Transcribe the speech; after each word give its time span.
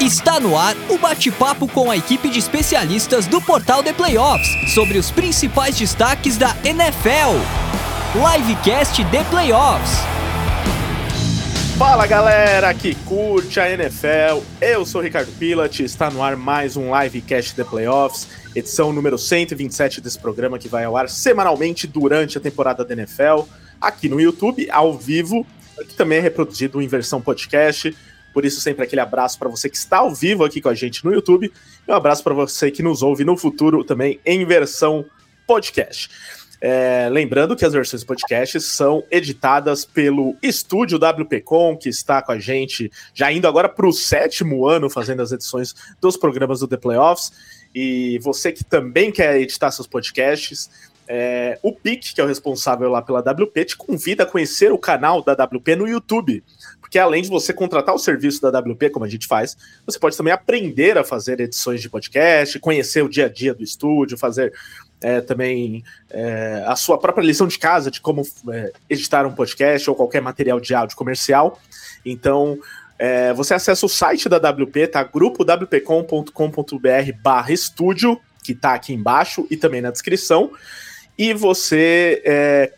Está 0.00 0.40
no 0.40 0.58
ar 0.58 0.76
o 0.90 0.98
bate-papo 0.98 1.68
com 1.68 1.90
a 1.90 1.96
equipe 1.96 2.28
de 2.28 2.38
especialistas 2.38 3.26
do 3.26 3.40
portal 3.40 3.82
The 3.82 3.92
Playoffs 3.92 4.74
sobre 4.74 4.98
os 4.98 5.10
principais 5.10 5.78
destaques 5.78 6.36
da 6.36 6.54
NFL. 6.64 7.38
Livecast 8.14 9.04
The 9.04 9.24
Playoffs. 9.30 9.92
Fala 11.78 12.06
galera 12.06 12.74
que 12.74 12.94
curte 13.06 13.58
a 13.60 13.70
NFL, 13.70 14.42
eu 14.60 14.84
sou 14.84 15.00
Ricardo 15.00 15.32
Pilat, 15.38 15.80
está 15.80 16.10
no 16.10 16.22
ar 16.22 16.36
mais 16.36 16.76
um 16.76 16.90
Livecast 17.00 17.54
The 17.54 17.64
Playoffs, 17.64 18.28
edição 18.54 18.92
número 18.92 19.16
127 19.16 20.00
desse 20.00 20.18
programa 20.18 20.58
que 20.58 20.68
vai 20.68 20.84
ao 20.84 20.96
ar 20.96 21.08
semanalmente 21.08 21.86
durante 21.86 22.36
a 22.36 22.40
temporada 22.40 22.84
da 22.84 22.92
NFL, 22.94 23.42
aqui 23.80 24.08
no 24.08 24.20
YouTube, 24.20 24.68
ao 24.70 24.96
vivo, 24.96 25.46
que 25.88 25.94
também 25.94 26.18
é 26.18 26.20
reproduzido 26.20 26.82
em 26.82 26.86
versão 26.86 27.20
podcast. 27.20 27.96
Por 28.34 28.44
isso, 28.44 28.60
sempre 28.60 28.84
aquele 28.84 29.00
abraço 29.00 29.38
para 29.38 29.48
você 29.48 29.70
que 29.70 29.76
está 29.76 29.98
ao 29.98 30.12
vivo 30.12 30.44
aqui 30.44 30.60
com 30.60 30.68
a 30.68 30.74
gente 30.74 31.04
no 31.04 31.14
YouTube 31.14 31.50
e 31.86 31.90
um 31.90 31.94
abraço 31.94 32.22
para 32.24 32.34
você 32.34 32.68
que 32.68 32.82
nos 32.82 33.00
ouve 33.00 33.24
no 33.24 33.36
futuro 33.36 33.84
também 33.84 34.20
em 34.26 34.44
versão 34.44 35.06
podcast. 35.46 36.10
É, 36.60 37.08
lembrando 37.10 37.54
que 37.54 37.64
as 37.64 37.72
versões 37.74 38.02
podcasts 38.02 38.64
são 38.64 39.04
editadas 39.10 39.84
pelo 39.84 40.34
estúdio 40.42 40.98
WPcom, 40.98 41.76
que 41.76 41.88
está 41.90 42.22
com 42.22 42.32
a 42.32 42.38
gente, 42.38 42.90
já 43.12 43.30
indo 43.30 43.46
agora 43.46 43.68
para 43.68 43.86
o 43.86 43.92
sétimo 43.92 44.66
ano 44.66 44.88
fazendo 44.88 45.20
as 45.20 45.30
edições 45.30 45.74
dos 46.00 46.16
programas 46.16 46.60
do 46.60 46.66
The 46.66 46.78
Playoffs. 46.78 47.32
E 47.74 48.18
você 48.20 48.50
que 48.50 48.64
também 48.64 49.12
quer 49.12 49.38
editar 49.40 49.70
seus 49.70 49.86
podcasts, 49.86 50.70
é, 51.06 51.58
o 51.62 51.70
PIC, 51.70 52.14
que 52.14 52.20
é 52.20 52.24
o 52.24 52.26
responsável 52.26 52.88
lá 52.88 53.02
pela 53.02 53.20
WP, 53.20 53.64
te 53.64 53.76
convida 53.76 54.22
a 54.22 54.26
conhecer 54.26 54.72
o 54.72 54.78
canal 54.78 55.22
da 55.22 55.34
WP 55.34 55.76
no 55.76 55.86
YouTube 55.86 56.42
porque 56.94 57.00
além 57.00 57.22
de 57.22 57.28
você 57.28 57.52
contratar 57.52 57.92
o 57.92 57.98
serviço 57.98 58.40
da 58.40 58.56
WP, 58.56 58.90
como 58.90 59.04
a 59.04 59.08
gente 59.08 59.26
faz, 59.26 59.56
você 59.84 59.98
pode 59.98 60.16
também 60.16 60.32
aprender 60.32 60.96
a 60.96 61.02
fazer 61.02 61.40
edições 61.40 61.82
de 61.82 61.90
podcast, 61.90 62.56
conhecer 62.60 63.02
o 63.02 63.08
dia 63.08 63.26
a 63.26 63.28
dia 63.28 63.52
do 63.52 63.64
estúdio, 63.64 64.16
fazer 64.16 64.52
é, 65.00 65.20
também 65.20 65.82
é, 66.08 66.62
a 66.64 66.76
sua 66.76 66.96
própria 66.96 67.24
lição 67.24 67.48
de 67.48 67.58
casa 67.58 67.90
de 67.90 68.00
como 68.00 68.22
é, 68.48 68.72
editar 68.88 69.26
um 69.26 69.32
podcast 69.32 69.90
ou 69.90 69.96
qualquer 69.96 70.22
material 70.22 70.60
de 70.60 70.72
áudio 70.72 70.96
comercial. 70.96 71.60
Então, 72.06 72.60
é, 72.96 73.32
você 73.32 73.54
acessa 73.54 73.84
o 73.84 73.88
site 73.88 74.28
da 74.28 74.36
WP, 74.36 74.86
tá? 74.86 75.02
grupowpcom.com.br 75.02 77.12
barra 77.20 77.52
estúdio, 77.52 78.20
que 78.44 78.54
tá 78.54 78.72
aqui 78.72 78.94
embaixo 78.94 79.48
e 79.50 79.56
também 79.56 79.80
na 79.80 79.90
descrição. 79.90 80.52
E 81.18 81.34
você 81.34 82.22
é, 82.24 82.72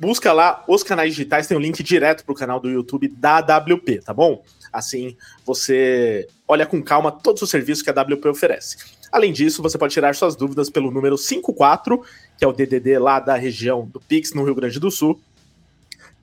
busca 0.00 0.32
lá 0.32 0.64
os 0.66 0.82
canais 0.82 1.14
digitais, 1.14 1.46
tem 1.46 1.54
o 1.54 1.60
um 1.60 1.62
link 1.62 1.82
direto 1.82 2.24
pro 2.24 2.34
canal 2.34 2.58
do 2.58 2.70
YouTube 2.70 3.08
da 3.08 3.40
WP, 3.40 3.98
tá 3.98 4.14
bom? 4.14 4.42
Assim 4.72 5.14
você 5.44 6.26
olha 6.48 6.64
com 6.64 6.82
calma 6.82 7.12
todos 7.12 7.42
os 7.42 7.50
serviços 7.50 7.84
que 7.84 7.90
a 7.90 7.92
WP 7.92 8.28
oferece. 8.28 8.78
Além 9.12 9.30
disso, 9.32 9.62
você 9.62 9.76
pode 9.76 9.92
tirar 9.92 10.14
suas 10.14 10.34
dúvidas 10.34 10.70
pelo 10.70 10.90
número 10.90 11.18
54, 11.18 12.02
que 12.38 12.44
é 12.44 12.48
o 12.48 12.52
DDD 12.52 12.98
lá 12.98 13.20
da 13.20 13.36
região 13.36 13.84
do 13.84 14.00
Pix, 14.00 14.32
no 14.32 14.44
Rio 14.44 14.54
Grande 14.54 14.80
do 14.80 14.90
Sul, 14.90 15.20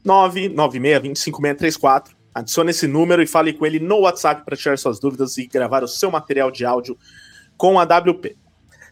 996-25634. 0.06 2.16
Adicione 2.34 2.72
esse 2.72 2.88
número 2.88 3.22
e 3.22 3.28
fale 3.28 3.54
com 3.54 3.66
ele 3.66 3.80
no 3.80 4.00
WhatsApp 4.00 4.44
para 4.46 4.56
tirar 4.56 4.78
suas 4.78 5.00
dúvidas 5.00 5.38
e 5.38 5.46
gravar 5.46 5.84
o 5.84 5.88
seu 5.88 6.10
material 6.10 6.50
de 6.50 6.66
áudio 6.66 6.98
com 7.58 7.80
a 7.80 7.84
WP. 7.84 8.38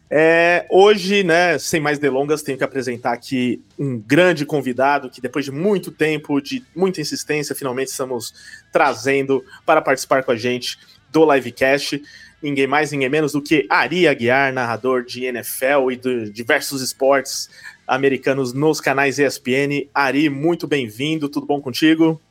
É, 0.09 0.65
hoje, 0.69 1.23
né, 1.23 1.57
sem 1.57 1.79
mais 1.79 1.97
delongas, 1.97 2.43
tenho 2.43 2.57
que 2.57 2.63
apresentar 2.63 3.13
aqui 3.13 3.61
um 3.77 3.97
grande 3.97 4.45
convidado 4.45 5.09
que, 5.09 5.19
depois 5.19 5.45
de 5.45 5.51
muito 5.51 5.91
tempo, 5.91 6.39
de 6.39 6.63
muita 6.75 7.01
insistência, 7.01 7.55
finalmente 7.55 7.87
estamos 7.87 8.33
trazendo 8.71 9.43
para 9.65 9.81
participar 9.81 10.23
com 10.23 10.31
a 10.31 10.35
gente 10.35 10.77
do 11.11 11.33
livecast. 11.33 12.01
Ninguém 12.41 12.67
mais, 12.67 12.91
ninguém 12.91 13.09
menos 13.09 13.31
do 13.31 13.41
que 13.41 13.65
Ari 13.69 14.07
Aguiar, 14.07 14.53
narrador 14.53 15.03
de 15.03 15.25
NFL 15.25 15.91
e 15.91 15.95
de 15.95 16.29
diversos 16.29 16.81
esportes 16.81 17.49
americanos 17.87 18.53
nos 18.53 18.79
canais 18.79 19.17
ESPN. 19.17 19.87
Ari, 19.93 20.29
muito 20.29 20.67
bem-vindo, 20.67 21.27
tudo 21.27 21.47
bom 21.47 21.59
contigo? 21.59 22.21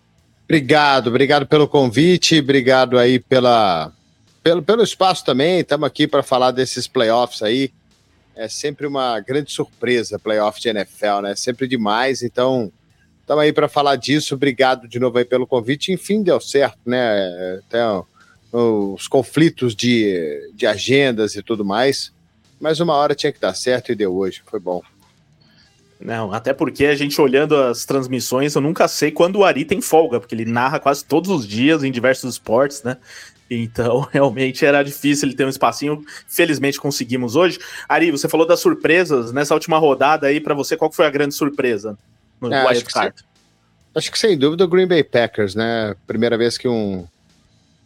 Obrigado, 0.45 1.09
obrigado 1.09 1.47
pelo 1.47 1.67
convite, 1.67 2.39
obrigado 2.39 2.99
aí 2.99 3.19
pela 3.19 3.93
pelo, 4.45 4.63
pelo 4.63 4.83
espaço 4.83 5.25
também, 5.25 5.61
estamos 5.61 5.87
aqui 5.87 6.07
para 6.07 6.23
falar 6.23 6.51
desses 6.51 6.87
playoffs 6.87 7.43
aí. 7.43 7.73
É 8.37 8.47
sempre 8.47 8.87
uma 8.87 9.19
grande 9.21 9.51
surpresa, 9.51 10.19
playoff 10.19 10.61
de 10.61 10.69
NFL, 10.69 11.23
né? 11.23 11.35
Sempre 11.35 11.67
demais, 11.67 12.23
então 12.23 12.71
estamos 13.23 13.43
aí 13.43 13.55
para 13.55 13.69
falar 13.69 13.97
disso. 13.97 14.35
Obrigado 14.35 14.87
de 14.87 15.01
novo 15.01 15.17
aí 15.17 15.25
pelo 15.25 15.47
convite. 15.47 15.93
Enfim, 15.93 16.23
deu 16.23 16.39
certo, 16.41 16.79
né? 16.85 17.59
Até 17.67 17.81
os 18.53 19.09
conflitos 19.09 19.75
de, 19.75 20.53
de 20.53 20.67
agendas 20.67 21.37
e 21.37 21.43
tudo 21.43 21.65
mais. 21.65 22.13
Mas 22.61 22.81
uma 22.81 22.95
hora 22.95 23.15
tinha 23.15 23.33
que 23.33 23.41
dar 23.41 23.55
certo 23.55 23.93
e 23.93 23.95
deu 23.95 24.15
hoje. 24.15 24.43
Foi 24.45 24.61
bom. 24.61 24.83
Não, 25.99 26.33
até 26.33 26.53
porque 26.53 26.85
a 26.85 26.95
gente 26.95 27.19
olhando 27.19 27.57
as 27.57 27.87
transmissões, 27.87 28.55
eu 28.55 28.61
nunca 28.61 28.87
sei 28.89 29.11
quando 29.11 29.37
o 29.37 29.45
Ari 29.45 29.65
tem 29.65 29.81
folga, 29.81 30.21
porque 30.21 30.35
ele 30.35 30.45
narra 30.45 30.79
quase 30.79 31.03
todos 31.03 31.31
os 31.31 31.49
dias 31.49 31.83
em 31.83 31.91
diversos 31.91 32.35
esportes, 32.35 32.83
né? 32.83 32.99
Então, 33.51 34.01
realmente 34.13 34.65
era 34.65 34.83
difícil 34.83 35.29
ele 35.29 35.37
ter 35.37 35.45
um 35.45 35.51
espacinho. 35.51 36.05
Felizmente 36.27 36.81
conseguimos 36.81 37.37
hoje. 37.37 37.59
Ari, 37.89 38.11
você 38.11 38.29
falou 38.29 38.47
das 38.47 38.61
surpresas 38.61 39.33
nessa 39.33 39.55
última 39.55 39.79
rodada 39.79 40.27
aí, 40.27 40.41
para 40.41 40.55
você, 40.55 40.77
qual 40.77 40.91
foi 40.91 41.07
a 41.07 41.11
grande 41.11 41.35
surpresa 41.35 41.99
no 42.41 42.53
é, 42.53 42.67
Wild 42.67 42.85
Card? 42.85 43.25
Acho 43.95 44.11
que 44.11 44.19
sem 44.19 44.37
dúvida 44.37 44.65
o 44.65 44.69
Green 44.69 44.87
Bay 44.87 45.05
Packers, 45.05 45.55
né? 45.55 45.95
Primeira 46.07 46.37
vez 46.37 46.59
que 46.59 46.67
um, 46.67 47.07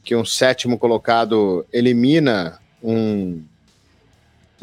que 0.03 0.17
um 0.17 0.25
sétimo 0.25 0.79
colocado 0.79 1.67
elimina 1.71 2.59
um, 2.83 3.43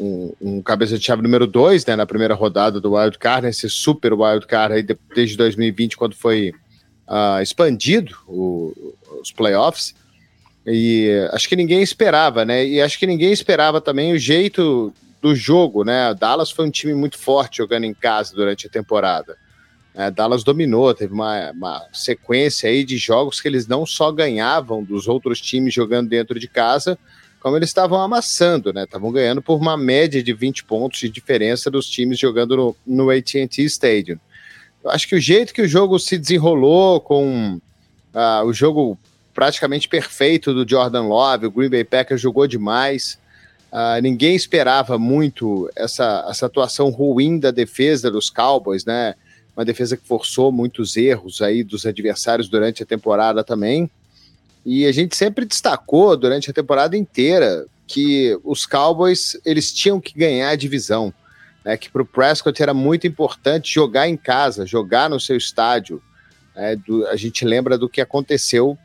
um, 0.00 0.32
um 0.40 0.62
cabeça 0.62 0.98
de 0.98 1.04
chave 1.04 1.22
número 1.22 1.46
2, 1.46 1.86
né? 1.86 1.94
Na 1.94 2.06
primeira 2.06 2.34
rodada 2.34 2.80
do 2.80 2.94
Wild 2.94 3.18
Card, 3.18 3.46
esse 3.46 3.70
super 3.70 4.12
Wild 4.12 4.46
Card 4.46 4.74
aí 4.74 4.82
desde 5.14 5.36
2020, 5.36 5.96
quando 5.96 6.16
foi 6.16 6.52
uh, 7.06 7.40
expandido 7.40 8.16
o, 8.26 8.74
os 9.20 9.30
playoffs. 9.30 9.94
E 10.66 11.28
acho 11.32 11.48
que 11.48 11.54
ninguém 11.54 11.80
esperava, 11.80 12.44
né? 12.44 12.66
E 12.66 12.80
acho 12.80 12.98
que 12.98 13.06
ninguém 13.06 13.32
esperava 13.32 13.80
também 13.80 14.12
o 14.12 14.18
jeito 14.18 14.92
do 15.22 15.34
jogo, 15.34 15.84
né? 15.84 16.12
Dallas 16.14 16.50
foi 16.50 16.66
um 16.66 16.70
time 16.70 16.92
muito 16.92 17.16
forte 17.18 17.58
jogando 17.58 17.84
em 17.84 17.94
casa 17.94 18.34
durante 18.34 18.66
a 18.66 18.70
temporada. 18.70 19.36
É, 19.94 20.10
Dallas 20.10 20.44
dominou, 20.44 20.92
teve 20.92 21.14
uma, 21.14 21.52
uma, 21.52 21.86
sequência 21.92 22.68
aí 22.68 22.84
de 22.84 22.98
jogos 22.98 23.40
que 23.40 23.48
eles 23.48 23.66
não 23.66 23.86
só 23.86 24.12
ganhavam 24.12 24.84
dos 24.84 25.08
outros 25.08 25.40
times 25.40 25.72
jogando 25.72 26.08
dentro 26.08 26.38
de 26.38 26.46
casa, 26.46 26.98
como 27.40 27.56
eles 27.56 27.70
estavam 27.70 28.00
amassando, 28.00 28.72
né? 28.72 28.84
Estavam 28.84 29.10
ganhando 29.10 29.40
por 29.40 29.56
uma 29.56 29.76
média 29.76 30.22
de 30.22 30.32
20 30.32 30.64
pontos 30.64 30.98
de 30.98 31.08
diferença 31.08 31.70
dos 31.70 31.88
times 31.88 32.18
jogando 32.18 32.56
no, 32.56 32.76
no 32.86 33.10
AT&T 33.10 33.62
Stadium. 33.62 34.18
Eu 34.82 34.90
acho 34.90 35.08
que 35.08 35.14
o 35.14 35.20
jeito 35.20 35.54
que 35.54 35.62
o 35.62 35.68
jogo 35.68 35.98
se 35.98 36.18
desenrolou 36.18 37.00
com 37.00 37.60
uh, 38.12 38.44
o 38.44 38.52
jogo 38.52 38.98
praticamente 39.36 39.86
perfeito 39.86 40.54
do 40.54 40.66
Jordan 40.66 41.02
Love, 41.02 41.46
o 41.46 41.50
Green 41.50 41.68
Bay 41.68 41.84
Packers 41.84 42.22
jogou 42.22 42.46
demais. 42.46 43.18
Uh, 43.70 44.00
ninguém 44.00 44.34
esperava 44.34 44.98
muito 44.98 45.70
essa, 45.76 46.26
essa 46.26 46.46
atuação 46.46 46.88
ruim 46.88 47.38
da 47.38 47.50
defesa 47.50 48.10
dos 48.10 48.30
Cowboys, 48.30 48.86
né? 48.86 49.14
Uma 49.54 49.62
defesa 49.62 49.94
que 49.94 50.08
forçou 50.08 50.50
muitos 50.50 50.96
erros 50.96 51.42
aí 51.42 51.62
dos 51.62 51.84
adversários 51.84 52.48
durante 52.48 52.82
a 52.82 52.86
temporada 52.86 53.44
também. 53.44 53.90
E 54.64 54.86
a 54.86 54.92
gente 54.92 55.14
sempre 55.14 55.44
destacou 55.44 56.16
durante 56.16 56.50
a 56.50 56.54
temporada 56.54 56.96
inteira 56.96 57.66
que 57.86 58.38
os 58.42 58.64
Cowboys 58.64 59.38
eles 59.44 59.70
tinham 59.70 60.00
que 60.00 60.18
ganhar 60.18 60.48
a 60.48 60.56
divisão, 60.56 61.12
né? 61.62 61.76
Que 61.76 61.90
para 61.90 62.00
o 62.00 62.06
Prescott 62.06 62.62
era 62.62 62.72
muito 62.72 63.06
importante 63.06 63.74
jogar 63.74 64.08
em 64.08 64.16
casa, 64.16 64.64
jogar 64.64 65.10
no 65.10 65.20
seu 65.20 65.36
estádio. 65.36 66.02
Né? 66.54 66.74
Do, 66.76 67.06
a 67.08 67.16
gente 67.16 67.44
lembra 67.44 67.76
do 67.76 67.86
que 67.86 68.00
aconteceu 68.00 68.78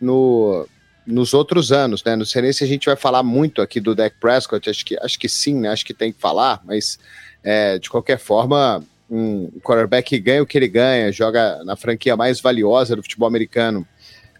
no, 0.00 0.66
nos 1.06 1.34
outros 1.34 1.72
anos, 1.72 2.02
né? 2.04 2.16
Não 2.16 2.24
sei 2.24 2.42
nem 2.42 2.52
se 2.52 2.64
a 2.64 2.66
gente 2.66 2.86
vai 2.86 2.96
falar 2.96 3.22
muito 3.22 3.60
aqui 3.60 3.80
do 3.80 3.94
Dak 3.94 4.16
Prescott, 4.20 4.68
acho 4.68 4.84
que, 4.84 4.98
acho 4.98 5.18
que 5.18 5.28
sim, 5.28 5.60
né? 5.60 5.68
Acho 5.68 5.84
que 5.84 5.94
tem 5.94 6.12
que 6.12 6.20
falar, 6.20 6.60
mas 6.64 6.98
é, 7.42 7.78
de 7.78 7.90
qualquer 7.90 8.18
forma, 8.18 8.82
um 9.10 9.50
quarterback 9.60 10.08
que 10.08 10.18
ganha 10.18 10.42
o 10.42 10.46
que 10.46 10.56
ele 10.56 10.68
ganha, 10.68 11.12
joga 11.12 11.62
na 11.64 11.76
franquia 11.76 12.16
mais 12.16 12.40
valiosa 12.40 12.96
do 12.96 13.02
futebol 13.02 13.28
americano 13.28 13.86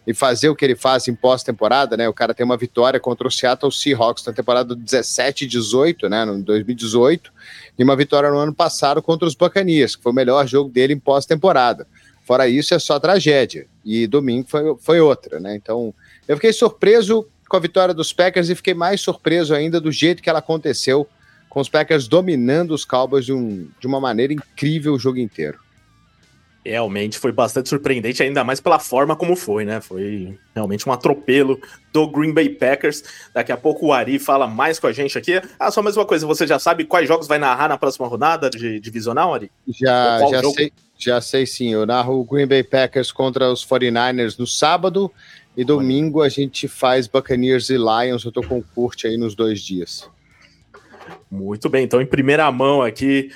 e 0.07 0.13
fazer 0.13 0.49
o 0.49 0.55
que 0.55 0.63
ele 0.63 0.75
faz 0.75 1.07
em 1.07 1.15
pós-temporada, 1.15 1.97
né? 1.97 2.07
O 2.07 2.13
cara 2.13 2.33
tem 2.33 2.45
uma 2.45 2.57
vitória 2.57 2.99
contra 2.99 3.27
o 3.27 3.31
Seattle 3.31 3.71
Seahawks 3.71 4.23
na 4.25 4.33
temporada 4.33 4.75
17 4.75 5.47
18, 5.47 6.07
né? 6.09 6.25
No 6.25 6.41
2018, 6.43 7.31
e 7.77 7.83
uma 7.83 7.95
vitória 7.95 8.29
no 8.29 8.37
ano 8.37 8.53
passado 8.53 9.01
contra 9.01 9.27
os 9.27 9.35
Buccaneers, 9.35 9.95
que 9.95 10.03
foi 10.03 10.11
o 10.11 10.15
melhor 10.15 10.45
jogo 10.47 10.69
dele 10.69 10.93
em 10.93 10.99
pós-temporada. 10.99 11.87
Fora 12.25 12.47
isso, 12.47 12.73
é 12.73 12.79
só 12.79 12.99
tragédia. 12.99 13.67
E 13.85 14.07
domingo 14.07 14.47
foi, 14.49 14.75
foi 14.79 14.99
outra, 14.99 15.39
né? 15.39 15.55
Então, 15.55 15.93
eu 16.27 16.35
fiquei 16.35 16.51
surpreso 16.51 17.25
com 17.47 17.55
a 17.55 17.59
vitória 17.59 17.93
dos 17.93 18.11
Packers 18.11 18.49
e 18.49 18.55
fiquei 18.55 18.73
mais 18.73 18.99
surpreso 18.99 19.53
ainda 19.53 19.79
do 19.79 19.91
jeito 19.91 20.23
que 20.23 20.29
ela 20.29 20.39
aconteceu, 20.39 21.07
com 21.47 21.59
os 21.59 21.69
Packers 21.69 22.07
dominando 22.07 22.71
os 22.71 22.83
Cowboys 22.83 23.25
de, 23.25 23.31
um, 23.31 23.69
de 23.79 23.85
uma 23.85 23.99
maneira 23.99 24.33
incrível 24.33 24.93
o 24.93 24.99
jogo 24.99 25.19
inteiro. 25.19 25.59
Realmente 26.65 27.19
foi 27.19 27.31
bastante 27.31 27.69
surpreendente, 27.69 28.23
ainda 28.23 28.43
mais 28.43 28.59
pela 28.59 28.79
forma 28.79 29.15
como 29.15 29.35
foi, 29.35 29.63
né? 29.63 29.79
Foi 29.79 30.35
realmente 30.55 30.89
um 30.89 30.91
atropelo 30.91 31.59
do 31.93 32.07
Green 32.09 32.33
Bay 32.33 32.49
Packers. 32.49 33.03
Daqui 33.31 33.51
a 33.51 33.57
pouco 33.57 33.85
o 33.85 33.93
Ari 33.93 34.17
fala 34.17 34.47
mais 34.47 34.79
com 34.79 34.87
a 34.87 34.91
gente 34.91 35.15
aqui. 35.15 35.39
Ah, 35.59 35.69
só 35.69 35.83
mais 35.83 35.95
uma 35.95 36.07
coisa, 36.07 36.25
você 36.25 36.47
já 36.47 36.57
sabe 36.57 36.85
quais 36.85 37.07
jogos 37.07 37.27
vai 37.27 37.37
narrar 37.37 37.69
na 37.69 37.77
próxima 37.77 38.07
rodada 38.07 38.49
de 38.49 38.79
divisional, 38.79 39.35
Ari? 39.35 39.51
Já, 39.67 40.21
já 40.27 40.41
sei, 40.49 40.73
já 40.97 41.19
sei 41.21 41.45
sim. 41.45 41.73
Eu 41.73 41.85
narro 41.85 42.19
o 42.19 42.23
Green 42.23 42.47
Bay 42.47 42.63
Packers 42.63 43.11
contra 43.11 43.51
os 43.51 43.65
49ers 43.65 44.37
no 44.39 44.47
sábado 44.47 45.11
e 45.55 45.63
domingo 45.63 46.21
a 46.21 46.29
gente 46.29 46.67
faz 46.67 47.07
Buccaneers 47.07 47.69
e 47.69 47.77
Lions. 47.77 48.23
Eu 48.23 48.31
tô 48.31 48.41
com 48.41 48.59
o 48.59 48.63
Kurt 48.63 49.05
aí 49.05 49.17
nos 49.17 49.35
dois 49.35 49.61
dias. 49.61 50.09
Muito 51.29 51.69
bem, 51.69 51.83
então 51.83 52.01
em 52.01 52.05
primeira 52.05 52.51
mão 52.51 52.81
aqui 52.81 53.31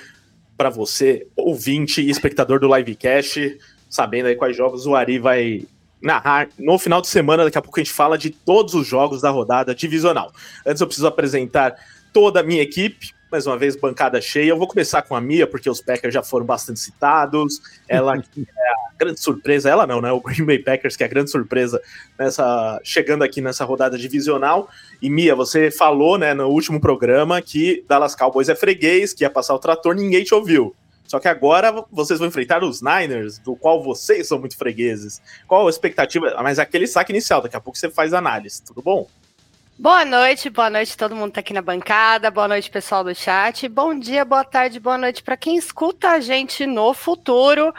para 0.56 0.68
você, 0.68 1.26
ouvinte 1.36 2.02
e 2.02 2.10
espectador 2.10 2.60
do 2.60 2.74
Livecast, 2.74 3.58
sabendo 3.88 4.26
aí 4.26 4.36
quais 4.36 4.56
jogos 4.56 4.86
o 4.86 4.94
Ari 4.94 5.18
vai 5.18 5.62
narrar 6.02 6.48
no 6.58 6.78
final 6.78 7.00
de 7.00 7.08
semana. 7.08 7.44
Daqui 7.44 7.56
a 7.56 7.62
pouco 7.62 7.80
a 7.80 7.82
gente 7.82 7.92
fala 7.92 8.18
de 8.18 8.30
todos 8.30 8.74
os 8.74 8.86
jogos 8.86 9.22
da 9.22 9.30
rodada 9.30 9.74
divisional. 9.74 10.32
Antes 10.66 10.80
eu 10.80 10.86
preciso 10.86 11.06
apresentar 11.06 11.74
toda 12.12 12.40
a 12.40 12.42
minha 12.42 12.62
equipe 12.62 13.14
mais 13.30 13.46
uma 13.46 13.56
vez, 13.56 13.76
bancada 13.76 14.20
cheia. 14.20 14.50
Eu 14.50 14.58
vou 14.58 14.66
começar 14.66 15.02
com 15.02 15.14
a 15.14 15.20
Mia, 15.20 15.46
porque 15.46 15.70
os 15.70 15.80
Packers 15.80 16.12
já 16.12 16.22
foram 16.22 16.44
bastante 16.44 16.80
citados. 16.80 17.60
Ela 17.88 18.18
que 18.20 18.42
é 18.42 18.68
a 18.68 18.92
grande 18.98 19.20
surpresa, 19.20 19.70
ela 19.70 19.86
não, 19.86 20.00
né? 20.00 20.10
O 20.10 20.20
Green 20.20 20.44
Bay 20.44 20.58
Packers, 20.58 20.96
que 20.96 21.04
é 21.04 21.06
a 21.06 21.08
grande 21.08 21.30
surpresa 21.30 21.80
nessa 22.18 22.80
chegando 22.82 23.22
aqui 23.22 23.40
nessa 23.40 23.64
rodada 23.64 23.96
divisional. 23.96 24.68
E 25.00 25.08
Mia, 25.08 25.34
você 25.34 25.70
falou, 25.70 26.18
né, 26.18 26.34
no 26.34 26.48
último 26.48 26.80
programa 26.80 27.40
que 27.40 27.84
Dallas 27.88 28.16
Cowboys 28.16 28.48
é 28.48 28.54
freguês, 28.54 29.12
que 29.12 29.22
ia 29.22 29.30
passar 29.30 29.54
o 29.54 29.58
trator, 29.58 29.94
ninguém 29.94 30.24
te 30.24 30.34
ouviu. 30.34 30.74
Só 31.06 31.18
que 31.18 31.28
agora 31.28 31.84
vocês 31.90 32.18
vão 32.20 32.28
enfrentar 32.28 32.62
os 32.62 32.80
Niners, 32.80 33.38
do 33.38 33.56
qual 33.56 33.82
vocês 33.82 34.28
são 34.28 34.38
muito 34.38 34.56
fregueses. 34.56 35.20
Qual 35.46 35.66
a 35.66 35.70
expectativa? 35.70 36.36
Mas 36.42 36.58
aquele 36.58 36.86
saque 36.86 37.12
inicial, 37.12 37.42
daqui 37.42 37.56
a 37.56 37.60
pouco 37.60 37.76
você 37.78 37.90
faz 37.90 38.12
análise, 38.12 38.62
tudo 38.62 38.80
bom? 38.80 39.08
Boa 39.80 40.04
noite, 40.04 40.50
boa 40.50 40.68
noite 40.68 40.94
todo 40.94 41.16
mundo 41.16 41.32
tá 41.32 41.40
aqui 41.40 41.54
na 41.54 41.62
bancada, 41.62 42.30
boa 42.30 42.46
noite 42.46 42.70
pessoal 42.70 43.02
do 43.02 43.14
chat, 43.14 43.66
bom 43.66 43.98
dia, 43.98 44.26
boa 44.26 44.44
tarde, 44.44 44.78
boa 44.78 44.98
noite 44.98 45.22
para 45.22 45.38
quem 45.38 45.56
escuta 45.56 46.10
a 46.10 46.20
gente 46.20 46.66
no 46.66 46.92
futuro. 46.92 47.72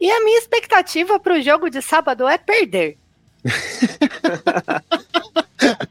E 0.00 0.08
a 0.08 0.20
minha 0.20 0.38
expectativa 0.38 1.18
para 1.18 1.34
o 1.34 1.42
jogo 1.42 1.68
de 1.68 1.82
sábado 1.82 2.28
é 2.28 2.38
perder. 2.38 2.96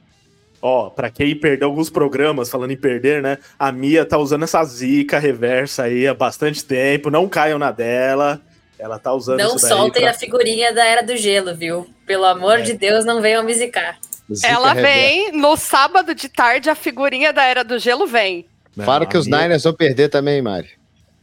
Ó, 0.61 0.87
oh, 0.87 0.91
pra 0.91 1.09
quem 1.09 1.37
perdeu 1.37 1.67
alguns 1.67 1.89
programas 1.89 2.49
falando 2.49 2.71
em 2.71 2.77
perder, 2.77 3.21
né? 3.21 3.37
A 3.59 3.69
Mia 3.69 4.05
tá 4.05 4.17
usando 4.17 4.43
essa 4.43 4.63
zica 4.63 5.19
reversa 5.19 5.83
aí 5.83 6.07
há 6.07 6.13
bastante 6.13 6.63
tempo, 6.63 7.11
não 7.11 7.27
caiam 7.27 7.59
na 7.59 7.73
dela. 7.73 8.41
Ela 8.79 8.97
tá 8.97 9.11
usando 9.11 9.39
Não 9.39 9.59
soltem 9.59 10.03
pra... 10.03 10.11
a 10.11 10.13
figurinha 10.13 10.73
da 10.73 10.85
Era 10.85 11.03
do 11.03 11.17
Gelo, 11.17 11.53
viu? 11.53 11.85
Pelo 12.05 12.23
amor 12.23 12.59
é. 12.59 12.61
de 12.61 12.71
Deus, 12.71 13.03
não 13.03 13.21
venham 13.21 13.43
me 13.43 13.53
zicar. 13.53 13.99
Zica 14.33 14.47
Ela 14.47 14.73
vem 14.73 15.31
no 15.31 15.55
sábado 15.55 16.13
de 16.13 16.27
tarde, 16.29 16.69
a 16.69 16.75
figurinha 16.75 17.31
da 17.31 17.43
Era 17.43 17.63
do 17.63 17.79
Gelo 17.79 18.05
vem. 18.05 18.45
Fala 18.83 19.05
que 19.05 19.17
os 19.17 19.25
Niners 19.25 19.63
vão 19.63 19.73
perder 19.73 20.09
também, 20.09 20.41
Mari. 20.41 20.69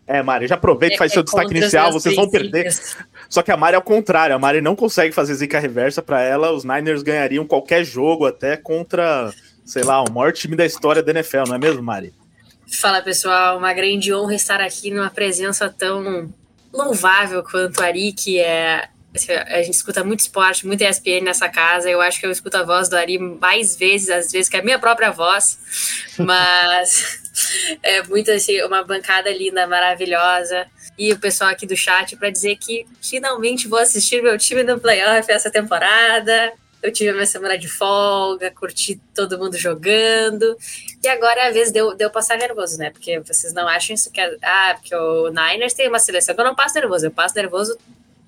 É, 0.06 0.22
Mari, 0.22 0.46
já 0.46 0.54
aproveita 0.54 0.96
e 0.96 0.98
faz 0.98 1.12
é, 1.12 1.14
seu 1.14 1.20
é 1.20 1.24
destaque 1.24 1.56
inicial, 1.56 1.92
vocês 1.92 2.14
vão 2.14 2.28
perder. 2.28 2.70
Só 3.28 3.42
que 3.42 3.50
a 3.50 3.56
Mari 3.56 3.76
é 3.76 3.78
o 3.78 3.82
contrário, 3.82 4.34
a 4.34 4.38
Mari 4.38 4.60
não 4.60 4.76
consegue 4.76 5.14
fazer 5.14 5.34
zica 5.34 5.58
reversa 5.58 6.02
para 6.02 6.20
ela, 6.20 6.52
os 6.52 6.64
Niners 6.64 7.02
ganhariam 7.02 7.46
qualquer 7.46 7.84
jogo, 7.84 8.26
até 8.26 8.56
contra, 8.56 9.32
sei 9.64 9.82
lá, 9.82 10.02
o 10.02 10.10
maior 10.10 10.32
time 10.32 10.56
da 10.56 10.66
história 10.66 11.02
da 11.02 11.10
NFL, 11.10 11.44
não 11.48 11.54
é 11.54 11.58
mesmo, 11.58 11.82
Mari? 11.82 12.12
Fala 12.80 13.00
pessoal, 13.00 13.56
uma 13.56 13.72
grande 13.72 14.12
honra 14.12 14.34
estar 14.34 14.60
aqui 14.60 14.90
numa 14.90 15.10
presença 15.10 15.68
tão 15.68 16.30
louvável 16.72 17.42
quanto 17.42 17.80
a 17.80 17.86
Ari, 17.86 18.12
que 18.12 18.38
é 18.38 18.88
a 19.48 19.62
gente 19.62 19.74
escuta 19.74 20.02
muito 20.02 20.20
esporte, 20.20 20.66
muito 20.66 20.82
ESPN 20.82 21.22
nessa 21.22 21.48
casa. 21.48 21.88
Eu 21.88 22.00
acho 22.00 22.18
que 22.18 22.26
eu 22.26 22.32
escuto 22.32 22.56
a 22.56 22.64
voz 22.64 22.88
do 22.88 22.96
Ari 22.96 23.18
mais 23.18 23.76
vezes, 23.76 24.10
às 24.10 24.32
vezes, 24.32 24.48
que 24.48 24.56
a 24.56 24.62
minha 24.62 24.78
própria 24.78 25.10
voz. 25.12 25.58
Mas 26.18 27.20
é 27.82 28.02
muito 28.02 28.30
assim, 28.32 28.60
uma 28.62 28.82
bancada 28.82 29.30
linda, 29.30 29.66
maravilhosa. 29.68 30.66
E 30.98 31.12
o 31.12 31.18
pessoal 31.18 31.50
aqui 31.50 31.66
do 31.66 31.76
chat 31.76 32.16
para 32.16 32.30
dizer 32.30 32.56
que 32.56 32.86
finalmente 33.00 33.68
vou 33.68 33.78
assistir 33.78 34.22
meu 34.22 34.36
time 34.36 34.64
no 34.64 34.80
playoff 34.80 35.30
essa 35.30 35.50
temporada. 35.50 36.52
Eu 36.82 36.92
tive 36.92 37.10
a 37.10 37.14
minha 37.14 37.26
semana 37.26 37.56
de 37.56 37.66
folga, 37.66 38.50
curti 38.50 39.00
todo 39.14 39.38
mundo 39.38 39.56
jogando. 39.56 40.56
E 41.02 41.08
agora 41.08 41.40
é 41.40 41.48
a 41.48 41.50
vez 41.50 41.70
de 41.72 41.78
eu, 41.78 41.94
de 41.94 42.04
eu 42.04 42.10
passar 42.10 42.36
nervoso, 42.36 42.78
né? 42.78 42.90
Porque 42.90 43.20
vocês 43.20 43.54
não 43.54 43.66
acham 43.66 43.94
isso 43.94 44.10
que 44.10 44.20
é. 44.20 44.36
Ah, 44.42 44.76
porque 44.78 44.94
o 44.94 45.30
Niners 45.30 45.72
tem 45.72 45.88
uma 45.88 45.98
seleção 45.98 46.34
que 46.34 46.40
eu 46.40 46.44
não 46.44 46.54
passo 46.54 46.74
nervoso. 46.74 47.06
Eu 47.06 47.10
passo 47.10 47.34
nervoso 47.36 47.78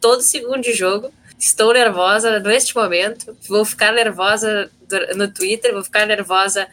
todo 0.00 0.22
segundo 0.22 0.62
de 0.62 0.72
jogo. 0.72 1.12
Estou 1.38 1.72
nervosa 1.72 2.40
neste 2.40 2.74
momento. 2.74 3.36
Vou 3.48 3.64
ficar 3.64 3.92
nervosa 3.92 4.70
no 5.16 5.28
Twitter, 5.28 5.72
vou 5.72 5.84
ficar 5.84 6.06
nervosa 6.06 6.66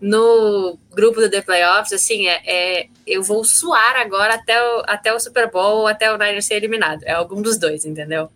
no 0.00 0.78
grupo 0.92 1.20
do 1.20 1.30
The 1.30 1.40
Playoffs. 1.40 1.92
Assim, 1.92 2.26
é, 2.26 2.40
é 2.44 2.86
eu 3.06 3.22
vou 3.22 3.44
suar 3.44 3.96
agora 3.96 4.34
até 4.34 4.60
o, 4.62 4.82
até 4.86 5.14
o 5.14 5.20
Super 5.20 5.50
Bowl 5.50 5.80
ou 5.80 5.86
até 5.86 6.12
o 6.12 6.18
Niners 6.18 6.46
ser 6.46 6.54
eliminado. 6.54 7.02
É 7.04 7.12
algum 7.12 7.40
dos 7.40 7.58
dois, 7.58 7.84
entendeu? 7.84 8.30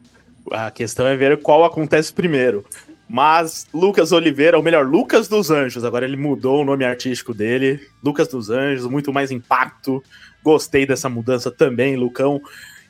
A 0.50 0.70
questão 0.70 1.06
é 1.06 1.17
ver 1.17 1.41
qual 1.41 1.64
acontece 1.64 2.12
primeiro. 2.12 2.64
Mas 3.08 3.67
Lucas 3.73 4.12
Oliveira, 4.12 4.56
ou 4.56 4.62
melhor, 4.62 4.87
Lucas 4.87 5.29
dos 5.29 5.50
Anjos, 5.50 5.85
agora 5.85 6.06
ele 6.06 6.17
mudou 6.17 6.62
o 6.62 6.64
nome 6.64 6.85
artístico 6.85 7.35
dele. 7.35 7.81
Lucas 8.02 8.29
dos 8.29 8.50
Anjos, 8.50 8.87
muito 8.87 9.12
mais 9.12 9.31
impacto. 9.31 10.02
Gostei 10.43 10.87
dessa 10.87 11.08
mudança 11.08 11.50
também, 11.50 11.96
Lucão. 11.96 12.41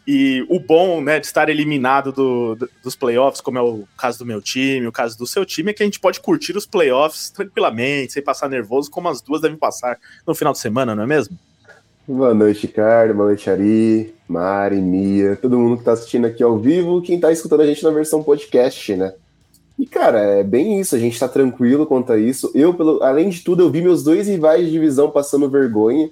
E 0.06 0.45
o 0.51 0.61
bom, 0.61 1.01
né, 1.01 1.19
de 1.19 1.27
estar 1.27 1.49
eliminado 1.49 2.12
do, 2.12 2.55
do, 2.56 2.71
dos 2.83 2.95
playoffs, 2.95 3.41
como 3.41 3.59
é 3.59 3.62
o 3.62 3.85
caso 3.97 4.19
do 4.19 4.27
meu 4.27 4.43
time, 4.43 4.87
o 4.87 4.93
caso 4.93 5.17
do 5.17 5.27
seu 5.27 5.47
time, 5.47 5.71
é 5.71 5.75
que 5.75 5.83
a 5.83 5.87
gente 5.87 5.99
pode 5.99 6.21
curtir 6.21 6.55
os 6.56 6.67
playoffs 6.67 7.31
tranquilamente, 7.31 8.12
sem 8.12 8.23
passar 8.23 8.51
nervoso, 8.51 8.91
como 8.91 9.09
as 9.09 9.23
duas 9.23 9.41
devem 9.41 9.56
passar 9.56 9.99
no 10.27 10.35
final 10.35 10.53
de 10.53 10.59
semana, 10.59 10.95
não 10.95 11.05
é 11.05 11.06
mesmo? 11.06 11.39
Boa 12.06 12.35
noite, 12.35 12.67
Ricardo. 12.67 13.15
Boa 13.15 13.29
noite, 13.29 13.49
Ari, 13.49 14.15
Mari, 14.29 14.77
Mia, 14.77 15.37
todo 15.37 15.59
mundo 15.59 15.77
que 15.77 15.83
está 15.83 15.93
assistindo 15.93 16.27
aqui 16.27 16.43
ao 16.43 16.59
vivo, 16.59 17.01
quem 17.01 17.17
está 17.17 17.33
escutando 17.33 17.62
a 17.62 17.67
gente 17.67 17.83
na 17.83 17.91
versão 17.91 18.23
podcast, 18.23 18.95
né? 18.95 19.15
E, 19.79 19.87
cara, 19.87 20.21
é 20.21 20.45
bem 20.45 20.79
isso, 20.79 20.95
a 20.95 20.99
gente 20.99 21.15
está 21.15 21.27
tranquilo 21.27 21.87
quanto 21.87 22.12
a 22.12 22.19
isso. 22.19 22.51
Eu, 22.55 22.75
pelo, 22.75 23.03
além 23.03 23.31
de 23.31 23.41
tudo, 23.41 23.62
eu 23.62 23.71
vi 23.71 23.81
meus 23.81 24.05
dois 24.05 24.29
rivais 24.29 24.67
de 24.67 24.71
divisão 24.71 25.11
passando 25.11 25.49
vergonha, 25.49 26.11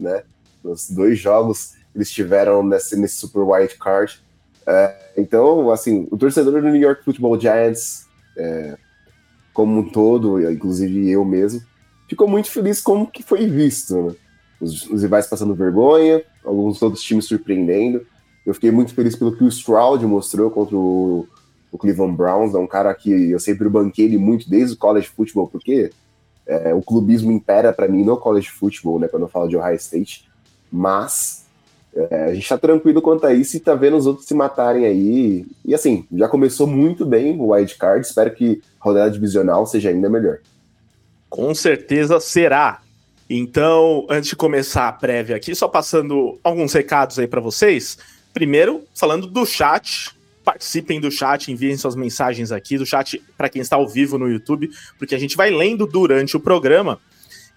né? 0.00 0.22
Nos 0.64 0.88
dois 0.88 1.18
jogos 1.18 1.74
eles 1.96 2.10
tiveram 2.10 2.62
nesse, 2.62 2.94
nesse 2.96 3.16
Super 3.16 3.40
Wild 3.40 3.74
Card. 3.78 4.20
É, 4.66 5.12
então, 5.16 5.70
assim, 5.70 6.06
o 6.10 6.16
torcedor 6.16 6.60
do 6.60 6.68
New 6.68 6.76
York 6.76 7.02
Football 7.02 7.40
Giants, 7.40 8.06
é, 8.36 8.76
como 9.54 9.80
um 9.80 9.88
todo, 9.88 10.40
inclusive 10.50 11.10
eu 11.10 11.24
mesmo, 11.24 11.62
ficou 12.08 12.28
muito 12.28 12.50
feliz 12.50 12.80
como 12.80 13.06
que 13.06 13.22
foi 13.22 13.46
visto, 13.46 13.96
né? 14.02 14.14
Os, 14.60 14.88
os 14.88 15.02
rivais 15.02 15.26
passando 15.26 15.54
vergonha, 15.54 16.22
alguns 16.44 16.80
outros 16.80 17.02
times 17.02 17.24
surpreendendo. 17.24 18.06
Eu 18.44 18.54
fiquei 18.54 18.70
muito 18.70 18.94
feliz 18.94 19.16
pelo 19.16 19.36
que 19.36 19.44
o 19.44 19.48
Stroud 19.48 20.04
mostrou 20.06 20.50
contra 20.50 20.76
o, 20.76 21.26
o 21.72 21.78
Cleveland 21.78 22.16
Browns, 22.16 22.54
é 22.54 22.58
um 22.58 22.66
cara 22.66 22.94
que 22.94 23.30
eu 23.30 23.40
sempre 23.40 23.68
banquei 23.68 24.04
ele 24.04 24.18
muito 24.18 24.48
desde 24.48 24.74
o 24.74 24.78
college 24.78 25.08
football, 25.08 25.48
porque 25.48 25.90
é, 26.46 26.72
o 26.74 26.82
clubismo 26.82 27.32
impera 27.32 27.72
para 27.72 27.88
mim 27.88 28.04
no 28.04 28.16
college 28.16 28.50
football, 28.50 28.98
né, 28.98 29.08
quando 29.08 29.24
eu 29.24 29.28
falo 29.28 29.48
de 29.48 29.56
Ohio 29.56 29.76
State, 29.76 30.28
mas 30.70 31.45
é, 32.10 32.24
a 32.24 32.34
gente 32.34 32.48
tá 32.48 32.58
tranquilo 32.58 33.00
quanto 33.00 33.26
a 33.26 33.32
isso 33.32 33.56
e 33.56 33.60
tá 33.60 33.74
vendo 33.74 33.96
os 33.96 34.06
outros 34.06 34.26
se 34.26 34.34
matarem 34.34 34.84
aí. 34.84 35.46
E 35.64 35.74
assim, 35.74 36.04
já 36.12 36.28
começou 36.28 36.66
muito 36.66 37.06
bem 37.06 37.38
o 37.38 37.52
Wild 37.52 37.74
Card. 37.76 38.06
Espero 38.06 38.34
que 38.34 38.60
a 38.78 38.84
rodada 38.84 39.10
divisional 39.10 39.66
seja 39.66 39.88
ainda 39.88 40.10
melhor. 40.10 40.38
Com 41.30 41.54
certeza 41.54 42.20
será. 42.20 42.82
Então, 43.28 44.06
antes 44.10 44.28
de 44.30 44.36
começar 44.36 44.88
a 44.88 44.92
prévia 44.92 45.34
aqui, 45.34 45.54
só 45.54 45.66
passando 45.66 46.38
alguns 46.44 46.72
recados 46.72 47.18
aí 47.18 47.26
para 47.26 47.40
vocês. 47.40 47.98
Primeiro, 48.32 48.84
falando 48.94 49.26
do 49.26 49.46
chat, 49.46 50.14
participem 50.44 51.00
do 51.00 51.10
chat, 51.10 51.50
enviem 51.50 51.76
suas 51.76 51.96
mensagens 51.96 52.52
aqui 52.52 52.76
do 52.76 52.86
chat 52.86 53.20
para 53.36 53.48
quem 53.48 53.62
está 53.62 53.76
ao 53.76 53.88
vivo 53.88 54.18
no 54.18 54.28
YouTube, 54.28 54.70
porque 54.98 55.14
a 55.14 55.18
gente 55.18 55.36
vai 55.36 55.50
lendo 55.50 55.86
durante 55.86 56.36
o 56.36 56.40
programa. 56.40 57.00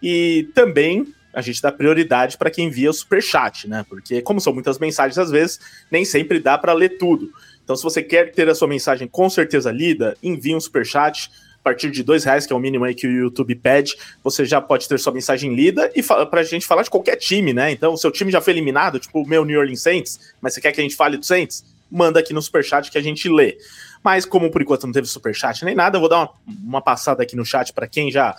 E 0.02 0.50
também 0.56 1.14
a 1.34 1.42
gente 1.42 1.62
dá 1.62 1.72
prioridade 1.72 2.38
para 2.38 2.50
quem 2.50 2.68
envia 2.68 2.90
o 2.90 2.94
super 2.94 3.22
chat, 3.22 3.68
né? 3.68 3.86
Porque 3.88 4.22
como 4.22 4.42
são 4.42 4.54
muitas 4.54 4.80
mensagens 4.80 5.18
às 5.18 5.30
vezes, 5.30 5.60
nem 5.92 6.04
sempre 6.04 6.40
dá 6.40 6.58
para 6.58 6.74
ler 6.74 6.98
tudo. 6.98 7.32
Então, 7.64 7.76
se 7.76 7.84
você 7.84 8.02
quer 8.02 8.32
ter 8.32 8.50
a 8.50 8.56
sua 8.56 8.68
mensagem 8.68 9.08
com 9.08 9.30
certeza 9.30 9.72
lida, 9.72 10.18
envie 10.24 10.56
um 10.56 10.60
super 10.60 10.84
chat 10.84 11.30
a 11.60 11.64
partir 11.64 11.92
de 11.92 12.02
dois 12.02 12.24
reais, 12.24 12.48
que 12.48 12.54
é 12.54 12.56
o 12.56 12.60
mínimo 12.60 12.84
aí 12.84 12.96
que 12.96 13.06
o 13.06 13.12
YouTube 13.12 13.54
pede, 13.54 13.96
você 14.24 14.44
já 14.44 14.60
pode 14.60 14.88
ter 14.88 14.98
sua 14.98 15.14
mensagem 15.14 15.54
lida 15.54 15.92
e 15.96 16.02
para 16.02 16.42
a 16.42 16.44
gente 16.44 16.66
falar 16.66 16.82
de 16.82 16.90
qualquer 16.90 17.18
time, 17.18 17.54
né? 17.54 17.70
Então, 17.70 17.96
seu 17.96 18.12
time 18.12 18.32
já 18.32 18.42
foi 18.42 18.54
eliminado, 18.54 18.98
tipo 18.98 19.22
o 19.22 19.28
meu 19.28 19.46
New 19.46 19.60
Orleans 19.60 19.82
Saints, 19.82 20.34
mas 20.42 20.54
você 20.54 20.62
quer 20.62 20.72
que 20.72 20.80
a 20.80 20.84
gente 20.84 20.96
fale 20.96 21.18
do 21.18 21.26
Saints? 21.26 21.64
Manda 21.92 22.20
aqui 22.20 22.34
no 22.34 22.42
super 22.42 22.64
chat 22.64 22.90
que 22.90 22.98
a 22.98 23.04
gente 23.04 23.30
lê. 23.30 23.58
Mas 24.04 24.26
como 24.26 24.50
por 24.50 24.62
enquanto 24.62 24.86
não 24.86 24.94
teve 24.94 25.08
super 25.08 25.36
chat 25.36 25.64
nem 25.64 25.76
nada, 25.76 25.98
eu 25.98 26.00
vou 26.00 26.10
dar 26.10 26.18
uma, 26.18 26.32
uma 26.48 26.82
passada 26.82 27.22
aqui 27.22 27.36
no 27.36 27.46
chat 27.46 27.74
para 27.74 27.88
quem 27.88 28.10
já 28.10 28.36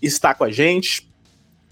está 0.00 0.32
com 0.32 0.44
a 0.44 0.50
gente 0.50 1.09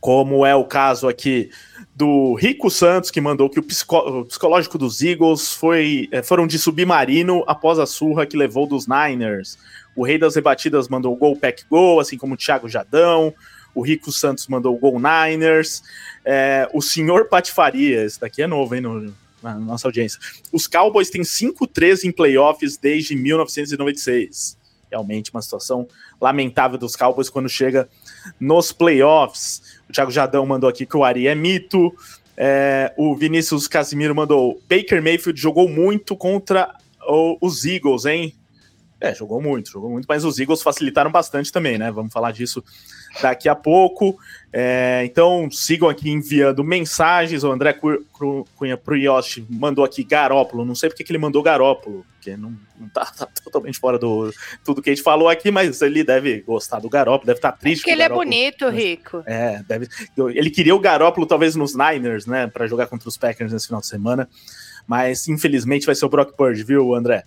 como 0.01 0.47
é 0.47 0.55
o 0.55 0.65
caso 0.65 1.09
aqui 1.09 1.51
do 1.95 2.35
Rico 2.35 2.71
Santos, 2.71 3.11
que 3.11 3.21
mandou 3.21 3.51
que 3.51 3.59
o, 3.59 3.63
o 3.63 4.25
psicológico 4.25 4.79
dos 4.79 5.01
Eagles 5.03 5.53
foi, 5.53 6.09
é, 6.13 6.23
foram 6.23 6.47
de 6.47 6.59
submarino 6.59 7.43
após 7.47 7.79
a 7.79 7.87
surra 7.87 8.25
que 8.27 8.37
levou 8.37 8.67
dos 8.67 8.87
Niners. 8.87 9.59
O 9.97 10.05
Rei 10.05 10.17
das 10.17 10.37
Rebatidas 10.37 10.89
mandou 10.89 11.17
gol 11.17 11.37
pack 11.37 11.65
gol, 11.69 11.99
assim 11.99 12.17
como 12.17 12.35
o 12.35 12.37
Thiago 12.37 12.69
Jadão. 12.69 13.35
O 13.75 13.83
Rico 13.83 14.13
Santos 14.13 14.47
mandou 14.47 14.77
gol 14.79 15.01
Niners. 15.01 15.83
É, 16.25 16.69
o 16.73 16.81
senhor 16.81 17.29
Patifaria, 17.29 18.05
esse 18.05 18.21
daqui 18.21 18.43
é 18.43 18.47
novo, 18.47 18.75
hein, 18.77 18.81
no, 18.81 19.13
na 19.43 19.55
nossa 19.55 19.89
audiência. 19.89 20.21
Os 20.53 20.67
Cowboys 20.67 21.11
têm 21.11 21.23
5-3 21.23 22.05
em 22.05 22.13
playoffs 22.13 22.77
desde 22.77 23.17
1996. 23.17 24.57
Realmente 24.91 25.31
uma 25.33 25.43
situação 25.43 25.87
lamentável 26.21 26.79
dos 26.79 26.97
Cowboys 26.97 27.29
quando 27.29 27.49
chega 27.49 27.89
nos 28.41 28.73
playoffs. 28.73 29.78
O 29.89 29.93
Thiago 29.93 30.11
Jadão 30.11 30.45
mandou 30.45 30.69
aqui 30.69 30.85
que 30.85 30.97
o 30.97 31.05
Ari 31.05 31.27
é 31.27 31.35
mito. 31.35 31.95
É, 32.37 32.93
o 32.97 33.17
Vinícius 33.17 33.67
Casimiro 33.67 34.15
mandou: 34.15 34.61
Baker 34.69 35.03
Mayfield 35.03 35.41
jogou 35.41 35.69
muito 35.69 36.17
contra 36.17 36.75
o, 37.07 37.39
os 37.41 37.65
Eagles, 37.65 38.05
hein? 38.05 38.35
É, 39.01 39.15
jogou 39.15 39.41
muito, 39.41 39.71
jogou 39.71 39.91
muito, 39.91 40.07
mas 40.09 40.25
os 40.25 40.41
Eagles 40.41 40.61
facilitaram 40.61 41.11
bastante 41.11 41.53
também, 41.53 41.79
né? 41.79 41.91
Vamos 41.93 42.13
falar 42.13 42.33
disso 42.33 42.65
daqui 43.23 43.49
a 43.49 43.55
pouco. 43.55 44.19
É, 44.53 45.03
então, 45.05 45.49
sigam 45.53 45.89
aqui 45.89 46.11
enviando 46.11 46.65
mensagens. 46.65 47.45
O 47.45 47.53
André 47.53 47.75
Cunha 47.75 48.77
pro 48.77 48.97
Yoshi 48.97 49.47
mandou 49.49 49.85
aqui 49.85 50.03
Garópolo. 50.03 50.65
Não 50.65 50.75
sei 50.75 50.89
porque 50.89 51.05
que 51.05 51.13
ele 51.13 51.19
mandou 51.19 51.45
Garópolo, 51.45 52.05
porque 52.15 52.37
não, 52.37 52.53
não 52.77 52.89
tá, 52.89 53.05
tá, 53.05 53.29
totalmente 53.45 53.79
fora 53.79 54.01
do 54.01 54.33
tudo 54.65 54.83
que 54.83 54.91
a 54.91 54.95
gente 54.95 55.05
falou 55.05 55.29
aqui, 55.29 55.53
mas 55.53 55.81
ele 55.81 56.03
deve 56.03 56.41
gostar 56.41 56.81
do 56.81 56.89
Garópolo, 56.89 57.27
deve 57.27 57.39
estar 57.39 57.53
tá 57.53 57.59
triste. 57.59 57.83
Porque 57.83 57.93
ele 57.93 58.03
é 58.03 58.09
bonito, 58.09 58.69
Rico. 58.69 59.23
É, 59.27 59.63
deve. 59.69 59.87
Ele 60.17 60.51
queria 60.51 60.75
o 60.75 60.81
Garópolo, 60.81 61.25
talvez, 61.25 61.55
nos 61.55 61.77
Niners, 61.77 62.27
né? 62.27 62.49
para 62.49 62.67
jogar 62.67 62.89
contra 62.89 63.09
os 63.09 63.17
Packers 63.17 63.53
nesse 63.53 63.67
final 63.67 63.81
de 63.81 63.87
semana. 63.87 64.29
Mas 64.89 65.29
infelizmente 65.29 65.87
vai 65.87 65.95
ser 65.95 66.07
o 66.07 66.09
Brock 66.09 66.35
Purdy, 66.35 66.65
viu, 66.65 66.95
André? 66.95 67.25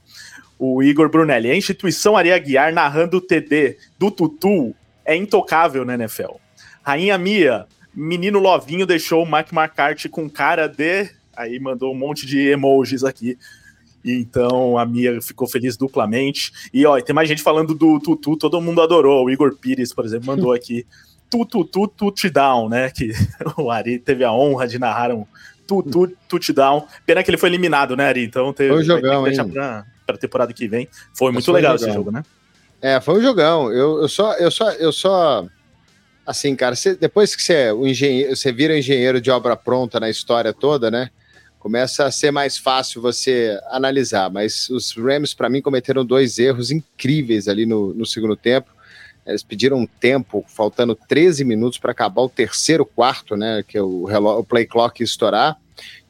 o 0.62 0.84
Igor 0.84 1.10
Brunelli. 1.10 1.50
A 1.50 1.56
instituição 1.56 2.16
Aria 2.16 2.38
Guiar 2.38 2.72
narrando 2.72 3.18
o 3.18 3.22
TD 3.22 3.78
do 3.98 4.12
Tutu 4.12 4.76
é 5.04 5.16
intocável 5.16 5.84
na 5.84 5.96
NFL. 5.96 6.36
Rainha 6.84 7.18
Mia, 7.18 7.66
menino 7.92 8.38
Lovinho 8.38 8.86
deixou 8.86 9.24
o 9.24 9.26
Mike 9.26 9.56
McCarthy 9.56 10.08
com 10.08 10.30
cara 10.30 10.68
de. 10.68 11.10
Aí 11.36 11.60
mandou 11.60 11.92
um 11.92 11.98
monte 11.98 12.28
de 12.28 12.48
emojis 12.50 13.04
aqui. 13.04 13.40
Então 14.06 14.78
a 14.78 14.86
Mia 14.86 15.20
ficou 15.20 15.48
feliz 15.48 15.76
duplamente. 15.76 16.52
E 16.72 16.86
ó, 16.86 17.02
tem 17.02 17.16
mais 17.16 17.28
gente 17.28 17.42
falando 17.42 17.74
do 17.74 18.00
Tutu, 18.00 18.38
todo 18.38 18.62
mundo 18.62 18.84
adorou. 18.84 19.26
O 19.26 19.32
Igor 19.32 19.56
Pires, 19.56 19.92
por 19.92 20.06
exemplo, 20.06 20.28
mandou 20.28 20.54
aqui 20.54 20.86
Tutu 21.28 21.66
Touchdown, 21.88 22.70
né? 22.70 22.92
Que 22.92 23.14
o 23.58 23.72
Ari 23.72 23.98
teve 23.98 24.24
a 24.24 24.32
honra 24.32 24.68
de 24.68 24.78
narrar 24.78 25.12
um 25.12 25.26
Tutu 25.72 26.18
Touchdown. 26.28 26.86
Pena 27.06 27.24
que 27.24 27.30
ele 27.30 27.38
foi 27.38 27.50
eliminado, 27.50 27.96
né, 27.96 28.08
Ari? 28.08 28.24
Então 28.24 28.52
teve. 28.52 28.72
Foi 28.72 28.82
um 28.82 28.84
jogão, 28.84 29.28
hein? 29.28 29.36
para 30.06 30.16
a 30.16 30.18
temporada 30.18 30.54
que 30.54 30.68
vem. 30.68 30.88
Foi 31.14 31.32
muito 31.32 31.46
foi 31.46 31.54
legal 31.54 31.76
esse 31.76 31.92
jogo, 31.92 32.12
né? 32.12 32.24
É, 32.82 33.00
foi 33.00 33.20
um 33.20 33.22
jogão. 33.22 33.72
Eu, 33.72 34.02
eu 34.02 34.10
só, 34.10 34.34
eu 34.34 34.52
só, 34.52 34.72
eu 34.72 34.92
só, 34.92 35.46
assim, 36.26 36.56
cara, 36.56 36.76
você, 36.76 36.96
depois 36.96 37.36
que 37.36 37.44
você, 37.44 37.72
o 37.72 37.88
engenheiro, 37.88 38.36
você 38.36 38.52
vira 38.52 38.78
engenheiro 38.78 39.22
de 39.22 39.30
obra 39.30 39.56
pronta 39.56 40.00
na 40.00 40.10
história 40.10 40.52
toda, 40.52 40.90
né? 40.90 41.10
Começa 41.60 42.06
a 42.06 42.12
ser 42.12 42.32
mais 42.32 42.58
fácil 42.58 43.02
você 43.02 43.60
analisar. 43.70 44.32
Mas 44.32 44.68
os 44.70 44.94
Rams, 44.98 45.36
para 45.36 45.50
mim, 45.50 45.62
cometeram 45.62 46.04
dois 46.04 46.40
erros 46.40 46.72
incríveis 46.72 47.48
ali 47.48 47.68
no, 47.68 47.94
no 47.94 48.06
segundo 48.06 48.36
tempo. 48.36 48.72
Eles 49.24 49.44
pediram 49.44 49.78
um 49.78 49.86
tempo, 49.86 50.44
faltando 50.48 50.96
13 50.96 51.46
minutos 51.46 51.78
para 51.78 51.92
acabar 51.92 52.24
o 52.24 52.30
terceiro 52.30 52.84
quarto, 52.84 53.38
né? 53.38 53.64
Que 53.68 53.78
é 53.78 53.82
o, 53.82 54.08
o 54.08 54.44
play 54.44 54.66
clock 54.66 55.04
estourar. 55.04 55.56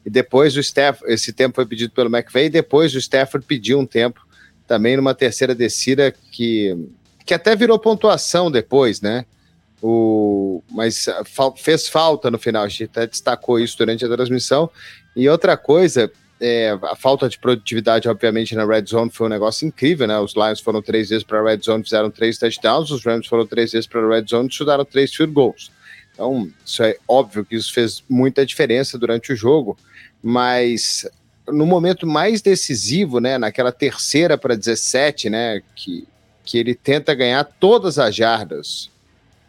E 0.04 0.10
depois 0.10 0.56
o 0.56 0.60
Stafford, 0.60 1.12
esse 1.12 1.32
tempo 1.32 1.54
foi 1.54 1.66
pedido 1.66 1.92
pelo 1.92 2.14
McVeigh, 2.14 2.46
e 2.46 2.50
depois 2.50 2.94
o 2.94 2.98
Stafford 2.98 3.46
pediu 3.46 3.78
um 3.78 3.86
tempo 3.86 4.20
também 4.66 4.96
numa 4.96 5.14
terceira 5.14 5.54
descida 5.54 6.12
que, 6.30 6.76
que 7.24 7.34
até 7.34 7.54
virou 7.54 7.78
pontuação 7.78 8.50
depois, 8.50 9.00
né? 9.00 9.24
O, 9.82 10.62
mas 10.70 11.06
fez 11.56 11.88
falta 11.88 12.30
no 12.30 12.38
final, 12.38 12.62
a 12.62 12.68
gente 12.68 12.84
até 12.84 13.06
destacou 13.06 13.58
isso 13.58 13.76
durante 13.76 14.04
a 14.04 14.08
transmissão. 14.08 14.70
E 15.14 15.28
outra 15.28 15.56
coisa, 15.56 16.10
é, 16.40 16.76
a 16.82 16.96
falta 16.96 17.28
de 17.28 17.38
produtividade, 17.38 18.08
obviamente, 18.08 18.54
na 18.54 18.64
red 18.64 18.84
zone 18.86 19.10
foi 19.10 19.26
um 19.26 19.30
negócio 19.30 19.66
incrível, 19.66 20.06
né? 20.06 20.18
Os 20.18 20.34
Lions 20.34 20.60
foram 20.60 20.80
três 20.80 21.10
vezes 21.10 21.24
para 21.24 21.40
a 21.40 21.44
red 21.44 21.60
zone, 21.62 21.84
fizeram 21.84 22.10
três 22.10 22.38
touchdowns, 22.38 22.90
os 22.90 23.04
Rams 23.04 23.26
foram 23.26 23.46
três 23.46 23.72
vezes 23.72 23.86
para 23.86 24.00
a 24.00 24.08
red 24.08 24.24
zone 24.28 24.50
chudaram 24.50 24.84
três 24.84 25.14
field 25.14 25.32
goals. 25.32 25.70
Então, 26.12 26.50
isso 26.64 26.82
é 26.82 26.96
óbvio 27.08 27.44
que 27.44 27.56
isso 27.56 27.72
fez 27.72 28.02
muita 28.08 28.44
diferença 28.44 28.98
durante 28.98 29.32
o 29.32 29.36
jogo 29.36 29.76
mas 30.22 31.06
no 31.48 31.66
momento 31.66 32.06
mais 32.06 32.40
decisivo, 32.40 33.18
né, 33.18 33.36
naquela 33.36 33.72
terceira 33.72 34.38
para 34.38 34.54
17, 34.54 35.28
né, 35.28 35.60
que, 35.74 36.06
que 36.44 36.56
ele 36.56 36.74
tenta 36.74 37.14
ganhar 37.14 37.42
todas 37.44 37.98
as 37.98 38.14
jardas 38.14 38.88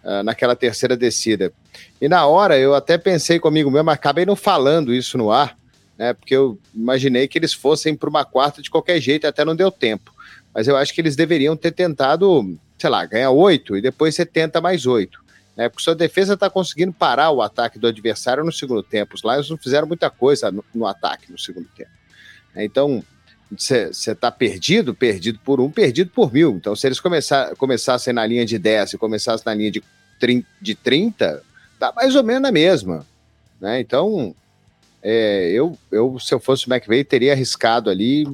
uh, 0.03 0.23
naquela 0.23 0.55
terceira 0.55 0.97
descida. 0.97 1.53
E 2.01 2.09
na 2.09 2.25
hora 2.25 2.57
eu 2.57 2.73
até 2.73 2.97
pensei 2.97 3.39
comigo 3.39 3.69
mesmo, 3.69 3.91
acabei 3.91 4.25
não 4.25 4.35
falando 4.35 4.93
isso 4.93 5.17
no 5.17 5.31
ar, 5.31 5.55
né, 5.95 6.13
porque 6.13 6.35
eu 6.35 6.57
imaginei 6.73 7.27
que 7.27 7.37
eles 7.37 7.53
fossem 7.53 7.95
para 7.95 8.09
uma 8.09 8.25
quarta 8.25 8.61
de 8.61 8.71
qualquer 8.71 8.99
jeito, 8.99 9.27
até 9.27 9.45
não 9.45 9.55
deu 9.55 9.69
tempo. 9.69 10.11
Mas 10.51 10.67
eu 10.67 10.75
acho 10.75 10.93
que 10.93 11.01
eles 11.01 11.15
deveriam 11.15 11.55
ter 11.55 11.71
tentado, 11.71 12.57
sei 12.77 12.89
lá, 12.89 13.05
ganhar 13.05 13.29
oito 13.29 13.77
e 13.77 13.81
depois 13.81 14.15
você 14.15 14.25
tenta 14.25 14.59
mais 14.59 14.85
oito 14.87 15.22
né? 15.55 15.69
Porque 15.69 15.83
sua 15.83 15.95
defesa 15.95 16.33
está 16.33 16.49
conseguindo 16.49 16.93
parar 16.93 17.31
o 17.31 17.41
ataque 17.41 17.79
do 17.79 17.87
adversário 17.87 18.43
no 18.43 18.51
segundo 18.51 18.83
tempo. 18.83 19.15
Os 19.15 19.23
Lions 19.23 19.49
não 19.49 19.57
fizeram 19.57 19.87
muita 19.87 20.09
coisa 20.09 20.51
no, 20.51 20.63
no 20.73 20.85
ataque 20.85 21.31
no 21.31 21.37
segundo 21.37 21.67
tempo. 21.75 21.91
Então, 22.55 23.03
você 23.57 23.89
está 23.89 24.31
perdido, 24.31 24.93
perdido 24.93 25.39
por 25.43 25.59
um, 25.59 25.69
perdido 25.69 26.09
por 26.11 26.31
mil. 26.33 26.51
Então, 26.51 26.75
se 26.75 26.87
eles 26.87 26.99
começar, 26.99 27.55
começassem 27.55 28.13
na 28.13 28.25
linha 28.25 28.45
de 28.45 28.57
10 28.57 28.93
e 28.93 28.97
começassem 28.97 29.43
na 29.45 29.53
linha 29.53 29.71
de 29.71 29.83
30, 30.19 30.47
de 30.61 30.75
30 30.75 31.43
tá 31.79 31.91
mais 31.95 32.15
ou 32.15 32.23
menos 32.23 32.41
na 32.41 32.51
mesma. 32.51 33.05
Né? 33.59 33.79
Então, 33.79 34.35
é, 35.01 35.49
eu, 35.51 35.77
eu, 35.91 36.19
se 36.19 36.33
eu 36.33 36.39
fosse 36.39 36.67
o 36.67 36.73
McVeigh, 36.73 37.03
teria 37.03 37.33
arriscado 37.33 37.89
ali. 37.89 38.27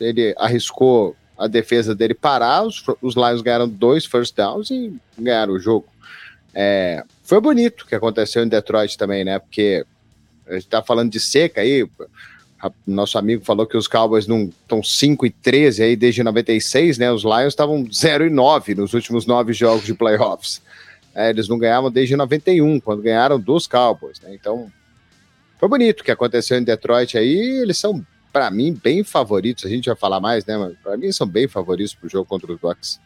Ele 0.00 0.34
arriscou 0.38 1.16
a 1.36 1.46
defesa 1.46 1.94
dele 1.94 2.14
parar, 2.14 2.62
os, 2.62 2.82
os 3.02 3.14
Lions 3.14 3.42
ganharam 3.42 3.68
dois 3.68 4.06
first 4.06 4.36
downs 4.36 4.70
e 4.70 4.92
ganharam 5.18 5.54
o 5.54 5.58
jogo. 5.58 5.86
É, 6.54 7.02
foi 7.22 7.40
bonito 7.40 7.82
o 7.82 7.86
que 7.86 7.94
aconteceu 7.94 8.44
em 8.44 8.48
Detroit 8.48 8.96
também, 8.96 9.24
né? 9.24 9.38
Porque 9.38 9.84
a 10.46 10.54
gente 10.54 10.68
tá 10.68 10.82
falando 10.82 11.10
de 11.10 11.18
seca 11.18 11.60
aí. 11.60 11.86
Nosso 12.86 13.18
amigo 13.18 13.44
falou 13.44 13.66
que 13.66 13.76
os 13.76 13.88
Cowboys 13.88 14.26
não 14.26 14.44
estão 14.44 14.82
5 14.82 15.26
e 15.26 15.30
13 15.30 15.82
aí 15.82 15.96
desde 15.96 16.22
96, 16.22 16.96
né? 16.98 17.12
Os 17.12 17.22
Lions 17.22 17.48
estavam 17.48 17.86
0 17.92 18.26
e 18.26 18.30
9 18.30 18.74
nos 18.74 18.94
últimos 18.94 19.26
nove 19.26 19.52
jogos 19.52 19.84
de 19.84 19.92
playoffs. 19.92 20.62
É, 21.14 21.30
eles 21.30 21.48
não 21.48 21.58
ganhavam 21.58 21.90
desde 21.90 22.16
91, 22.16 22.80
quando 22.80 23.02
ganharam 23.02 23.38
dos 23.38 23.66
Cowboys, 23.66 24.20
né? 24.20 24.34
Então, 24.34 24.70
foi 25.58 25.68
bonito 25.68 26.00
o 26.00 26.04
que 26.04 26.10
aconteceu 26.10 26.58
em 26.58 26.64
Detroit 26.64 27.16
aí. 27.16 27.60
Eles 27.62 27.78
são, 27.78 28.04
para 28.32 28.50
mim, 28.50 28.72
bem 28.72 29.04
favoritos. 29.04 29.64
A 29.64 29.68
gente 29.68 29.86
vai 29.86 29.96
falar 29.96 30.20
mais, 30.20 30.44
né? 30.44 30.56
Mas 30.56 30.76
para 30.82 30.96
mim, 30.96 31.12
são 31.12 31.26
bem 31.26 31.46
favoritos 31.46 31.94
pro 31.94 32.08
jogo 32.08 32.26
contra 32.26 32.50
os 32.52 32.58
Bucks. 32.58 32.98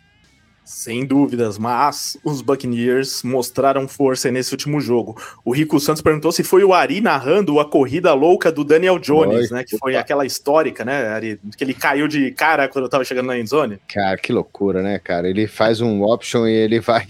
Sem 0.68 1.06
dúvidas, 1.06 1.56
mas 1.56 2.18
os 2.22 2.42
Buccaneers 2.42 3.22
mostraram 3.22 3.88
força 3.88 4.30
nesse 4.30 4.52
último 4.52 4.82
jogo. 4.82 5.16
O 5.42 5.50
Rico 5.50 5.80
Santos 5.80 6.02
perguntou 6.02 6.30
se 6.30 6.44
foi 6.44 6.62
o 6.62 6.74
Ari 6.74 7.00
narrando 7.00 7.58
a 7.58 7.64
corrida 7.64 8.12
louca 8.12 8.52
do 8.52 8.62
Daniel 8.62 8.98
Jones, 8.98 9.50
Oi, 9.50 9.56
né? 9.56 9.64
Que 9.64 9.76
opa. 9.76 9.86
foi 9.86 9.96
aquela 9.96 10.26
histórica, 10.26 10.84
né, 10.84 11.08
Ari? 11.08 11.40
Que 11.56 11.64
ele 11.64 11.72
caiu 11.72 12.06
de 12.06 12.32
cara 12.32 12.68
quando 12.68 12.84
eu 12.84 12.90
tava 12.90 13.02
chegando 13.02 13.28
na 13.28 13.38
endzone. 13.38 13.78
Cara, 13.88 14.18
que 14.18 14.30
loucura, 14.30 14.82
né, 14.82 14.98
cara? 14.98 15.26
Ele 15.26 15.46
faz 15.46 15.80
um 15.80 16.02
option 16.02 16.46
e 16.46 16.52
ele 16.52 16.80
vai. 16.80 17.06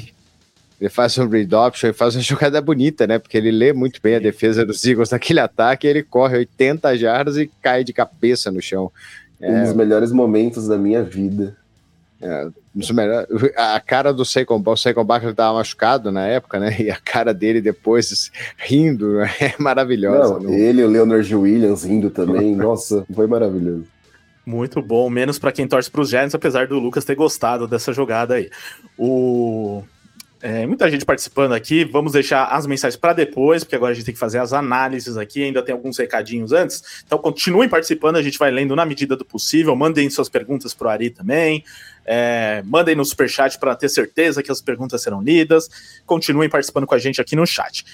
Ele 0.80 0.88
faz 0.88 1.18
um 1.18 1.28
read 1.28 1.52
option 1.52 1.90
e 1.90 1.92
faz 1.92 2.14
uma 2.14 2.22
jogada 2.22 2.60
bonita, 2.60 3.08
né? 3.08 3.18
Porque 3.18 3.36
ele 3.36 3.50
lê 3.50 3.72
muito 3.72 4.00
bem 4.00 4.14
a 4.14 4.20
defesa 4.20 4.64
dos 4.64 4.84
Eagles 4.84 5.10
naquele 5.10 5.40
ataque, 5.40 5.84
ele 5.84 6.04
corre 6.04 6.38
80 6.38 6.96
jardas 6.96 7.36
e 7.36 7.50
cai 7.60 7.82
de 7.82 7.92
cabeça 7.92 8.52
no 8.52 8.62
chão. 8.62 8.92
Um 9.40 9.62
dos 9.62 9.70
é. 9.70 9.74
melhores 9.74 10.12
momentos 10.12 10.68
da 10.68 10.78
minha 10.78 11.02
vida. 11.02 11.56
É, 12.20 12.48
a 13.56 13.80
cara 13.80 14.12
do 14.12 14.24
Saquon, 14.24 14.56
o 14.56 15.04
Barkley 15.04 15.30
estava 15.30 15.56
machucado 15.56 16.10
na 16.10 16.26
época, 16.26 16.58
né? 16.58 16.76
E 16.80 16.90
a 16.90 16.96
cara 16.96 17.32
dele 17.32 17.60
depois 17.60 18.30
rindo 18.56 19.20
é 19.40 19.54
maravilhosa. 19.58 20.40
Não, 20.40 20.52
ele, 20.52 20.82
o 20.82 20.88
Leonard 20.88 21.34
Williams 21.34 21.84
rindo 21.84 22.10
também, 22.10 22.54
nossa, 22.56 23.06
foi 23.14 23.26
maravilhoso. 23.26 23.84
Muito 24.44 24.80
bom, 24.80 25.10
menos 25.10 25.38
para 25.38 25.52
quem 25.52 25.68
torce 25.68 25.90
para 25.90 26.00
os 26.00 26.08
Giants, 26.08 26.34
apesar 26.34 26.66
do 26.66 26.78
Lucas 26.78 27.04
ter 27.04 27.14
gostado 27.14 27.68
dessa 27.68 27.92
jogada 27.92 28.34
aí. 28.34 28.48
O 28.96 29.84
É, 30.40 30.66
muita 30.66 30.88
gente 30.90 31.04
participando 31.04 31.52
aqui. 31.52 31.84
Vamos 31.84 32.12
deixar 32.12 32.44
as 32.46 32.66
mensagens 32.66 32.96
para 32.96 33.12
depois, 33.12 33.64
porque 33.64 33.74
agora 33.74 33.92
a 33.92 33.94
gente 33.94 34.04
tem 34.04 34.14
que 34.14 34.20
fazer 34.20 34.38
as 34.38 34.52
análises 34.52 35.16
aqui. 35.16 35.42
Ainda 35.42 35.62
tem 35.62 35.72
alguns 35.72 35.98
recadinhos 35.98 36.52
antes. 36.52 37.02
Então, 37.04 37.18
continuem 37.18 37.68
participando, 37.68 38.16
a 38.16 38.22
gente 38.22 38.38
vai 38.38 38.50
lendo 38.50 38.76
na 38.76 38.86
medida 38.86 39.16
do 39.16 39.24
possível. 39.24 39.74
Mandem 39.74 40.08
suas 40.08 40.28
perguntas 40.28 40.72
para 40.72 40.86
o 40.86 40.90
Ari 40.90 41.10
também. 41.10 41.64
É, 42.06 42.62
mandem 42.64 42.94
no 42.94 43.04
superchat 43.04 43.58
para 43.58 43.74
ter 43.74 43.88
certeza 43.88 44.42
que 44.42 44.50
as 44.50 44.62
perguntas 44.62 45.02
serão 45.02 45.20
lidas. 45.20 45.68
Continuem 46.06 46.48
participando 46.48 46.86
com 46.86 46.94
a 46.94 46.98
gente 46.98 47.20
aqui 47.20 47.34
no 47.34 47.46
chat. 47.46 47.84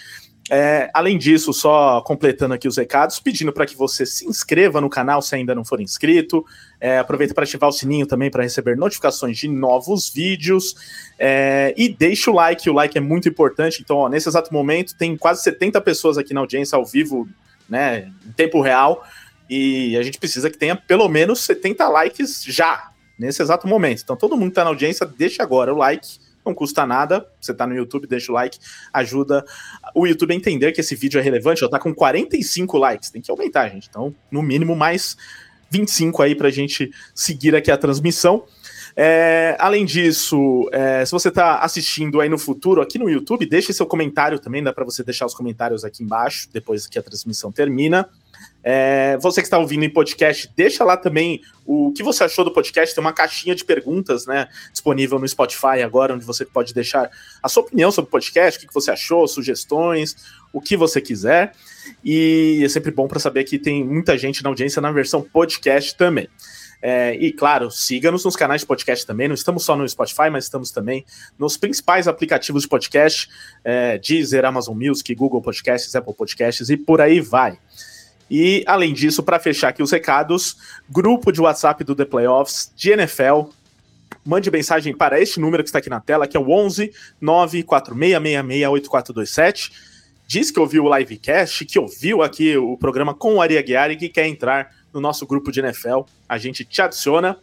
É, 0.51 0.91
além 0.93 1.17
disso, 1.17 1.55
só 1.55 2.03
completando 2.03 2.53
aqui 2.53 2.69
os 2.69 2.77
recados, 2.77 3.19
pedindo 3.19 3.53
para 3.53 3.65
que 3.65 3.75
você 3.75 4.05
se 4.05 4.27
inscreva 4.27 4.79
no 4.79 4.91
canal 4.91 5.23
se 5.23 5.35
ainda 5.35 5.55
não 5.55 5.65
for 5.65 5.81
inscrito. 5.81 6.45
É, 6.79 6.99
aproveita 6.99 7.33
para 7.33 7.45
ativar 7.45 7.71
o 7.71 7.73
sininho 7.73 8.07
também 8.07 8.31
para 8.31 8.43
receber 8.43 8.77
notificações 8.77 9.39
de 9.39 9.49
novos 9.49 10.11
vídeos. 10.11 10.75
É, 11.19 11.73
e 11.77 11.89
deixe 11.89 12.29
o 12.29 12.35
like, 12.35 12.69
o 12.69 12.75
like 12.75 12.97
é 12.97 13.01
muito 13.01 13.29
importante. 13.29 13.81
Então, 13.81 13.97
ó, 13.97 14.09
nesse 14.09 14.29
exato 14.29 14.53
momento, 14.53 14.95
tem 14.97 15.17
quase 15.17 15.43
70 15.43 15.81
pessoas 15.81 16.19
aqui 16.19 16.35
na 16.35 16.41
audiência 16.41 16.77
ao 16.77 16.85
vivo, 16.85 17.27
né, 17.69 18.13
em 18.27 18.33
tempo 18.33 18.61
real. 18.61 19.03
E 19.49 19.97
a 19.97 20.03
gente 20.03 20.19
precisa 20.19 20.51
que 20.51 20.59
tenha 20.59 20.77
pelo 20.77 21.09
menos 21.09 21.41
70 21.41 21.89
likes 21.89 22.45
já, 22.45 22.91
nesse 23.19 23.41
exato 23.41 23.67
momento. 23.67 24.03
Então, 24.03 24.17
todo 24.17 24.37
mundo 24.37 24.49
que 24.49 24.53
está 24.53 24.65
na 24.65 24.71
audiência, 24.71 25.07
deixa 25.07 25.43
agora 25.43 25.73
o 25.73 25.79
like 25.79 26.24
não 26.45 26.55
custa 26.55 26.87
nada. 26.87 27.27
Você 27.41 27.55
tá 27.55 27.67
no 27.67 27.75
YouTube, 27.75 28.07
deixa 28.07 28.31
o 28.31 28.35
like, 28.35 28.59
ajuda 28.93 29.45
o 29.95 30.07
YouTube 30.07 30.33
a 30.33 30.37
entender 30.37 30.73
que 30.73 30.81
esse 30.81 30.95
vídeo 30.95 31.19
é 31.19 31.23
relevante. 31.23 31.61
Já 31.61 31.69
tá 31.69 31.79
com 31.79 31.95
45 31.95 32.79
likes, 32.79 33.11
tem 33.11 33.23
que 33.23 33.31
aumentar, 33.31 33.69
gente. 33.69 33.89
Então, 33.89 34.15
no 34.31 34.43
mínimo, 34.43 34.77
mais 34.77 35.17
25 35.71 36.23
aí 36.23 36.35
pra 36.35 36.51
gente 36.51 36.91
seguir 37.15 37.55
aqui 37.55 37.71
a 37.71 37.77
transmissão. 37.77 38.45
É, 38.97 39.57
além 39.59 39.85
disso, 39.85 40.69
é, 40.73 41.05
se 41.05 41.11
você 41.11 41.29
está 41.29 41.59
assistindo 41.59 42.21
aí 42.21 42.29
no 42.29 42.39
futuro 42.39 42.81
aqui 42.81 42.97
no 42.97 43.11
YouTube, 43.11 43.45
deixe 43.45 43.73
seu 43.73 43.87
comentário 43.87 44.39
também, 44.39 44.63
dá 44.63 44.73
para 44.73 44.85
você 44.85 45.03
deixar 45.03 45.27
os 45.27 45.35
comentários 45.35 45.85
aqui 45.85 46.05
embaixo 46.05 46.49
depois 46.53 46.87
que 46.87 46.99
a 46.99 47.03
transmissão 47.03 47.51
termina. 47.51 48.09
É, 48.63 49.19
você 49.19 49.43
que 49.43 49.47
está 49.47 49.59
ouvindo 49.59 49.85
em 49.85 49.91
podcast, 49.91 50.51
deixa 50.57 50.83
lá 50.85 50.97
também 50.97 51.43
o 51.67 51.93
que 51.93 52.03
você 52.03 52.25
achou 52.25 52.45
do 52.45 52.51
podcast. 52.51 52.95
Tem 52.95 53.05
uma 53.05 53.13
caixinha 53.13 53.55
de 53.55 53.65
perguntas 53.65 54.27
né, 54.27 54.49
disponível 54.73 55.19
no 55.19 55.29
Spotify 55.29 55.83
agora, 55.85 56.15
onde 56.15 56.25
você 56.25 56.45
pode 56.45 56.73
deixar 56.73 57.11
a 57.43 57.49
sua 57.49 57.63
opinião 57.63 57.93
sobre 57.93 58.09
o 58.09 58.11
podcast, 58.11 58.65
o 58.65 58.69
que 58.69 58.75
você 58.75 58.91
achou, 58.91 59.29
sugestões, 59.29 60.17
o 60.53 60.61
que 60.61 60.77
você 60.77 61.01
quiser. 61.01 61.53
E 62.03 62.63
é 62.65 62.69
sempre 62.69 62.91
bom 62.91 63.07
para 63.07 63.21
saber 63.21 63.45
que 63.45 63.59
tem 63.59 63.85
muita 63.85 64.17
gente 64.17 64.43
na 64.43 64.49
audiência 64.49 64.81
na 64.81 64.91
versão 64.91 65.21
podcast 65.21 65.95
também. 65.97 66.29
É, 66.87 67.15
e 67.15 67.33
claro, 67.33 67.71
siga-nos 67.71 68.27
nos 68.27 68.37
canais 68.37 68.61
de 68.61 68.67
podcast 68.67 69.07
também. 69.07 69.27
Não 69.27 69.35
estamos 69.35 69.65
só 69.65 69.75
no 69.75 69.89
Spotify, 69.89 70.29
mas 70.31 70.45
estamos 70.45 70.71
também 70.71 71.03
nos 71.39 71.57
principais 71.57 72.07
aplicativos 72.07 72.65
de 72.65 72.69
podcast: 72.69 73.27
é, 73.65 73.97
Deezer, 73.99 74.45
Amazon 74.45 74.77
Music, 74.77 75.15
Google 75.15 75.41
Podcasts, 75.41 75.95
Apple 75.95 76.13
Podcasts 76.13 76.69
e 76.69 76.77
por 76.77 77.01
aí 77.01 77.21
vai. 77.21 77.59
E, 78.31 78.63
além 78.67 78.93
disso, 78.93 79.23
para 79.23 79.39
fechar 79.39 79.69
aqui 79.69 79.83
os 79.83 79.91
recados, 79.91 80.57
grupo 80.89 81.31
de 81.31 81.41
WhatsApp 81.41 81.85
do 81.85 81.95
The 81.95 82.05
Playoffs 82.05 82.73
de 82.75 82.91
NFL. 82.91 83.43
Mande 84.25 84.51
mensagem 84.51 84.97
para 84.97 85.21
este 85.21 85.39
número 85.39 85.63
que 85.63 85.69
está 85.69 85.81
aqui 85.81 85.91
na 85.91 86.01
tela, 86.01 86.27
que 86.27 86.35
é 86.37 86.41
o 86.41 86.51
11 86.51 86.91
946668427. 87.23 89.71
Diz 90.27 90.51
que 90.51 90.59
ouviu 90.59 90.85
o 90.85 90.97
livecast, 90.97 91.67
que 91.67 91.79
ouviu 91.79 92.23
aqui 92.23 92.57
o 92.57 92.79
programa 92.79 93.13
com 93.15 93.35
o 93.35 93.43
Ari 93.43 93.59
Aguiar 93.59 93.91
e 93.91 93.97
que 93.97 94.09
quer 94.09 94.27
entrar 94.27 94.71
no 94.93 95.01
nosso 95.01 95.27
grupo 95.27 95.53
de 95.53 95.61
NFL. 95.61 96.01
A 96.27 96.39
gente 96.39 96.65
te 96.65 96.81
adiciona. 96.81 97.37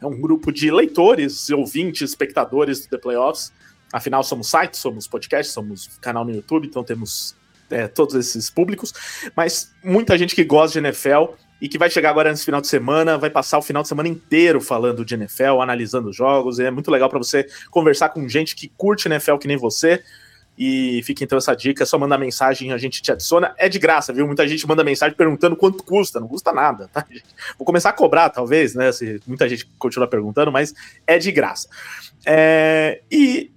É 0.00 0.06
um 0.06 0.18
grupo 0.20 0.50
de 0.50 0.70
leitores, 0.70 1.50
ouvintes, 1.50 2.08
espectadores 2.10 2.80
do 2.80 2.88
The 2.88 2.96
Playoffs. 2.98 3.52
Afinal, 3.92 4.24
somos 4.24 4.48
site, 4.48 4.78
somos 4.78 5.06
podcast, 5.06 5.52
somos 5.52 5.86
canal 6.00 6.24
no 6.24 6.32
YouTube, 6.32 6.66
então 6.66 6.82
temos 6.82 7.36
é, 7.70 7.88
todos 7.88 8.14
esses 8.14 8.50
públicos, 8.50 8.92
mas 9.34 9.72
muita 9.82 10.16
gente 10.18 10.34
que 10.34 10.44
gosta 10.44 10.80
de 10.80 10.86
NFL 10.86 11.34
e 11.60 11.68
que 11.68 11.78
vai 11.78 11.88
chegar 11.88 12.10
agora 12.10 12.28
nesse 12.28 12.44
final 12.44 12.60
de 12.60 12.66
semana, 12.66 13.16
vai 13.16 13.30
passar 13.30 13.56
o 13.56 13.62
final 13.62 13.82
de 13.82 13.88
semana 13.88 14.08
inteiro 14.08 14.60
falando 14.60 15.04
de 15.04 15.14
NFL, 15.14 15.60
analisando 15.60 16.12
jogos, 16.12 16.58
e 16.58 16.64
é 16.64 16.70
muito 16.72 16.90
legal 16.90 17.08
para 17.08 17.18
você 17.18 17.46
conversar 17.70 18.08
com 18.08 18.28
gente 18.28 18.56
que 18.56 18.68
curte 18.76 19.06
NFL 19.06 19.36
que 19.36 19.46
nem 19.46 19.56
você. 19.56 20.02
E 20.58 21.02
fica 21.04 21.24
então 21.24 21.38
essa 21.38 21.54
dica, 21.54 21.82
é 21.82 21.86
só 21.86 21.98
mandar 21.98 22.18
mensagem, 22.18 22.72
a 22.72 22.78
gente 22.78 23.00
te 23.00 23.10
adiciona. 23.10 23.54
É 23.56 23.68
de 23.68 23.78
graça, 23.78 24.12
viu? 24.12 24.26
Muita 24.26 24.46
gente 24.46 24.66
manda 24.66 24.84
mensagem 24.84 25.16
perguntando 25.16 25.56
quanto 25.56 25.82
custa, 25.82 26.20
não 26.20 26.28
custa 26.28 26.52
nada, 26.52 26.88
tá? 26.92 27.06
Vou 27.56 27.64
começar 27.64 27.90
a 27.90 27.92
cobrar, 27.92 28.28
talvez, 28.28 28.74
né? 28.74 28.92
Se 28.92 29.20
muita 29.26 29.48
gente 29.48 29.64
continua 29.78 30.06
perguntando, 30.06 30.52
mas 30.52 30.74
é 31.06 31.16
de 31.16 31.32
graça. 31.32 31.68
É... 32.26 33.02
E 33.10 33.50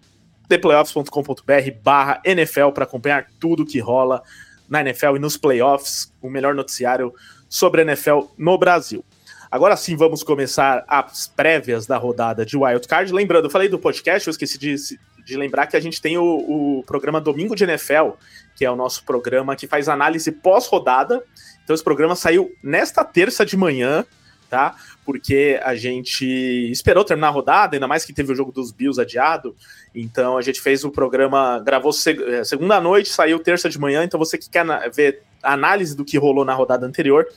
theplayoffs.com.br 0.48 1.72
barra 1.84 2.22
NFL 2.24 2.70
para 2.70 2.84
acompanhar 2.84 3.28
tudo 3.40 3.66
que 3.66 3.80
rola 3.80 4.22
na 4.70 4.82
NFL 4.82 5.16
e 5.16 5.20
nos 5.20 5.38
playoffs, 5.38 6.12
o 6.22 6.30
melhor 6.30 6.56
noticiário 6.56 7.14
sobre 7.50 7.82
a 7.82 7.84
NFL 7.84 8.22
no 8.38 8.58
Brasil. 8.58 9.04
Agora 9.50 9.78
sim, 9.78 9.96
vamos 9.96 10.24
começar 10.24 10.84
as 10.88 11.28
prévias 11.28 11.86
da 11.86 11.98
rodada 11.98 12.46
de 12.46 12.58
Wild 12.58 12.88
Card. 12.88 13.14
Lembrando, 13.14 13.46
eu 13.46 13.50
falei 13.50 13.70
do 13.70 13.80
podcast, 13.80 14.28
eu 14.28 14.32
esqueci 14.32 14.58
de, 14.58 14.76
de 15.24 15.38
lembrar 15.38 15.68
que 15.68 15.78
a 15.78 15.80
gente 15.80 16.02
tem 16.02 16.18
o, 16.18 16.80
o 16.80 16.84
programa 16.86 17.22
Domingo 17.22 17.56
de 17.56 17.64
NFL, 17.64 18.12
que 18.56 18.66
é 18.66 18.72
o 18.72 18.76
nosso 18.76 19.06
programa 19.06 19.56
que 19.56 19.68
faz 19.68 19.88
análise 19.88 20.32
pós-rodada. 20.32 21.24
Então, 21.64 21.74
esse 21.74 21.84
programa 21.84 22.16
saiu 22.16 22.52
nesta 22.62 23.04
terça 23.06 23.46
de 23.46 23.56
manhã, 23.56 24.06
tá? 24.50 24.76
Porque 25.06 25.60
a 25.64 25.76
gente 25.76 26.26
esperou 26.72 27.06
terminar 27.06 27.28
a 27.28 27.32
rodada, 27.32 27.76
ainda 27.76 27.88
mais 27.88 28.04
que 28.04 28.12
teve 28.12 28.34
o 28.34 28.36
jogo 28.36 28.52
dos 28.52 28.72
Bills 28.72 29.00
adiado. 29.00 29.56
Então 29.94 30.38
a 30.38 30.42
gente 30.42 30.60
fez 30.60 30.84
o 30.84 30.90
programa, 30.90 31.60
gravou 31.60 31.92
é, 32.28 32.44
segunda 32.44 32.82
noite, 32.82 33.10
saiu 33.10 33.38
terça 33.40 33.70
de 33.70 33.80
manhã. 33.80 34.04
Então 34.04 34.20
você 34.20 34.38
que 34.38 34.50
quer 34.50 34.66
ver 34.92 35.22
a 35.44 35.54
análise 35.54 35.96
do 35.96 36.04
que 36.04 36.18
rolou 36.18 36.44
na 36.44 36.56
rodada 36.56 36.88
anterior, 36.88 37.28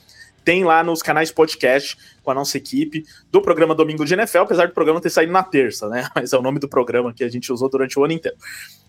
tem 0.48 0.64
lá 0.64 0.82
nos 0.82 1.02
canais 1.02 1.30
podcast 1.30 1.94
com 2.22 2.30
a 2.30 2.34
nossa 2.34 2.56
equipe 2.56 3.04
do 3.30 3.42
programa 3.42 3.74
Domingo 3.74 4.02
de 4.06 4.14
NFL, 4.14 4.38
apesar 4.38 4.66
do 4.66 4.72
programa 4.72 4.98
ter 4.98 5.10
saído 5.10 5.30
na 5.30 5.42
terça, 5.42 5.90
né? 5.90 6.08
Mas 6.16 6.32
é 6.32 6.38
o 6.38 6.42
nome 6.42 6.58
do 6.58 6.66
programa 6.66 7.12
que 7.12 7.22
a 7.22 7.28
gente 7.28 7.52
usou 7.52 7.68
durante 7.68 7.98
o 7.98 8.04
ano 8.04 8.14
inteiro. 8.14 8.38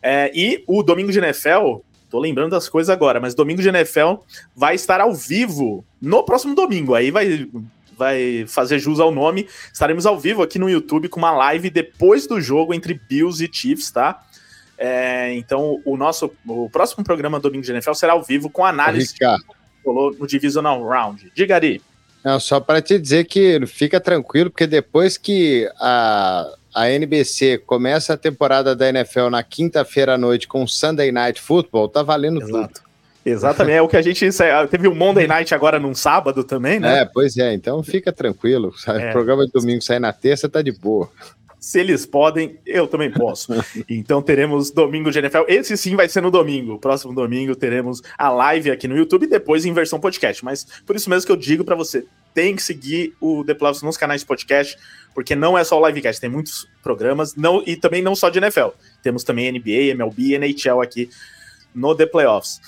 É, 0.02 0.32
e 0.34 0.63
o 0.65 0.82
Domingo 0.82 1.12
de 1.12 1.20
NFL, 1.20 1.80
tô 2.10 2.18
lembrando 2.18 2.52
das 2.52 2.70
coisas 2.70 2.89
agora, 2.89 3.20
mas 3.20 3.36
Domingo 3.36 3.62
de 3.62 3.68
NFL 3.68 4.24
vai 4.56 4.74
estar 4.74 5.02
ao 5.02 5.13
vivo 5.13 5.84
no 6.02 6.24
próximo 6.24 6.56
domingo. 6.56 6.96
Aí 6.96 7.12
vai 7.12 7.50
vai 8.00 8.46
fazer 8.48 8.80
jus 8.80 9.00
ao 9.00 9.12
nome. 9.12 9.48
Estaremos 9.72 10.06
ao 10.06 10.18
vivo 10.18 10.42
aqui 10.42 10.58
no 10.58 10.70
YouTube 10.70 11.10
com 11.10 11.20
uma 11.20 11.32
live 11.32 11.70
depois 11.70 12.26
do 12.26 12.42
jogo 12.42 12.74
entre 12.74 12.94
Bills 12.94 13.44
e 13.44 13.50
Chiefs, 13.52 13.92
tá? 13.92 14.24
É, 14.78 15.34
então, 15.34 15.82
o 15.86 15.98
nosso 15.98 16.32
o 16.48 16.70
próximo 16.70 17.04
programa 17.04 17.40
Domingo 17.40 17.66
de 17.66 17.72
NFL 17.72 17.94
será 17.94 18.14
ao 18.14 18.24
vivo 18.24 18.50
com 18.50 18.66
análise 18.66 19.14
rolou 19.86 20.16
no 20.18 20.28
Divisional 20.28 20.82
Round. 20.84 21.32
Diga, 21.36 21.56
Ari. 21.56 21.82
Não, 22.24 22.40
só 22.40 22.60
para 22.60 22.82
te 22.82 23.00
dizer 23.00 23.26
que 23.26 23.66
fica 23.66 24.00
tranquilo, 24.00 24.50
porque 24.50 24.68
depois 24.68 25.18
que 25.18 25.70
a, 25.80 26.46
a 26.76 26.90
NBC 26.90 27.60
começa 27.60 28.14
a 28.14 28.18
temporada 28.18 28.76
da 28.76 28.90
NFL 28.90 29.30
na 29.30 29.42
quinta-feira 29.42 30.16
à 30.16 30.18
noite 30.18 30.48
com 30.48 30.68
Sunday 30.68 31.12
Night 31.12 31.40
Football, 31.40 31.88
tá 31.90 32.04
valendo 32.04 32.42
Exato. 32.42 32.74
tudo. 32.74 32.88
Exatamente, 33.30 33.78
é 33.78 33.82
o 33.82 33.88
que 33.88 33.98
a 33.98 34.02
gente. 34.02 34.28
Teve 34.70 34.88
o 34.88 34.92
um 34.92 34.96
Monday 34.96 35.28
Night 35.28 35.54
agora 35.54 35.80
num 35.80 35.94
sábado 35.94 36.44
também, 36.44 36.80
né? 36.80 37.02
É, 37.02 37.06
pois 37.06 37.38
é, 37.38 37.54
então 37.54 37.82
fica 37.84 38.12
tranquilo. 38.12 38.74
É. 38.89 39.10
O 39.10 39.12
programa 39.12 39.46
de 39.46 39.52
domingo 39.52 39.82
sair 39.82 40.00
na 40.00 40.12
terça 40.12 40.50
tá 40.50 40.62
de 40.63 40.72
boa. 40.72 41.10
Se 41.60 41.80
eles 41.80 42.06
podem, 42.06 42.58
eu 42.65 42.88
também 42.88 43.12
posso. 43.12 43.54
então 43.88 44.22
teremos 44.22 44.72
domingo 44.72 45.12
de 45.12 45.20
NFL. 45.20 45.44
Esse 45.48 45.78
sim 45.78 45.96
vai 45.96 46.10
ser 46.10 46.22
no 46.22 46.32
domingo. 46.32 46.80
Próximo 46.80 47.13
domingo 47.13 47.56
teremos 47.56 48.02
a 48.18 48.30
live 48.30 48.72
aqui 48.72 48.88
no 48.88 48.98
YouTube 48.98 49.24
e 49.24 49.28
depois 49.28 49.65
em 49.65 49.74
versão 49.74 50.00
podcast. 50.00 50.44
Mas 50.44 50.65
por 50.86 50.96
isso 50.96 51.10
mesmo 51.10 51.28
que 51.28 51.32
eu 51.32 51.36
digo 51.36 51.63
para 51.63 51.76
você, 51.76 52.06
tem 52.34 52.56
que 52.56 52.63
seguir 52.63 53.13
o 53.20 53.44
The 53.44 53.54
Playoffs 53.54 53.84
nos 53.84 53.98
canais 53.98 54.22
de 54.22 54.28
podcast, 54.28 54.78
porque 55.13 55.36
não 55.36 55.58
é 55.58 55.63
só 55.63 55.80
o 55.80 55.86
livecast, 55.86 56.22
tem 56.22 56.30
muitos 56.30 56.68
programas, 56.82 57.36
não 57.36 57.62
e 57.65 57.76
também 57.76 58.02
não 58.02 58.15
só 58.15 58.30
de 58.30 58.39
NFL. 58.39 58.70
Temos 59.04 59.24
também 59.24 59.52
NBA, 59.52 59.92
MLB, 59.92 60.36
NHL 60.36 60.82
aqui 60.82 61.10
no 61.76 61.94
The 61.94 62.06
Playoffs. 62.06 62.62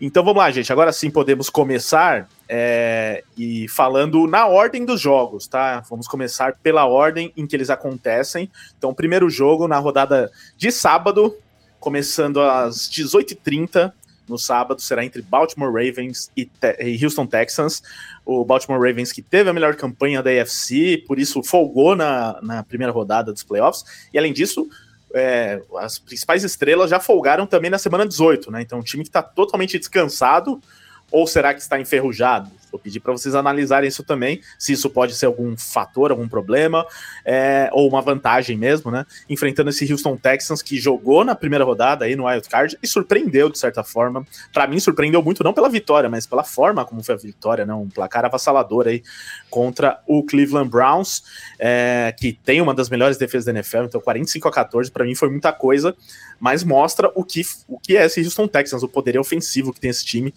Então 0.00 0.22
vamos 0.22 0.38
lá, 0.38 0.50
gente. 0.50 0.72
Agora 0.72 0.92
sim 0.92 1.10
podemos 1.10 1.50
começar 1.50 2.28
é, 2.48 3.24
e 3.36 3.66
falando 3.68 4.26
na 4.28 4.46
ordem 4.46 4.84
dos 4.84 5.00
jogos, 5.00 5.48
tá? 5.48 5.80
Vamos 5.90 6.06
começar 6.06 6.54
pela 6.62 6.86
ordem 6.86 7.32
em 7.36 7.46
que 7.46 7.56
eles 7.56 7.68
acontecem. 7.68 8.48
Então, 8.76 8.94
primeiro 8.94 9.28
jogo 9.28 9.66
na 9.66 9.78
rodada 9.78 10.30
de 10.56 10.70
sábado, 10.70 11.36
começando 11.80 12.40
às 12.40 12.88
18h30 12.88 13.92
no 14.28 14.38
sábado, 14.38 14.80
será 14.80 15.04
entre 15.04 15.22
Baltimore 15.22 15.72
Ravens 15.72 16.30
e, 16.36 16.48
e, 16.80 17.04
Houston 17.04 17.26
Texans. 17.26 17.82
O 18.24 18.44
Baltimore 18.44 18.80
Ravens 18.80 19.10
que 19.10 19.22
teve 19.22 19.50
a 19.50 19.52
melhor 19.52 19.74
campanha 19.74 20.22
da 20.22 20.30
AFC, 20.30 21.02
por 21.08 21.18
isso 21.18 21.42
folgou 21.42 21.96
na, 21.96 22.38
na 22.42 22.62
primeira 22.62 22.92
rodada 22.92 23.32
dos 23.32 23.42
playoffs. 23.42 23.84
E 24.12 24.18
além 24.18 24.32
disso, 24.32 24.68
é, 25.14 25.62
as 25.76 25.98
principais 25.98 26.44
estrelas 26.44 26.90
já 26.90 27.00
folgaram 27.00 27.46
também 27.46 27.70
na 27.70 27.78
semana 27.78 28.06
18, 28.06 28.50
né? 28.50 28.62
Então, 28.62 28.78
um 28.78 28.82
time 28.82 29.02
que 29.02 29.08
está 29.08 29.22
totalmente 29.22 29.78
descansado. 29.78 30.60
Ou 31.10 31.26
será 31.26 31.54
que 31.54 31.60
está 31.60 31.80
enferrujado? 31.80 32.50
Vou 32.70 32.78
pedir 32.78 33.00
para 33.00 33.12
vocês 33.12 33.34
analisarem 33.34 33.88
isso 33.88 34.02
também, 34.02 34.40
se 34.58 34.72
isso 34.72 34.90
pode 34.90 35.14
ser 35.14 35.26
algum 35.26 35.56
fator, 35.56 36.10
algum 36.10 36.28
problema, 36.28 36.86
é, 37.24 37.70
ou 37.72 37.88
uma 37.88 38.02
vantagem 38.02 38.56
mesmo, 38.56 38.90
né? 38.90 39.06
Enfrentando 39.28 39.70
esse 39.70 39.90
Houston 39.90 40.16
Texans 40.16 40.62
que 40.62 40.78
jogou 40.78 41.24
na 41.24 41.34
primeira 41.34 41.64
rodada 41.64 42.04
aí 42.04 42.14
no 42.14 42.26
Wild 42.26 42.48
Card 42.48 42.78
e 42.82 42.86
surpreendeu 42.86 43.48
de 43.48 43.58
certa 43.58 43.82
forma. 43.82 44.26
Para 44.52 44.66
mim, 44.66 44.78
surpreendeu 44.78 45.22
muito, 45.22 45.42
não 45.42 45.54
pela 45.54 45.68
vitória, 45.68 46.08
mas 46.08 46.26
pela 46.26 46.44
forma 46.44 46.84
como 46.84 47.02
foi 47.02 47.14
a 47.14 47.18
vitória, 47.18 47.64
né? 47.64 47.72
Um 47.72 47.88
placar 47.88 48.24
avassalador 48.24 48.86
aí 48.86 49.02
contra 49.48 50.00
o 50.06 50.22
Cleveland 50.22 50.68
Browns, 50.68 51.22
é, 51.58 52.14
que 52.18 52.32
tem 52.44 52.60
uma 52.60 52.74
das 52.74 52.90
melhores 52.90 53.16
defesas 53.16 53.46
da 53.46 53.52
NFL, 53.52 53.84
então 53.84 54.00
45 54.00 54.46
a 54.46 54.52
14, 54.52 54.90
para 54.90 55.04
mim 55.04 55.14
foi 55.14 55.30
muita 55.30 55.52
coisa, 55.52 55.96
mas 56.38 56.62
mostra 56.62 57.10
o 57.14 57.24
que, 57.24 57.42
o 57.66 57.78
que 57.78 57.96
é 57.96 58.04
esse 58.04 58.22
Houston 58.22 58.46
Texans, 58.46 58.82
o 58.82 58.88
poder 58.88 59.18
ofensivo 59.18 59.72
que 59.72 59.80
tem 59.80 59.90
esse 59.90 60.04
time 60.04 60.34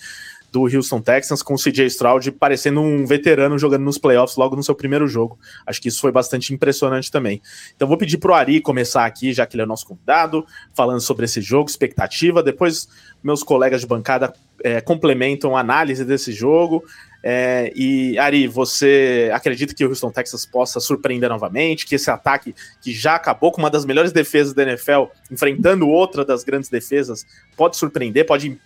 do 0.51 0.63
Houston 0.63 1.01
Texans, 1.01 1.41
com 1.41 1.53
o 1.53 1.57
CJ 1.57 1.85
Stroud 1.87 2.31
parecendo 2.33 2.81
um 2.81 3.05
veterano 3.05 3.57
jogando 3.57 3.83
nos 3.83 3.97
playoffs 3.97 4.35
logo 4.35 4.55
no 4.55 4.63
seu 4.63 4.75
primeiro 4.75 5.07
jogo. 5.07 5.39
Acho 5.65 5.81
que 5.81 5.87
isso 5.87 6.01
foi 6.01 6.11
bastante 6.11 6.53
impressionante 6.53 7.09
também. 7.09 7.41
Então 7.75 7.87
vou 7.87 7.97
pedir 7.97 8.17
para 8.17 8.31
o 8.31 8.33
Ari 8.33 8.59
começar 8.59 9.05
aqui, 9.05 9.31
já 9.31 9.45
que 9.45 9.55
ele 9.55 9.63
é 9.63 9.65
nosso 9.65 9.85
convidado, 9.85 10.45
falando 10.73 10.99
sobre 10.99 11.25
esse 11.25 11.39
jogo, 11.39 11.69
expectativa. 11.69 12.43
Depois 12.43 12.89
meus 13.23 13.43
colegas 13.43 13.81
de 13.81 13.87
bancada 13.87 14.33
é, 14.63 14.81
complementam 14.81 15.55
a 15.55 15.61
análise 15.61 16.03
desse 16.03 16.33
jogo. 16.33 16.83
É, 17.23 17.71
e 17.75 18.17
Ari, 18.17 18.47
você 18.47 19.29
acredita 19.33 19.73
que 19.75 19.85
o 19.85 19.89
Houston 19.89 20.11
Texas 20.11 20.45
possa 20.45 20.79
surpreender 20.79 21.29
novamente? 21.29 21.85
Que 21.85 21.95
esse 21.95 22.09
ataque, 22.09 22.53
que 22.81 22.91
já 22.91 23.15
acabou 23.15 23.51
com 23.51 23.61
uma 23.61 23.69
das 23.69 23.85
melhores 23.85 24.11
defesas 24.11 24.53
da 24.53 24.63
NFL, 24.63 25.05
enfrentando 25.31 25.87
outra 25.87 26.25
das 26.25 26.43
grandes 26.43 26.69
defesas, 26.69 27.25
pode 27.55 27.77
surpreender, 27.77 28.25
pode 28.25 28.59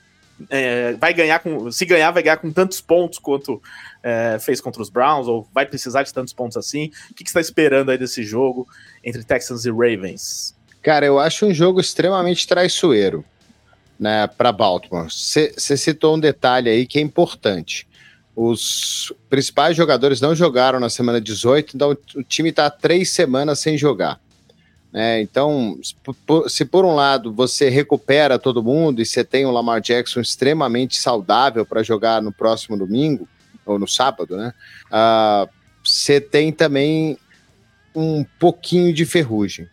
é, 0.49 0.93
vai 0.93 1.13
ganhar 1.13 1.39
com. 1.39 1.71
Se 1.71 1.85
ganhar, 1.85 2.11
vai 2.11 2.21
ganhar 2.21 2.37
com 2.37 2.51
tantos 2.51 2.81
pontos 2.81 3.19
quanto 3.19 3.61
é, 4.03 4.37
fez 4.39 4.59
contra 4.59 4.81
os 4.81 4.89
Browns, 4.89 5.27
ou 5.27 5.47
vai 5.53 5.65
precisar 5.65 6.03
de 6.03 6.13
tantos 6.13 6.33
pontos 6.33 6.57
assim. 6.57 6.91
O 7.09 7.13
que, 7.13 7.23
você 7.23 7.29
está 7.29 7.41
esperando 7.41 7.89
aí 7.89 7.97
desse 7.97 8.23
jogo 8.23 8.67
entre 9.03 9.23
Texans 9.23 9.65
e 9.65 9.71
Ravens? 9.71 10.55
Cara, 10.81 11.05
eu 11.05 11.19
acho 11.19 11.45
um 11.45 11.53
jogo 11.53 11.79
extremamente 11.79 12.47
traiçoeiro 12.47 13.23
né, 13.99 14.27
para 14.27 14.51
Baltimore. 14.51 15.07
Você 15.09 15.77
citou 15.77 16.15
um 16.15 16.19
detalhe 16.19 16.69
aí 16.69 16.85
que 16.85 16.99
é 16.99 17.01
importante. 17.01 17.87
Os 18.35 19.13
principais 19.29 19.77
jogadores 19.77 20.19
não 20.19 20.35
jogaram 20.35 20.79
na 20.79 20.89
semana 20.89 21.21
18, 21.21 21.75
então 21.75 21.97
o 22.15 22.23
time 22.23 22.49
está 22.49 22.69
três 22.69 23.09
semanas 23.09 23.59
sem 23.59 23.77
jogar. 23.77 24.19
É, 24.97 25.19
então, 25.19 25.77
se 26.47 26.63
por 26.63 26.85
um 26.85 26.95
lado 26.95 27.33
você 27.33 27.67
recupera 27.67 28.39
todo 28.39 28.63
mundo 28.63 29.01
e 29.01 29.05
você 29.05 29.25
tem 29.25 29.45
o 29.45 29.51
Lamar 29.51 29.81
Jackson 29.81 30.21
extremamente 30.21 30.97
saudável 30.97 31.65
para 31.65 31.83
jogar 31.83 32.21
no 32.21 32.31
próximo 32.31 32.77
domingo, 32.77 33.27
ou 33.65 33.77
no 33.77 33.89
sábado, 33.89 34.37
né? 34.37 34.53
Uh, 34.87 35.49
você 35.83 36.21
tem 36.21 36.49
também 36.49 37.17
um 37.93 38.23
pouquinho 38.39 38.93
de 38.93 39.05
ferrugem. 39.05 39.67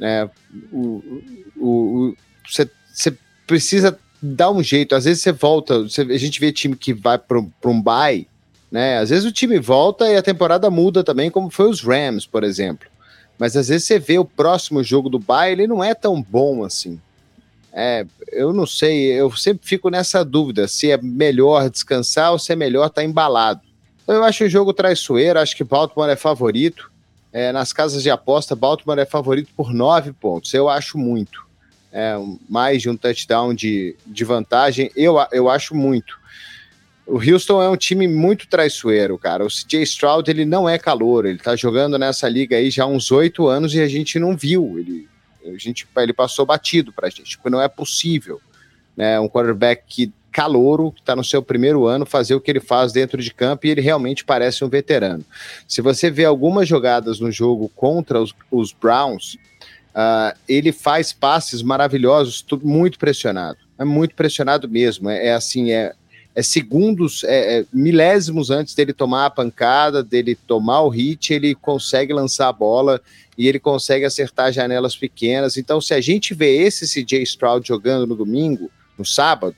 Né? 0.00 0.30
O, 0.72 1.22
o, 1.58 2.16
você 2.48 3.16
precisa 3.46 3.98
dar 4.22 4.50
um 4.50 4.62
jeito. 4.62 4.94
Às 4.94 5.04
vezes 5.04 5.22
você 5.22 5.32
volta, 5.32 5.82
você, 5.82 6.00
a 6.00 6.18
gente 6.18 6.40
vê 6.40 6.50
time 6.50 6.74
que 6.74 6.94
vai 6.94 7.18
para 7.18 7.38
um 7.38 7.82
bye, 7.82 8.26
né? 8.72 8.96
Às 8.96 9.10
vezes 9.10 9.26
o 9.26 9.32
time 9.32 9.58
volta 9.58 10.08
e 10.08 10.16
a 10.16 10.22
temporada 10.22 10.70
muda 10.70 11.04
também, 11.04 11.30
como 11.30 11.50
foi 11.50 11.68
os 11.68 11.82
Rams, 11.82 12.24
por 12.24 12.42
exemplo. 12.42 12.93
Mas 13.38 13.56
às 13.56 13.68
vezes 13.68 13.86
você 13.86 13.98
vê 13.98 14.18
o 14.18 14.24
próximo 14.24 14.82
jogo 14.82 15.08
do 15.08 15.18
Bayern, 15.18 15.62
ele 15.62 15.68
não 15.68 15.82
é 15.82 15.94
tão 15.94 16.22
bom 16.22 16.64
assim. 16.64 17.00
É, 17.72 18.06
eu 18.30 18.52
não 18.52 18.66
sei, 18.66 19.06
eu 19.12 19.30
sempre 19.36 19.66
fico 19.66 19.90
nessa 19.90 20.24
dúvida 20.24 20.68
se 20.68 20.92
é 20.92 20.96
melhor 20.96 21.68
descansar 21.68 22.30
ou 22.30 22.38
se 22.38 22.52
é 22.52 22.56
melhor 22.56 22.86
estar 22.86 23.02
tá 23.02 23.04
embalado. 23.04 23.60
Eu 24.06 24.22
acho 24.22 24.44
o 24.44 24.48
jogo 24.48 24.72
traiçoeiro, 24.72 25.40
acho 25.40 25.56
que 25.56 25.64
Baltimore 25.64 26.08
é 26.08 26.16
favorito. 26.16 26.92
É, 27.32 27.50
nas 27.50 27.72
casas 27.72 28.02
de 28.04 28.10
aposta, 28.10 28.54
Baltimore 28.54 29.00
é 29.00 29.04
favorito 29.04 29.50
por 29.56 29.74
nove 29.74 30.12
pontos. 30.12 30.54
Eu 30.54 30.68
acho 30.68 30.96
muito. 30.96 31.44
É, 31.92 32.14
mais 32.48 32.82
de 32.82 32.90
um 32.90 32.96
touchdown 32.96 33.54
de, 33.54 33.96
de 34.06 34.24
vantagem, 34.24 34.90
eu, 34.94 35.16
eu 35.32 35.48
acho 35.48 35.74
muito. 35.74 36.18
O 37.06 37.18
Houston 37.18 37.62
é 37.62 37.68
um 37.68 37.76
time 37.76 38.08
muito 38.08 38.48
traiçoeiro, 38.48 39.18
cara. 39.18 39.44
O 39.44 39.48
CJ 39.48 39.82
Stroud, 39.82 40.30
ele 40.30 40.44
não 40.44 40.68
é 40.68 40.78
calor, 40.78 41.26
ele 41.26 41.38
tá 41.38 41.54
jogando 41.54 41.98
nessa 41.98 42.28
liga 42.28 42.56
aí 42.56 42.70
já 42.70 42.84
há 42.84 42.86
uns 42.86 43.10
oito 43.10 43.46
anos 43.46 43.74
e 43.74 43.80
a 43.80 43.88
gente 43.88 44.18
não 44.18 44.36
viu. 44.36 44.78
Ele, 44.78 45.06
a 45.44 45.58
gente, 45.58 45.86
ele 45.98 46.12
passou 46.14 46.46
batido 46.46 46.92
pra 46.92 47.10
gente, 47.10 47.24
tipo, 47.24 47.50
não 47.50 47.60
é 47.60 47.68
possível. 47.68 48.40
Né? 48.96 49.20
Um 49.20 49.28
quarterback 49.28 49.82
que 49.86 50.12
calouro, 50.34 50.90
que 50.90 51.00
está 51.00 51.14
no 51.14 51.22
seu 51.22 51.40
primeiro 51.40 51.86
ano, 51.86 52.04
fazer 52.04 52.34
o 52.34 52.40
que 52.40 52.50
ele 52.50 52.58
faz 52.58 52.92
dentro 52.92 53.22
de 53.22 53.32
campo 53.32 53.66
e 53.66 53.70
ele 53.70 53.80
realmente 53.80 54.24
parece 54.24 54.64
um 54.64 54.68
veterano. 54.68 55.24
Se 55.68 55.80
você 55.80 56.10
vê 56.10 56.24
algumas 56.24 56.66
jogadas 56.66 57.20
no 57.20 57.30
jogo 57.30 57.70
contra 57.76 58.20
os, 58.20 58.34
os 58.50 58.72
Browns, 58.72 59.34
uh, 59.94 60.36
ele 60.48 60.72
faz 60.72 61.12
passes 61.12 61.62
maravilhosos, 61.62 62.44
muito 62.62 62.98
pressionado. 62.98 63.58
É 63.78 63.84
muito 63.84 64.16
pressionado 64.16 64.68
mesmo. 64.68 65.08
É, 65.08 65.26
é 65.26 65.34
assim, 65.34 65.70
é, 65.70 65.94
é 66.34 66.42
segundos, 66.42 67.22
é, 67.24 67.60
é, 67.60 67.66
milésimos 67.72 68.50
antes 68.50 68.74
dele 68.74 68.92
tomar 68.92 69.26
a 69.26 69.30
pancada, 69.30 70.02
dele 70.02 70.34
tomar 70.34 70.80
o 70.80 70.88
hit, 70.88 71.32
ele 71.32 71.54
consegue 71.54 72.12
lançar 72.12 72.48
a 72.48 72.52
bola 72.52 73.00
e 73.38 73.46
ele 73.46 73.60
consegue 73.60 74.04
acertar 74.04 74.52
janelas 74.52 74.96
pequenas. 74.96 75.56
Então, 75.56 75.80
se 75.80 75.94
a 75.94 76.00
gente 76.00 76.34
vê 76.34 76.56
esse 76.56 76.86
CJ 76.86 77.22
Stroud 77.22 77.66
jogando 77.66 78.06
no 78.06 78.16
domingo, 78.16 78.70
no 78.98 79.04
sábado, 79.04 79.56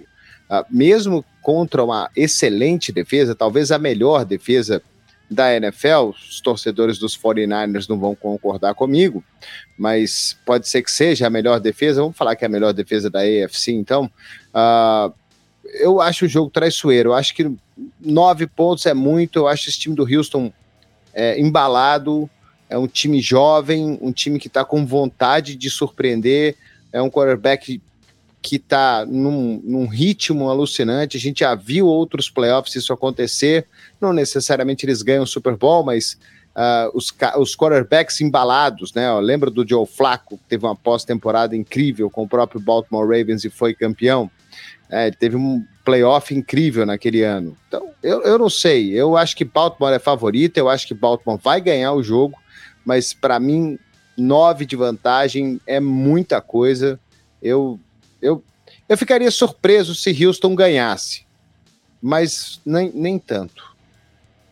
uh, 0.51 0.65
mesmo 0.71 1.25
contra 1.43 1.83
uma 1.83 2.11
excelente 2.15 2.93
defesa, 2.93 3.35
talvez 3.35 3.71
a 3.71 3.79
melhor 3.79 4.25
defesa 4.25 4.83
da 5.31 5.55
NFL, 5.55 6.11
os 6.11 6.41
torcedores 6.41 6.99
dos 6.99 7.17
49ers 7.17 7.89
não 7.89 7.99
vão 7.99 8.15
concordar 8.15 8.75
comigo, 8.75 9.25
mas 9.79 10.39
pode 10.45 10.69
ser 10.69 10.83
que 10.83 10.91
seja 10.91 11.27
a 11.27 11.31
melhor 11.31 11.59
defesa, 11.59 12.01
vamos 12.01 12.17
falar 12.17 12.37
que 12.37 12.45
é 12.45 12.47
a 12.47 12.51
melhor 12.51 12.73
defesa 12.73 13.11
da 13.11 13.21
AFC, 13.21 13.73
então. 13.73 14.11
Uh, 14.55 15.13
eu 15.81 16.01
acho 16.01 16.25
o 16.25 16.29
jogo 16.29 16.51
traiçoeiro. 16.51 17.11
Eu 17.11 17.15
acho 17.15 17.35
que 17.35 17.51
nove 18.01 18.47
pontos 18.47 18.87
é 18.87 18.95
muito. 18.95 19.39
Eu 19.39 19.49
acho 19.49 19.69
esse 19.69 19.79
time 19.79 19.95
do 19.95 20.05
Houston 20.05 20.53
é, 21.15 21.41
embalado. 21.41 22.29
É 22.69 22.77
um 22.77 22.87
time 22.87 23.21
jovem, 23.21 23.99
um 24.01 24.13
time 24.13 24.39
que 24.39 24.49
está 24.49 24.65
com 24.65 24.85
vontade 24.85 25.55
de 25.57 25.71
surpreender. 25.71 26.57
É 26.93 27.01
um 27.01 27.11
quarterback 27.11 27.81
que 28.43 28.57
está 28.57 29.05
num, 29.05 29.61
num, 29.65 29.87
ritmo 29.87 30.49
alucinante. 30.49 31.17
A 31.17 31.21
gente 31.21 31.41
já 31.41 31.55
viu 31.55 31.87
outros 31.87 32.31
playoffs 32.31 32.77
isso 32.77 32.93
acontecer. 32.93 33.67
Não 34.01 34.13
necessariamente 34.13 34.87
eles 34.87 35.03
ganham 35.03 35.25
o 35.25 35.27
Super 35.27 35.57
Bowl, 35.57 35.85
mas 35.85 36.17
uh, 36.55 36.91
os, 36.95 37.13
os 37.39 37.57
quarterbacks 37.57 38.21
embalados, 38.21 38.95
né? 38.95 39.11
Ó, 39.11 39.21
lembra 39.21 39.51
do 39.51 39.69
Joe 39.69 39.87
Flacco, 39.87 40.39
que 40.39 40.45
teve 40.49 40.65
uma 40.65 40.77
pós-temporada 40.77 41.57
incrível 41.57 42.09
com 42.09 42.23
o 42.23 42.29
próprio 42.29 42.61
Baltimore 42.61 43.07
Ravens 43.07 43.45
e 43.45 43.51
foi 43.51 43.75
campeão? 43.75 44.31
É, 44.91 45.11
teve 45.11 45.37
um 45.37 45.65
playoff 45.85 46.35
incrível 46.35 46.87
naquele 46.87 47.23
ano. 47.23 47.57
Então, 47.69 47.91
eu, 48.03 48.23
eu 48.23 48.39
não 48.39 48.51
sei. 48.51 48.91
Eu 48.91 49.17
acho 49.17 49.37
que 49.37 49.45
Baltimore 49.45 49.93
é 49.93 49.99
favorito, 49.99 50.59
eu 50.59 50.69
acho 50.69 50.87
que 50.87 50.95
Baltimore 50.95 51.39
vai 51.43 51.61
ganhar 51.61 51.93
o 51.93 52.03
jogo, 52.03 52.39
mas 52.85 53.13
para 53.13 53.39
mim, 53.41 53.79
nove 54.17 54.65
de 54.65 54.77
vantagem 54.77 55.61
é 55.67 55.81
muita 55.81 56.41
coisa. 56.41 56.99
Eu, 57.43 57.79
eu, 58.21 58.43
eu 58.89 58.97
ficaria 58.97 59.31
surpreso 59.31 59.95
se 59.95 60.25
Houston 60.25 60.55
ganhasse, 60.55 61.25
mas 62.01 62.61
nem, 62.65 62.91
nem 62.95 63.19
tanto. 63.19 63.75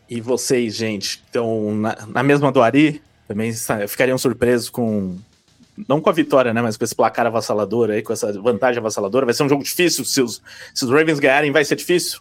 E 0.08 0.20
vocês, 0.20 0.76
gente, 0.76 1.22
estão 1.24 1.74
na, 1.74 2.06
na 2.06 2.22
mesma 2.22 2.52
do 2.52 2.62
Ari? 2.62 3.00
Também 3.26 3.52
ficariam 3.88 4.18
surpresos 4.18 4.68
com 4.68 5.16
não 5.88 6.00
com 6.00 6.08
a 6.08 6.12
vitória, 6.12 6.54
né? 6.54 6.62
Mas 6.62 6.76
com 6.76 6.84
esse 6.84 6.94
placar 6.94 7.26
avassalador 7.26 7.90
aí, 7.90 8.02
com 8.02 8.12
essa 8.12 8.32
vantagem 8.40 8.78
avassaladora. 8.78 9.26
Vai 9.26 9.34
ser 9.34 9.42
um 9.42 9.48
jogo 9.48 9.62
difícil. 9.62 10.04
Se 10.04 10.20
os, 10.20 10.42
se 10.72 10.84
os 10.84 10.90
Ravens 10.90 11.18
ganharem, 11.18 11.50
vai 11.50 11.64
ser 11.64 11.76
difícil? 11.76 12.20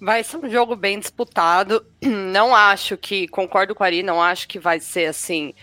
Vai 0.00 0.22
ser 0.22 0.36
um 0.36 0.50
jogo 0.50 0.76
bem 0.76 0.98
disputado. 0.98 1.84
Não 2.02 2.54
acho 2.54 2.96
que, 2.96 3.26
concordo 3.28 3.74
com 3.74 3.82
a 3.82 3.86
Ari, 3.86 4.02
não 4.02 4.22
acho 4.22 4.46
que 4.48 4.58
vai 4.58 4.80
ser 4.80 5.06
assim. 5.06 5.54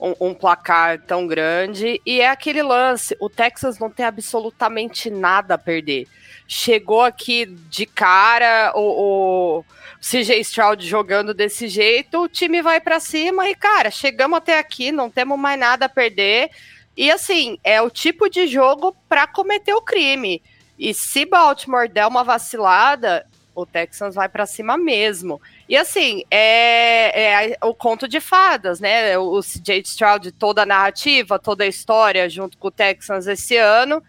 Um, 0.00 0.28
um, 0.28 0.34
placar 0.34 1.02
tão 1.02 1.26
grande. 1.26 2.00
E 2.06 2.20
é 2.20 2.30
aquele 2.30 2.62
lance: 2.62 3.16
o 3.18 3.28
Texas 3.28 3.80
não 3.80 3.90
tem 3.90 4.06
absolutamente 4.06 5.10
nada 5.10 5.54
a 5.54 5.58
perder. 5.58 6.06
Chegou 6.46 7.02
aqui 7.02 7.46
de 7.46 7.84
cara, 7.84 8.72
o, 8.76 9.58
o 9.58 9.64
CJ 10.00 10.40
Stroud 10.40 10.86
jogando 10.86 11.34
desse 11.34 11.68
jeito, 11.68 12.22
o 12.22 12.28
time 12.28 12.62
vai 12.62 12.80
para 12.80 13.00
cima 13.00 13.48
e, 13.48 13.54
cara, 13.54 13.90
chegamos 13.90 14.38
até 14.38 14.58
aqui, 14.58 14.92
não 14.92 15.10
temos 15.10 15.38
mais 15.38 15.58
nada 15.58 15.86
a 15.86 15.88
perder. 15.88 16.50
E 16.96 17.10
assim, 17.10 17.58
é 17.62 17.80
o 17.82 17.90
tipo 17.90 18.28
de 18.28 18.46
jogo 18.46 18.96
para 19.08 19.26
cometer 19.26 19.74
o 19.74 19.82
crime. 19.82 20.42
E 20.78 20.94
se 20.94 21.24
Baltimore 21.24 21.88
der 21.88 22.06
uma 22.06 22.22
vacilada, 22.22 23.26
o 23.54 23.66
Texans 23.66 24.14
vai 24.14 24.28
para 24.28 24.46
cima 24.46 24.76
mesmo. 24.76 25.40
E 25.68 25.76
assim, 25.76 26.22
é, 26.30 27.52
é, 27.52 27.58
o 27.62 27.74
conto 27.74 28.06
de 28.06 28.20
fadas, 28.20 28.78
né? 28.78 29.18
O 29.18 29.40
CJ 29.40 29.82
Stroud, 29.84 30.30
toda 30.32 30.62
a 30.62 30.66
narrativa, 30.66 31.38
toda 31.38 31.64
a 31.64 31.68
história 31.68 32.28
junto 32.28 32.56
com 32.56 32.68
o 32.68 32.72
Texans 32.72 33.26
esse 33.26 33.56
ano, 33.56 34.02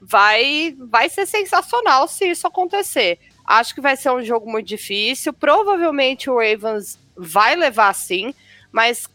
vai, 0.00 0.74
vai 0.78 1.08
ser 1.08 1.26
sensacional 1.26 2.06
se 2.06 2.30
isso 2.30 2.46
acontecer. 2.46 3.18
Acho 3.44 3.74
que 3.74 3.80
vai 3.80 3.96
ser 3.96 4.10
um 4.10 4.22
jogo 4.22 4.50
muito 4.50 4.66
difícil. 4.66 5.32
Provavelmente 5.32 6.30
o 6.30 6.36
Ravens 6.36 6.98
vai 7.16 7.56
levar 7.56 7.92
sim, 7.94 8.34
mas 8.70 9.08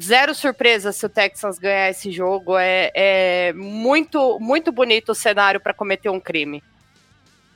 zero 0.00 0.34
surpresa 0.34 0.92
se 0.92 1.04
o 1.04 1.08
Texans 1.08 1.58
ganhar 1.58 1.90
esse 1.90 2.10
jogo. 2.10 2.56
É, 2.56 2.90
é 2.94 3.52
muito, 3.52 4.38
muito 4.40 4.72
bonito 4.72 5.10
o 5.10 5.14
cenário 5.14 5.60
para 5.60 5.74
cometer 5.74 6.08
um 6.08 6.20
crime. 6.20 6.62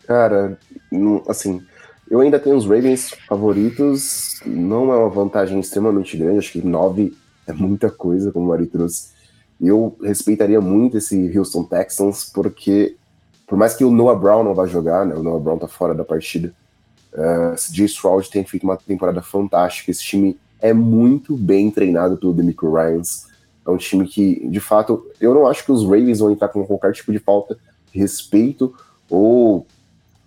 Cara, 0.06 0.58
assim, 1.28 1.62
eu 2.10 2.20
ainda 2.20 2.38
tenho 2.38 2.56
os 2.56 2.64
Ravens 2.64 3.14
favoritos. 3.28 4.40
Não 4.44 4.92
é 4.92 4.96
uma 4.96 5.10
vantagem 5.10 5.60
extremamente 5.60 6.16
grande. 6.16 6.38
Acho 6.38 6.52
que 6.52 6.66
nove 6.66 7.16
é 7.46 7.52
muita 7.52 7.90
coisa, 7.90 8.32
como 8.32 8.48
o 8.48 8.52
Ari 8.52 8.66
trouxe. 8.66 9.10
Eu 9.60 9.96
respeitaria 10.02 10.60
muito 10.60 10.98
esse 10.98 11.36
Houston 11.36 11.64
Texans, 11.64 12.30
porque 12.32 12.96
por 13.48 13.56
mais 13.56 13.74
que 13.74 13.82
o 13.82 13.90
Noah 13.90 14.18
Brown 14.18 14.44
não 14.44 14.54
vá 14.54 14.66
jogar, 14.66 15.06
né? 15.06 15.14
O 15.14 15.22
Noah 15.22 15.40
Brown 15.40 15.58
tá 15.58 15.66
fora 15.66 15.94
da 15.94 16.04
partida. 16.04 16.52
Uh, 17.14 17.56
Jay 17.72 17.86
Stroud 17.86 18.30
tem 18.30 18.44
feito 18.44 18.64
uma 18.64 18.76
temporada 18.76 19.22
fantástica. 19.22 19.90
Esse 19.90 20.02
time 20.02 20.38
é 20.60 20.74
muito 20.74 21.34
bem 21.34 21.70
treinado 21.70 22.18
pelo 22.18 22.34
Demico 22.34 22.70
Ryans. 22.70 23.26
É 23.66 23.70
um 23.70 23.78
time 23.78 24.06
que, 24.06 24.46
de 24.48 24.60
fato, 24.60 25.06
eu 25.18 25.32
não 25.32 25.46
acho 25.46 25.64
que 25.64 25.72
os 25.72 25.82
Ravens 25.82 26.18
vão 26.18 26.30
entrar 26.30 26.48
com 26.48 26.64
qualquer 26.66 26.92
tipo 26.92 27.10
de 27.10 27.18
falta 27.18 27.56
de 27.90 27.98
respeito 27.98 28.74
ou, 29.08 29.66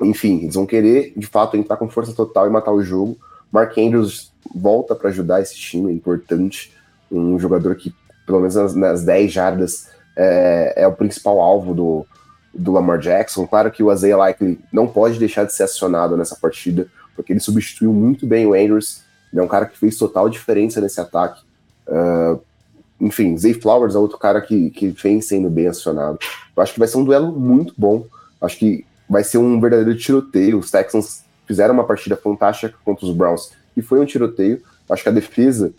enfim, 0.02 0.42
eles 0.42 0.56
vão 0.56 0.66
querer, 0.66 1.14
de 1.16 1.28
fato, 1.28 1.56
entrar 1.56 1.78
com 1.78 1.88
força 1.88 2.14
total 2.14 2.48
e 2.48 2.50
matar 2.50 2.72
o 2.72 2.84
jogo. 2.84 3.18
Mark 3.52 3.78
Andrews 3.78 4.32
volta 4.56 4.96
para 4.96 5.10
ajudar 5.10 5.42
esse 5.42 5.56
time, 5.56 5.92
é 5.92 5.94
importante. 5.94 6.74
Um 7.12 7.38
jogador 7.38 7.76
que, 7.76 7.94
pelo 8.26 8.40
menos 8.40 8.56
nas, 8.56 8.74
nas 8.74 9.04
10 9.04 9.32
jardas, 9.32 9.90
é, 10.16 10.74
é, 10.78 10.88
o 10.88 10.94
principal 10.94 11.40
alvo 11.40 11.74
do, 11.74 12.06
do 12.54 12.72
Lamar 12.72 13.00
Jackson. 13.00 13.48
Claro 13.48 13.72
que 13.72 13.84
o 13.84 13.92
Isaiah 13.92 14.18
Likely 14.18 14.60
não 14.72 14.88
pode 14.88 15.18
deixar 15.18 15.46
de 15.46 15.54
ser 15.54 15.64
acionado 15.64 16.18
nessa 16.18 16.36
partida, 16.36 16.88
porque 17.16 17.34
ele 17.34 17.40
substituiu 17.40 17.94
muito 17.94 18.26
bem 18.26 18.46
o 18.46 18.54
Andrews 18.54 19.04
ele 19.32 19.42
é 19.42 19.44
um 19.44 19.48
cara 19.48 19.66
que 19.66 19.78
fez 19.78 19.98
total 19.98 20.30
diferença 20.30 20.82
nesse 20.82 21.00
ataque. 21.00 21.42
Uh, 21.88 22.40
enfim, 23.00 23.38
Zay 23.38 23.54
Flowers 23.54 23.96
é 23.96 23.98
outro 23.98 24.18
cara 24.18 24.42
que, 24.42 24.70
que 24.72 24.90
vem 24.90 25.22
sendo 25.22 25.50
bem 25.50 25.68
acionado. 25.68 26.20
Eu 26.56 26.62
acho 26.62 26.74
que 26.74 26.80
vai 26.80 26.88
ser 26.88 26.98
um 26.98 27.04
duelo 27.04 27.32
muito 27.32 27.74
bom. 27.78 28.06
Acho 28.42 28.58
que 28.58 28.86
vai 29.10 29.24
ser 29.24 29.38
um 29.38 29.60
verdadeiro 29.60 29.98
tiroteio. 29.98 30.60
Os 30.60 30.70
Texans 30.70 31.24
fizeram 31.48 31.74
uma 31.74 31.86
partida 31.86 32.16
fantástica 32.16 32.78
contra 32.84 33.06
os 33.06 33.16
Browns 33.16 33.52
e 33.76 33.82
foi 33.82 34.00
um 34.00 34.06
tiroteio. 34.06 34.62
Acho 34.90 35.04
que 35.04 35.10
a 35.10 35.14
defesa 35.14 35.74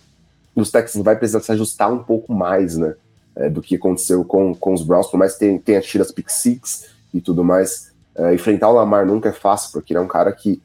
dos 0.56 0.70
Texans 0.70 1.04
vai 1.04 1.16
precisar 1.16 1.40
se 1.40 1.52
ajustar 1.52 1.92
um 1.92 2.02
pouco 2.02 2.32
mais, 2.32 2.76
né? 2.76 2.94
É, 3.34 3.48
do 3.48 3.62
que 3.62 3.76
aconteceu 3.76 4.24
com, 4.24 4.54
com 4.54 4.74
os 4.74 4.82
Browns, 4.82 5.06
por 5.06 5.16
mais 5.16 5.36
que 5.36 5.58
tenha, 5.58 5.80
tido 5.80 6.02
as 6.02 6.12
pick 6.12 6.28
six 6.28 6.86
e 7.14 7.20
tudo 7.20 7.42
mais. 7.42 7.90
É, 8.14 8.34
enfrentar 8.34 8.68
o 8.68 8.74
Lamar 8.74 9.06
nunca 9.06 9.30
é 9.30 9.32
fácil, 9.32 9.72
porque 9.72 9.92
ele 9.92 9.98
é 9.98 10.02
um 10.02 10.08
cara 10.08 10.30
que 10.32 10.60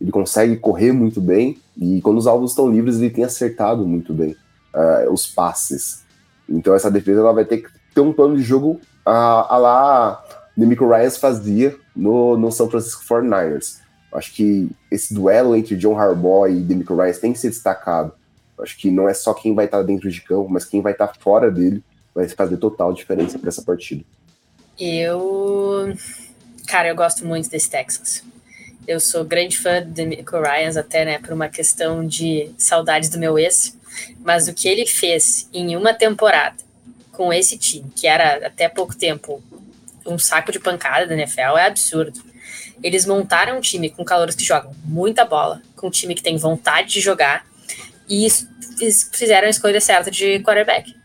ele 0.00 0.10
consegue 0.10 0.56
correr 0.56 0.92
muito 0.92 1.20
bem 1.20 1.58
e 1.76 2.00
quando 2.00 2.18
os 2.18 2.26
alvos 2.26 2.52
estão 2.52 2.70
livres 2.70 2.96
ele 2.96 3.10
tem 3.10 3.24
acertado 3.24 3.86
muito 3.86 4.12
bem 4.12 4.36
uh, 4.74 5.10
os 5.10 5.26
passes. 5.26 6.04
Então 6.48 6.74
essa 6.74 6.90
defesa 6.90 7.20
ela 7.20 7.32
vai 7.32 7.44
ter 7.44 7.58
que 7.58 7.68
ter 7.94 8.00
um 8.00 8.12
plano 8.12 8.36
de 8.36 8.42
jogo 8.42 8.80
a, 9.04 9.54
a 9.54 9.58
lá 9.58 10.24
Demico 10.56 10.88
Ryan 10.88 11.10
fazia 11.10 11.76
no, 11.94 12.36
no 12.36 12.50
São 12.50 12.68
Francisco 12.68 13.04
49ers. 13.04 13.78
Acho 14.12 14.34
que 14.34 14.70
esse 14.90 15.14
duelo 15.14 15.54
entre 15.54 15.76
John 15.76 15.98
Harbaugh 15.98 16.48
e 16.48 16.60
Demico 16.60 16.94
Ryan 16.96 17.12
tem 17.12 17.32
que 17.32 17.38
ser 17.38 17.50
destacado. 17.50 18.12
Acho 18.58 18.76
que 18.78 18.90
não 18.90 19.08
é 19.08 19.14
só 19.14 19.34
quem 19.34 19.54
vai 19.54 19.66
estar 19.66 19.82
dentro 19.82 20.10
de 20.10 20.20
campo, 20.22 20.48
mas 20.48 20.64
quem 20.64 20.80
vai 20.80 20.92
estar 20.92 21.12
fora 21.18 21.50
dele 21.50 21.84
vai 22.16 22.26
fazer 22.30 22.56
total 22.56 22.94
diferença 22.94 23.38
para 23.38 23.50
essa 23.50 23.62
partida. 23.62 24.02
Eu, 24.80 25.94
cara, 26.66 26.88
eu 26.88 26.96
gosto 26.96 27.26
muito 27.26 27.50
desse 27.50 27.68
Texas. 27.68 28.24
Eu 28.88 28.98
sou 28.98 29.22
grande 29.24 29.58
fã 29.58 29.84
de 29.84 30.04
Nico 30.06 30.40
Ryans, 30.40 30.76
até, 30.76 31.04
né, 31.04 31.18
por 31.18 31.32
uma 31.32 31.48
questão 31.48 32.06
de 32.06 32.50
saudades 32.56 33.10
do 33.10 33.18
meu 33.18 33.38
ex. 33.38 33.76
Mas 34.24 34.48
o 34.48 34.54
que 34.54 34.66
ele 34.66 34.86
fez 34.86 35.48
em 35.52 35.76
uma 35.76 35.92
temporada 35.92 36.56
com 37.12 37.32
esse 37.32 37.58
time, 37.58 37.90
que 37.94 38.06
era 38.06 38.46
até 38.46 38.68
pouco 38.68 38.96
tempo 38.96 39.42
um 40.06 40.18
saco 40.18 40.52
de 40.52 40.60
pancada 40.60 41.06
da 41.06 41.14
NFL, 41.14 41.58
é 41.58 41.66
absurdo. 41.66 42.22
Eles 42.82 43.04
montaram 43.04 43.58
um 43.58 43.60
time 43.60 43.90
com 43.90 44.04
calouros 44.04 44.34
que 44.34 44.44
jogam 44.44 44.74
muita 44.84 45.24
bola, 45.24 45.60
com 45.74 45.88
um 45.88 45.90
time 45.90 46.14
que 46.14 46.22
tem 46.22 46.36
vontade 46.36 46.88
de 46.88 47.00
jogar, 47.00 47.46
e 48.08 48.28
fizeram 49.12 49.48
a 49.48 49.50
escolha 49.50 49.80
certa 49.80 50.10
de 50.10 50.38
quarterback. 50.40 50.95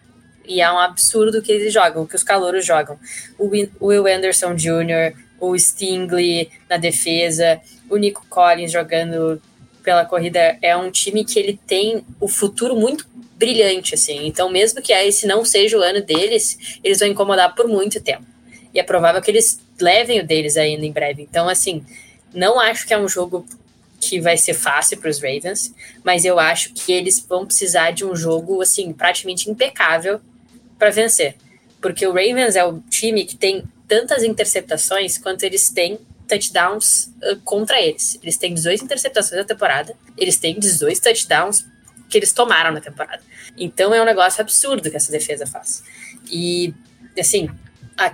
E 0.52 0.60
é 0.60 0.70
um 0.70 0.78
absurdo 0.78 1.42
que 1.42 1.50
eles 1.50 1.74
jogam, 1.74 2.06
que 2.06 2.14
os 2.14 2.24
calouros 2.24 2.66
jogam. 2.66 3.00
O 3.40 3.50
Will 3.88 4.06
Anderson 4.06 4.54
Jr., 4.54 5.16
o 5.40 5.58
Stingley 5.58 6.52
na 6.70 6.76
defesa, 6.76 7.62
o 7.90 7.96
Nico 7.96 8.26
Collins 8.30 8.70
jogando 8.70 9.42
pela 9.82 10.04
corrida. 10.04 10.58
É 10.62 10.76
um 10.76 10.92
time 10.92 11.24
que 11.24 11.40
ele 11.40 11.58
tem 11.66 12.04
o 12.20 12.28
futuro 12.28 12.76
muito 12.76 13.08
brilhante, 13.38 13.96
assim. 13.96 14.28
Então, 14.28 14.52
mesmo 14.52 14.82
que 14.82 14.92
esse 14.92 15.26
não 15.26 15.46
seja 15.46 15.78
o 15.78 15.82
ano 15.82 16.02
deles, 16.02 16.80
eles 16.84 17.00
vão 17.00 17.08
incomodar 17.08 17.56
por 17.56 17.70
muito 17.70 18.02
tempo. 18.02 18.26
E 18.74 18.80
é 18.80 18.84
provável 18.84 19.22
que 19.22 19.32
eles 19.32 19.58
levem 19.80 20.20
o 20.20 20.28
deles 20.28 20.58
ainda 20.58 20.86
em 20.86 20.92
breve. 20.92 21.22
Então, 21.22 21.48
assim, 21.48 21.86
não 22.34 22.60
acho 22.60 22.86
que 22.86 22.94
é 22.94 23.00
um 23.00 23.08
jogo 23.08 23.46
que 24.02 24.20
vai 24.20 24.36
ser 24.36 24.54
fácil 24.54 24.98
para 24.98 25.10
os 25.10 25.22
Ravens, 25.22 25.74
mas 26.04 26.26
eu 26.26 26.38
acho 26.38 26.74
que 26.74 26.92
eles 26.92 27.26
vão 27.26 27.46
precisar 27.46 27.92
de 27.92 28.04
um 28.04 28.14
jogo 28.18 28.62
assim 28.62 28.92
praticamente 28.92 29.50
impecável 29.50 30.20
para 30.82 30.90
vencer, 30.90 31.36
porque 31.80 32.08
o 32.08 32.12
Ravens 32.12 32.56
é 32.56 32.66
o 32.66 32.80
time 32.90 33.24
que 33.24 33.36
tem 33.38 33.64
tantas 33.88 34.24
interceptações 34.24 35.16
quanto 35.16 35.44
eles 35.44 35.70
têm 35.70 36.00
touchdowns 36.28 37.14
uh, 37.22 37.40
contra 37.44 37.80
eles. 37.80 38.18
Eles 38.24 38.36
têm 38.36 38.56
18 38.56 38.86
interceptações 38.86 39.38
na 39.38 39.44
temporada, 39.44 39.96
eles 40.18 40.38
têm 40.38 40.60
18 40.60 41.00
touchdowns 41.00 41.68
que 42.10 42.18
eles 42.18 42.34
tomaram 42.34 42.72
na 42.72 42.82
temporada. 42.82 43.22
Então 43.56 43.94
é 43.94 44.02
um 44.02 44.06
negócio 44.06 44.42
absurdo 44.42 44.90
que 44.90 44.98
essa 44.98 45.12
defesa 45.12 45.46
faz. 45.46 45.84
E, 46.32 46.74
assim, 47.20 47.48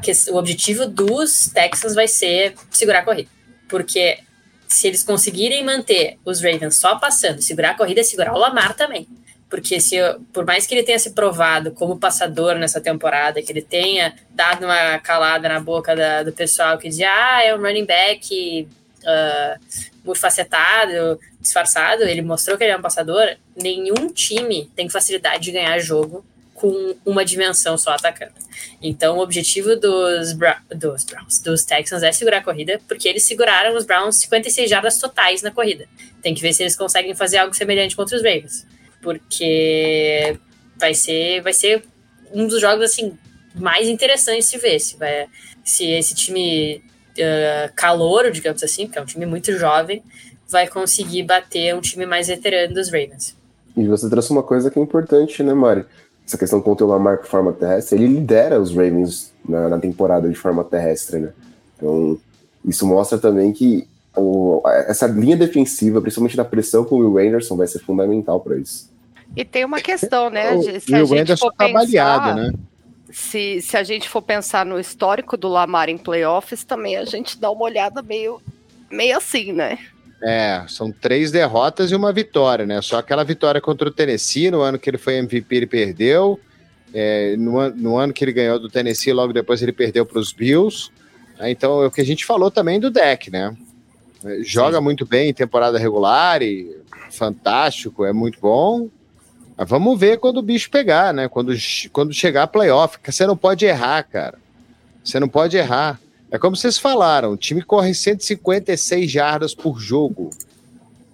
que, 0.02 0.12
o 0.30 0.36
objetivo 0.36 0.86
dos 0.86 1.48
Texans 1.48 1.96
vai 1.96 2.10
ser 2.10 2.54
segurar 2.70 3.00
a 3.00 3.06
corrida. 3.06 3.30
Porque 3.70 4.20
se 4.68 4.88
eles 4.88 5.04
conseguirem 5.04 5.64
manter 5.64 6.20
os 6.26 6.42
Ravens 6.42 6.76
só 6.76 6.98
passando, 7.00 7.42
segurar 7.42 7.72
a 7.72 7.76
corrida, 7.76 8.02
é 8.02 8.04
segurar 8.04 8.34
o 8.34 8.38
Lamar 8.38 8.76
também 8.76 9.08
porque 9.50 9.80
se 9.80 9.96
por 10.34 10.46
mais 10.46 10.66
que 10.66 10.76
ele 10.76 10.84
tenha 10.84 11.00
se 11.00 11.12
provado 11.12 11.72
como 11.72 11.98
passador 11.98 12.56
nessa 12.56 12.82
temporada, 12.82 13.42
que 13.42 13.52
ele 13.52 13.62
tenha 13.62 14.14
dado 14.30 14.66
uma 14.66 15.00
calada 15.00 15.48
na 15.48 15.60
boca 15.60 15.96
da, 15.96 16.24
do 16.24 16.34
pessoal 16.34 16.78
que 16.78 16.90
dizia, 16.90 17.10
ah, 17.10 17.44
é 17.44 17.56
um 17.56 17.62
running 17.62 17.86
back 17.86 18.68
uh, 19.04 19.60
multifacetado, 20.04 21.20
disfarçado, 21.40 22.04
ele 22.04 22.22
mostrou 22.22 22.58
que 22.58 22.64
ele 22.64 22.74
é 22.74 22.78
um 22.78 22.82
passador, 22.82 23.36
nenhum 23.56 24.12
time 24.14 24.70
tem 24.76 24.90
facilidade 24.90 25.44
de 25.44 25.52
ganhar 25.52 25.80
jogo 25.80 26.26
com 26.54 26.96
uma 27.06 27.24
dimensão 27.24 27.78
só 27.78 27.92
atacando. 27.92 28.34
Então, 28.82 29.18
o 29.18 29.22
objetivo 29.22 29.76
dos, 29.76 30.34
Bra 30.34 30.60
dos 30.70 31.04
Browns, 31.04 31.40
dos 31.40 31.64
Texans 31.64 32.02
é 32.02 32.12
segurar 32.12 32.40
a 32.40 32.44
corrida, 32.44 32.82
porque 32.88 33.08
eles 33.08 33.24
seguraram 33.24 33.78
os 33.78 33.86
Browns 33.86 34.18
56 34.18 34.68
jardas 34.68 34.98
totais 34.98 35.44
na 35.44 35.52
corrida. 35.52 35.88
Tem 36.22 36.34
que 36.34 36.42
ver 36.42 36.54
se 36.54 36.64
eles 36.64 36.76
conseguem 36.76 37.14
fazer 37.14 37.38
algo 37.38 37.54
semelhante 37.54 37.96
contra 37.96 38.18
os 38.18 38.24
Ravens 38.24 38.66
porque 39.08 40.38
vai 40.78 40.94
ser, 40.94 41.42
vai 41.42 41.54
ser 41.54 41.82
um 42.34 42.46
dos 42.46 42.60
jogos 42.60 42.84
assim 42.84 43.18
mais 43.56 43.88
interessantes 43.88 44.52
de 44.52 44.58
ver 44.58 44.78
se, 44.82 44.98
vai, 44.98 45.28
se 45.64 45.90
esse 45.92 46.14
time 46.14 46.84
uh, 47.18 47.72
calouro, 47.74 48.30
digamos 48.30 48.62
assim, 48.62 48.86
porque 48.86 49.00
é 49.00 49.02
um 49.02 49.06
time 49.06 49.26
muito 49.26 49.54
jovem, 49.54 50.04
vai 50.50 50.68
conseguir 50.68 51.24
bater 51.24 51.74
um 51.74 51.80
time 51.80 52.06
mais 52.06 52.28
veterano 52.28 52.74
dos 52.74 52.88
Ravens. 52.88 53.34
E 53.78 53.88
você 53.88 54.10
trouxe 54.10 54.30
uma 54.30 54.44
coisa 54.44 54.70
que 54.70 54.78
é 54.78 54.82
importante, 54.82 55.42
né, 55.42 55.54
Mari? 55.54 55.86
Essa 56.28 56.38
questão 56.38 56.62
com 56.62 56.74
o 56.74 56.86
Lamar 56.86 57.20
por 57.20 57.28
forma 57.28 57.54
terrestre, 57.54 57.98
ele 57.98 58.08
lidera 58.08 58.60
os 58.60 58.72
Ravens 58.72 59.34
na, 59.48 59.70
na 59.70 59.80
temporada 59.80 60.28
de 60.28 60.36
forma 60.36 60.66
terrestre, 60.66 61.20
né? 61.20 61.32
Então, 61.78 62.20
isso 62.66 62.86
mostra 62.86 63.18
também 63.18 63.54
que 63.54 63.88
o, 64.18 64.62
essa 64.66 65.08
linha 65.08 65.38
defensiva, 65.38 66.02
principalmente 66.02 66.36
na 66.36 66.44
pressão 66.44 66.84
com 66.84 66.96
o 66.96 67.14
Will 67.14 67.30
Anderson, 67.30 67.56
vai 67.56 67.68
ser 67.68 67.80
fundamental 67.80 68.42
para 68.42 68.58
isso. 68.58 68.97
E 69.38 69.46
tem 69.46 69.64
uma 69.64 69.80
questão, 69.80 70.32
né? 70.32 70.60
Se 70.80 70.96
a 70.96 71.06
gente 71.06 71.38
for 71.38 71.54
tá 71.54 71.66
pensar, 71.66 71.80
baleado, 71.80 72.42
né? 72.42 72.54
Se, 73.12 73.62
se 73.62 73.78
a 73.78 73.84
gente 73.84 74.10
for 74.10 74.22
pensar 74.24 74.66
no 74.66 74.80
histórico 74.80 75.38
do 75.38 75.48
Lamar 75.48 75.90
em 75.90 75.98
playoffs, 75.98 76.64
também 76.64 76.98
a 76.98 77.06
gente 77.06 77.40
dá 77.40 77.52
uma 77.52 77.64
olhada 77.64 78.02
meio, 78.02 78.42
meio 78.90 79.16
assim, 79.16 79.54
né? 79.54 79.78
É, 80.24 80.66
são 80.68 80.92
três 80.92 81.30
derrotas 81.30 81.92
e 81.92 81.96
uma 81.96 82.12
vitória, 82.12 82.66
né? 82.66 82.82
Só 82.82 82.98
aquela 82.98 83.24
vitória 83.24 83.62
contra 83.62 83.88
o 83.88 83.92
Tennessee, 83.92 84.50
no 84.50 84.62
ano 84.62 84.80
que 84.80 84.90
ele 84.90 84.98
foi 84.98 85.18
MVP, 85.18 85.56
ele 85.56 85.68
perdeu. 85.68 86.40
É, 86.92 87.36
no, 87.38 87.70
no, 87.70 87.96
ano 87.96 88.14
que 88.14 88.26
ele 88.26 88.34
ganhou 88.34 88.60
do 88.60 88.70
Tennessee, 88.70 89.14
logo 89.14 89.34
depois 89.34 89.62
ele 89.62 89.72
perdeu 89.72 90.04
para 90.04 90.18
os 90.18 90.34
Bills. 90.34 90.90
Então, 91.42 91.84
é 91.84 91.86
o 91.86 91.92
que 91.92 92.02
a 92.02 92.06
gente 92.06 92.26
falou 92.26 92.50
também 92.50 92.80
do 92.80 92.90
deck, 92.90 93.30
né? 93.30 93.56
Joga 94.42 94.80
Sim. 94.80 94.84
muito 94.84 95.06
bem 95.06 95.30
em 95.30 95.34
temporada 95.34 95.78
regular 95.78 96.42
e 96.42 96.76
fantástico, 97.12 98.04
é 98.04 98.12
muito 98.12 98.40
bom. 98.40 98.90
Vamos 99.66 100.00
ver 100.00 100.20
quando 100.20 100.38
o 100.38 100.42
bicho 100.42 100.70
pegar, 100.70 101.14
né? 101.14 101.28
Quando, 101.28 101.54
quando 101.92 102.14
chegar 102.14 102.44
a 102.44 102.48
playoff. 102.48 103.00
Você 103.04 103.26
não 103.26 103.36
pode 103.36 103.66
errar, 103.66 104.04
cara. 104.04 104.38
Você 105.04 105.20
não 105.20 105.28
pode 105.28 105.58
errar. 105.58 106.00
É 106.30 106.38
como 106.38 106.56
vocês 106.56 106.78
falaram, 106.78 107.32
o 107.32 107.38
time 107.38 107.62
corre 107.62 107.94
156 107.94 109.10
jardas 109.10 109.56
por 109.56 109.80
jogo 109.80 110.30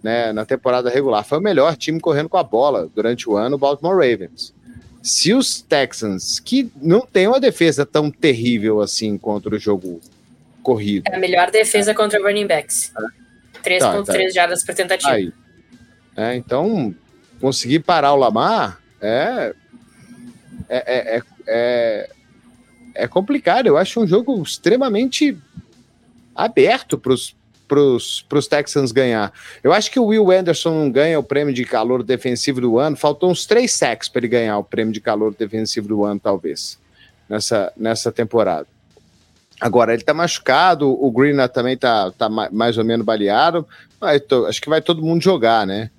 né, 0.01 0.34
na 0.34 0.43
temporada 0.43 0.89
regular. 0.89 1.23
Foi 1.23 1.38
o 1.38 1.41
melhor 1.41 1.77
time 1.77 1.99
correndo 1.99 2.27
com 2.27 2.38
a 2.38 2.43
bola 2.43 2.89
durante 2.93 3.29
o 3.29 3.38
ano, 3.38 3.56
o 3.56 3.60
Baltimore 3.60 3.95
Ravens. 3.95 4.53
Se 5.01 5.34
os 5.34 5.62
Texans, 5.62 6.39
que 6.39 6.71
não 6.82 7.01
tem 7.01 7.27
uma 7.27 7.39
defesa 7.39 7.86
tão 7.86 8.10
terrível 8.10 8.82
assim 8.82 9.17
contra 9.17 9.56
o 9.56 9.60
jogo 9.60 10.01
corrido. 10.62 11.03
É 11.08 11.15
a 11.15 11.19
melhor 11.19 11.51
defesa 11.51 11.93
contra 11.93 12.19
running 12.21 12.47
backs. 12.47 12.91
3.3 13.63 13.79
tá, 13.79 14.03
tá. 14.03 14.29
jardas 14.29 14.63
por 14.63 14.73
tentativa. 14.73 15.12
Aí. 15.12 15.32
É, 16.15 16.36
então, 16.36 16.93
conseguir 17.43 17.79
parar 17.79 18.13
o 18.13 18.15
Lamar 18.15 18.79
é, 19.01 19.53
é, 20.69 20.77
é, 20.77 21.17
é, 21.17 21.21
é, 21.45 22.10
é 22.95 23.08
complicado. 23.08 23.67
Eu 23.67 23.77
acho 23.77 23.99
um 23.99 24.08
jogo 24.08 24.41
extremamente 24.41 25.38
aberto 26.34 26.97
para 26.97 27.12
os 27.12 27.36
pros 27.67 28.47
Texans 28.47 28.93
ganhar. 28.93 29.34
Eu 29.62 29.73
acho 29.73 29.91
que 29.91 29.99
o 29.99 30.06
Will 30.06 30.32
Anderson 30.32 30.89
ganha 30.89 31.19
o 31.19 31.23
prêmio 31.23 31.53
de 31.53 31.65
calor 31.65 32.01
defensivo 32.01 32.62
do 32.62 32.79
ano. 32.79 32.95
Faltam 32.95 33.29
uns 33.29 33.45
três 33.45 33.73
sacks 33.73 34.08
para 34.08 34.21
ele 34.21 34.29
ganhar 34.29 34.58
o 34.58 34.63
prêmio 34.63 34.93
de 34.93 35.01
calor 35.01 35.36
defensivo 35.38 35.89
do 35.89 36.06
ano, 36.06 36.21
talvez, 36.21 36.79
nessa, 37.27 37.73
nessa 37.75 38.10
temporada. 38.10 38.67
Agora, 39.60 39.93
ele 39.93 40.03
tá 40.03 40.13
machucado, 40.13 40.89
o 40.89 41.12
Green 41.12 41.36
também 41.53 41.75
tá, 41.75 42.10
tá 42.12 42.29
mais 42.29 42.77
ou 42.77 42.86
menos 42.86 43.06
baleado. 43.06 43.67
Mas 43.99 44.21
tô, 44.21 44.45
acho 44.45 44.62
que 44.62 44.69
vai 44.69 44.82
todo 44.82 45.01
mundo 45.01 45.21
jogar, 45.21 45.67
né? 45.67 45.89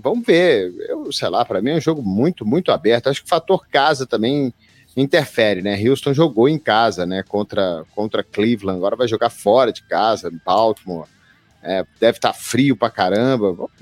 Vamos 0.00 0.24
ver. 0.26 0.72
Eu, 0.88 1.12
sei 1.12 1.28
lá, 1.28 1.44
para 1.44 1.60
mim 1.60 1.70
é 1.70 1.76
um 1.76 1.80
jogo 1.80 2.02
muito, 2.02 2.44
muito 2.44 2.72
aberto. 2.72 3.08
Acho 3.08 3.20
que 3.20 3.26
o 3.26 3.28
fator 3.28 3.66
casa 3.68 4.06
também 4.06 4.52
interfere, 4.96 5.60
né? 5.60 5.78
Houston 5.82 6.14
jogou 6.14 6.48
em 6.48 6.58
casa, 6.58 7.04
né? 7.04 7.22
Contra, 7.22 7.84
contra 7.94 8.22
Cleveland, 8.22 8.78
agora 8.78 8.96
vai 8.96 9.08
jogar 9.08 9.30
fora 9.30 9.72
de 9.72 9.82
casa, 9.82 10.28
em 10.28 10.40
Baltimore. 10.44 11.06
É, 11.62 11.84
deve 11.98 12.18
estar 12.18 12.32
tá 12.32 12.38
frio 12.38 12.76
pra 12.76 12.90
caramba. 12.90 13.52
Vamos, 13.52 13.72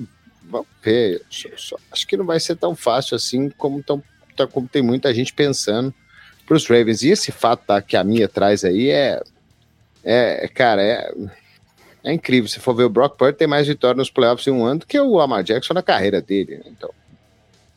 vamos 0.43 0.67
ver. 0.83 1.23
Só, 1.31 1.49
só, 1.57 1.77
acho 1.91 2.07
que 2.07 2.17
não 2.17 2.25
vai 2.25 2.41
ser 2.41 2.57
tão 2.57 2.75
fácil 2.75 3.17
assim 3.17 3.51
como, 3.51 3.83
tão, 3.83 4.03
tá, 4.37 4.47
como 4.47 4.67
tem 4.67 4.83
muita 4.83 5.13
gente 5.15 5.33
pensando 5.33 5.95
para 6.47 6.57
os 6.57 6.67
Ravens. 6.67 7.03
E 7.03 7.11
esse 7.11 7.31
fato 7.31 7.65
tá, 7.67 7.81
que 7.83 7.97
a 7.97 8.05
minha 8.05 8.29
traz 8.29 8.65
aí 8.65 8.89
é, 8.91 9.23
é 10.05 10.49
cara, 10.49 10.83
é, 10.83 11.13
é 12.05 12.13
incrível. 12.13 12.49
Se 12.49 12.61
for 12.61 12.75
ver 12.75 12.85
o 12.85 12.91
Brock 12.91 13.17
Purdy 13.17 13.37
tem 13.37 13.47
mais 13.47 13.67
vitórias 13.67 13.99
nos 13.99 14.11
playoffs 14.11 14.47
em 14.47 14.51
um 14.51 14.65
ano 14.65 14.81
do 14.81 14.87
que 14.87 14.99
o 14.99 15.15
Lamar 15.15 15.43
Jackson 15.43 15.75
na 15.75 15.83
carreira 15.83 16.21
dele. 16.21 16.57
Né? 16.57 16.65
Então, 16.67 16.91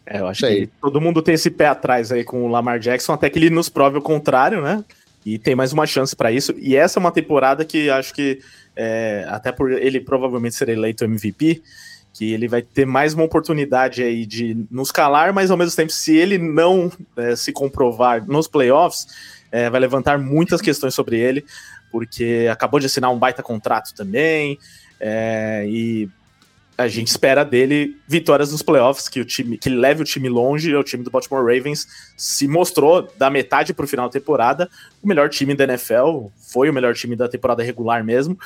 é, 0.06 0.20
eu 0.20 0.28
acho 0.28 0.46
que 0.46 0.70
todo 0.80 1.02
mundo 1.02 1.22
tem 1.22 1.34
esse 1.34 1.50
pé 1.50 1.68
atrás 1.68 2.12
aí 2.12 2.24
com 2.24 2.44
o 2.44 2.48
Lamar 2.48 2.80
Jackson, 2.80 3.14
até 3.14 3.30
que 3.30 3.40
ele 3.40 3.50
nos 3.50 3.70
prove 3.70 3.98
o 3.98 4.02
contrário, 4.02 4.62
né? 4.62 4.84
E 5.26 5.40
tem 5.40 5.56
mais 5.56 5.74
uma 5.74 5.88
chance 5.88 6.16
para 6.16 6.32
isso. 6.32 6.54
E 6.58 6.76
essa 6.76 7.00
é 7.00 7.02
uma 7.02 7.12
temporada 7.12 7.66
que 7.66 7.90
acho 7.90 8.14
que, 8.14 8.40
é, 8.76 9.26
até 9.28 9.52
por 9.52 9.72
ele 9.72 10.00
provavelmente 10.00 10.54
ser 10.54 10.70
eleito 10.70 11.04
MVP, 11.04 11.64
que 12.14 12.32
ele 12.32 12.48
vai 12.48 12.62
ter 12.62 12.86
mais 12.86 13.16
uma 13.16 13.24
oportunidade 13.24 14.04
aí 14.04 14.26
de 14.26 14.56
nos 14.70 14.92
calar, 14.92 15.34
mas 15.34 15.50
ao 15.50 15.58
mesmo 15.58 15.76
tempo, 15.76 15.92
se 15.92 16.16
ele 16.16 16.38
não 16.38 16.92
é, 17.18 17.36
se 17.36 17.52
comprovar 17.52 18.24
nos 18.28 18.48
playoffs, 18.48 19.08
é, 19.52 19.70
vai 19.70 19.80
levantar 19.80 20.20
muitas 20.20 20.62
questões 20.62 20.94
sobre 20.94 21.20
ele, 21.20 21.44
porque 21.92 22.48
acabou 22.52 22.80
de 22.80 22.86
assinar 22.86 23.12
um 23.12 23.20
baita 23.20 23.44
contrato 23.44 23.94
também, 23.94 24.58
é, 25.00 25.66
e 25.68 26.10
a 26.78 26.88
gente 26.88 27.08
espera 27.08 27.46
dele 27.46 27.98
vitórias 28.08 28.52
nos 28.52 28.62
playoffs, 28.62 29.08
que 29.08 29.22
o 29.22 29.26
time 29.26 29.58
que 29.58 29.70
leve 29.70 30.02
o 30.02 30.06
time 30.06 30.28
longe. 30.28 30.76
O 30.76 30.84
time 30.84 31.04
do 31.04 31.12
Baltimore 31.12 31.44
Ravens 31.44 31.88
se 32.18 32.48
mostrou 32.48 33.10
da 33.18 33.30
metade 33.30 33.74
para 33.74 33.86
o 33.86 33.88
final 33.88 34.08
da 34.08 34.12
temporada 34.12 34.70
o 35.02 35.08
melhor 35.08 35.30
time 35.30 35.56
da 35.56 35.64
NFL, 35.64 36.28
foi 36.36 36.70
o 36.70 36.74
melhor 36.74 36.94
time 36.94 37.16
da 37.16 37.28
temporada 37.28 37.64
regular 37.64 38.04
mesmo. 38.04 38.38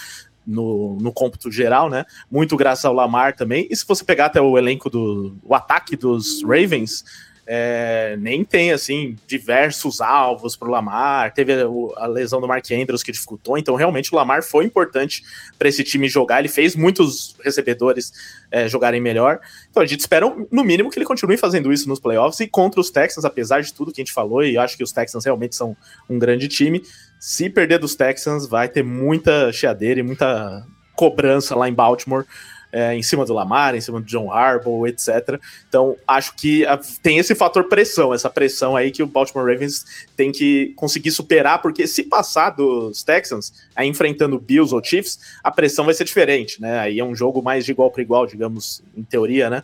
No, 0.47 0.97
no 0.99 1.13
cômputo 1.13 1.51
geral, 1.51 1.91
né? 1.91 2.05
Muito 2.31 2.57
graças 2.57 2.83
ao 2.83 2.93
Lamar 2.93 3.35
também. 3.35 3.67
E 3.69 3.75
se 3.75 3.85
você 3.85 4.03
pegar 4.03 4.27
até 4.27 4.41
o 4.41 4.57
elenco 4.57 4.89
do 4.89 5.35
o 5.43 5.53
ataque 5.53 5.95
dos 5.95 6.41
Ravens, 6.41 7.03
é, 7.51 8.15
nem 8.19 8.45
tem 8.45 8.71
assim 8.71 9.15
diversos 9.25 10.01
alvos 10.01 10.55
para 10.55 10.67
o 10.67 10.71
Lamar. 10.71 11.33
Teve 11.33 11.53
a, 11.53 11.65
a, 11.97 12.05
lesão 12.05 12.39
do 12.39 12.47
Mark 12.47 12.63
Andrews 12.71 13.01
que 13.01 13.11
dificultou, 13.11 13.57
então 13.57 13.73
realmente 13.73 14.13
o 14.13 14.15
Lamar 14.15 14.43
foi 14.43 14.65
importante 14.65 15.23
para 15.57 15.67
esse 15.67 15.83
time 15.83 16.07
jogar. 16.07 16.37
Ele 16.37 16.47
fez 16.47 16.75
muitos 16.75 17.35
recebedores 17.43 18.13
é, 18.51 18.67
jogarem 18.67 19.01
melhor. 19.01 19.39
Então 19.71 19.81
a 19.81 19.85
gente 19.87 20.01
espera, 20.01 20.31
no 20.51 20.63
mínimo, 20.63 20.91
que 20.91 20.99
ele 20.99 21.07
continue 21.07 21.37
fazendo 21.37 21.73
isso 21.73 21.89
nos 21.89 21.99
playoffs 21.99 22.39
e 22.39 22.45
contra 22.47 22.79
os 22.79 22.91
Texans, 22.91 23.25
apesar 23.25 23.61
de 23.61 23.73
tudo 23.73 23.91
que 23.91 23.99
a 23.99 24.03
gente 24.03 24.13
falou, 24.13 24.43
e 24.43 24.55
acho 24.55 24.77
que 24.77 24.83
os 24.83 24.91
Texans 24.91 25.25
realmente 25.25 25.55
são 25.55 25.75
um 26.07 26.19
grande 26.19 26.47
time. 26.47 26.83
Se 27.19 27.49
perder 27.49 27.79
dos 27.79 27.95
Texans, 27.95 28.45
vai 28.45 28.69
ter 28.69 28.83
muita 28.83 29.51
cheadeira 29.51 29.99
e 29.99 30.03
muita 30.03 30.67
cobrança 30.95 31.55
lá 31.55 31.67
em 31.67 31.73
Baltimore 31.73 32.25
é, 32.71 32.95
em 32.95 33.01
cima 33.01 33.25
do 33.25 33.33
Lamar, 33.33 33.75
em 33.75 33.81
cima 33.81 33.99
do 33.99 34.05
John 34.05 34.31
Harbaugh, 34.31 34.87
etc. 34.87 35.39
Então, 35.67 35.95
acho 36.07 36.35
que 36.35 36.65
a, 36.65 36.79
tem 37.01 37.17
esse 37.17 37.33
fator 37.33 37.65
pressão, 37.65 38.13
essa 38.13 38.29
pressão 38.29 38.75
aí 38.75 38.91
que 38.91 39.01
o 39.01 39.07
Baltimore 39.07 39.45
Ravens 39.45 39.85
tem 40.15 40.31
que 40.31 40.73
conseguir 40.75 41.11
superar, 41.11 41.61
porque 41.61 41.87
se 41.87 42.03
passar 42.03 42.51
dos 42.51 43.03
Texans, 43.03 43.53
aí 43.75 43.87
enfrentando 43.87 44.39
Bills 44.39 44.73
ou 44.73 44.83
Chiefs, 44.83 45.19
a 45.43 45.51
pressão 45.51 45.85
vai 45.85 45.93
ser 45.93 46.03
diferente, 46.03 46.61
né? 46.61 46.79
Aí 46.79 46.99
é 46.99 47.03
um 47.03 47.15
jogo 47.15 47.41
mais 47.41 47.65
de 47.65 47.71
igual 47.71 47.89
para 47.89 48.01
igual, 48.01 48.27
digamos, 48.27 48.83
em 48.95 49.03
teoria, 49.03 49.49
né? 49.49 49.63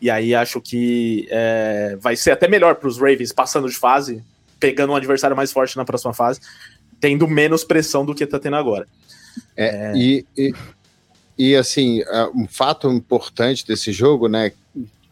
E 0.00 0.10
aí 0.10 0.34
acho 0.34 0.60
que 0.60 1.26
é, 1.30 1.96
vai 2.00 2.16
ser 2.16 2.30
até 2.30 2.48
melhor 2.48 2.76
para 2.76 2.88
os 2.88 2.98
Ravens 2.98 3.32
passando 3.32 3.68
de 3.68 3.76
fase, 3.76 4.22
pegando 4.60 4.92
um 4.92 4.96
adversário 4.96 5.36
mais 5.36 5.52
forte 5.52 5.76
na 5.76 5.84
próxima 5.84 6.12
fase, 6.12 6.40
tendo 7.00 7.26
menos 7.28 7.64
pressão 7.64 8.04
do 8.04 8.14
que 8.14 8.24
está 8.24 8.38
tendo 8.38 8.56
agora. 8.56 8.86
É, 9.56 9.66
é... 9.66 9.92
E, 9.96 10.26
e, 10.36 10.54
e 11.38 11.54
assim, 11.54 12.02
um 12.34 12.46
fato 12.46 12.90
importante 12.90 13.66
desse 13.66 13.92
jogo, 13.92 14.28
né? 14.28 14.52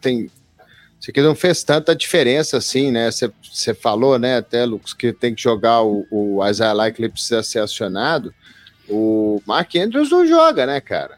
Tem. 0.01 0.29
Isso 0.99 1.11
aqui 1.11 1.21
não 1.21 1.35
fez 1.35 1.63
tanta 1.63 1.95
diferença 1.95 2.57
assim, 2.57 2.91
né? 2.91 3.09
Você 3.11 3.73
falou, 3.73 4.17
né, 4.17 4.37
até, 4.37 4.65
Lucas, 4.65 4.93
que 4.93 5.13
tem 5.13 5.35
que 5.35 5.41
jogar 5.41 5.83
o, 5.83 6.39
Isaiah 6.49 6.73
Likely 6.73 7.09
precisa 7.09 7.43
ser 7.43 7.59
acionado. 7.59 8.33
O 8.89 9.41
Mark 9.45 9.75
Andrews 9.75 10.09
não 10.09 10.25
joga, 10.25 10.65
né, 10.65 10.81
cara? 10.81 11.17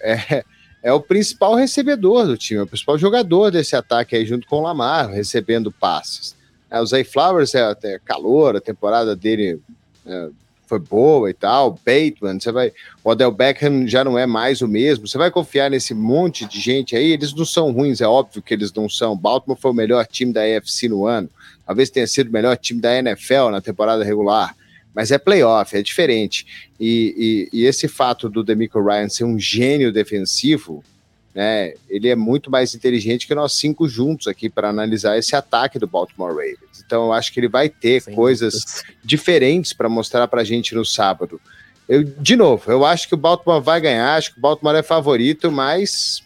É, 0.00 0.44
é 0.82 0.92
o 0.92 1.00
principal 1.00 1.54
recebedor 1.54 2.26
do 2.26 2.36
time, 2.36 2.60
é 2.60 2.62
o 2.62 2.66
principal 2.66 2.98
jogador 2.98 3.50
desse 3.50 3.76
ataque 3.76 4.16
aí, 4.16 4.26
junto 4.26 4.46
com 4.46 4.56
o 4.56 4.62
Lamar, 4.62 5.10
recebendo 5.10 5.70
passes. 5.70 6.34
É, 6.70 6.80
o 6.80 6.86
Zay 6.86 7.04
Flowers 7.04 7.54
é 7.54 7.62
até 7.62 7.98
calor, 7.98 8.56
a 8.56 8.60
temporada 8.60 9.14
dele 9.14 9.60
é, 10.06 10.28
foi 10.70 10.78
boa 10.78 11.28
e 11.28 11.34
tal, 11.34 11.72
Bateman, 11.84 12.38
você 12.38 12.52
vai, 12.52 12.72
o 13.02 13.10
Odell 13.10 13.32
Beckham 13.32 13.88
já 13.88 14.04
não 14.04 14.16
é 14.16 14.24
mais 14.24 14.62
o 14.62 14.68
mesmo, 14.68 15.08
você 15.08 15.18
vai 15.18 15.28
confiar 15.28 15.68
nesse 15.68 15.92
monte 15.92 16.46
de 16.46 16.60
gente 16.60 16.94
aí, 16.94 17.10
eles 17.10 17.34
não 17.34 17.44
são 17.44 17.72
ruins, 17.72 18.00
é 18.00 18.06
óbvio 18.06 18.40
que 18.40 18.54
eles 18.54 18.72
não 18.72 18.88
são, 18.88 19.16
Baltimore 19.16 19.58
foi 19.60 19.72
o 19.72 19.74
melhor 19.74 20.06
time 20.06 20.32
da 20.32 20.42
AFC 20.42 20.88
no 20.88 21.06
ano, 21.06 21.28
talvez 21.66 21.90
tenha 21.90 22.06
sido 22.06 22.28
o 22.28 22.32
melhor 22.32 22.56
time 22.56 22.80
da 22.80 22.96
NFL 22.96 23.50
na 23.50 23.60
temporada 23.60 24.04
regular, 24.04 24.54
mas 24.94 25.10
é 25.10 25.18
playoff, 25.18 25.76
é 25.76 25.82
diferente, 25.82 26.46
e, 26.78 27.48
e, 27.52 27.60
e 27.60 27.64
esse 27.64 27.88
fato 27.88 28.28
do 28.28 28.44
Demico 28.44 28.80
Ryan 28.80 29.08
ser 29.08 29.24
um 29.24 29.40
gênio 29.40 29.92
defensivo, 29.92 30.84
né, 31.34 31.74
ele 31.88 32.08
é 32.08 32.16
muito 32.16 32.50
mais 32.50 32.74
inteligente 32.74 33.26
que 33.26 33.34
nós 33.34 33.52
cinco 33.52 33.88
juntos 33.88 34.26
aqui 34.26 34.50
para 34.50 34.68
analisar 34.68 35.16
esse 35.16 35.36
ataque 35.36 35.78
do 35.78 35.86
Baltimore 35.86 36.30
Ravens. 36.30 36.82
Então 36.84 37.06
eu 37.06 37.12
acho 37.12 37.32
que 37.32 37.38
ele 37.38 37.48
vai 37.48 37.68
ter 37.68 38.02
Sem 38.02 38.14
coisas 38.14 38.82
diferentes 39.04 39.72
para 39.72 39.88
mostrar 39.88 40.26
para 40.26 40.40
a 40.40 40.44
gente 40.44 40.74
no 40.74 40.84
sábado. 40.84 41.40
Eu, 41.88 42.02
de 42.04 42.36
novo, 42.36 42.70
eu 42.70 42.84
acho 42.84 43.08
que 43.08 43.14
o 43.14 43.18
Baltimore 43.18 43.60
vai 43.60 43.80
ganhar, 43.80 44.16
acho 44.16 44.32
que 44.32 44.38
o 44.38 44.42
Baltimore 44.42 44.76
é 44.76 44.82
favorito, 44.82 45.50
mas 45.50 46.22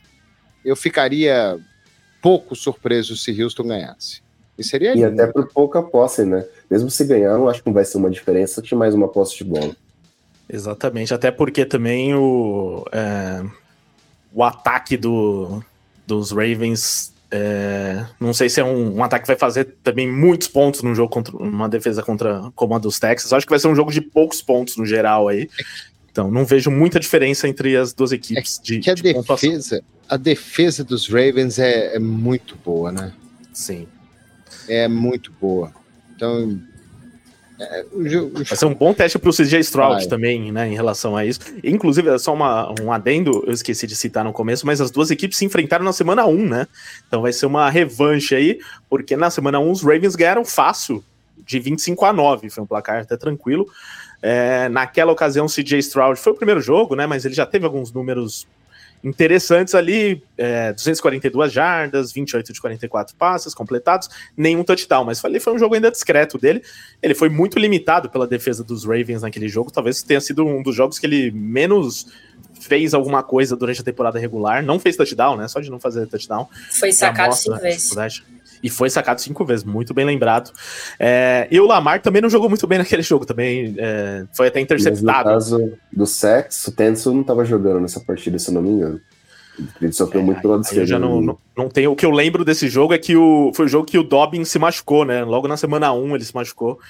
eu 0.64 0.74
ficaria 0.74 1.58
pouco 2.22 2.56
surpreso 2.56 3.16
se 3.16 3.42
Houston 3.42 3.64
ganhasse. 3.64 4.22
E 4.58 4.64
seria 4.64 4.92
E 4.92 4.94
lindo. 4.94 5.20
até 5.20 5.30
por 5.30 5.48
pouca 5.48 5.82
posse, 5.82 6.24
né? 6.24 6.46
Mesmo 6.70 6.90
se 6.90 7.04
ganhar, 7.04 7.36
não 7.36 7.48
acho 7.48 7.62
que 7.62 7.66
não 7.66 7.74
vai 7.74 7.84
ser 7.84 7.98
uma 7.98 8.10
diferença 8.10 8.62
de 8.62 8.74
mais 8.74 8.94
uma 8.94 9.08
posse 9.08 9.36
de 9.36 9.44
bola. 9.44 9.74
Exatamente, 10.48 11.12
até 11.12 11.30
porque 11.30 11.64
também 11.66 12.14
o. 12.14 12.84
É 12.92 13.63
o 14.34 14.42
ataque 14.42 14.96
do, 14.96 15.62
dos 16.06 16.32
Ravens. 16.32 17.12
É, 17.30 18.04
não 18.20 18.32
sei 18.32 18.48
se 18.48 18.60
é 18.60 18.64
um, 18.64 18.96
um, 18.96 19.04
ataque 19.04 19.24
que 19.24 19.26
vai 19.28 19.36
fazer 19.36 19.76
também 19.82 20.10
muitos 20.10 20.46
pontos 20.46 20.82
num 20.82 20.94
jogo 20.94 21.10
contra 21.10 21.36
uma 21.36 21.68
defesa 21.68 22.02
contra 22.02 22.50
como 22.54 22.74
a 22.74 22.78
dos 22.78 22.98
Texas. 22.98 23.32
Acho 23.32 23.46
que 23.46 23.50
vai 23.50 23.58
ser 23.58 23.68
um 23.68 23.74
jogo 23.74 23.92
de 23.92 24.00
poucos 24.00 24.42
pontos 24.42 24.76
no 24.76 24.84
geral 24.84 25.28
aí. 25.28 25.48
Então, 26.10 26.30
não 26.30 26.44
vejo 26.44 26.70
muita 26.70 27.00
diferença 27.00 27.48
entre 27.48 27.76
as 27.76 27.92
duas 27.92 28.12
equipes. 28.12 28.60
É 28.60 28.62
de, 28.62 28.78
que 28.78 28.90
a 28.90 28.94
de 28.94 29.02
defesa, 29.02 29.82
a 30.08 30.16
defesa 30.16 30.84
dos 30.84 31.08
Ravens 31.08 31.58
é, 31.58 31.96
é 31.96 31.98
muito 31.98 32.56
boa, 32.64 32.92
né? 32.92 33.12
Sim. 33.52 33.88
É 34.68 34.86
muito 34.86 35.32
boa. 35.40 35.72
Então, 36.14 36.60
é, 37.58 37.84
Vai 38.34 38.56
ser 38.56 38.66
um 38.66 38.74
bom 38.74 38.92
teste 38.92 39.18
para 39.18 39.30
o 39.30 39.32
CJ 39.32 39.60
Stroud 39.60 40.08
também, 40.08 40.50
né, 40.50 40.68
em 40.68 40.74
relação 40.74 41.16
a 41.16 41.24
isso. 41.24 41.40
Inclusive, 41.62 42.08
é 42.08 42.18
só 42.18 42.34
uma, 42.34 42.74
um 42.82 42.92
adendo, 42.92 43.44
eu 43.46 43.52
esqueci 43.52 43.86
de 43.86 43.94
citar 43.94 44.24
no 44.24 44.32
começo, 44.32 44.66
mas 44.66 44.80
as 44.80 44.90
duas 44.90 45.10
equipes 45.10 45.38
se 45.38 45.44
enfrentaram 45.44 45.84
na 45.84 45.92
semana 45.92 46.26
1, 46.26 46.48
né? 46.48 46.66
Então 47.06 47.22
vai 47.22 47.32
ser 47.32 47.46
uma 47.46 47.70
revanche 47.70 48.34
aí, 48.34 48.58
porque 48.88 49.16
na 49.16 49.30
semana 49.30 49.60
1 49.60 49.70
os 49.70 49.82
Ravens 49.82 50.16
ganharam 50.16 50.44
fácil 50.44 51.04
de 51.46 51.60
25 51.60 52.04
a 52.04 52.12
9, 52.12 52.50
foi 52.50 52.62
um 52.64 52.66
placar 52.66 53.02
até 53.02 53.16
tranquilo. 53.16 53.66
É, 54.20 54.68
naquela 54.68 55.12
ocasião, 55.12 55.46
CJ 55.46 55.78
Stroud 55.80 56.18
foi 56.18 56.32
o 56.32 56.36
primeiro 56.36 56.60
jogo, 56.60 56.96
né? 56.96 57.06
Mas 57.06 57.24
ele 57.24 57.34
já 57.34 57.46
teve 57.46 57.66
alguns 57.66 57.92
números 57.92 58.46
interessantes 59.04 59.74
ali, 59.74 60.22
é, 60.36 60.72
242 60.72 61.52
jardas, 61.52 62.10
28 62.12 62.52
de 62.52 62.60
44 62.60 63.14
passes 63.16 63.54
completados, 63.54 64.08
nenhum 64.36 64.64
touchdown, 64.64 65.04
mas 65.04 65.20
falei, 65.20 65.38
foi 65.38 65.52
um 65.52 65.58
jogo 65.58 65.74
ainda 65.74 65.90
discreto 65.90 66.38
dele. 66.38 66.62
Ele 67.02 67.14
foi 67.14 67.28
muito 67.28 67.58
limitado 67.58 68.08
pela 68.08 68.26
defesa 68.26 68.64
dos 68.64 68.84
Ravens 68.84 69.22
naquele 69.22 69.48
jogo, 69.48 69.70
talvez 69.70 70.02
tenha 70.02 70.20
sido 70.20 70.46
um 70.46 70.62
dos 70.62 70.74
jogos 70.74 70.98
que 70.98 71.06
ele 71.06 71.30
menos 71.30 72.06
fez 72.60 72.94
alguma 72.94 73.22
coisa 73.22 73.54
durante 73.54 73.82
a 73.82 73.84
temporada 73.84 74.18
regular, 74.18 74.62
não 74.62 74.78
fez 74.78 74.96
touchdown, 74.96 75.36
né? 75.36 75.46
Só 75.48 75.60
de 75.60 75.70
não 75.70 75.78
fazer 75.78 76.06
touchdown. 76.06 76.48
Foi 76.70 76.92
sacado 76.92 77.34
cinco 77.34 77.60
vezes 77.60 77.92
e 78.64 78.70
foi 78.70 78.88
sacado 78.88 79.20
cinco 79.20 79.44
vezes, 79.44 79.62
muito 79.62 79.92
bem 79.92 80.06
lembrado. 80.06 80.50
É, 80.98 81.46
e 81.50 81.60
o 81.60 81.66
Lamar 81.66 82.00
também 82.00 82.22
não 82.22 82.30
jogou 82.30 82.48
muito 82.48 82.66
bem 82.66 82.78
naquele 82.78 83.02
jogo, 83.04 83.26
também 83.26 83.74
é, 83.76 84.24
foi 84.34 84.48
até 84.48 84.58
interceptado. 84.58 85.28
Mas 85.28 85.50
no 85.50 85.58
caso 85.58 85.72
do 85.92 86.06
Sex, 86.06 86.66
o 86.68 86.72
Tenso 86.72 87.12
não 87.12 87.20
estava 87.20 87.44
jogando 87.44 87.80
nessa 87.80 88.00
partida, 88.00 88.38
se 88.38 88.48
eu 88.48 88.54
não 88.54 88.62
me 88.62 88.70
engano. 88.70 88.98
Ele 89.80 89.92
sofreu 89.92 90.22
é, 90.22 90.24
muito 90.24 90.40
pelo 90.40 90.54
lado 90.54 90.62
esquerdo. 90.62 90.80
Eu 90.80 90.86
já 90.86 90.98
não, 90.98 91.20
não, 91.20 91.38
não 91.56 91.68
tenho. 91.68 91.92
O 91.92 91.96
que 91.96 92.06
eu 92.06 92.10
lembro 92.10 92.42
desse 92.42 92.68
jogo 92.68 92.94
é 92.94 92.98
que 92.98 93.14
o, 93.14 93.52
foi 93.54 93.66
o 93.66 93.68
jogo 93.68 93.86
que 93.86 93.98
o 93.98 94.02
Dobbin 94.02 94.44
se 94.44 94.58
machucou, 94.58 95.04
né? 95.04 95.22
Logo 95.22 95.46
na 95.46 95.58
semana 95.58 95.92
1 95.92 96.14
ele 96.14 96.24
se 96.24 96.34
machucou 96.34 96.80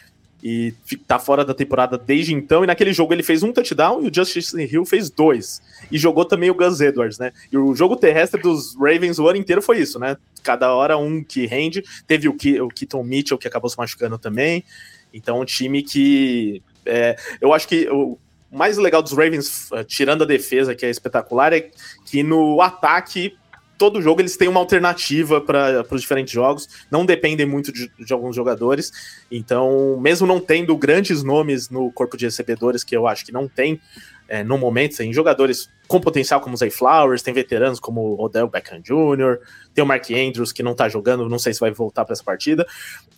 e 0.45 0.74
tá 1.07 1.18
fora 1.18 1.42
da 1.42 1.55
temporada 1.55 1.97
desde 1.97 2.34
então. 2.34 2.62
E 2.62 2.66
naquele 2.66 2.92
jogo 2.92 3.14
ele 3.14 3.22
fez 3.22 3.42
um 3.42 3.51
touchdown 3.51 4.05
e 4.05 4.09
o 4.09 4.14
Justice 4.14 4.55
Hill 4.55 4.84
fez 4.84 5.09
dois. 5.09 5.62
E 5.90 5.97
jogou 5.97 6.26
também 6.26 6.51
o 6.51 6.55
Gus 6.55 6.82
Edwards, 6.82 7.18
né? 7.18 7.32
E 7.51 7.57
o 7.57 7.74
jogo 7.74 7.97
terrestre 7.97 8.42
dos 8.42 8.76
Ravens 8.76 9.18
o 9.18 9.26
ano 9.26 9.38
inteiro 9.38 9.62
foi 9.62 9.78
isso, 9.78 9.99
né? 9.99 10.18
Cada 10.42 10.74
hora 10.74 10.99
um 10.99 11.24
que 11.24 11.47
rende. 11.47 11.82
Teve 12.07 12.28
o, 12.28 12.34
Ke 12.34 12.61
o 12.61 12.68
Keaton 12.68 13.03
Mitchell 13.03 13.38
que 13.38 13.49
acabou 13.49 13.70
se 13.70 13.78
machucando 13.78 14.18
também. 14.18 14.62
Então, 15.14 15.40
um 15.40 15.47
time 15.47 15.82
que. 15.82 16.62
É, 16.84 17.16
eu 17.40 17.55
acho 17.55 17.66
que 17.66 17.88
o 17.88 18.18
mais 18.53 18.76
legal 18.76 19.03
dos 19.03 19.12
Ravens, 19.12 19.70
tirando 19.86 20.24
a 20.24 20.26
defesa, 20.26 20.74
que 20.74 20.84
é 20.84 20.90
espetacular, 20.90 21.55
é 21.55 21.70
que 22.05 22.22
no 22.22 22.61
ataque 22.61 23.34
todo 23.77 24.01
jogo 24.01 24.20
eles 24.20 24.37
têm 24.37 24.49
uma 24.49 24.61
alternativa 24.61 25.41
para 25.41 25.85
os 25.91 26.01
diferentes 26.01 26.33
jogos, 26.33 26.68
não 26.91 27.05
dependem 27.05 27.47
muito 27.47 27.72
de, 27.72 27.91
de, 27.99 28.12
alguns 28.12 28.35
jogadores. 28.37 28.93
Então, 29.31 29.99
mesmo 30.01 30.27
não 30.27 30.41
tendo 30.41 30.77
grandes 30.77 31.22
nomes 31.22 31.68
no 31.68 31.91
corpo 31.93 32.16
de 32.16 32.25
recebedores, 32.25 32.85
que 32.85 32.97
eu 32.97 33.07
acho 33.07 33.25
que 33.25 33.33
não 33.33 33.49
tem 33.49 33.81
é, 34.29 34.43
no 34.43 34.57
momento, 34.57 34.97
tem 34.97 35.12
jogadores 35.12 35.68
com 35.87 36.01
potencial 36.01 36.41
como 36.41 36.55
o 36.55 36.57
Zay 36.57 36.70
Flowers, 36.70 37.22
tem 37.22 37.35
veteranos 37.35 37.79
como 37.79 38.20
Odell 38.20 38.49
Beckham 38.49 38.81
Jr., 38.81 39.39
tem 39.75 39.85
o 39.85 39.87
Mark 39.87 40.11
Andrews 40.11 40.53
que 40.53 40.62
não 40.62 40.72
está 40.72 40.89
jogando, 40.89 41.29
não 41.29 41.39
sei 41.39 41.53
se 41.53 41.61
vai 41.61 41.70
voltar 41.70 42.05
para 42.05 42.14
essa 42.14 42.25
partida. 42.25 42.66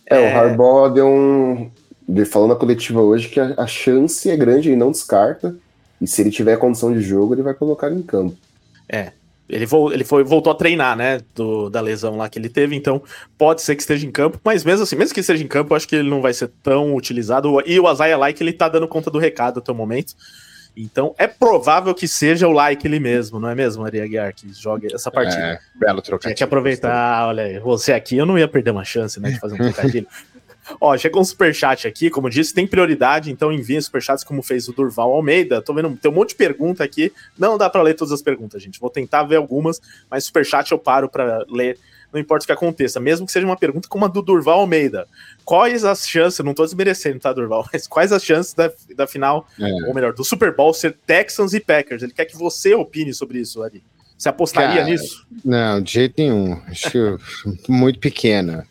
É, 0.05 0.15
é, 0.15 0.33
o 0.33 0.37
Harbaugh 0.37 0.89
deu 0.89 1.07
um. 1.07 1.71
Ele 2.09 2.25
falou 2.25 2.47
na 2.47 2.55
coletiva 2.55 3.01
hoje 3.01 3.29
que 3.29 3.39
a, 3.39 3.53
a 3.57 3.67
chance 3.67 4.29
é 4.29 4.35
grande, 4.35 4.69
ele 4.69 4.75
não 4.75 4.91
descarta. 4.91 5.55
E 5.99 6.07
se 6.07 6.21
ele 6.21 6.29
tiver 6.29 6.57
condição 6.57 6.93
de 6.93 7.01
jogo, 7.01 7.33
ele 7.33 7.41
vai 7.41 7.53
colocar 7.53 7.91
em 7.91 8.01
campo. 8.01 8.37
É, 8.87 9.11
ele, 9.49 9.65
vo 9.65 9.91
ele 9.91 10.03
foi, 10.03 10.23
voltou 10.23 10.51
a 10.51 10.55
treinar, 10.55 10.95
né? 10.95 11.21
Do, 11.33 11.69
da 11.69 11.79
lesão 11.81 12.17
lá 12.17 12.29
que 12.29 12.37
ele 12.37 12.49
teve, 12.49 12.75
então 12.75 13.01
pode 13.37 13.61
ser 13.61 13.75
que 13.75 13.81
esteja 13.81 14.05
em 14.05 14.11
campo, 14.11 14.39
mas 14.43 14.63
mesmo 14.63 14.83
assim, 14.83 14.95
mesmo 14.95 15.13
que 15.13 15.21
esteja 15.21 15.43
em 15.43 15.47
campo, 15.47 15.73
eu 15.73 15.77
acho 15.77 15.87
que 15.87 15.95
ele 15.95 16.09
não 16.09 16.21
vai 16.21 16.33
ser 16.33 16.49
tão 16.61 16.95
utilizado. 16.95 17.61
E 17.65 17.79
o 17.79 17.87
Azaia 17.87 18.17
Like, 18.17 18.41
ele 18.43 18.53
tá 18.53 18.67
dando 18.67 18.87
conta 18.87 19.09
do 19.09 19.19
recado 19.19 19.59
até 19.59 19.71
o 19.71 19.75
momento. 19.75 20.13
Então 20.75 21.15
é 21.17 21.25
provável 21.25 21.93
que 21.95 22.07
seja 22.07 22.47
o 22.47 22.51
Like 22.51 22.85
ele 22.85 22.99
mesmo, 22.99 23.39
não 23.39 23.49
é 23.49 23.55
mesmo, 23.55 23.81
Maria 23.81 24.05
Guiar, 24.05 24.33
que 24.33 24.53
jogue 24.53 24.93
essa 24.93 25.09
partida. 25.09 25.41
É, 25.41 25.59
belo 25.75 26.01
trocadilho. 26.01 26.35
Tinha 26.35 26.35
que 26.35 26.43
aproveitar, 26.43 27.27
olha 27.27 27.43
aí, 27.43 27.59
você 27.59 27.93
aqui, 27.93 28.15
eu 28.15 28.27
não 28.27 28.37
ia 28.37 28.47
perder 28.47 28.71
uma 28.71 28.85
chance, 28.85 29.19
né, 29.19 29.31
de 29.31 29.39
fazer 29.39 29.55
um 29.55 29.57
trocadilho. 29.71 30.07
Ó, 30.79 30.97
chegou 30.97 31.21
um 31.21 31.25
superchat 31.25 31.87
aqui, 31.87 32.09
como 32.09 32.29
disse, 32.29 32.53
tem 32.53 32.67
prioridade, 32.67 33.31
então 33.31 33.51
enviem 33.51 33.79
superchats 33.79 34.23
como 34.23 34.41
fez 34.41 34.67
o 34.67 34.73
Durval 34.73 35.11
Almeida. 35.11 35.61
Tô 35.61 35.73
vendo, 35.73 35.95
tem 35.97 36.11
um 36.11 36.13
monte 36.13 36.29
de 36.29 36.35
pergunta 36.35 36.83
aqui. 36.83 37.11
Não 37.37 37.57
dá 37.57 37.69
para 37.69 37.81
ler 37.81 37.95
todas 37.95 38.11
as 38.11 38.21
perguntas, 38.21 38.61
gente. 38.61 38.79
Vou 38.79 38.89
tentar 38.89 39.23
ver 39.23 39.37
algumas, 39.37 39.81
mas 40.09 40.25
superchat 40.25 40.71
eu 40.71 40.79
paro 40.79 41.09
para 41.09 41.45
ler, 41.49 41.77
não 42.11 42.19
importa 42.19 42.43
o 42.43 42.47
que 42.47 42.51
aconteça, 42.51 42.99
mesmo 42.99 43.25
que 43.25 43.31
seja 43.31 43.45
uma 43.45 43.57
pergunta 43.57 43.87
como 43.87 44.05
a 44.05 44.07
do 44.07 44.21
Durval 44.21 44.61
Almeida. 44.61 45.07
Quais 45.43 45.83
as 45.83 46.07
chances, 46.07 46.43
não 46.43 46.53
tô 46.53 46.63
desmerecendo, 46.63 47.19
tá, 47.19 47.33
Durval, 47.33 47.67
mas 47.71 47.87
quais 47.87 48.11
as 48.11 48.23
chances 48.23 48.53
da, 48.53 48.71
da 48.95 49.07
final, 49.07 49.47
é. 49.59 49.71
ou 49.87 49.93
melhor, 49.93 50.13
do 50.13 50.23
Super 50.23 50.55
Bowl 50.55 50.73
ser 50.73 50.97
Texans 51.05 51.53
e 51.53 51.59
Packers? 51.59 52.03
Ele 52.03 52.13
quer 52.13 52.25
que 52.25 52.37
você 52.37 52.73
opine 52.73 53.13
sobre 53.13 53.39
isso, 53.39 53.61
Ari. 53.63 53.83
Você 54.17 54.29
apostaria 54.29 54.77
Cara, 54.77 54.89
nisso? 54.89 55.27
Não, 55.45 55.79
de 55.79 55.93
jeito 55.93 56.15
nenhum. 56.17 56.59
Acho 56.67 57.19
muito 57.69 57.99
pequena. 57.99 58.65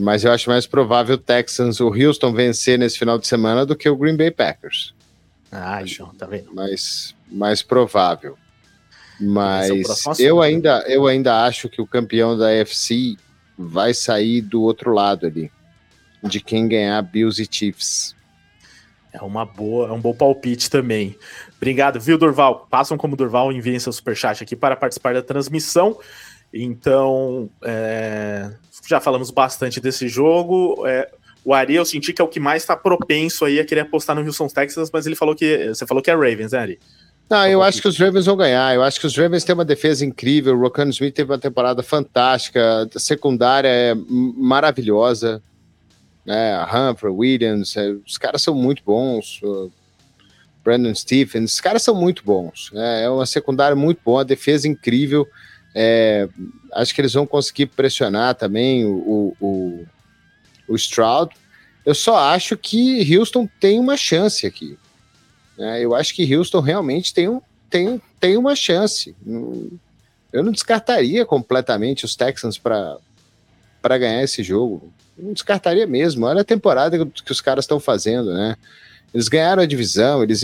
Mas 0.00 0.24
eu 0.24 0.32
acho 0.32 0.48
mais 0.48 0.66
provável 0.66 1.16
o 1.16 1.18
Texans, 1.18 1.78
o 1.78 1.88
Houston 1.88 2.32
vencer 2.32 2.78
nesse 2.78 2.98
final 2.98 3.18
de 3.18 3.26
semana 3.26 3.66
do 3.66 3.76
que 3.76 3.88
o 3.88 3.96
Green 3.96 4.16
Bay 4.16 4.30
Packers. 4.30 4.94
Ah, 5.52 5.84
João, 5.84 6.14
tá 6.14 6.26
vendo? 6.26 6.54
Mais, 6.54 7.14
mais 7.30 7.62
provável. 7.62 8.38
Mas 9.20 9.70
é 10.18 10.22
eu 10.22 10.40
ainda, 10.40 10.82
eu 10.88 11.06
ainda 11.06 11.44
acho 11.44 11.68
que 11.68 11.82
o 11.82 11.86
campeão 11.86 12.38
da 12.38 12.48
AFC 12.48 13.16
vai 13.58 13.92
sair 13.92 14.40
do 14.40 14.62
outro 14.62 14.94
lado 14.94 15.26
ali. 15.26 15.52
De 16.22 16.40
quem 16.40 16.66
ganhar 16.66 17.02
Bills 17.02 17.42
e 17.42 17.46
Chiefs. 17.50 18.16
É 19.12 19.20
uma 19.22 19.44
boa, 19.44 19.88
é 19.88 19.92
um 19.92 20.00
bom 20.00 20.14
palpite 20.14 20.70
também. 20.70 21.16
Obrigado, 21.56 22.00
viu, 22.00 22.16
Durval? 22.16 22.66
Passam 22.70 22.96
como 22.96 23.16
Durval, 23.16 23.52
enviem 23.52 23.78
seu 23.78 23.92
superchat 23.92 24.42
aqui 24.42 24.56
para 24.56 24.76
participar 24.76 25.12
da 25.12 25.22
transmissão. 25.22 25.98
Então, 26.52 27.48
é, 27.62 28.50
já 28.88 29.00
falamos 29.00 29.30
bastante 29.30 29.80
desse 29.80 30.08
jogo. 30.08 30.86
É, 30.86 31.10
o 31.44 31.54
Ari, 31.54 31.74
eu 31.74 31.84
senti 31.84 32.12
que 32.12 32.20
é 32.20 32.24
o 32.24 32.28
que 32.28 32.40
mais 32.40 32.62
está 32.62 32.76
propenso 32.76 33.44
aí 33.44 33.60
a 33.60 33.64
querer 33.64 33.80
apostar 33.80 34.16
no 34.16 34.22
Houston 34.22 34.48
Texas, 34.48 34.90
mas 34.92 35.06
ele 35.06 35.14
falou 35.14 35.34
que. 35.34 35.68
Você 35.68 35.86
falou 35.86 36.02
que 36.02 36.10
é 36.10 36.14
Ravens, 36.14 36.52
né, 36.52 36.58
Ari? 36.58 36.78
Não, 37.30 37.46
eu 37.46 37.62
acho 37.62 37.80
que 37.80 37.86
os 37.86 37.96
Ravens 37.96 38.26
vão 38.26 38.36
ganhar. 38.36 38.74
Eu 38.74 38.82
acho 38.82 38.98
que 38.98 39.06
os 39.06 39.16
Ravens 39.16 39.44
têm 39.44 39.54
uma 39.54 39.64
defesa 39.64 40.04
incrível. 40.04 40.56
O 40.56 40.60
Rokan 40.60 40.88
Smith 40.88 41.14
teve 41.14 41.30
uma 41.30 41.38
temporada 41.38 41.80
fantástica. 41.80 42.88
A 42.92 42.98
secundária 42.98 43.68
é 43.68 43.94
maravilhosa. 43.94 45.40
Né? 46.26 46.54
A 46.54 46.90
Humphrey, 46.90 47.12
Williams, 47.12 47.76
é, 47.76 47.92
os 48.04 48.18
caras 48.18 48.42
são 48.42 48.52
muito 48.52 48.82
bons. 48.84 49.40
O 49.44 49.70
Brandon 50.64 50.92
Stephens, 50.92 51.54
os 51.54 51.60
caras 51.60 51.82
são 51.82 51.94
muito 51.94 52.24
bons. 52.24 52.70
Né? 52.72 53.04
É 53.04 53.08
uma 53.08 53.26
secundária 53.26 53.76
muito 53.76 54.00
boa, 54.04 54.22
a 54.22 54.24
defesa 54.24 54.66
incrível. 54.66 55.24
É, 55.74 56.28
acho 56.72 56.94
que 56.94 57.00
eles 57.00 57.12
vão 57.12 57.26
conseguir 57.26 57.66
pressionar 57.66 58.34
também 58.34 58.84
o, 58.84 59.34
o, 59.40 59.86
o 60.68 60.76
Stroud. 60.76 61.34
Eu 61.84 61.94
só 61.94 62.16
acho 62.16 62.56
que 62.56 63.16
Houston 63.16 63.48
tem 63.60 63.78
uma 63.78 63.96
chance 63.96 64.46
aqui. 64.46 64.78
Né? 65.56 65.84
Eu 65.84 65.94
acho 65.94 66.14
que 66.14 66.36
Houston 66.36 66.60
realmente 66.60 67.12
tem, 67.12 67.28
um, 67.28 67.40
tem, 67.68 68.00
tem 68.18 68.36
uma 68.36 68.54
chance. 68.54 69.14
Eu 70.32 70.42
não 70.42 70.52
descartaria 70.52 71.24
completamente 71.24 72.04
os 72.04 72.14
Texans 72.16 72.58
para 72.58 72.98
ganhar 73.98 74.22
esse 74.22 74.42
jogo. 74.42 74.92
não 75.18 75.32
descartaria 75.32 75.86
mesmo. 75.86 76.26
Olha 76.26 76.42
a 76.42 76.44
temporada 76.44 77.06
que 77.06 77.32
os 77.32 77.40
caras 77.40 77.64
estão 77.64 77.80
fazendo, 77.80 78.32
né? 78.32 78.56
Eles 79.12 79.28
ganharam 79.28 79.62
a 79.62 79.66
divisão, 79.66 80.22
eles. 80.22 80.42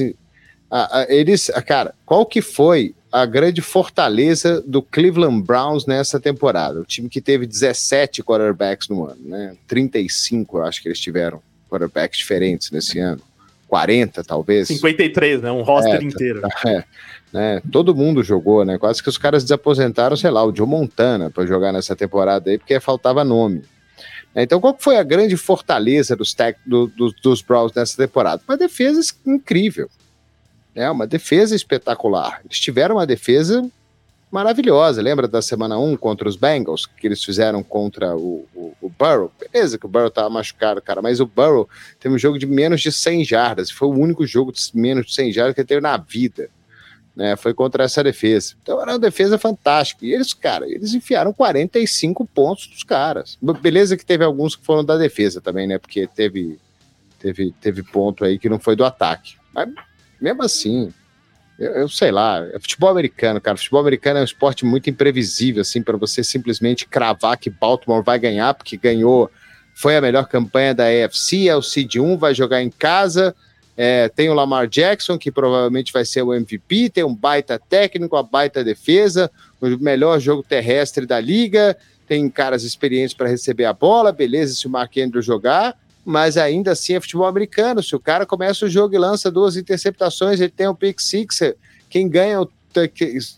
A, 0.70 1.00
a, 1.00 1.06
eles, 1.12 1.50
a, 1.50 1.62
cara, 1.62 1.94
qual 2.04 2.26
que 2.26 2.42
foi 2.42 2.94
a 3.16 3.24
grande 3.24 3.62
fortaleza 3.62 4.60
do 4.66 4.82
Cleveland 4.82 5.42
Browns 5.42 5.86
nessa 5.86 6.20
temporada. 6.20 6.80
O 6.80 6.84
time 6.84 7.08
que 7.08 7.20
teve 7.20 7.46
17 7.46 8.22
quarterbacks 8.22 8.88
no 8.88 9.06
ano, 9.06 9.20
né? 9.24 9.56
35, 9.66 10.58
eu 10.58 10.64
acho 10.64 10.82
que 10.82 10.88
eles 10.88 11.00
tiveram 11.00 11.40
quarterbacks 11.70 12.18
diferentes 12.18 12.70
nesse 12.70 12.98
ano. 12.98 13.22
40, 13.68 14.22
talvez. 14.22 14.68
53, 14.68 15.40
né? 15.40 15.50
Um 15.50 15.62
roster 15.62 16.00
é, 16.00 16.04
inteiro. 16.04 16.42
É, 16.66 16.84
né? 17.32 17.62
Todo 17.72 17.94
mundo 17.94 18.22
jogou, 18.22 18.66
né? 18.66 18.76
Quase 18.76 19.02
que 19.02 19.08
os 19.08 19.16
caras 19.16 19.42
desaposentaram, 19.42 20.16
sei 20.16 20.30
lá, 20.30 20.44
o 20.44 20.54
Joe 20.54 20.66
Montana 20.66 21.30
para 21.30 21.46
jogar 21.46 21.72
nessa 21.72 21.96
temporada 21.96 22.50
aí, 22.50 22.58
porque 22.58 22.78
faltava 22.80 23.24
nome. 23.24 23.62
Então, 24.34 24.60
qual 24.60 24.76
foi 24.78 24.98
a 24.98 25.02
grande 25.02 25.36
fortaleza 25.38 26.14
dos, 26.14 26.34
tech, 26.34 26.58
do, 26.66 26.86
do, 26.88 27.10
dos 27.22 27.40
Browns 27.40 27.72
nessa 27.74 27.96
temporada? 27.96 28.42
Uma 28.46 28.58
defesa 28.58 29.00
incrível 29.26 29.88
né? 30.76 30.90
Uma 30.90 31.06
defesa 31.06 31.56
espetacular. 31.56 32.42
Eles 32.44 32.60
tiveram 32.60 32.96
uma 32.96 33.06
defesa 33.06 33.66
maravilhosa. 34.30 35.00
Lembra 35.00 35.26
da 35.26 35.40
semana 35.40 35.78
1 35.78 35.96
contra 35.96 36.28
os 36.28 36.36
Bengals, 36.36 36.84
que 36.84 37.06
eles 37.06 37.24
fizeram 37.24 37.62
contra 37.62 38.14
o, 38.14 38.46
o, 38.54 38.76
o 38.82 38.90
Burrow? 38.90 39.32
Beleza 39.40 39.78
que 39.78 39.86
o 39.86 39.88
Burrow 39.88 40.08
estava 40.08 40.28
machucado, 40.28 40.82
cara, 40.82 41.00
mas 41.00 41.18
o 41.18 41.26
Burrow 41.26 41.66
teve 41.98 42.14
um 42.14 42.18
jogo 42.18 42.38
de 42.38 42.46
menos 42.46 42.82
de 42.82 42.92
100 42.92 43.24
jardas. 43.24 43.70
Foi 43.70 43.88
o 43.88 43.98
único 43.98 44.26
jogo 44.26 44.52
de 44.52 44.60
menos 44.74 45.06
de 45.06 45.14
100 45.14 45.32
jardas 45.32 45.54
que 45.54 45.62
ele 45.62 45.68
teve 45.68 45.80
na 45.80 45.96
vida. 45.96 46.50
Né, 47.14 47.34
foi 47.34 47.54
contra 47.54 47.82
essa 47.82 48.04
defesa. 48.04 48.52
Então 48.62 48.78
era 48.78 48.92
uma 48.92 48.98
defesa 48.98 49.38
fantástica. 49.38 50.04
E 50.04 50.12
eles, 50.12 50.34
cara, 50.34 50.68
eles 50.68 50.92
enfiaram 50.92 51.32
45 51.32 52.26
pontos 52.26 52.66
dos 52.66 52.82
caras. 52.82 53.38
Beleza 53.62 53.96
que 53.96 54.04
teve 54.04 54.22
alguns 54.22 54.54
que 54.54 54.62
foram 54.62 54.84
da 54.84 54.98
defesa 54.98 55.40
também, 55.40 55.66
né? 55.66 55.78
Porque 55.78 56.06
teve, 56.06 56.58
teve, 57.18 57.54
teve 57.58 57.82
ponto 57.82 58.22
aí 58.22 58.38
que 58.38 58.50
não 58.50 58.58
foi 58.58 58.76
do 58.76 58.84
ataque. 58.84 59.36
Mas 59.54 59.70
mesmo 60.20 60.42
assim, 60.42 60.92
eu, 61.58 61.72
eu, 61.72 61.88
sei 61.88 62.10
lá, 62.10 62.46
é 62.52 62.58
futebol 62.58 62.90
americano, 62.90 63.40
cara. 63.40 63.56
Futebol 63.56 63.80
americano 63.80 64.18
é 64.18 64.22
um 64.22 64.24
esporte 64.24 64.64
muito 64.64 64.90
imprevisível, 64.90 65.62
assim, 65.62 65.82
para 65.82 65.96
você 65.96 66.22
simplesmente 66.22 66.86
cravar 66.86 67.38
que 67.38 67.48
Baltimore 67.48 68.02
vai 68.02 68.18
ganhar, 68.18 68.52
porque 68.54 68.76
ganhou 68.76 69.30
foi 69.74 69.96
a 69.96 70.00
melhor 70.00 70.26
campanha 70.26 70.74
da 70.74 70.84
AFC, 70.84 71.48
é 71.48 71.54
o 71.54 71.60
Seed 71.60 71.96
1, 71.96 72.16
vai 72.16 72.34
jogar 72.34 72.62
em 72.62 72.70
casa. 72.70 73.34
É, 73.76 74.08
tem 74.08 74.30
o 74.30 74.34
Lamar 74.34 74.66
Jackson, 74.66 75.18
que 75.18 75.30
provavelmente 75.30 75.92
vai 75.92 76.02
ser 76.02 76.22
o 76.22 76.32
MVP, 76.32 76.88
tem 76.88 77.04
um 77.04 77.14
baita 77.14 77.58
técnico, 77.58 78.16
uma 78.16 78.22
baita 78.22 78.64
defesa, 78.64 79.30
o 79.60 79.66
melhor 79.78 80.18
jogo 80.18 80.42
terrestre 80.42 81.04
da 81.04 81.20
liga, 81.20 81.76
tem 82.08 82.28
caras 82.30 82.62
experientes 82.62 83.14
para 83.14 83.28
receber 83.28 83.66
a 83.66 83.74
bola, 83.74 84.12
beleza, 84.12 84.54
se 84.54 84.66
o 84.66 84.70
Mark 84.70 84.96
Andrews 84.96 85.26
jogar, 85.26 85.76
mas 86.06 86.36
ainda 86.36 86.70
assim 86.70 86.94
é 86.94 87.00
futebol 87.00 87.26
americano. 87.26 87.82
Se 87.82 87.96
o 87.96 88.00
cara 88.00 88.24
começa 88.24 88.64
o 88.64 88.68
jogo 88.68 88.94
e 88.94 88.98
lança 88.98 89.28
duas 89.28 89.56
interceptações, 89.56 90.40
ele 90.40 90.52
tem 90.52 90.68
um 90.68 90.74
pick 90.74 91.00
six, 91.00 91.40
quem 91.90 92.08
ganha, 92.08 92.46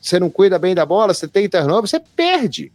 você 0.03 0.21
não 0.21 0.29
cuida 0.29 0.59
bem 0.59 0.75
da 0.75 0.85
bola, 0.85 1.15
você 1.15 1.27
tem 1.27 1.49
turnover, 1.49 1.89
você 1.89 1.99
perde. 1.99 2.71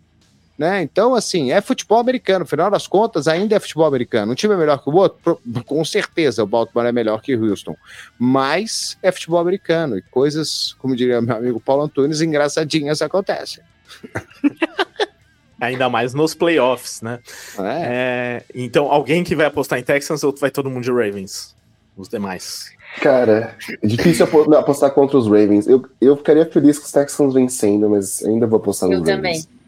Né? 0.58 0.82
Então, 0.82 1.14
assim, 1.14 1.52
é 1.52 1.62
futebol 1.62 2.00
americano. 2.00 2.40
No 2.40 2.46
final 2.48 2.72
das 2.72 2.88
contas, 2.88 3.28
ainda 3.28 3.56
é 3.56 3.60
futebol 3.60 3.86
americano. 3.86 4.32
Um 4.32 4.36
time 4.36 4.56
é 4.56 4.58
melhor 4.58 4.82
que 4.82 4.90
o 4.90 4.96
outro? 4.96 5.40
Com 5.66 5.86
certeza, 5.86 6.44
o 6.44 6.48
Baltimore 6.48 6.88
é 6.88 6.92
melhor 6.92 7.22
que 7.22 7.36
o 7.36 7.50
Houston. 7.50 7.76
Mas 8.18 8.98
é 9.04 9.12
futebol 9.12 9.40
americano. 9.40 9.98
E 9.98 10.02
coisas, 10.02 10.76
como 10.80 10.96
diria 10.96 11.22
meu 11.22 11.36
amigo 11.36 11.60
Paulo 11.60 11.84
Antunes, 11.84 12.22
engraçadinhas 12.22 13.02
acontecem. 13.02 13.64
Ainda 15.60 15.90
mais 15.90 16.14
nos 16.14 16.34
playoffs, 16.34 17.02
né? 17.02 17.20
É. 17.58 17.64
É, 17.64 18.44
então, 18.54 18.92
alguém 18.92 19.24
que 19.24 19.36
vai 19.36 19.46
apostar 19.46 19.80
em 19.80 19.84
Texans 19.84 20.24
ou 20.24 20.36
vai 20.36 20.52
todo 20.52 20.70
mundo 20.70 20.84
de 20.84 20.92
Ravens? 20.92 21.56
Os 21.96 22.10
demais. 22.10 22.72
Cara, 23.02 23.56
é 23.82 23.88
difícil 23.88 24.26
apostar 24.58 24.92
contra 24.92 25.18
os 25.18 25.26
Ravens. 25.26 25.68
Eu, 25.68 25.86
eu 26.02 26.18
ficaria 26.18 26.46
feliz 26.46 26.78
com 26.78 26.86
os 26.86 26.92
Texans 26.92 27.34
vencendo, 27.34 27.90
mas 27.90 28.24
ainda 28.24 28.46
vou 28.46 28.58
apostar 28.58 28.90
nos 28.90 29.08
eu 29.08 29.16
Ravens. 29.16 29.46
Também. 29.46 29.64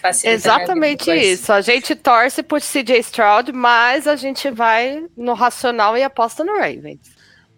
Facilita 0.00 0.34
Exatamente 0.34 1.10
isso. 1.10 1.52
A 1.52 1.60
gente 1.60 1.94
torce 1.94 2.42
por 2.42 2.60
CJ 2.60 2.98
Stroud, 3.00 3.52
mas 3.52 4.06
a 4.06 4.16
gente 4.16 4.50
vai 4.50 5.04
no 5.16 5.34
racional 5.34 5.96
e 5.96 6.02
aposta 6.02 6.44
no 6.44 6.54
Ravens. 6.56 7.00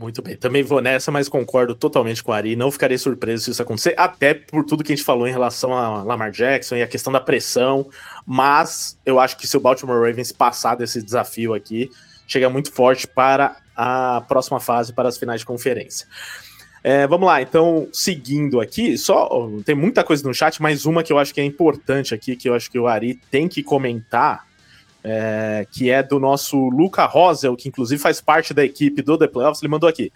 Muito 0.04 0.20
bem, 0.20 0.36
também 0.36 0.62
vou 0.62 0.82
nessa, 0.82 1.10
mas 1.10 1.30
concordo 1.30 1.74
totalmente 1.74 2.22
com 2.22 2.30
a 2.30 2.36
Ari. 2.36 2.54
Não 2.56 2.70
ficarei 2.70 2.98
surpreso 2.98 3.44
se 3.44 3.50
isso 3.52 3.62
acontecer, 3.62 3.94
até 3.96 4.34
por 4.34 4.62
tudo 4.62 4.84
que 4.84 4.92
a 4.92 4.94
gente 4.94 5.02
falou 5.02 5.26
em 5.26 5.30
relação 5.32 5.72
a 5.72 6.02
Lamar 6.02 6.30
Jackson 6.30 6.76
e 6.76 6.82
a 6.82 6.86
questão 6.86 7.10
da 7.10 7.20
pressão. 7.20 7.88
Mas 8.26 8.98
eu 9.06 9.18
acho 9.18 9.38
que 9.38 9.46
se 9.46 9.56
o 9.56 9.60
Baltimore 9.60 9.98
Ravens 9.98 10.30
passar 10.30 10.74
desse 10.74 11.02
desafio 11.02 11.54
aqui, 11.54 11.90
chega 12.26 12.50
muito 12.50 12.70
forte 12.70 13.06
para 13.06 13.56
a 13.74 14.22
próxima 14.28 14.60
fase, 14.60 14.92
para 14.92 15.08
as 15.08 15.16
finais 15.16 15.40
de 15.40 15.46
conferência. 15.46 16.06
É, 16.82 17.06
vamos 17.06 17.26
lá, 17.26 17.40
então, 17.40 17.88
seguindo 17.90 18.60
aqui, 18.60 18.98
só 18.98 19.48
tem 19.64 19.74
muita 19.74 20.04
coisa 20.04 20.22
no 20.28 20.34
chat, 20.34 20.60
mas 20.60 20.84
uma 20.84 21.02
que 21.02 21.14
eu 21.14 21.18
acho 21.18 21.32
que 21.32 21.40
é 21.40 21.44
importante 21.44 22.14
aqui, 22.14 22.36
que 22.36 22.46
eu 22.46 22.52
acho 22.52 22.70
que 22.70 22.78
o 22.78 22.86
Ari 22.86 23.18
tem 23.30 23.48
que 23.48 23.62
comentar, 23.62 24.46
é, 25.04 25.66
que 25.70 25.90
é 25.90 26.02
do 26.02 26.18
nosso 26.18 26.56
Luca 26.70 27.04
Rosel, 27.04 27.54
que 27.54 27.68
inclusive 27.68 28.00
faz 28.00 28.20
parte 28.20 28.54
da 28.54 28.64
equipe 28.64 29.02
do 29.02 29.18
The 29.18 29.28
Playoffs, 29.28 29.62
ele 29.62 29.70
mandou 29.70 29.88
aqui. 29.88 30.10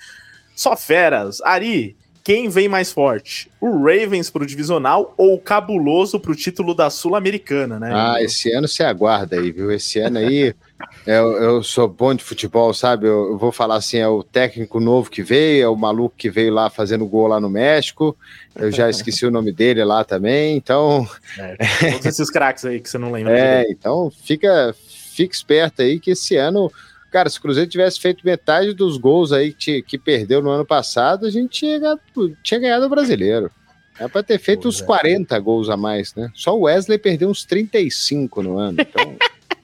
Só 0.56 0.74
feras, 0.76 1.40
Ari, 1.42 1.94
quem 2.24 2.48
vem 2.48 2.68
mais 2.68 2.90
forte? 2.90 3.50
O 3.60 3.70
Ravens 3.78 4.28
pro 4.28 4.44
divisional 4.44 5.14
ou 5.16 5.34
o 5.34 5.38
Cabuloso 5.38 6.18
pro 6.18 6.34
título 6.34 6.74
da 6.74 6.90
Sul-Americana, 6.90 7.78
né? 7.78 7.90
Ah, 7.92 8.22
esse 8.22 8.52
ano 8.52 8.66
você 8.66 8.82
aguarda 8.82 9.36
aí, 9.36 9.52
viu? 9.52 9.70
Esse 9.70 9.98
ano 9.98 10.18
aí 10.18 10.54
eu, 11.06 11.32
eu 11.42 11.62
sou 11.62 11.88
bom 11.88 12.14
de 12.14 12.22
futebol, 12.22 12.72
sabe? 12.72 13.06
Eu, 13.06 13.30
eu, 13.32 13.38
vou 13.38 13.50
falar 13.50 13.76
assim: 13.76 13.98
é 13.98 14.08
o 14.08 14.22
técnico 14.22 14.78
novo 14.80 15.10
que 15.10 15.22
veio, 15.22 15.64
é 15.64 15.68
o 15.68 15.76
maluco 15.76 16.14
que 16.16 16.30
veio 16.30 16.52
lá 16.52 16.70
fazendo 16.70 17.06
gol 17.06 17.26
lá 17.26 17.40
no 17.40 17.50
México. 17.50 18.16
Eu 18.54 18.70
já 18.70 18.88
esqueci 18.90 19.24
o 19.24 19.30
nome 19.30 19.52
dele 19.52 19.84
lá 19.84 20.04
também, 20.04 20.56
então. 20.56 21.08
É, 21.38 21.56
todos 21.92 22.06
esses 22.06 22.30
craques 22.30 22.64
aí 22.64 22.80
que 22.80 22.88
você 22.88 22.98
não 22.98 23.12
lembra. 23.12 23.28
É, 23.38 23.66
então 23.70 24.10
fica, 24.10 24.74
fica 25.14 25.34
esperto 25.34 25.82
aí 25.82 26.00
que 26.00 26.12
esse 26.12 26.36
ano 26.36 26.70
Cara, 27.10 27.30
se 27.30 27.38
o 27.38 27.42
Cruzeiro 27.42 27.70
tivesse 27.70 27.98
feito 27.98 28.24
metade 28.24 28.74
dos 28.74 28.98
gols 28.98 29.32
aí 29.32 29.52
que, 29.52 29.82
que 29.82 29.96
perdeu 29.96 30.42
no 30.42 30.50
ano 30.50 30.66
passado, 30.66 31.24
a 31.24 31.30
gente 31.30 31.60
tinha 31.60 31.78
ganhado, 31.78 32.00
tinha 32.42 32.60
ganhado 32.60 32.84
o 32.84 32.88
brasileiro. 32.88 33.50
É 33.98 34.06
para 34.06 34.22
ter 34.22 34.38
feito 34.38 34.68
uns 34.68 34.80
é. 34.80 34.84
40 34.84 35.38
gols 35.40 35.70
a 35.70 35.76
mais, 35.76 36.14
né? 36.14 36.30
Só 36.34 36.56
o 36.56 36.62
Wesley 36.62 36.98
perdeu 36.98 37.30
uns 37.30 37.44
35 37.44 38.42
no 38.42 38.58
ano. 38.58 38.78
Então. 38.80 39.16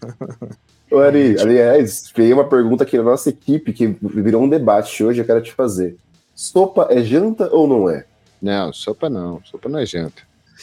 Ô, 0.95 1.01
Ari, 1.01 1.37
aliás, 1.41 2.13
veio 2.15 2.37
uma 2.37 2.49
pergunta 2.49 2.85
aqui 2.85 2.97
na 2.97 3.03
nossa 3.03 3.29
equipe 3.29 3.73
que 3.73 3.97
virou 4.01 4.45
um 4.45 4.49
debate 4.49 5.03
hoje, 5.03 5.21
eu 5.21 5.25
quero 5.25 5.43
te 5.43 5.53
fazer. 5.53 5.97
Sopa 6.37 6.87
é 6.89 7.03
janta 7.03 7.49
ou 7.53 7.67
não 7.67 7.91
é? 7.91 8.05
Não, 8.41 8.73
sopa 8.73 9.11
não. 9.11 9.43
Sopa 9.45 9.69
não 9.69 9.81
é 9.81 9.87
janta. 9.87 10.23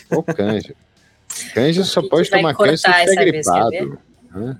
Ou 0.09 0.23
canja. 0.23 0.73
Canja 1.53 1.83
só 1.85 2.01
pode 2.01 2.29
tomar 2.29 2.53
canja 2.55 2.77
se 2.77 2.89
estiver 2.89 3.25
gripado. 3.25 3.99
Né? 4.33 4.57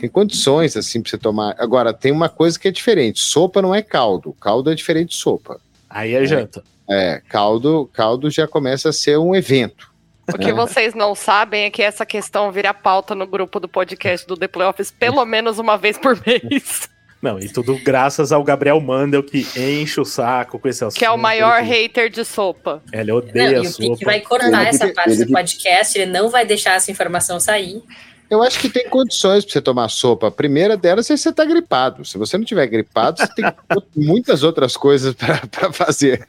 tem 0.00 0.08
condições 0.08 0.76
assim 0.76 1.00
para 1.00 1.10
você 1.10 1.18
tomar. 1.18 1.54
Agora, 1.58 1.92
tem 1.92 2.12
uma 2.12 2.28
coisa 2.28 2.58
que 2.58 2.68
é 2.68 2.70
diferente: 2.70 3.20
sopa 3.20 3.60
não 3.62 3.74
é 3.74 3.82
caldo, 3.82 4.32
caldo 4.40 4.70
é 4.70 4.74
diferente 4.74 5.10
de 5.10 5.16
sopa. 5.16 5.60
Aí 5.88 6.14
é 6.14 6.24
janta. 6.24 6.62
É, 6.88 7.22
caldo, 7.28 7.88
caldo 7.92 8.30
já 8.30 8.46
começa 8.46 8.88
a 8.88 8.92
ser 8.92 9.18
um 9.18 9.34
evento. 9.34 9.89
O 10.34 10.38
que 10.38 10.50
é. 10.50 10.52
vocês 10.52 10.94
não 10.94 11.14
sabem 11.14 11.64
é 11.64 11.70
que 11.70 11.82
essa 11.82 12.06
questão 12.06 12.50
vira 12.50 12.72
pauta 12.72 13.14
no 13.14 13.26
grupo 13.26 13.60
do 13.60 13.68
podcast 13.68 14.26
do 14.26 14.36
The 14.36 14.48
Playoffs 14.48 14.90
pelo 14.90 15.24
menos 15.24 15.58
uma 15.58 15.76
vez 15.76 15.98
por 15.98 16.18
mês. 16.26 16.88
Não, 17.22 17.38
e 17.38 17.48
tudo 17.50 17.78
graças 17.84 18.32
ao 18.32 18.42
Gabriel 18.42 18.80
Mandel 18.80 19.22
que 19.22 19.46
enche 19.54 20.00
o 20.00 20.04
saco 20.06 20.58
com 20.58 20.66
esse 20.66 20.82
assunto. 20.82 20.98
Que 20.98 21.04
é 21.04 21.10
o 21.10 21.18
maior 21.18 21.62
hater 21.62 22.08
de 22.08 22.24
sopa. 22.24 22.82
Ele 22.90 23.12
odeia 23.12 23.58
não, 23.58 23.64
e 23.64 23.66
o 23.66 23.70
sopa. 23.70 23.92
Pique 23.92 24.04
vai 24.06 24.20
cortar 24.20 24.66
essa 24.66 24.88
parte 24.92 25.24
do 25.24 25.30
podcast, 25.30 25.98
ele 25.98 26.10
não 26.10 26.30
vai 26.30 26.46
deixar 26.46 26.76
essa 26.76 26.90
informação 26.90 27.38
sair. 27.38 27.82
Eu 28.30 28.42
acho 28.42 28.60
que 28.60 28.68
tem 28.68 28.88
condições 28.88 29.44
para 29.44 29.52
você 29.52 29.60
tomar 29.60 29.88
sopa. 29.88 30.28
A 30.28 30.30
primeira 30.30 30.76
delas 30.76 31.10
é 31.10 31.16
se 31.16 31.24
você 31.24 31.30
está 31.30 31.44
gripado. 31.44 32.04
Se 32.04 32.16
você 32.16 32.38
não 32.38 32.44
tiver 32.44 32.66
gripado, 32.68 33.18
você 33.18 33.34
tem 33.34 33.44
muitas 33.96 34.44
outras 34.44 34.76
coisas 34.76 35.14
para 35.14 35.72
fazer. 35.72 36.26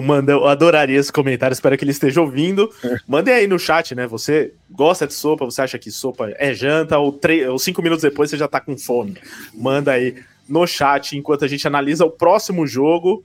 Manda, 0.00 0.32
eu 0.32 0.46
adoraria 0.46 0.98
esse 0.98 1.12
comentário, 1.12 1.52
espero 1.52 1.76
que 1.76 1.84
ele 1.84 1.90
esteja 1.90 2.20
ouvindo. 2.20 2.70
Mandem 3.06 3.34
aí 3.34 3.46
no 3.46 3.58
chat, 3.58 3.94
né? 3.94 4.06
Você 4.06 4.54
gosta 4.70 5.06
de 5.06 5.12
sopa? 5.12 5.44
Você 5.44 5.60
acha 5.60 5.78
que 5.78 5.90
sopa 5.90 6.32
é 6.38 6.54
janta? 6.54 6.98
Ou, 6.98 7.20
ou 7.50 7.58
cinco 7.58 7.82
minutos 7.82 8.02
depois 8.02 8.30
você 8.30 8.36
já 8.36 8.48
tá 8.48 8.60
com 8.60 8.78
fome? 8.78 9.18
Manda 9.52 9.92
aí 9.92 10.16
no 10.48 10.66
chat 10.66 11.16
enquanto 11.16 11.44
a 11.44 11.48
gente 11.48 11.66
analisa 11.66 12.04
o 12.04 12.10
próximo 12.10 12.66
jogo 12.66 13.24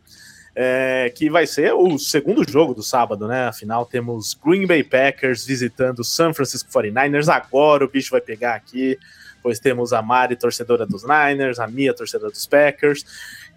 é, 0.59 1.13
que 1.15 1.29
vai 1.29 1.45
ser 1.45 1.71
o 1.71 1.99
segundo 1.99 2.43
jogo 2.49 2.73
do 2.73 2.81
sábado, 2.81 3.27
né? 3.27 3.45
Afinal, 3.45 3.85
temos 3.85 4.33
Green 4.33 4.65
Bay 4.65 4.83
Packers 4.83 5.45
visitando 5.45 6.03
San 6.03 6.33
Francisco 6.33 6.67
49ers. 6.71 7.31
Agora 7.31 7.85
o 7.85 7.87
bicho 7.87 8.09
vai 8.09 8.21
pegar 8.21 8.55
aqui, 8.55 8.97
pois 9.43 9.59
temos 9.59 9.93
a 9.93 10.01
Mari, 10.01 10.35
torcedora 10.35 10.83
dos 10.83 11.03
Niners, 11.03 11.59
a 11.59 11.67
Mia, 11.67 11.93
torcedora 11.93 12.31
dos 12.31 12.47
Packers. 12.47 13.05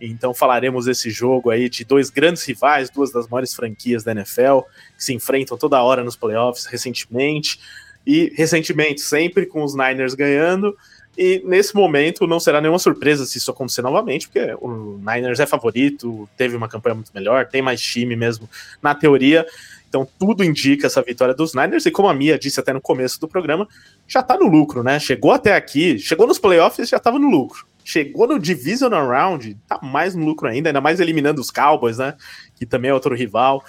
Então 0.01 0.32
falaremos 0.32 0.86
desse 0.86 1.11
jogo 1.11 1.51
aí 1.51 1.68
de 1.68 1.84
dois 1.84 2.11
grandes 2.11 2.44
rivais, 2.44 2.88
duas 2.90 3.12
das 3.12 3.28
maiores 3.28 3.55
franquias 3.55 4.03
da 4.03 4.12
NFL, 4.12 4.61
que 4.96 5.05
se 5.05 5.12
enfrentam 5.12 5.59
toda 5.59 5.82
hora 5.82 6.03
nos 6.03 6.16
playoffs 6.16 6.66
recentemente. 6.66 7.61
E 8.07 8.32
recentemente, 8.34 9.03
sempre 9.03 9.44
com 9.44 9.62
os 9.62 9.74
Niners 9.74 10.14
ganhando, 10.14 10.74
e 11.18 11.42
nesse 11.44 11.74
momento 11.74 12.26
não 12.26 12.40
será 12.40 12.61
nenhuma 12.61 12.78
surpresa 12.78 13.26
se 13.26 13.36
isso 13.36 13.51
acontecer 13.51 13.82
novamente, 13.82 14.26
porque 14.26 14.55
o 14.59 14.98
Niners 14.98 15.38
é 15.38 15.46
favorito, 15.46 16.28
teve 16.36 16.57
uma 16.57 16.66
campanha 16.66 16.94
muito 16.94 17.11
melhor, 17.14 17.46
tem 17.46 17.61
mais 17.61 17.80
time 17.80 18.16
mesmo 18.16 18.48
na 18.82 18.94
teoria. 18.94 19.46
Então 19.88 20.09
tudo 20.18 20.42
indica 20.42 20.86
essa 20.86 21.03
vitória 21.03 21.34
dos 21.34 21.53
Niners, 21.53 21.84
e 21.84 21.90
como 21.90 22.09
a 22.09 22.14
Mia 22.14 22.38
disse 22.38 22.59
até 22.59 22.72
no 22.72 22.80
começo 22.80 23.20
do 23.20 23.28
programa, 23.28 23.68
já 24.09 24.22
tá 24.22 24.38
no 24.38 24.46
lucro, 24.46 24.82
né? 24.82 24.98
Chegou 24.98 25.32
até 25.32 25.55
aqui, 25.55 25.98
chegou 25.98 26.26
nos 26.26 26.38
playoffs 26.38 26.88
já 26.88 26.98
tava 26.98 27.18
no 27.18 27.28
lucro. 27.28 27.66
Chegou 27.91 28.28
no 28.28 28.38
Divisional 28.38 29.09
Round, 29.09 29.57
tá 29.66 29.80
mais 29.82 30.14
no 30.14 30.24
lucro 30.24 30.47
ainda, 30.47 30.68
ainda 30.68 30.80
mais 30.80 31.01
eliminando 31.01 31.41
os 31.41 31.51
Cowboys, 31.51 31.99
né? 31.99 32.14
Que 32.55 32.64
também 32.64 32.91
é 32.91 32.95
outro 32.95 33.16
rival. 33.16 33.64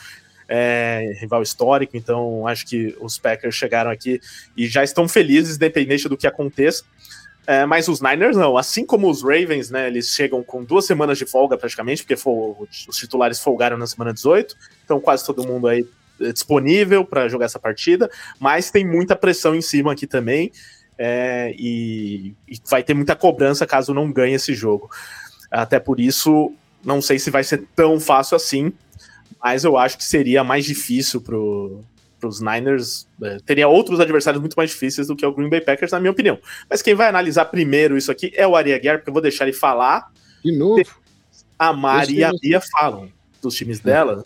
É, 0.47 1.13
rival 1.19 1.41
histórico, 1.41 1.95
então 1.95 2.45
acho 2.45 2.67
que 2.67 2.95
os 2.99 3.17
Packers 3.17 3.55
chegaram 3.55 3.89
aqui 3.89 4.19
e 4.55 4.67
já 4.67 4.83
estão 4.83 5.07
felizes, 5.07 5.55
independente 5.55 6.09
do 6.09 6.17
que 6.17 6.27
aconteça. 6.27 6.83
É, 7.47 7.65
mas 7.65 7.87
os 7.87 7.99
Niners 7.99 8.37
não, 8.37 8.57
assim 8.57 8.85
como 8.85 9.09
os 9.09 9.23
Ravens, 9.23 9.71
né? 9.71 9.87
Eles 9.87 10.09
chegam 10.09 10.43
com 10.43 10.63
duas 10.63 10.85
semanas 10.85 11.17
de 11.17 11.25
folga 11.25 11.57
praticamente, 11.57 12.03
porque 12.03 12.29
os 12.87 12.97
titulares 12.97 13.39
folgaram 13.39 13.77
na 13.77 13.87
semana 13.87 14.13
18, 14.13 14.55
então 14.85 14.99
quase 14.99 15.25
todo 15.25 15.47
mundo 15.47 15.67
aí 15.67 15.83
é 16.19 16.31
disponível 16.31 17.03
para 17.03 17.27
jogar 17.27 17.45
essa 17.45 17.57
partida, 17.57 18.11
mas 18.39 18.69
tem 18.69 18.85
muita 18.85 19.15
pressão 19.15 19.55
em 19.55 19.61
cima 19.61 19.93
aqui 19.93 20.05
também. 20.05 20.51
É, 21.03 21.55
e, 21.57 22.35
e, 22.47 22.59
vai 22.69 22.83
ter 22.83 22.93
muita 22.93 23.15
cobrança 23.15 23.65
caso 23.65 23.91
não 23.91 24.11
ganhe 24.11 24.35
esse 24.35 24.53
jogo. 24.53 24.87
Até 25.49 25.79
por 25.79 25.99
isso, 25.99 26.53
não 26.85 27.01
sei 27.01 27.17
se 27.17 27.31
vai 27.31 27.43
ser 27.43 27.63
tão 27.75 27.99
fácil 27.99 28.35
assim, 28.35 28.71
mas 29.43 29.63
eu 29.63 29.79
acho 29.79 29.97
que 29.97 30.03
seria 30.03 30.43
mais 30.43 30.63
difícil 30.63 31.19
pro, 31.19 31.81
para 32.19 32.29
os 32.29 32.39
Niners, 32.39 33.07
é, 33.23 33.39
teria 33.43 33.67
outros 33.67 33.99
adversários 33.99 34.39
muito 34.39 34.53
mais 34.53 34.69
difíceis 34.69 35.07
do 35.07 35.15
que 35.15 35.25
o 35.25 35.33
Green 35.33 35.49
Bay 35.49 35.61
Packers, 35.61 35.91
na 35.91 35.99
minha 35.99 36.11
opinião. 36.11 36.37
Mas 36.69 36.83
quem 36.83 36.93
vai 36.93 37.07
analisar 37.07 37.45
primeiro 37.45 37.97
isso 37.97 38.11
aqui 38.11 38.31
é 38.35 38.45
o 38.45 38.55
Ari 38.55 38.71
Aguiar, 38.71 38.99
porque 38.99 39.09
eu 39.09 39.13
vou 39.13 39.23
deixar 39.23 39.45
ele 39.45 39.57
falar. 39.57 40.11
De 40.45 40.55
novo. 40.55 40.83
A 41.57 41.73
Mari 41.73 42.17
e 42.17 42.23
a 42.23 42.31
Bia 42.31 42.61
falam 42.61 43.11
dos 43.41 43.55
times 43.55 43.79
dela 43.79 44.23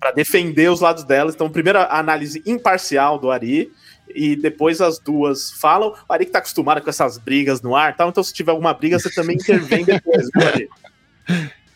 para 0.00 0.12
defender 0.12 0.70
os 0.70 0.80
lados 0.80 1.04
delas. 1.04 1.34
Então, 1.34 1.50
primeiro 1.50 1.78
a 1.78 1.98
análise 1.98 2.42
imparcial 2.46 3.18
do 3.18 3.30
Ari 3.30 3.70
e 4.16 4.34
depois 4.36 4.80
as 4.80 4.98
duas 4.98 5.52
falam. 5.52 5.94
O 6.08 6.12
Ari 6.12 6.26
que 6.26 6.32
tá 6.32 6.38
acostumado 6.38 6.80
com 6.80 6.90
essas 6.90 7.18
brigas 7.18 7.60
no 7.60 7.76
ar 7.76 7.96
tal, 7.96 8.08
então 8.08 8.22
se 8.22 8.32
tiver 8.32 8.50
alguma 8.50 8.72
briga, 8.72 8.98
você 8.98 9.10
também 9.10 9.36
intervém 9.36 9.84
depois, 9.84 10.28
viu, 10.34 10.48
Ari? 10.48 10.68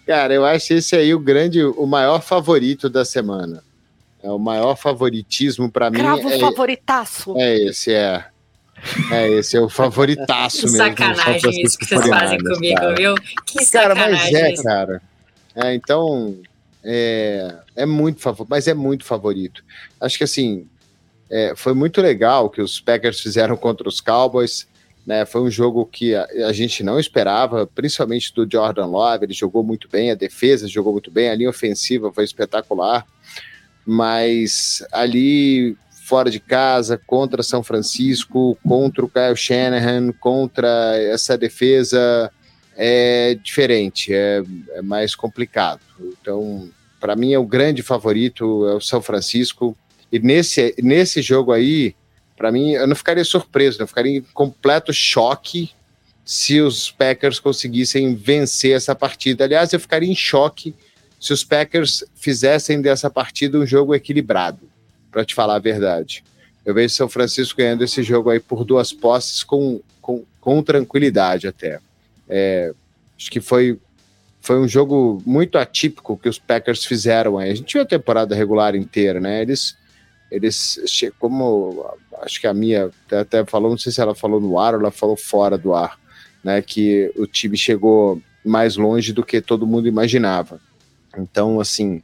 Cara, 0.07 0.35
eu 0.35 0.45
acho 0.45 0.75
esse 0.75 0.97
aí 0.97 1.15
o 1.15 1.19
grande, 1.21 1.63
o 1.63 1.87
maior 1.87 2.21
favorito 2.21 2.89
da 2.89 3.05
semana. 3.05 3.63
É 4.23 4.31
o 4.31 4.39
maior 4.39 4.77
favoritismo 4.77 5.71
para 5.71 5.91
mim. 5.91 5.99
Cravo 5.99 6.29
é, 6.29 6.39
favoritaço. 6.39 7.35
É 7.39 7.57
esse, 7.57 7.93
é. 7.93 8.25
É, 9.11 9.29
esse 9.29 9.57
é 9.57 9.61
o 9.61 9.69
favoritaço 9.69 10.65
mesmo. 10.71 10.79
Sacanagem 10.79 11.63
isso 11.63 11.79
que 11.79 11.87
vocês 11.87 12.07
fazem 12.07 12.39
comigo, 12.39 12.77
cara. 12.77 12.95
viu? 12.95 13.15
Que 13.47 13.67
Cara, 13.71 13.95
sacanagem. 13.95 14.33
mas 14.33 14.43
é, 14.43 14.53
isso. 14.53 14.63
cara. 14.63 15.03
É, 15.55 15.75
então, 15.75 16.39
é, 16.85 17.55
é 17.77 17.87
muito 17.87 18.21
favorito, 18.21 18.51
mas 18.51 18.69
é 18.69 18.75
muito 18.75 19.05
favorito. 19.05 19.65
Acho 20.01 20.19
que 20.19 20.25
assim, 20.25 20.67
é, 21.31 21.55
foi 21.57 21.73
muito 21.75 22.01
legal 22.01 22.47
o 22.47 22.51
que 22.51 22.61
os 22.61 22.81
Packers 22.81 23.21
fizeram 23.21 23.57
contra 23.59 23.89
os 23.89 24.01
Cowboys. 24.01 24.69
Né, 25.07 25.25
foi 25.25 25.41
um 25.41 25.51
jogo 25.51 25.87
que 25.87 26.15
a, 26.15 26.29
a 26.47 26.53
gente 26.53 26.85
não 26.85 27.01
esperava, 27.01 27.67
principalmente 27.67 28.35
do 28.35 28.47
Jordan 28.51 28.87
Love. 28.87 29.25
Ele 29.25 29.33
jogou 29.33 29.65
muito 29.65 29.89
bem, 29.89 30.11
a 30.11 30.15
defesa 30.15 30.69
jogou 30.69 30.93
muito 30.93 31.11
bem, 31.11 31.31
a 31.31 31.35
linha 31.35 31.49
ofensiva 31.49 32.13
foi 32.13 32.25
espetacular. 32.25 33.07
Mas 33.87 34.85
ali 34.93 35.77
fora 36.05 36.31
de 36.31 36.39
casa, 36.39 37.01
contra 37.07 37.43
São 37.43 37.63
Francisco, 37.63 38.59
contra 38.67 39.05
o 39.05 39.09
Kyle 39.09 39.37
Shanahan, 39.37 40.13
contra 40.13 40.69
essa 40.99 41.39
defesa 41.39 42.31
é 42.77 43.39
diferente, 43.43 44.13
é, 44.13 44.43
é 44.71 44.83
mais 44.83 45.15
complicado. 45.15 45.81
Então, 46.01 46.69
para 46.99 47.15
mim, 47.15 47.33
é 47.33 47.39
o 47.39 47.47
grande 47.47 47.83
favorito 47.83 48.67
é 48.67 48.75
o 48.75 48.81
São 48.81 49.01
Francisco. 49.01 49.77
E 50.13 50.19
nesse, 50.19 50.75
nesse 50.83 51.23
jogo 51.23 51.53
aí, 51.53 51.95
para 52.37 52.51
mim, 52.51 52.73
eu 52.73 52.87
não 52.87 52.97
ficaria 52.97 53.25
surpreso, 53.25 53.83
eu 53.83 53.87
ficaria 53.87 54.19
em 54.19 54.23
completo 54.33 54.93
choque 54.93 55.71
se 56.25 56.61
os 56.61 56.91
Packers 56.91 57.39
conseguissem 57.39 58.15
vencer 58.15 58.77
essa 58.77 58.95
partida. 58.95 59.45
Aliás, 59.45 59.73
eu 59.73 59.81
ficaria 59.81 60.11
em 60.11 60.15
choque 60.15 60.75
se 61.21 61.33
os 61.33 61.45
Packers 61.45 62.03
fizessem 62.15 62.81
dessa 62.81 63.11
partida 63.11 63.59
um 63.59 63.67
jogo 63.67 63.95
equilibrado, 63.95 64.61
para 65.11 65.25
te 65.25 65.35
falar 65.35 65.57
a 65.57 65.59
verdade. 65.59 66.25
Eu 66.65 66.73
vejo 66.73 66.95
São 66.95 67.09
Francisco 67.09 67.59
ganhando 67.59 67.85
esse 67.85 68.03
jogo 68.03 68.31
aí 68.31 68.41
por 68.41 68.65
duas 68.65 68.93
posses 68.93 69.43
com, 69.43 69.81
com, 70.01 70.25
com 70.41 70.63
tranquilidade 70.63 71.47
até. 71.47 71.79
É, 72.29 72.73
acho 73.19 73.31
que 73.31 73.41
foi, 73.41 73.79
foi 74.41 74.59
um 74.59 74.69
jogo 74.69 75.23
muito 75.27 75.59
atípico 75.59 76.17
que 76.17 76.29
os 76.29 76.39
Packers 76.39 76.85
fizeram 76.85 77.39
aí. 77.39 77.51
A 77.51 77.55
gente 77.55 77.73
viu 77.73 77.83
a 77.83 77.87
temporada 77.87 78.35
regular 78.35 78.75
inteira, 78.75 79.21
né? 79.21 79.43
Eles, 79.43 79.77
eles 80.31 80.81
como 81.19 81.85
acho 82.23 82.41
que 82.41 82.47
a 82.47 82.55
minha 82.55 82.91
até 83.11 83.45
falou, 83.45 83.71
não 83.71 83.79
sei 83.79 83.93
se 83.93 84.01
ela 84.01 84.15
falou 84.15 84.41
no 84.41 84.59
ar 84.59 84.75
ou 84.75 84.81
ela 84.81 84.91
falou 84.91 85.17
fora 85.17 85.59
do 85.59 85.75
ar, 85.75 85.99
né? 86.45 86.63
Que 86.63 87.13
o 87.17 87.27
time 87.27 87.57
chegou 87.57 88.21
mais 88.45 88.77
longe 88.77 89.13
do 89.13 89.25
que 89.25 89.41
todo 89.41 89.67
mundo 89.67 89.89
imaginava. 89.89 90.61
Então, 91.17 91.61
assim, 91.61 92.03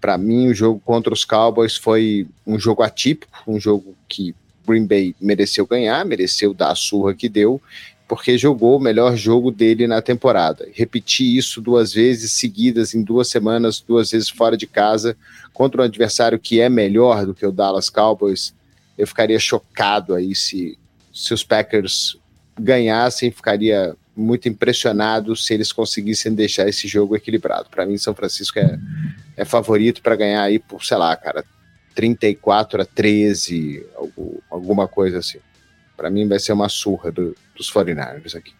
para 0.00 0.18
mim, 0.18 0.48
o 0.48 0.54
jogo 0.54 0.80
contra 0.84 1.12
os 1.12 1.24
Cowboys 1.24 1.76
foi 1.76 2.26
um 2.46 2.58
jogo 2.58 2.82
atípico, 2.82 3.42
um 3.46 3.58
jogo 3.58 3.94
que 4.08 4.34
Green 4.66 4.86
Bay 4.86 5.14
mereceu 5.20 5.66
ganhar, 5.66 6.04
mereceu 6.04 6.52
dar 6.52 6.72
a 6.72 6.74
surra 6.74 7.14
que 7.14 7.28
deu, 7.28 7.60
porque 8.08 8.38
jogou 8.38 8.78
o 8.78 8.80
melhor 8.80 9.14
jogo 9.14 9.50
dele 9.50 9.86
na 9.86 10.00
temporada. 10.00 10.66
Repetir 10.72 11.36
isso 11.36 11.60
duas 11.60 11.92
vezes 11.92 12.32
seguidas, 12.32 12.94
em 12.94 13.02
duas 13.02 13.28
semanas, 13.28 13.84
duas 13.86 14.10
vezes 14.10 14.30
fora 14.30 14.56
de 14.56 14.66
casa, 14.66 15.14
contra 15.52 15.82
um 15.82 15.84
adversário 15.84 16.38
que 16.38 16.58
é 16.58 16.70
melhor 16.70 17.26
do 17.26 17.34
que 17.34 17.44
o 17.44 17.52
Dallas 17.52 17.90
Cowboys, 17.90 18.54
eu 18.96 19.06
ficaria 19.06 19.38
chocado 19.38 20.14
aí 20.14 20.34
se, 20.34 20.78
se 21.12 21.34
os 21.34 21.44
Packers 21.44 22.16
ganhassem, 22.58 23.30
ficaria 23.30 23.94
muito 24.16 24.48
impressionado 24.48 25.36
se 25.36 25.52
eles 25.52 25.70
conseguissem 25.70 26.34
deixar 26.34 26.66
esse 26.66 26.88
jogo 26.88 27.14
equilibrado. 27.14 27.68
Para 27.70 27.84
mim, 27.84 27.98
São 27.98 28.14
Francisco 28.14 28.58
é, 28.58 28.78
é 29.36 29.44
favorito 29.44 30.00
para 30.00 30.16
ganhar 30.16 30.42
aí 30.42 30.58
por, 30.58 30.82
sei 30.82 30.96
lá, 30.96 31.14
cara, 31.14 31.44
34 31.94 32.82
a 32.82 32.84
13, 32.86 33.86
algo, 33.94 34.42
alguma 34.50 34.88
coisa 34.88 35.18
assim. 35.18 35.38
Para 35.98 36.10
mim 36.10 36.28
vai 36.28 36.38
ser 36.38 36.52
uma 36.52 36.68
surra 36.68 37.10
do, 37.10 37.34
dos 37.56 37.72
49ers 37.72 38.36
aqui. 38.36 38.54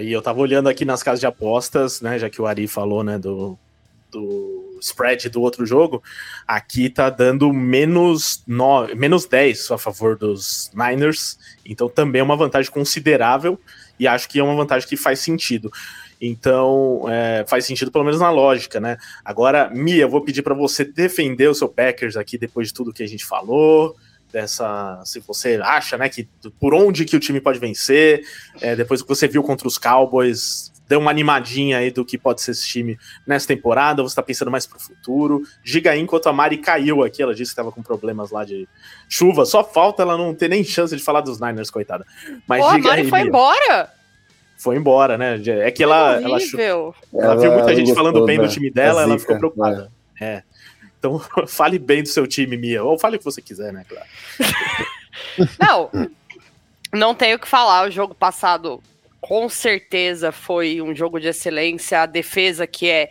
E 0.00 0.10
eu 0.10 0.22
tava 0.22 0.40
olhando 0.40 0.70
aqui 0.70 0.86
nas 0.86 1.02
casas 1.02 1.20
de 1.20 1.26
apostas, 1.26 2.00
né, 2.00 2.18
já 2.18 2.30
que 2.30 2.40
o 2.40 2.46
Ari 2.46 2.66
falou, 2.66 3.04
né, 3.04 3.18
do, 3.18 3.58
do 4.10 4.78
spread 4.80 5.28
do 5.28 5.42
outro 5.42 5.66
jogo, 5.66 6.02
aqui 6.48 6.88
tá 6.88 7.10
dando 7.10 7.52
menos, 7.52 8.42
no, 8.46 8.88
menos 8.96 9.26
10 9.26 9.70
a 9.70 9.78
favor 9.78 10.16
dos 10.16 10.70
Niners, 10.74 11.38
então 11.64 11.88
também 11.88 12.20
é 12.20 12.24
uma 12.24 12.36
vantagem 12.36 12.70
considerável, 12.72 13.60
e 13.98 14.08
acho 14.08 14.28
que 14.28 14.38
é 14.38 14.42
uma 14.42 14.56
vantagem 14.56 14.88
que 14.88 14.96
faz 14.96 15.20
sentido. 15.20 15.70
Então, 16.20 17.04
é, 17.08 17.44
faz 17.46 17.66
sentido 17.66 17.92
pelo 17.92 18.04
menos 18.04 18.18
na 18.18 18.30
lógica, 18.30 18.80
né? 18.80 18.96
Agora, 19.22 19.70
Mia, 19.70 20.02
eu 20.02 20.08
vou 20.08 20.22
pedir 20.22 20.42
para 20.42 20.54
você 20.54 20.84
defender 20.84 21.48
o 21.48 21.54
seu 21.54 21.68
Packers 21.68 22.16
aqui 22.16 22.38
depois 22.38 22.68
de 22.68 22.74
tudo 22.74 22.92
que 22.92 23.02
a 23.02 23.06
gente 23.06 23.24
falou, 23.24 23.94
dessa, 24.36 25.00
se 25.04 25.18
você 25.20 25.58
acha, 25.62 25.96
né, 25.96 26.10
que 26.10 26.28
por 26.60 26.74
onde 26.74 27.06
que 27.06 27.16
o 27.16 27.20
time 27.20 27.40
pode 27.40 27.58
vencer, 27.58 28.20
é, 28.60 28.76
depois 28.76 29.00
que 29.00 29.08
você 29.08 29.26
viu 29.26 29.42
contra 29.42 29.66
os 29.66 29.78
Cowboys, 29.78 30.70
deu 30.86 31.00
uma 31.00 31.10
animadinha 31.10 31.78
aí 31.78 31.90
do 31.90 32.04
que 32.04 32.18
pode 32.18 32.42
ser 32.42 32.50
esse 32.50 32.66
time 32.68 32.98
nessa 33.26 33.48
temporada, 33.48 34.02
você 34.02 34.14
tá 34.14 34.22
pensando 34.22 34.50
mais 34.50 34.66
pro 34.66 34.78
futuro. 34.78 35.42
Diga 35.64 35.92
aí 35.92 36.00
enquanto 36.00 36.28
a 36.28 36.32
Mari 36.34 36.58
caiu 36.58 37.02
aqui, 37.02 37.22
ela 37.22 37.34
disse 37.34 37.52
que 37.52 37.56
tava 37.56 37.72
com 37.72 37.82
problemas 37.82 38.30
lá 38.30 38.44
de 38.44 38.68
chuva, 39.08 39.46
só 39.46 39.64
falta 39.64 40.02
ela 40.02 40.18
não 40.18 40.34
ter 40.34 40.48
nem 40.48 40.62
chance 40.62 40.94
de 40.94 41.02
falar 41.02 41.22
dos 41.22 41.40
Niners, 41.40 41.70
coitada. 41.70 42.04
Mas 42.46 42.60
Pô, 42.62 42.68
a 42.68 42.78
Mari 42.78 43.00
aí, 43.02 43.08
foi 43.08 43.20
Mia. 43.20 43.28
embora? 43.28 43.90
Foi 44.58 44.76
embora, 44.76 45.16
né? 45.18 45.40
É 45.62 45.70
que 45.70 45.82
ela, 45.82 46.20
ela, 46.20 46.38
chu- 46.38 46.56
Horrível. 46.56 46.94
ela 47.14 47.36
viu 47.36 47.52
muita 47.52 47.74
gente 47.74 47.86
gostou 47.86 47.96
falando 48.04 48.24
bem 48.26 48.36
do 48.36 48.42
da- 48.44 48.48
time 48.48 48.70
dela, 48.70 49.00
ela 49.02 49.12
zica, 49.12 49.20
ficou 49.20 49.38
preocupada. 49.38 49.90
É. 50.20 50.42
Então, 50.98 51.18
fale 51.46 51.78
bem 51.78 52.02
do 52.02 52.08
seu 52.08 52.26
time, 52.26 52.56
Mia. 52.56 52.82
Ou 52.82 52.98
fale 52.98 53.16
o 53.16 53.18
que 53.18 53.24
você 53.24 53.42
quiser, 53.42 53.72
né, 53.72 53.84
claro. 53.88 54.06
Não, 55.58 55.90
não 56.92 57.14
tenho 57.14 57.36
o 57.36 57.38
que 57.38 57.48
falar. 57.48 57.86
O 57.86 57.90
jogo 57.90 58.14
passado, 58.14 58.82
com 59.20 59.48
certeza, 59.48 60.30
foi 60.30 60.80
um 60.80 60.94
jogo 60.94 61.18
de 61.18 61.28
excelência. 61.28 62.02
A 62.02 62.06
defesa, 62.06 62.66
que 62.66 62.88
é 62.88 63.10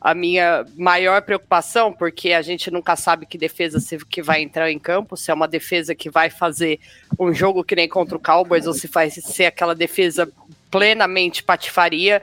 a 0.00 0.14
minha 0.14 0.66
maior 0.76 1.22
preocupação, 1.22 1.92
porque 1.92 2.32
a 2.32 2.42
gente 2.42 2.70
nunca 2.70 2.94
sabe 2.94 3.24
que 3.24 3.38
defesa 3.38 3.78
que 4.08 4.22
vai 4.22 4.42
entrar 4.42 4.70
em 4.70 4.78
campo, 4.78 5.16
se 5.16 5.30
é 5.30 5.34
uma 5.34 5.48
defesa 5.48 5.94
que 5.94 6.10
vai 6.10 6.28
fazer 6.28 6.78
um 7.18 7.32
jogo 7.32 7.64
que 7.64 7.74
nem 7.74 7.88
contra 7.88 8.16
o 8.16 8.20
Cowboys, 8.20 8.66
ou 8.66 8.74
se 8.74 8.86
vai 8.86 9.08
ser 9.08 9.46
aquela 9.46 9.74
defesa 9.74 10.30
plenamente 10.70 11.42
patifaria. 11.42 12.20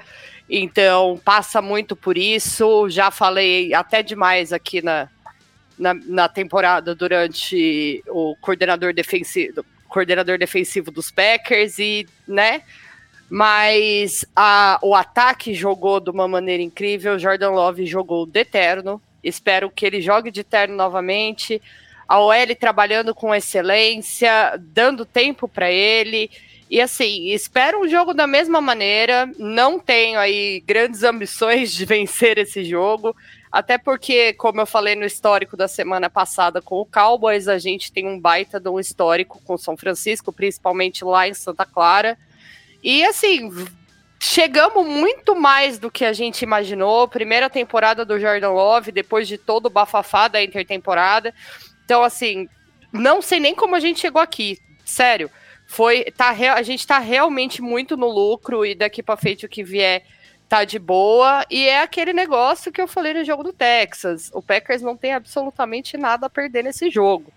Então, 0.54 1.18
passa 1.24 1.62
muito 1.62 1.96
por 1.96 2.18
isso. 2.18 2.90
Já 2.90 3.10
falei 3.10 3.74
até 3.74 4.04
demais 4.04 4.52
aqui 4.52 4.82
na, 4.82 5.08
na, 5.80 5.94
na 5.94 6.28
temporada 6.28 6.94
durante 6.94 8.04
o 8.10 8.36
coordenador 8.42 8.94
defensivo, 8.94 9.66
coordenador 9.88 10.38
defensivo 10.38 10.92
dos 10.92 11.10
Packers 11.10 11.80
e, 11.80 12.06
né? 12.28 12.64
Mas 13.30 14.26
a, 14.36 14.78
o 14.82 14.94
ataque 14.94 15.54
jogou 15.54 16.02
de 16.02 16.10
uma 16.10 16.28
maneira 16.28 16.62
incrível. 16.62 17.18
Jordan 17.18 17.52
Love 17.52 17.86
jogou 17.86 18.26
de 18.26 18.44
terno. 18.44 19.02
Espero 19.24 19.70
que 19.70 19.86
ele 19.86 20.02
jogue 20.02 20.32
de 20.32 20.44
terno 20.44 20.76
novamente. 20.76 21.62
A 22.06 22.20
OL 22.20 22.56
trabalhando 22.60 23.16
com 23.16 23.34
excelência, 23.34 24.60
dando 24.60 25.06
tempo 25.06 25.48
para 25.48 25.72
ele. 25.72 26.30
E 26.72 26.80
assim, 26.80 27.26
espero 27.34 27.82
um 27.82 27.88
jogo 27.90 28.14
da 28.14 28.26
mesma 28.26 28.62
maneira. 28.62 29.30
Não 29.38 29.78
tenho 29.78 30.18
aí 30.18 30.62
grandes 30.62 31.04
ambições 31.04 31.74
de 31.74 31.84
vencer 31.84 32.38
esse 32.38 32.64
jogo. 32.64 33.14
Até 33.52 33.78
porque, 33.78 34.32
como 34.32 34.62
eu 34.62 34.66
falei 34.66 34.96
no 34.96 35.04
histórico 35.04 35.58
da 35.58 35.68
semana 35.68 36.10
passada 36.10 36.62
com 36.62 36.80
o 36.80 36.86
Cowboys, 36.86 37.50
a 37.50 37.58
gente 37.58 37.92
tem 37.92 38.08
um 38.08 38.18
baita 38.18 38.58
de 38.58 38.70
um 38.70 38.80
histórico 38.80 39.42
com 39.44 39.58
São 39.58 39.76
Francisco, 39.76 40.32
principalmente 40.32 41.04
lá 41.04 41.28
em 41.28 41.34
Santa 41.34 41.66
Clara. 41.66 42.18
E 42.82 43.04
assim, 43.04 43.52
chegamos 44.18 44.88
muito 44.88 45.36
mais 45.36 45.78
do 45.78 45.92
que 45.92 46.06
a 46.06 46.14
gente 46.14 46.44
imaginou. 46.44 47.06
Primeira 47.06 47.50
temporada 47.50 48.06
do 48.06 48.18
Jordan 48.18 48.52
Love, 48.52 48.94
depois 48.94 49.28
de 49.28 49.38
todo 49.38 49.66
o 49.66 49.70
bafafá 49.70 50.30
da 50.30 50.42
intertemporada. 50.42 51.36
Então, 51.84 52.02
assim, 52.02 52.48
não 52.94 53.22
sei 53.22 53.42
nem 53.42 53.54
como 53.54 53.76
a 53.76 53.80
gente 53.82 54.00
chegou 54.00 54.22
aqui. 54.22 54.58
Sério. 54.86 55.30
Foi, 55.72 56.04
tá, 56.04 56.32
a 56.54 56.62
gente 56.64 56.86
tá 56.86 57.00
realmente 57.00 57.62
muito 57.62 57.96
no 57.96 58.10
lucro 58.10 58.66
e 58.66 58.76
daqui 58.76 59.02
para 59.02 59.16
frente 59.16 59.46
o 59.46 59.50
que 59.50 59.64
vier 59.64 60.04
tá 60.50 60.66
de 60.66 60.78
boa. 60.78 61.46
E 61.50 61.66
é 61.66 61.82
aquele 61.82 62.12
negócio 62.12 62.74
que 62.74 62.82
eu 62.82 62.90
falei 62.90 63.14
no 63.14 63.24
jogo 63.24 63.42
do 63.42 63.54
Texas. 63.54 64.30
O 64.34 64.42
Packers 64.42 64.82
não 64.82 64.98
tem 64.98 65.14
absolutamente 65.14 65.96
nada 65.96 66.26
a 66.26 66.30
perder 66.30 66.62
nesse 66.62 66.90
jogo. 66.90 67.32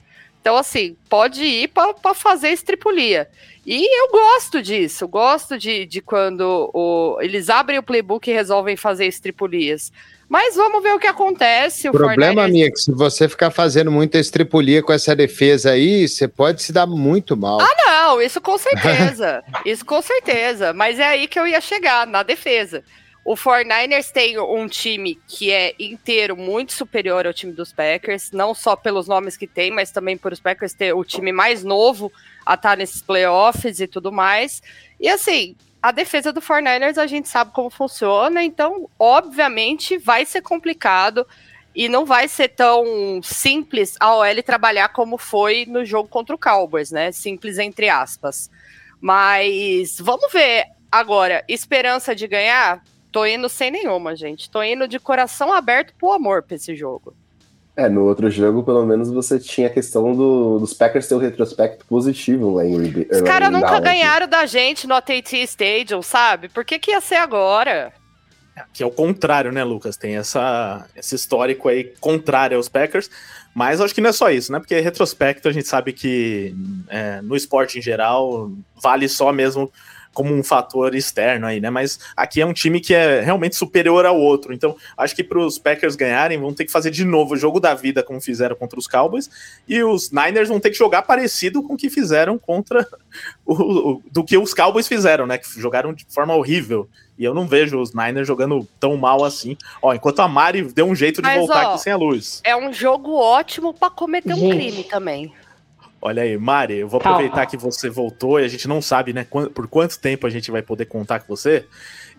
Então, 0.44 0.58
assim, 0.58 0.94
pode 1.08 1.42
ir 1.42 1.68
para 1.68 2.12
fazer 2.12 2.50
estripulia. 2.50 3.26
E 3.66 3.98
eu 3.98 4.10
gosto 4.10 4.60
disso, 4.60 5.08
gosto 5.08 5.56
de, 5.56 5.86
de 5.86 6.02
quando 6.02 6.70
o, 6.74 7.16
eles 7.22 7.48
abrem 7.48 7.78
o 7.78 7.82
playbook 7.82 8.30
e 8.30 8.34
resolvem 8.34 8.76
fazer 8.76 9.06
estripulias. 9.06 9.90
Mas 10.28 10.54
vamos 10.54 10.82
ver 10.82 10.92
o 10.92 10.98
que 10.98 11.06
acontece. 11.06 11.88
O 11.88 11.92
problema, 11.92 12.46
minha, 12.46 12.66
é 12.66 12.70
que 12.70 12.76
se 12.76 12.92
você 12.92 13.26
ficar 13.26 13.50
fazendo 13.50 13.90
muita 13.90 14.18
estripulia 14.18 14.82
com 14.82 14.92
essa 14.92 15.16
defesa 15.16 15.70
aí, 15.70 16.06
você 16.06 16.28
pode 16.28 16.62
se 16.62 16.74
dar 16.74 16.86
muito 16.86 17.34
mal. 17.38 17.58
Ah, 17.62 17.74
não, 17.86 18.20
isso 18.20 18.38
com 18.38 18.58
certeza. 18.58 19.42
isso 19.64 19.82
com 19.82 20.02
certeza. 20.02 20.74
Mas 20.74 20.98
é 20.98 21.06
aí 21.06 21.26
que 21.26 21.40
eu 21.40 21.46
ia 21.46 21.62
chegar, 21.62 22.06
na 22.06 22.22
defesa. 22.22 22.84
O 23.24 23.34
49ers 23.36 24.12
tem 24.12 24.38
um 24.38 24.68
time 24.68 25.18
que 25.26 25.50
é 25.50 25.74
inteiro 25.78 26.36
muito 26.36 26.74
superior 26.74 27.26
ao 27.26 27.32
time 27.32 27.52
dos 27.52 27.72
Packers, 27.72 28.30
não 28.32 28.54
só 28.54 28.76
pelos 28.76 29.08
nomes 29.08 29.34
que 29.34 29.46
tem, 29.46 29.70
mas 29.70 29.90
também 29.90 30.14
por 30.14 30.32
os 30.32 30.40
Packers 30.40 30.74
ter 30.74 30.92
o 30.92 31.02
time 31.02 31.32
mais 31.32 31.64
novo 31.64 32.12
a 32.44 32.52
estar 32.52 32.76
nesses 32.76 33.00
playoffs 33.00 33.80
e 33.80 33.86
tudo 33.86 34.12
mais. 34.12 34.62
E 35.00 35.08
assim, 35.08 35.56
a 35.82 35.90
defesa 35.90 36.34
do 36.34 36.42
49ers 36.42 36.98
a 36.98 37.06
gente 37.06 37.28
sabe 37.28 37.50
como 37.52 37.70
funciona, 37.70 38.44
então, 38.44 38.90
obviamente, 38.98 39.96
vai 39.96 40.26
ser 40.26 40.42
complicado 40.42 41.26
e 41.74 41.88
não 41.88 42.04
vai 42.04 42.28
ser 42.28 42.48
tão 42.48 43.20
simples 43.22 43.96
a 43.98 44.14
OL 44.16 44.42
trabalhar 44.42 44.90
como 44.90 45.16
foi 45.16 45.64
no 45.66 45.82
jogo 45.82 46.08
contra 46.08 46.36
o 46.36 46.38
Cowboys, 46.38 46.90
né? 46.90 47.10
Simples 47.10 47.58
entre 47.58 47.88
aspas. 47.88 48.50
Mas 49.00 49.98
vamos 49.98 50.30
ver 50.30 50.66
agora, 50.92 51.42
esperança 51.48 52.14
de 52.14 52.28
ganhar? 52.28 52.82
Tô 53.14 53.24
indo 53.24 53.48
sem 53.48 53.70
nenhuma, 53.70 54.16
gente. 54.16 54.50
Tô 54.50 54.60
indo 54.60 54.88
de 54.88 54.98
coração 54.98 55.52
aberto 55.52 55.94
pro 55.96 56.10
amor 56.10 56.42
pra 56.42 56.56
esse 56.56 56.74
jogo. 56.74 57.14
É, 57.76 57.88
no 57.88 58.02
outro 58.02 58.28
jogo, 58.28 58.64
pelo 58.64 58.84
menos, 58.84 59.08
você 59.08 59.38
tinha 59.38 59.68
a 59.68 59.70
questão 59.70 60.16
do, 60.16 60.58
dos 60.58 60.74
Packers 60.74 61.06
ter 61.06 61.14
o 61.14 61.18
um 61.18 61.20
retrospecto 61.20 61.86
positivo 61.86 62.54
lá 62.54 62.64
em 62.64 62.74
Os 63.08 63.22
caras 63.22 63.52
nunca 63.52 63.78
ganharam 63.78 64.26
da 64.26 64.46
gente 64.46 64.88
no 64.88 64.96
AT&T 64.96 65.44
Stadium, 65.44 66.02
sabe? 66.02 66.48
Por 66.48 66.64
que 66.64 66.76
que 66.76 66.90
ia 66.90 67.00
ser 67.00 67.14
agora? 67.14 67.92
Que 68.72 68.82
é 68.82 68.86
o 68.86 68.90
contrário, 68.90 69.52
né, 69.52 69.62
Lucas? 69.62 69.96
Tem 69.96 70.16
essa, 70.16 70.84
esse 70.96 71.14
histórico 71.14 71.68
aí 71.68 71.92
contrário 72.00 72.56
aos 72.56 72.68
Packers, 72.68 73.08
mas 73.54 73.80
acho 73.80 73.94
que 73.94 74.00
não 74.00 74.10
é 74.10 74.12
só 74.12 74.28
isso, 74.28 74.50
né? 74.50 74.58
Porque 74.58 74.80
retrospecto 74.80 75.48
a 75.48 75.52
gente 75.52 75.68
sabe 75.68 75.92
que 75.92 76.52
é, 76.88 77.22
no 77.22 77.36
esporte 77.36 77.78
em 77.78 77.82
geral 77.82 78.50
vale 78.82 79.08
só 79.08 79.32
mesmo 79.32 79.70
como 80.14 80.32
um 80.32 80.42
fator 80.42 80.94
externo 80.94 81.46
aí, 81.46 81.60
né? 81.60 81.68
Mas 81.68 81.98
aqui 82.16 82.40
é 82.40 82.46
um 82.46 82.52
time 82.52 82.80
que 82.80 82.94
é 82.94 83.20
realmente 83.20 83.56
superior 83.56 84.06
ao 84.06 84.18
outro. 84.18 84.54
Então, 84.54 84.76
acho 84.96 85.14
que 85.14 85.22
para 85.22 85.38
os 85.38 85.58
Packers 85.58 85.96
ganharem, 85.96 86.38
vão 86.38 86.54
ter 86.54 86.64
que 86.64 86.72
fazer 86.72 86.90
de 86.90 87.04
novo 87.04 87.34
o 87.34 87.36
jogo 87.36 87.60
da 87.60 87.74
vida, 87.74 88.02
como 88.02 88.20
fizeram 88.20 88.56
contra 88.56 88.78
os 88.78 88.86
Cowboys, 88.86 89.28
e 89.68 89.82
os 89.82 90.10
Niners 90.10 90.48
vão 90.48 90.60
ter 90.60 90.70
que 90.70 90.78
jogar 90.78 91.02
parecido 91.02 91.62
com 91.62 91.74
o 91.74 91.76
que 91.76 91.90
fizeram 91.90 92.38
contra 92.38 92.86
o, 93.44 93.54
o 93.54 94.02
do 94.10 94.24
que 94.24 94.38
os 94.38 94.54
Cowboys 94.54 94.88
fizeram, 94.88 95.26
né? 95.26 95.36
Que 95.36 95.60
jogaram 95.60 95.92
de 95.92 96.06
forma 96.08 96.34
horrível. 96.34 96.88
E 97.18 97.24
eu 97.24 97.32
não 97.32 97.46
vejo 97.46 97.80
os 97.80 97.94
Niners 97.94 98.26
jogando 98.26 98.66
tão 98.80 98.96
mal 98.96 99.24
assim. 99.24 99.56
Ó, 99.80 99.94
enquanto 99.94 100.20
a 100.20 100.28
Mari 100.28 100.62
deu 100.62 100.86
um 100.86 100.94
jeito 100.94 101.22
de 101.22 101.28
Mas, 101.28 101.38
voltar 101.38 101.68
ó, 101.68 101.70
aqui 101.70 101.82
sem 101.82 101.92
a 101.92 101.96
luz. 101.96 102.40
É 102.44 102.56
um 102.56 102.72
jogo 102.72 103.14
ótimo 103.14 103.72
para 103.72 103.90
cometer 103.90 104.34
Gente. 104.34 104.44
um 104.44 104.50
crime 104.50 104.84
também. 104.84 105.32
Olha 106.06 106.22
aí, 106.22 106.36
Mari, 106.36 106.80
eu 106.80 106.88
vou 106.88 106.98
aproveitar 106.98 107.34
Calma. 107.34 107.46
que 107.46 107.56
você 107.56 107.88
voltou 107.88 108.38
e 108.38 108.44
a 108.44 108.48
gente 108.48 108.68
não 108.68 108.82
sabe, 108.82 109.14
né, 109.14 109.24
por 109.24 109.66
quanto 109.66 109.98
tempo 109.98 110.26
a 110.26 110.30
gente 110.30 110.50
vai 110.50 110.60
poder 110.60 110.84
contar 110.84 111.20
com 111.20 111.26
você. 111.26 111.64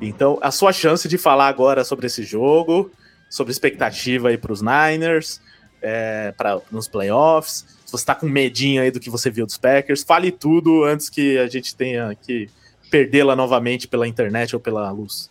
Então, 0.02 0.40
a 0.42 0.50
sua 0.50 0.74
chance 0.74 1.08
de 1.08 1.20
falar 1.20 1.48
agora 1.48 1.84
sobre 1.84 2.08
esse 2.08 2.24
jogo, 2.24 2.92
sobre 3.30 3.52
expectativa 3.52 4.30
aí 4.30 4.40
para 4.40 4.52
os 4.52 4.64
Niners, 4.64 5.40
é, 5.84 6.34
para 6.36 6.60
nos 6.72 6.88
playoffs. 6.88 7.64
Se 7.86 7.92
você 7.92 7.98
está 7.98 8.16
com 8.16 8.26
medinho 8.26 8.82
aí 8.82 8.90
do 8.90 9.00
que 9.00 9.08
você 9.08 9.30
viu 9.30 9.46
dos 9.46 9.60
Packers, 9.60 10.04
fale 10.04 10.32
tudo 10.32 10.84
antes 10.84 11.08
que 11.08 11.38
a 11.38 11.46
gente 11.46 11.76
tenha 11.76 12.16
que 12.16 12.50
perdê-la 12.90 13.36
novamente 13.36 13.88
pela 13.88 14.08
internet 14.08 14.56
ou 14.56 14.60
pela 14.60 14.90
luz. 14.90 15.30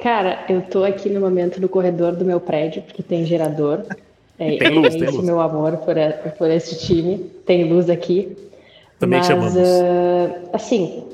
Cara, 0.00 0.44
eu 0.48 0.62
tô 0.62 0.82
aqui 0.82 1.08
no 1.08 1.20
momento 1.20 1.60
no 1.60 1.68
corredor 1.68 2.16
do 2.16 2.24
meu 2.24 2.40
prédio, 2.40 2.82
porque 2.82 3.04
tem 3.04 3.24
gerador. 3.24 3.86
É, 4.38 4.56
tem 4.56 4.70
luz, 4.70 4.94
é 4.94 4.98
tem 4.98 5.08
esse 5.08 5.16
luz. 5.16 5.26
meu 5.26 5.40
amor 5.40 5.76
por, 5.78 5.94
por 6.36 6.50
esse 6.50 6.78
time. 6.78 7.18
Tem 7.46 7.64
luz 7.64 7.88
aqui. 7.88 8.36
Também 8.98 9.18
mas, 9.18 9.26
chamamos. 9.26 9.54
Uh, 9.54 10.48
assim, 10.52 11.04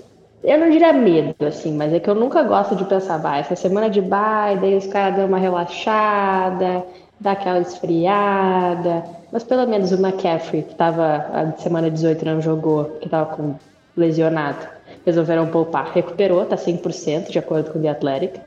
eu 0.43 0.59
não 0.59 0.71
diria 0.71 0.93
medo, 0.93 1.35
assim, 1.45 1.73
mas 1.73 1.93
é 1.93 2.01
que 2.01 2.09
eu 2.09 2.15
nunca 2.15 2.43
gosto 2.43 2.75
de 2.75 2.85
pensar, 2.85 3.19
bah, 3.19 3.39
essa 3.39 3.55
semana 3.55 3.91
de 3.91 4.01
daí 4.01 4.75
os 4.75 4.87
caras 4.87 5.17
dão 5.17 5.27
uma 5.27 5.39
relaxada, 5.39 6.85
dá 7.19 7.33
aquela 7.33 7.61
esfriada. 7.61 9.05
Mas 9.31 9.45
pelo 9.45 9.67
menos 9.67 9.93
o 9.93 9.97
McCaffrey, 9.97 10.63
que 10.63 10.75
tava 10.75 11.27
a 11.33 11.53
semana 11.59 11.91
18 11.91 12.25
não 12.25 12.41
jogou, 12.41 12.85
que 13.01 13.09
tava 13.09 13.37
com 13.37 13.55
lesionado, 13.97 14.67
resolveram 15.05 15.47
poupar. 15.49 15.93
Recuperou, 15.93 16.45
tá 16.47 16.57
100%, 16.57 17.31
de 17.31 17.39
acordo 17.39 17.71
com 17.71 17.79
o 17.79 17.83
The 17.83 17.89
Athletic. 17.91 18.41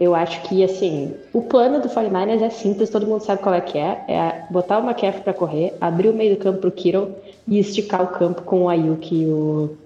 Eu 0.00 0.14
acho 0.14 0.40
que, 0.44 0.64
assim, 0.64 1.14
o 1.30 1.42
plano 1.42 1.78
do 1.78 1.90
49ers 1.90 2.40
é 2.40 2.48
simples, 2.48 2.88
todo 2.88 3.06
mundo 3.06 3.20
sabe 3.20 3.42
qual 3.42 3.54
é 3.54 3.60
que 3.60 3.76
é. 3.76 4.02
É 4.08 4.44
botar 4.50 4.78
o 4.78 4.82
McCaffrey 4.82 5.22
para 5.22 5.34
correr, 5.34 5.74
abrir 5.78 6.08
o 6.08 6.14
meio 6.14 6.36
do 6.36 6.40
campo 6.40 6.58
pro 6.58 6.70
Kittle 6.70 7.10
e 7.46 7.58
esticar 7.58 8.02
o 8.02 8.06
campo 8.06 8.40
com 8.40 8.62
o 8.62 8.68
Ayuk 8.70 9.14
e 9.14 9.26
o, 9.26 9.76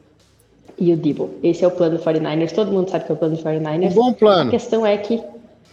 e 0.78 0.92
o 0.92 0.96
Debo. 0.96 1.30
Esse 1.42 1.64
é 1.64 1.66
o 1.66 1.70
plano 1.72 1.98
do 1.98 2.04
49ers, 2.04 2.52
todo 2.52 2.70
mundo 2.70 2.88
sabe 2.90 3.06
que 3.06 3.10
é 3.10 3.14
o 3.16 3.18
plano 3.18 3.36
do 3.36 3.42
49ers. 3.42 3.90
Um 3.90 3.94
bom 3.94 4.12
plano. 4.12 4.48
A 4.48 4.50
questão 4.52 4.86
é 4.86 4.96
que, 4.96 5.20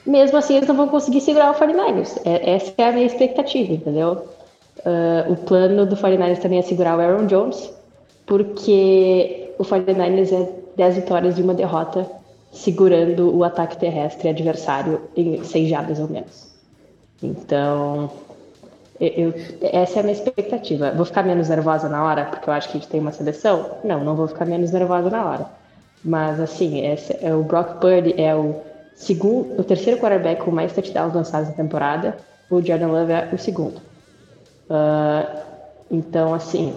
mesmo 0.07 0.35
assim, 0.39 0.55
eles 0.55 0.67
não 0.67 0.75
vão 0.75 0.87
conseguir 0.87 1.21
segurar 1.21 1.51
o 1.51 1.53
49ers. 1.53 2.19
É, 2.25 2.55
essa 2.55 2.73
é 2.79 2.85
a 2.85 2.91
minha 2.91 3.05
expectativa, 3.05 3.73
entendeu? 3.73 4.25
Uh, 4.79 5.33
o 5.33 5.35
plano 5.35 5.85
do 5.85 5.95
49ers 5.95 6.39
também 6.39 6.57
é 6.57 6.63
segurar 6.63 6.97
o 6.97 6.99
Aaron 6.99 7.27
Jones, 7.27 7.71
porque 8.25 9.51
o 9.59 9.63
49ers 9.63 10.33
é 10.33 10.49
10 10.77 10.95
vitórias 10.95 11.37
e 11.37 11.43
uma 11.43 11.53
derrota 11.53 12.09
segurando 12.51 13.35
o 13.35 13.43
ataque 13.43 13.77
terrestre 13.77 14.29
adversário 14.29 15.01
em 15.15 15.43
seis 15.43 15.69
jardas 15.69 15.99
ou 15.99 16.07
menos. 16.07 16.51
Então, 17.23 18.11
eu, 18.99 19.33
essa 19.61 19.97
é 19.97 19.99
a 19.99 20.03
minha 20.03 20.13
expectativa. 20.13 20.91
Vou 20.91 21.05
ficar 21.05 21.23
menos 21.23 21.49
nervosa 21.49 21.87
na 21.87 22.03
hora, 22.03 22.25
porque 22.25 22.49
eu 22.49 22.53
acho 22.53 22.69
que 22.69 22.77
a 22.77 22.79
gente 22.79 22.89
tem 22.89 22.99
uma 22.99 23.11
seleção? 23.11 23.77
Não, 23.83 24.03
não 24.03 24.15
vou 24.15 24.27
ficar 24.27 24.45
menos 24.45 24.71
nervosa 24.71 25.09
na 25.09 25.25
hora. 25.25 25.45
Mas, 26.03 26.39
assim, 26.39 26.85
esse, 26.85 27.17
é, 27.21 27.33
o 27.33 27.43
Brock 27.43 27.79
Purdy 27.79 28.19
é 28.19 28.35
o, 28.35 28.55
segundo, 28.95 29.59
o 29.59 29.63
terceiro 29.63 29.99
quarterback 29.99 30.43
com 30.43 30.51
mais 30.51 30.73
touchdowns 30.73 31.13
lançados 31.13 31.49
na 31.49 31.55
temporada. 31.55 32.17
O 32.49 32.61
Jordan 32.61 32.87
Love 32.87 33.11
é 33.11 33.29
o 33.31 33.37
segundo. 33.37 33.77
Uh, 34.69 35.41
então, 35.89 36.33
assim, 36.33 36.75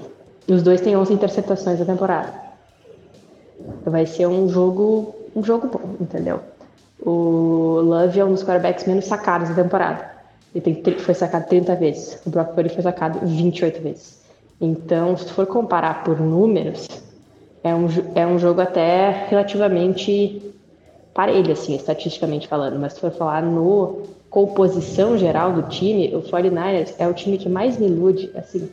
os 0.49 0.62
dois 0.62 0.81
têm 0.81 0.97
11 0.97 1.12
interceptações 1.12 1.79
na 1.79 1.87
temporada. 1.87 2.33
Vai 3.85 4.07
ser 4.07 4.27
um 4.27 4.49
jogo 4.49 5.14
um 5.35 5.43
jogo 5.43 5.68
bom, 5.68 5.97
entendeu? 6.01 6.41
O 7.01 7.80
Love 7.82 8.20
é 8.20 8.24
um 8.24 8.32
dos 8.32 8.43
quarterbacks 8.43 8.87
menos 8.87 9.05
sacados 9.07 9.49
da 9.51 9.62
temporada. 9.62 10.12
Ele 10.55 10.74
tem, 10.76 10.99
foi 10.99 11.14
sacado 11.14 11.49
30 11.49 11.74
vezes. 11.76 12.20
O 12.24 12.30
Brock 12.30 12.55
Purdy 12.55 12.70
foi 12.70 12.82
sacado 12.82 13.18
28 13.22 13.82
vezes. 13.82 14.22
Então, 14.61 15.16
se 15.16 15.30
for 15.32 15.47
comparar 15.47 16.05
por 16.05 16.20
números, 16.20 16.89
é 17.62 17.74
um, 17.74 17.89
é 18.14 18.26
um 18.26 18.39
jogo 18.39 18.61
até 18.61 19.26
relativamente 19.28 20.55
parelho, 21.12 21.53
assim, 21.53 21.74
estatisticamente 21.74 22.47
falando. 22.47 22.78
Mas 22.78 22.95
se 22.95 23.01
for 23.01 23.11
falar 23.11 23.43
no 23.43 24.03
composição 24.30 25.18
geral 25.18 25.53
do 25.53 25.62
time, 25.62 26.14
o 26.14 26.22
49ers 26.22 26.95
é 26.99 27.07
o 27.07 27.14
time 27.14 27.37
que 27.37 27.49
mais 27.49 27.76
me 27.76 27.87
ilude, 27.87 28.30
assim. 28.35 28.68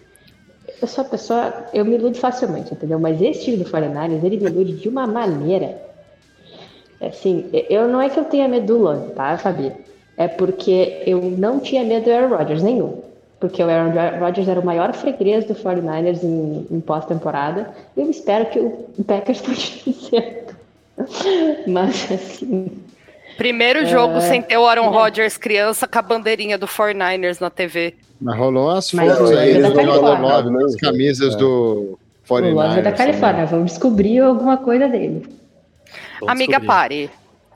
Eu 0.82 0.88
sou 0.88 1.04
a 1.04 1.08
pessoa, 1.08 1.54
eu 1.74 1.84
me 1.84 1.96
iludo 1.96 2.18
facilmente, 2.18 2.74
entendeu? 2.74 3.00
Mas 3.00 3.22
esse 3.22 3.44
time 3.46 3.58
do 3.58 3.66
49ers, 3.66 4.24
ele 4.24 4.38
me 4.38 4.50
ilude 4.50 4.74
de 4.74 4.88
uma 4.88 5.06
maneira 5.06 5.91
Assim, 7.02 7.50
eu 7.70 7.88
não 7.88 8.02
é 8.02 8.10
que 8.10 8.20
eu 8.20 8.26
tenha 8.26 8.48
medo 8.48 8.68
do 8.68 8.78
Love, 8.78 9.12
tá, 9.14 9.38
Fabi? 9.38 9.72
É 10.18 10.28
porque 10.28 11.02
eu 11.08 11.20
não 11.20 11.60
tinha 11.60 11.84
medo 11.84 12.06
do 12.06 12.12
Aaron 12.12 12.36
Rodgers, 12.36 12.62
nenhum. 12.62 13.02
Porque 13.40 13.64
o 13.64 13.68
Aaron 13.68 14.20
Rodgers 14.20 14.48
era 14.48 14.60
o 14.60 14.66
maior 14.66 14.94
freguês 14.94 15.46
do 15.46 15.56
49ers 15.56 16.24
em, 16.24 16.68
em 16.70 16.80
pós-temporada. 16.80 17.72
E 17.98 18.02
eu 18.02 18.10
espero 18.10 18.46
que 18.46 18.60
o 18.60 19.04
Packers 19.04 19.42
continue 19.42 19.96
sendo. 19.96 20.56
Mas, 21.66 22.12
assim... 22.12 22.72
Primeiro 23.38 23.88
jogo 23.88 24.18
é... 24.18 24.22
sem 24.22 24.44
ter 24.44 24.58
o 24.58 24.68
Aaron 24.68 24.86
é. 24.86 24.90
Rodgers 24.90 25.38
criança 25.38 25.88
com 25.88 25.98
a 25.98 26.02
bandeirinha 26.04 26.56
do 26.56 26.68
49ers 26.68 27.42
na 27.42 27.50
TV. 27.50 27.96
Mas 28.20 28.38
rolou 28.38 28.70
as 28.70 28.92
fotos 28.92 29.32
aí 29.32 29.60
do 29.60 29.70
Love, 29.74 30.52
né? 30.52 30.64
as 30.64 30.76
camisas 30.76 31.34
é. 31.34 31.38
do 31.38 31.98
49ers. 32.30 32.52
O 32.52 32.54
Love 32.54 32.80
é 32.80 32.82
da 32.84 32.92
Califórnia, 32.92 33.46
vamos 33.48 33.72
descobrir 33.72 34.20
alguma 34.20 34.58
coisa 34.58 34.88
dele. 34.88 35.41
Vamos 36.22 36.34
Amiga, 36.34 36.60
descobrir. 36.60 36.68
pare. 36.68 37.12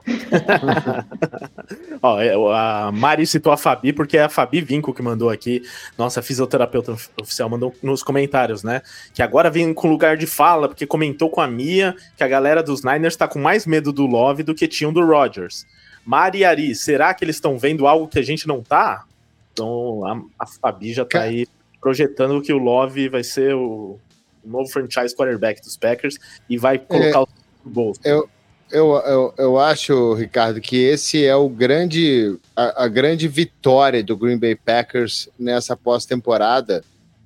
Ó, 2.01 2.22
é, 2.22 2.34
a 2.34 2.91
Mari 2.91 3.26
citou 3.26 3.51
a 3.51 3.57
Fabi, 3.57 3.91
porque 3.91 4.18
é 4.18 4.24
a 4.24 4.30
Fabi 4.30 4.61
Vinco 4.61 4.93
que 4.93 5.01
mandou 5.01 5.30
aqui, 5.30 5.63
nossa 5.97 6.22
fisioterapeuta 6.22 6.95
oficial, 7.20 7.49
mandou 7.49 7.74
nos 7.82 8.03
comentários, 8.03 8.63
né? 8.63 8.82
Que 9.13 9.22
agora 9.22 9.49
vem 9.49 9.74
com 9.74 9.89
lugar 9.89 10.16
de 10.18 10.28
fala, 10.28 10.68
porque 10.68 10.86
comentou 10.86 11.30
com 11.30 11.41
a 11.41 11.47
Mia 11.47 11.95
que 12.16 12.24
a 12.24 12.28
galera 12.28 12.61
dos 12.61 12.84
Niners 12.84 13.16
tá 13.16 13.28
com 13.28 13.39
mais 13.39 13.66
medo 13.66 13.91
do 13.91 14.05
Love 14.05 14.43
do 14.43 14.53
que 14.53 14.68
tinham 14.68 14.93
do 14.93 15.03
Rodgers. 15.03 15.66
Mari 16.05 16.39
e 16.39 16.45
Ari, 16.45 16.76
será 16.76 17.13
que 17.13 17.26
eles 17.26 17.38
estão 17.38 17.57
vendo 17.57 17.88
algo 17.88 18.07
que 18.07 18.20
a 18.20 18.24
gente 18.24 18.47
não 18.47 18.61
tá? 18.61 19.05
Então 19.51 20.05
a, 20.05 20.43
a 20.43 20.45
Fabi 20.45 20.93
já 20.93 21.03
tá 21.03 21.22
aí 21.22 21.47
projetando 21.82 22.41
que 22.41 22.53
o 22.53 22.57
Love 22.57 23.09
vai 23.09 23.24
ser 23.24 23.55
o 23.55 23.99
novo 24.43 24.70
franchise 24.70 25.16
quarterback 25.16 25.61
dos 25.61 25.76
Packers 25.76 26.18
e 26.47 26.57
vai 26.57 26.78
colocar 26.78 27.20
é, 27.20 27.24
o 27.24 27.28
bolso. 27.63 27.99
Eu, 28.03 28.30
eu, 28.72 28.93
eu, 28.95 29.34
eu 29.38 29.59
acho, 29.59 30.13
Ricardo, 30.13 30.59
que 30.59 30.78
esse 30.78 31.24
é 31.24 31.36
o 31.36 31.47
grande 31.47 32.38
a, 32.55 32.86
a 32.86 32.88
grande 32.88 33.28
vitória 33.28 34.03
do 34.03 34.18
Green 34.18 34.38
Bay 34.38 34.55
Packers 34.55 35.30
nessa 35.38 35.76
pós-temporada. 35.76 36.84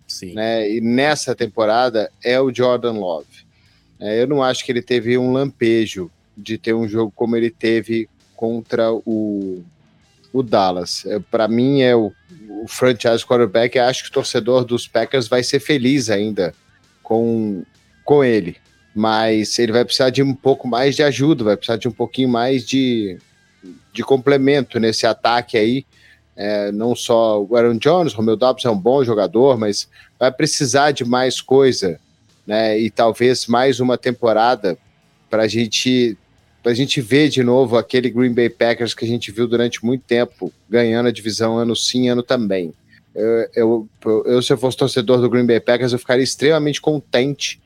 Sim. 0.08 0.34
Né, 0.34 0.70
e 0.70 0.82
nessa 0.82 1.36
temporada 1.36 2.12
é 2.24 2.40
o 2.42 2.54
Jordan 2.54 2.94
Love. 2.94 3.46
É, 4.00 4.22
eu 4.22 4.28
não 4.28 4.42
acho 4.42 4.66
que 4.66 4.72
ele 4.72 4.82
teve 4.82 5.18
um 5.18 5.32
lampejo 5.32 6.10
de 6.36 6.58
ter 6.58 6.74
um 6.74 6.88
jogo 6.88 7.12
como 7.16 7.36
ele 7.36 7.52
teve 7.52 8.10
contra 8.36 8.92
o, 8.92 9.64
o 10.32 10.42
Dallas. 10.42 11.06
É, 11.06 11.20
Para 11.20 11.48
mim, 11.48 11.82
é 11.82 11.96
o, 11.96 12.12
o 12.64 12.68
franchise 12.68 13.26
quarterback. 13.26 13.78
Acho 13.78 14.04
que 14.04 14.10
o 14.10 14.14
torcedor 14.14 14.64
dos 14.64 14.88
Packers 14.88 15.28
vai 15.28 15.44
ser 15.44 15.60
feliz 15.60 16.10
ainda 16.10 16.54
com, 17.04 17.64
com 18.04 18.24
ele. 18.24 18.58
Mas 19.00 19.58
ele 19.58 19.72
vai 19.72 19.86
precisar 19.86 20.10
de 20.10 20.22
um 20.22 20.36
pouco 20.36 20.68
mais 20.68 20.94
de 20.94 21.02
ajuda, 21.04 21.46
vai 21.46 21.56
precisar 21.56 21.78
de 21.78 21.88
um 21.88 21.92
pouquinho 21.92 22.28
mais 22.28 22.68
de, 22.68 23.18
de 23.94 24.04
complemento 24.04 24.78
nesse 24.78 25.08
ataque 25.08 25.58
aí. 25.58 25.86
É, 26.36 26.70
não 26.74 26.94
só 26.94 27.42
o 27.42 27.56
Aaron 27.56 27.78
Jones, 27.78 28.14
o 28.14 28.18
Romeo 28.18 28.36
Dobbs 28.36 28.66
é 28.66 28.70
um 28.70 28.78
bom 28.78 29.02
jogador, 29.02 29.58
mas 29.58 29.88
vai 30.20 30.30
precisar 30.34 30.92
de 30.92 31.06
mais 31.06 31.40
coisa, 31.40 31.98
né? 32.46 32.78
E 32.78 32.90
talvez 32.90 33.48
mais 33.48 33.80
uma 33.80 33.98
temporada 33.98 34.78
para 35.30 35.48
gente 35.48 36.18
a 36.66 36.74
gente 36.74 37.00
ver 37.00 37.30
de 37.30 37.42
novo 37.42 37.78
aquele 37.78 38.10
Green 38.10 38.34
Bay 38.34 38.50
Packers 38.50 38.94
que 38.94 39.06
a 39.06 39.08
gente 39.08 39.32
viu 39.32 39.48
durante 39.48 39.84
muito 39.86 40.04
tempo 40.04 40.52
ganhando 40.70 41.08
a 41.08 41.12
divisão 41.12 41.58
ano 41.58 41.74
sim, 41.74 42.10
ano 42.10 42.22
também. 42.22 42.74
Eu, 43.16 43.50
eu, 43.56 43.90
eu, 44.26 44.42
se 44.42 44.52
eu 44.52 44.58
fosse 44.58 44.76
torcedor 44.76 45.22
do 45.22 45.30
Green 45.30 45.46
Bay 45.46 45.62
Packers, 45.62 45.94
eu 45.94 46.00
ficaria 46.00 46.24
extremamente 46.24 46.82
contente 46.82 47.62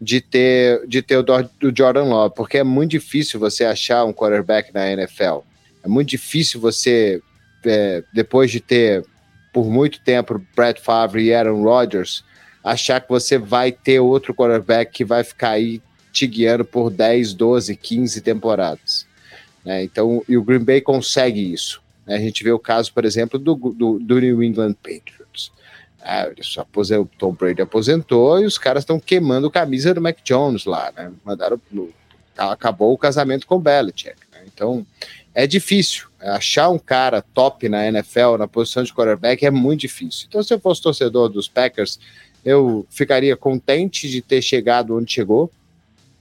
de 0.00 0.20
ter, 0.20 0.86
de 0.86 1.02
ter 1.02 1.16
o 1.16 1.22
do 1.22 1.76
Jordan 1.76 2.04
Love, 2.04 2.34
porque 2.34 2.58
é 2.58 2.64
muito 2.64 2.92
difícil 2.92 3.40
você 3.40 3.64
achar 3.64 4.04
um 4.04 4.12
quarterback 4.12 4.72
na 4.72 4.90
NFL. 4.90 5.40
É 5.82 5.88
muito 5.88 6.08
difícil 6.08 6.60
você, 6.60 7.20
é, 7.64 8.02
depois 8.12 8.50
de 8.50 8.60
ter 8.60 9.04
por 9.52 9.66
muito 9.66 10.00
tempo 10.00 10.40
Brett 10.54 10.80
Favre 10.80 11.22
e 11.22 11.34
Aaron 11.34 11.62
Rodgers, 11.62 12.24
achar 12.62 13.00
que 13.00 13.08
você 13.08 13.38
vai 13.38 13.72
ter 13.72 13.98
outro 13.98 14.34
quarterback 14.34 14.92
que 14.92 15.04
vai 15.04 15.24
ficar 15.24 15.50
aí 15.50 15.80
te 16.12 16.26
guiando 16.26 16.64
por 16.64 16.90
10, 16.90 17.34
12, 17.34 17.76
15 17.76 18.20
temporadas. 18.20 19.06
Né? 19.64 19.82
Então, 19.82 20.22
e 20.28 20.36
o 20.36 20.42
Green 20.42 20.64
Bay 20.64 20.80
consegue 20.80 21.52
isso. 21.52 21.82
Né? 22.06 22.16
A 22.16 22.20
gente 22.20 22.42
vê 22.42 22.50
o 22.50 22.58
caso, 22.58 22.92
por 22.92 23.04
exemplo, 23.04 23.38
do, 23.38 23.54
do, 23.54 23.98
do 23.98 24.20
New 24.20 24.42
England 24.42 24.74
Patriots. 24.74 25.17
Ah, 26.10 26.26
ele 26.26 26.42
só 26.42 26.62
aposentou, 26.62 27.04
o 27.04 27.18
Tom 27.18 27.32
Brady 27.34 27.60
aposentou 27.60 28.40
e 28.40 28.46
os 28.46 28.56
caras 28.56 28.82
estão 28.82 28.98
queimando 28.98 29.50
camisa 29.50 29.92
do 29.92 30.00
Mac 30.00 30.16
Jones 30.24 30.64
lá, 30.64 30.90
né? 30.96 31.12
Mandaram 31.22 31.60
acabou 32.34 32.94
o 32.94 32.98
casamento 32.98 33.46
com 33.46 33.56
o 33.56 33.60
Belichick. 33.60 34.16
Né? 34.32 34.40
Então 34.46 34.86
é 35.34 35.46
difícil 35.46 36.08
achar 36.18 36.70
um 36.70 36.78
cara 36.78 37.20
top 37.20 37.68
na 37.68 37.86
NFL 37.86 38.38
na 38.38 38.48
posição 38.48 38.82
de 38.82 38.94
quarterback 38.94 39.44
é 39.44 39.50
muito 39.50 39.80
difícil. 39.80 40.24
Então 40.28 40.42
se 40.42 40.54
eu 40.54 40.58
fosse 40.58 40.80
torcedor 40.80 41.28
dos 41.28 41.46
Packers 41.46 42.00
eu 42.42 42.86
ficaria 42.88 43.36
contente 43.36 44.08
de 44.08 44.22
ter 44.22 44.40
chegado 44.40 44.96
onde 44.96 45.12
chegou 45.12 45.50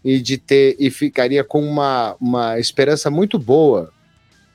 e 0.03 0.19
de 0.19 0.37
ter 0.37 0.75
e 0.77 0.91
ficaria 0.91 1.45
com 1.45 1.63
uma, 1.63 2.17
uma 2.19 2.59
esperança 2.59 3.09
muito 3.09 3.39
boa 3.39 3.93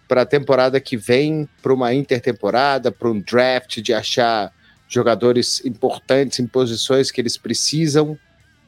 para 0.06 0.22
a 0.22 0.26
temporada 0.26 0.78
que 0.78 0.94
vem, 0.94 1.48
para 1.62 1.72
uma 1.72 1.94
intertemporada, 1.94 2.92
para 2.92 3.08
um 3.08 3.18
draft 3.18 3.80
de 3.80 3.94
achar 3.94 4.52
jogadores 4.94 5.64
importantes 5.64 6.38
em 6.38 6.46
posições 6.46 7.10
que 7.10 7.20
eles 7.20 7.36
precisam. 7.36 8.18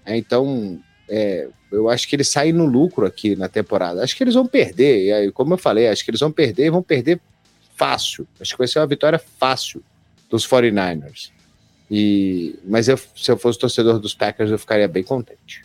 É, 0.05 0.16
então, 0.16 0.81
é, 1.09 1.49
eu 1.70 1.89
acho 1.89 2.09
que 2.09 2.16
eles 2.16 2.29
saem 2.29 2.53
no 2.53 2.64
lucro 2.64 3.07
aqui 3.07 3.37
na 3.37 3.49
temporada. 3.49 4.03
Acho 4.03 4.16
que 4.16 4.25
eles 4.25 4.35
vão 4.35 4.47
perder. 4.47 5.07
E 5.07 5.12
aí, 5.12 5.33
como 5.33 5.55
eu 5.55 5.59
falei, 5.59 5.89
acho 5.89 6.05
que 6.05 6.11
eles 6.11 6.20
vão 6.20 6.33
perder 6.33 6.66
e 6.66 6.70
vão 6.70 6.83
perder 6.83 7.20
fácil. 7.77 8.27
Acho 8.41 8.53
que 8.53 8.59
vai 8.59 8.68
ser 8.68 8.79
uma 8.79 8.87
vitória 8.87 9.20
fácil 9.39 9.83
dos 10.31 10.47
49ers. 10.47 11.31
E, 11.91 12.59
mas 12.64 12.89
eu, 12.89 12.97
se 12.97 13.31
eu 13.31 13.37
fosse 13.37 13.59
torcedor 13.59 13.99
dos 13.99 14.14
Packers, 14.14 14.51
eu 14.51 14.59
ficaria 14.59 14.89
bem 14.89 15.03
contente. 15.03 15.64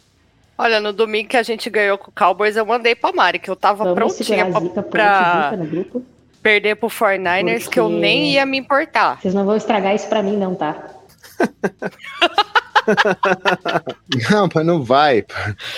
Olha, 0.58 0.82
no 0.82 0.92
domingo 0.92 1.30
que 1.30 1.38
a 1.38 1.44
gente 1.44 1.70
ganhou 1.70 1.98
com 1.98 2.12
o 2.12 2.14
Cowboys, 2.14 2.58
eu 2.58 2.66
mandei 2.66 2.94
pra 2.94 3.14
Mari, 3.14 3.40
que 3.40 3.50
eu 3.50 3.56
tava 3.56 3.86
Vamos 3.86 4.18
prontinha 4.18 4.46
pra, 4.46 4.84
pra 4.84 5.58
perder 6.42 6.76
pro 6.76 6.90
49ers, 6.90 7.60
Porque... 7.60 7.74
que 7.74 7.80
eu 7.80 7.90
nem 7.90 8.32
ia 8.32 8.46
me 8.46 8.58
importar. 8.58 9.22
Vocês 9.22 9.34
não 9.34 9.46
vão 9.46 9.56
estragar 9.56 9.96
isso 9.96 10.08
pra 10.08 10.24
mim, 10.24 10.38
não, 10.38 10.56
tá? 10.56 10.76
não, 14.32 14.50
mas 14.54 14.66
não 14.66 14.84
vai. 14.84 15.26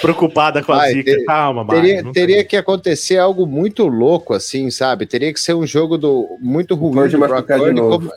Preocupada 0.02 0.64
com 0.64 0.74
vai, 0.74 0.92
a 0.92 0.94
zica. 0.94 1.12
Ter, 1.12 1.26
Calma, 1.26 1.64
Mari. 1.64 1.82
Teria, 1.82 2.12
teria 2.12 2.44
que 2.44 2.58
acontecer 2.58 3.18
algo 3.18 3.46
muito 3.46 3.88
louco, 3.88 4.34
assim, 4.34 4.72
sabe? 4.72 5.06
Teria 5.06 5.34
que 5.34 5.40
ser 5.40 5.54
um 5.54 5.66
jogo 5.66 5.98
do 5.98 6.38
muito 6.40 6.76
ruim 6.76 6.94
Pode 6.94 7.12
do 7.12 7.20
Brock 7.20 7.48
Purdy, 7.48 7.80
como, 7.80 8.12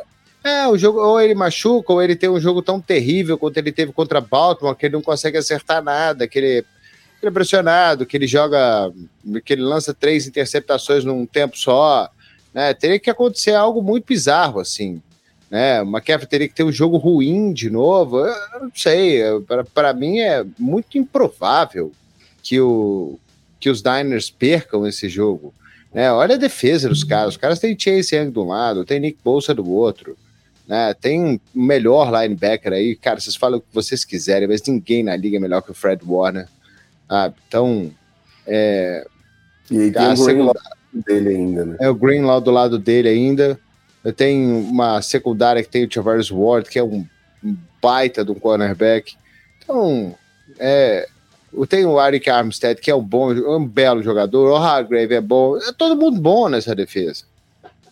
é, 0.44 0.68
o 0.68 0.76
jogo, 0.76 1.00
ou 1.00 1.18
ele 1.18 1.34
machuca, 1.34 1.90
ou 1.90 2.02
ele 2.02 2.14
tem 2.14 2.28
um 2.28 2.38
jogo 2.38 2.60
tão 2.60 2.78
terrível 2.78 3.38
quanto 3.38 3.56
ele 3.56 3.72
teve 3.72 3.92
contra 3.92 4.20
Baltimore, 4.20 4.76
que 4.76 4.84
ele 4.84 4.94
não 4.94 5.02
consegue 5.02 5.38
acertar 5.38 5.82
nada, 5.82 6.28
que 6.28 6.38
ele, 6.38 6.48
ele 6.48 6.66
é 7.22 7.30
pressionado, 7.30 8.04
que 8.04 8.14
ele 8.14 8.26
joga, 8.26 8.92
que 9.42 9.54
ele 9.54 9.62
lança 9.62 9.94
três 9.94 10.26
interceptações 10.26 11.02
num 11.02 11.24
tempo 11.24 11.56
só. 11.56 12.10
Né? 12.54 12.72
Teria 12.72 13.00
que 13.00 13.10
acontecer 13.10 13.54
algo 13.54 13.82
muito 13.82 14.06
bizarro, 14.06 14.60
assim. 14.60 15.02
Né? 15.50 15.82
O 15.82 15.86
McCaffrey 15.86 16.28
teria 16.28 16.48
que 16.48 16.54
ter 16.54 16.62
um 16.62 16.72
jogo 16.72 16.96
ruim 16.96 17.52
de 17.52 17.68
novo. 17.68 18.20
Eu 18.20 18.60
não 18.60 18.72
sei, 18.74 19.20
para 19.74 19.92
mim 19.92 20.20
é 20.20 20.44
muito 20.58 20.96
improvável 20.96 21.90
que, 22.42 22.60
o, 22.60 23.18
que 23.58 23.68
os 23.68 23.82
Diners 23.82 24.30
percam 24.30 24.86
esse 24.86 25.08
jogo. 25.08 25.52
Né? 25.92 26.10
Olha 26.12 26.36
a 26.36 26.38
defesa 26.38 26.88
dos 26.88 27.02
caras. 27.02 27.34
Os 27.34 27.36
caras 27.36 27.58
têm 27.58 27.76
Chase 27.78 28.14
Young 28.14 28.30
de 28.30 28.38
um 28.38 28.48
lado, 28.48 28.84
tem 28.84 29.00
Nick 29.00 29.18
Bolsa 29.24 29.52
do 29.52 29.68
outro. 29.68 30.16
Né? 30.66 30.94
Tem 30.94 31.20
um 31.20 31.40
melhor 31.54 32.10
linebacker 32.10 32.72
aí, 32.72 32.96
cara, 32.96 33.20
vocês 33.20 33.36
falam 33.36 33.58
o 33.58 33.60
que 33.60 33.68
vocês 33.72 34.04
quiserem, 34.04 34.48
mas 34.48 34.62
ninguém 34.62 35.02
na 35.02 35.16
liga 35.16 35.36
é 35.36 35.40
melhor 35.40 35.60
que 35.60 35.70
o 35.70 35.74
Fred 35.74 36.02
Warner. 36.06 36.48
Ah, 37.08 37.30
então, 37.46 37.90
é. 38.46 39.06
E 39.70 39.78
aí 39.78 39.92
tem 39.92 40.12
o 40.12 40.16
segunda... 40.16 40.52
dele 41.00 41.30
ainda, 41.30 41.64
né? 41.64 41.76
É 41.80 41.88
o 41.88 41.94
Greenlaw 41.94 42.40
do 42.40 42.50
lado 42.50 42.78
dele 42.78 43.08
ainda. 43.08 43.58
Eu 44.04 44.12
tenho 44.12 44.58
uma 44.58 45.00
secundária 45.00 45.62
que 45.62 45.68
tem 45.68 45.84
o 45.84 45.88
Tavares 45.88 46.30
Ward, 46.30 46.68
que 46.68 46.78
é 46.78 46.84
um 46.84 47.06
baita 47.80 48.24
de 48.24 48.30
um 48.30 48.34
cornerback. 48.34 49.14
Então, 49.62 50.14
é, 50.58 51.08
tem 51.68 51.86
o 51.86 52.00
Eric 52.00 52.28
Armstead, 52.28 52.80
que 52.80 52.90
é 52.90 52.94
um 52.94 53.02
bom, 53.02 53.32
um 53.32 53.66
belo 53.66 54.02
jogador. 54.02 54.50
O 54.50 54.56
Hargrave 54.56 55.14
é 55.14 55.20
bom. 55.20 55.56
É 55.56 55.72
todo 55.72 55.96
mundo 55.96 56.20
bom 56.20 56.48
nessa 56.48 56.74
defesa. 56.74 57.24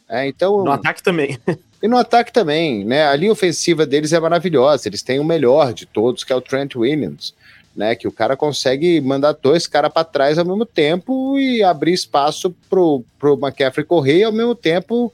É, 0.09 0.27
então, 0.27 0.63
no 0.65 0.73
ataque 0.73 1.03
também. 1.03 1.39
E 1.83 1.89
no 1.89 1.97
ataque 1.97 2.33
também, 2.33 2.85
né? 2.85 3.09
A 3.09 3.17
linha 3.17 3.33
ofensiva 3.33 3.85
deles 3.85 4.13
é 4.13 4.21
maravilhosa. 4.21 4.89
Eles 4.89 5.03
têm 5.03 5.19
o 5.19 5.25
melhor 5.25 5.75
de 5.75 5.85
todos, 5.85 6.23
que 6.23 6.33
é 6.33 6.37
o 6.37 6.41
Trent 6.41 6.77
Williams, 6.77 7.35
né? 7.75 7.95
Que 7.95 8.07
o 8.07 8.13
cara 8.13 8.37
consegue 8.37 9.01
mandar 9.01 9.33
dois 9.33 9.67
caras 9.67 9.93
para 9.93 10.05
trás 10.05 10.39
ao 10.39 10.45
mesmo 10.45 10.67
tempo 10.67 11.39
e 11.39 11.63
abrir 11.63 11.93
espaço 11.93 12.55
pro, 12.69 13.05
pro 13.19 13.39
McCaffrey 13.41 13.85
correr 13.85 14.19
e 14.19 14.25
ao 14.25 14.33
mesmo 14.33 14.55
tempo 14.55 15.13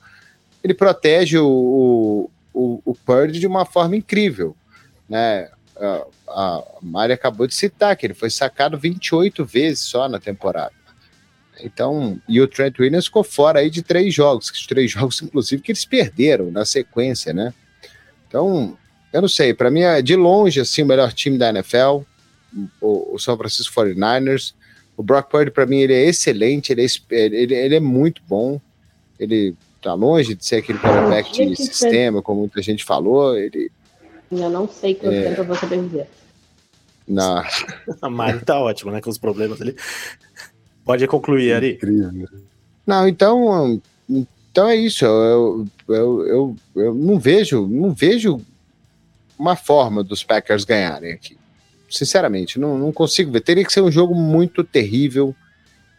ele 0.62 0.74
protege 0.74 1.38
o, 1.38 2.28
o, 2.52 2.82
o 2.84 2.94
Purdy 2.94 3.38
de 3.38 3.46
uma 3.46 3.64
forma 3.64 3.96
incrível, 3.96 4.56
né? 5.08 5.48
A, 5.78 6.04
a 6.28 6.64
Mari 6.82 7.12
acabou 7.12 7.46
de 7.46 7.54
citar 7.54 7.96
que 7.96 8.04
ele 8.04 8.14
foi 8.14 8.30
sacado 8.30 8.76
28 8.76 9.44
vezes 9.44 9.80
só 9.80 10.08
na 10.08 10.18
temporada. 10.18 10.72
Então, 11.60 12.20
e 12.28 12.40
o 12.40 12.48
Trent 12.48 12.78
Williams 12.78 13.06
ficou 13.06 13.24
fora 13.24 13.60
aí 13.60 13.70
de 13.70 13.82
três 13.82 14.14
jogos, 14.14 14.50
três 14.66 14.90
jogos, 14.92 15.22
inclusive, 15.22 15.62
que 15.62 15.72
eles 15.72 15.84
perderam 15.84 16.50
na 16.50 16.64
sequência, 16.64 17.32
né? 17.32 17.52
Então, 18.26 18.76
eu 19.12 19.20
não 19.20 19.28
sei, 19.28 19.54
para 19.54 19.70
mim 19.70 19.80
é 19.80 20.02
de 20.02 20.16
longe 20.16 20.60
assim, 20.60 20.82
o 20.82 20.86
melhor 20.86 21.12
time 21.12 21.38
da 21.38 21.48
NFL, 21.48 22.00
o, 22.80 23.14
o 23.14 23.18
São 23.18 23.36
Francisco 23.36 23.74
49ers. 23.74 24.54
O 24.96 25.02
Brock 25.02 25.30
Purdy, 25.30 25.50
para 25.50 25.66
mim, 25.66 25.78
ele 25.78 25.94
é 25.94 26.04
excelente, 26.06 26.72
ele 26.72 26.84
é, 26.84 26.86
ele, 27.10 27.54
ele 27.54 27.74
é 27.76 27.80
muito 27.80 28.20
bom. 28.26 28.60
Ele 29.18 29.54
tá 29.80 29.94
longe 29.94 30.34
de 30.34 30.44
ser 30.44 30.56
aquele 30.56 30.78
quarterback 30.78 31.46
de 31.46 31.56
sistema, 31.56 32.20
como 32.20 32.40
muita 32.40 32.60
gente 32.62 32.84
falou. 32.84 33.36
Ele, 33.36 33.70
eu 34.30 34.50
não 34.50 34.68
sei 34.68 34.94
quanto 34.94 35.14
é... 35.14 35.28
tempo 35.28 35.40
eu 35.40 35.44
vou 35.44 35.56
sobreviver. 35.56 36.06
Não. 37.06 37.42
A 38.02 38.10
Mari 38.10 38.44
tá 38.44 38.58
ótima, 38.60 38.92
né? 38.92 39.00
Com 39.00 39.08
os 39.08 39.18
problemas 39.18 39.60
ali. 39.62 39.74
Pode 40.84 41.06
concluir, 41.06 41.52
Ari. 41.52 41.72
Incrível. 41.74 42.28
Não, 42.86 43.08
então, 43.08 43.80
então 44.08 44.68
é 44.68 44.76
isso. 44.76 45.04
Eu, 45.04 45.66
eu, 45.88 46.26
eu, 46.26 46.56
eu 46.76 46.94
não 46.94 47.18
vejo, 47.18 47.66
não 47.66 47.92
vejo 47.92 48.40
uma 49.38 49.56
forma 49.56 50.02
dos 50.02 50.22
Packers 50.22 50.64
ganharem 50.64 51.12
aqui. 51.12 51.38
Sinceramente, 51.88 52.58
não, 52.58 52.78
não 52.78 52.92
consigo 52.92 53.30
ver. 53.30 53.40
Teria 53.40 53.64
que 53.64 53.72
ser 53.72 53.80
um 53.80 53.90
jogo 53.90 54.14
muito 54.14 54.62
terrível 54.62 55.34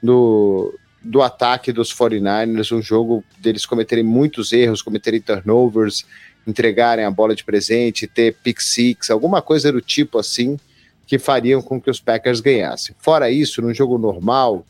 do, 0.02 0.78
do 1.02 1.22
ataque 1.22 1.72
dos 1.72 1.94
49ers, 1.94 2.76
um 2.76 2.82
jogo 2.82 3.24
deles 3.40 3.66
cometerem 3.66 4.04
muitos 4.04 4.52
erros, 4.52 4.82
cometerem 4.82 5.22
turnovers, 5.22 6.06
entregarem 6.46 7.06
a 7.06 7.12
bola 7.12 7.36
de 7.36 7.44
presente, 7.44 8.08
ter 8.08 8.36
pick 8.44 8.62
six, 8.62 9.10
alguma 9.10 9.42
coisa 9.42 9.72
do 9.72 9.82
tipo 9.82 10.18
assim, 10.18 10.58
que 11.06 11.18
fariam 11.18 11.62
com 11.62 11.82
que 11.82 11.90
os 11.90 12.00
Packers 12.00 12.40
ganhassem. 12.40 12.96
Fora 13.00 13.32
isso, 13.32 13.62
num 13.62 13.74
jogo 13.74 13.98
normal, 13.98 14.66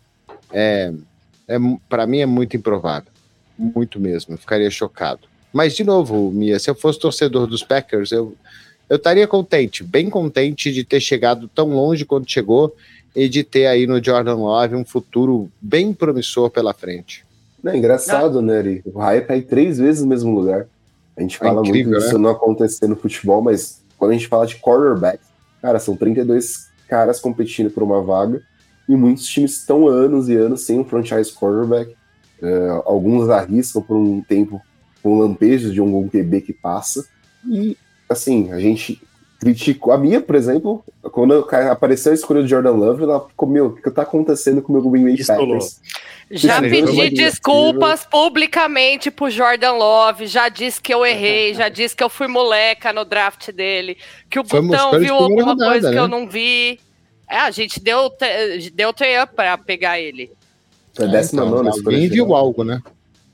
é, 0.51 0.93
é 1.47 1.57
para 1.87 2.07
mim 2.07 2.19
é 2.19 2.25
muito 2.25 2.55
improvável. 2.55 3.11
Muito 3.57 3.99
mesmo, 3.99 4.37
ficaria 4.37 4.69
chocado. 4.71 5.27
Mas, 5.51 5.75
de 5.75 5.83
novo, 5.83 6.31
Mia, 6.31 6.59
se 6.59 6.69
eu 6.69 6.75
fosse 6.75 6.99
torcedor 6.99 7.47
dos 7.47 7.63
Packers, 7.63 8.11
eu, 8.11 8.35
eu 8.89 8.97
estaria 8.97 9.27
contente, 9.27 9.83
bem 9.83 10.09
contente 10.09 10.73
de 10.73 10.83
ter 10.83 10.99
chegado 10.99 11.47
tão 11.47 11.69
longe 11.69 12.05
quanto 12.05 12.29
chegou 12.29 12.75
e 13.15 13.29
de 13.29 13.43
ter 13.43 13.67
aí 13.67 13.85
no 13.85 14.03
Jordan 14.03 14.35
Love 14.35 14.75
um 14.75 14.85
futuro 14.85 15.49
bem 15.61 15.93
promissor 15.93 16.49
pela 16.49 16.73
frente. 16.73 17.25
Não, 17.63 17.71
é 17.71 17.77
engraçado, 17.77 18.41
né, 18.41 18.57
Ari? 18.57 18.81
O 18.85 18.99
hype 18.99 19.27
cai 19.27 19.41
três 19.41 19.77
vezes 19.77 20.01
no 20.01 20.07
mesmo 20.07 20.33
lugar. 20.33 20.65
A 21.15 21.21
gente 21.21 21.37
fala 21.37 21.59
é 21.59 21.67
incrível, 21.67 21.91
muito 21.91 22.03
disso 22.03 22.17
né? 22.17 22.23
não 22.23 22.29
acontecer 22.31 22.87
no 22.87 22.95
futebol, 22.95 23.41
mas 23.41 23.81
quando 23.97 24.11
a 24.11 24.13
gente 24.13 24.27
fala 24.27 24.47
de 24.47 24.55
quarterback, 24.55 25.19
cara, 25.61 25.77
são 25.79 25.95
32 25.95 26.69
caras 26.87 27.19
competindo 27.19 27.69
por 27.69 27.83
uma 27.83 28.01
vaga 28.01 28.41
e 28.87 28.95
muitos 28.95 29.25
times 29.25 29.57
estão 29.57 29.87
anos 29.87 30.29
e 30.29 30.35
anos 30.35 30.61
sem 30.61 30.79
um 30.79 30.85
franchise 30.85 31.31
quarterback. 31.31 31.93
Uh, 32.41 32.81
alguns 32.85 33.29
arriscam 33.29 33.81
por 33.81 33.97
um 33.97 34.21
tempo 34.21 34.61
com 35.03 35.19
lampejos 35.19 35.73
de 35.73 35.81
um 35.81 36.07
QB 36.07 36.41
que 36.41 36.53
passa. 36.53 37.05
E, 37.45 37.77
assim, 38.09 38.51
a 38.51 38.59
gente 38.59 39.01
criticou. 39.39 39.93
A 39.93 39.97
minha, 39.97 40.19
por 40.19 40.35
exemplo, 40.35 40.83
quando 41.11 41.33
apareceu 41.71 42.11
a 42.11 42.15
escolha 42.15 42.41
do 42.41 42.47
Jordan 42.47 42.71
Love, 42.71 43.03
ela 43.03 43.27
ficou, 43.27 43.47
meu, 43.47 43.67
o 43.67 43.75
que 43.75 43.89
tá 43.89 44.01
acontecendo 44.01 44.61
com 44.61 44.73
o 44.73 44.75
meu 44.75 44.89
Green 44.89 45.03
Bay 45.03 45.25
Packers? 45.25 45.79
Já 46.29 46.61
pedi 46.61 47.09
desculpas 47.09 48.05
publicamente 48.05 49.09
pro 49.09 49.29
Jordan 49.29 49.71
Love, 49.71 50.27
já 50.27 50.47
disse 50.47 50.79
que 50.79 50.93
eu 50.93 51.05
errei, 51.05 51.53
já 51.55 51.69
disse 51.69 51.95
que 51.95 52.03
eu 52.03 52.09
fui 52.09 52.27
moleca 52.27 52.93
no 52.93 53.03
draft 53.03 53.51
dele, 53.51 53.97
que 54.29 54.39
o 54.39 54.45
Foi 54.45 54.61
Botão 54.61 54.99
viu 54.99 55.15
alguma 55.15 55.43
rodada, 55.43 55.71
coisa 55.71 55.87
né? 55.89 55.93
que 55.93 55.99
eu 55.99 56.07
não 56.07 56.29
vi. 56.29 56.79
É, 57.27 57.37
a 57.37 57.51
gente 57.51 57.79
deu, 57.79 58.11
deu 58.73 58.91
trade-up 58.91 59.35
pra 59.35 59.57
pegar 59.57 59.99
ele. 59.99 60.31
Foi 60.93 61.05
é, 61.05 61.09
décima 61.09 61.43
então, 61.43 61.57
nona. 61.57 61.71
Alguém 61.71 62.09
viu 62.09 62.35
algo, 62.35 62.63
né? 62.63 62.81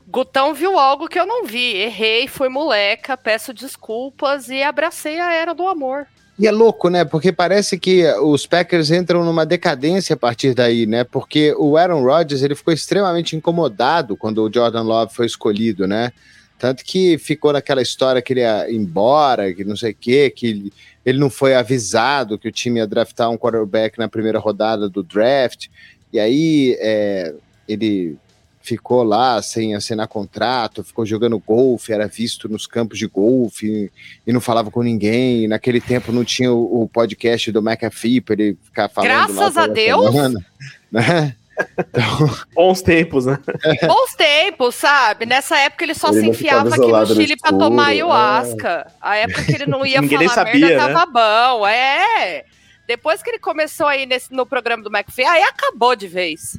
Gutão 0.08 0.53
viu 0.53 0.78
algo 0.78 1.08
que 1.08 1.20
eu 1.20 1.26
não 1.26 1.45
vi. 1.45 1.76
Errei, 1.76 2.28
fui 2.28 2.49
moleca, 2.49 3.18
peço 3.18 3.53
desculpas 3.53 4.49
e 4.49 4.62
abracei 4.62 5.20
a 5.20 5.34
era 5.34 5.53
do 5.53 5.68
amor. 5.68 6.08
E 6.38 6.47
é 6.47 6.51
louco, 6.51 6.89
né? 6.89 7.06
Porque 7.06 7.32
parece 7.32 7.80
que 7.80 8.06
os 8.22 8.45
Packers 8.45 8.91
entram 8.91 9.24
numa 9.24 9.45
decadência 9.45 10.16
a 10.16 10.18
partir 10.18 10.53
daí, 10.53 10.86
né? 10.86 11.06
Porque 11.06 11.56
o 11.58 11.78
Aaron 11.78 12.03
Rodgers 12.03 12.43
ele 12.43 12.56
ficou 12.56 12.74
extremamente 12.74 13.36
incomodado 13.36 14.18
quando 14.18 14.43
o 14.43 14.51
Jordan 14.53 14.82
Love 14.82 15.14
foi 15.14 15.26
escolhido, 15.26 15.88
né? 15.88 16.12
Tanto 16.60 16.84
que 16.84 17.18
ficou 17.18 17.53
naquela 17.53 17.82
história 17.82 18.22
que 18.22 18.34
ele 18.34 18.41
ia 18.41 18.70
embora, 18.70 19.53
que 19.53 19.64
não 19.64 19.78
sei 19.78 19.91
o 19.91 19.95
quê, 19.95 20.30
que 20.30 20.72
ele 21.06 21.20
não 21.20 21.30
foi 21.30 21.56
avisado 21.56 22.38
que 22.38 22.47
o 22.47 22.51
time 22.51 22.80
ia 22.80 22.88
draftar 22.88 23.30
um 23.30 23.38
quarterback 23.38 23.97
na 23.97 24.08
primeira 24.08 24.39
rodada 24.39 24.89
do 24.89 25.03
draft. 25.03 25.68
E 26.12 26.20
aí 26.20 26.78
é, 26.80 27.34
ele 27.68 28.18
ficou 28.66 29.03
lá 29.03 29.39
sem 29.41 29.76
assinar 29.76 30.07
contrato, 30.07 30.84
ficou 30.84 31.05
jogando 31.05 31.38
golfe, 31.38 31.93
era 31.93 32.07
visto 32.07 32.49
nos 32.49 32.66
campos 32.66 32.97
de 32.97 33.05
golfe 33.05 33.91
e, 34.26 34.34
não 34.34 34.41
falava 34.41 34.72
com 34.72 34.82
ninguém. 34.82 35.43
E 35.43 35.47
naquele 35.47 35.80
tempo 35.80 36.11
não 36.11 36.26
tinha 36.26 36.51
o, 36.51 36.82
o 36.82 36.89
podcast 36.89 37.51
do 37.51 37.61
McAfee 37.61 38.22
para 38.22 38.34
ele 38.34 38.57
ficar 38.63 38.89
falando. 38.89 39.09
Graças 39.09 39.55
a 39.55 39.68
Deus! 39.68 40.05
Semana, 40.07 40.45
né? 40.91 41.36
Então... 41.78 42.30
Bons 42.53 42.82
tempos, 42.82 43.26
né? 43.28 43.39
Bons 43.88 44.13
tempos, 44.16 44.76
sabe? 44.76 45.26
Nessa 45.26 45.57
época 45.57 45.86
ele 45.86 45.93
só 45.93 46.09
ele 46.09 46.22
se 46.22 46.28
enfiava 46.28 46.70
aqui 46.76 46.91
no 46.91 47.05
Chile 47.07 47.38
para 47.38 47.57
tomar 47.57 47.89
é. 47.89 47.93
ayahuasca. 47.93 48.88
É. 48.88 48.91
A 48.99 49.16
época 49.16 49.43
que 49.43 49.53
ele 49.53 49.66
não 49.68 49.86
ia 49.86 50.01
falar 50.03 50.30
sabia, 50.30 50.68
merda 50.68 50.88
né? 50.88 50.93
tava 50.93 51.05
bom. 51.05 51.68
É. 51.68 52.43
Depois 52.88 53.24
que 53.24 53.30
ele 53.30 53.39
começou 53.39 53.88
aí 53.88 54.05
nesse, 54.05 54.34
no 54.34 54.45
programa 54.45 54.84
do 54.84 54.89
McAfee, 54.91 55.26
aí 55.26 55.43
acabou 55.43 55.95
de 55.95 56.07
vez. 56.07 56.57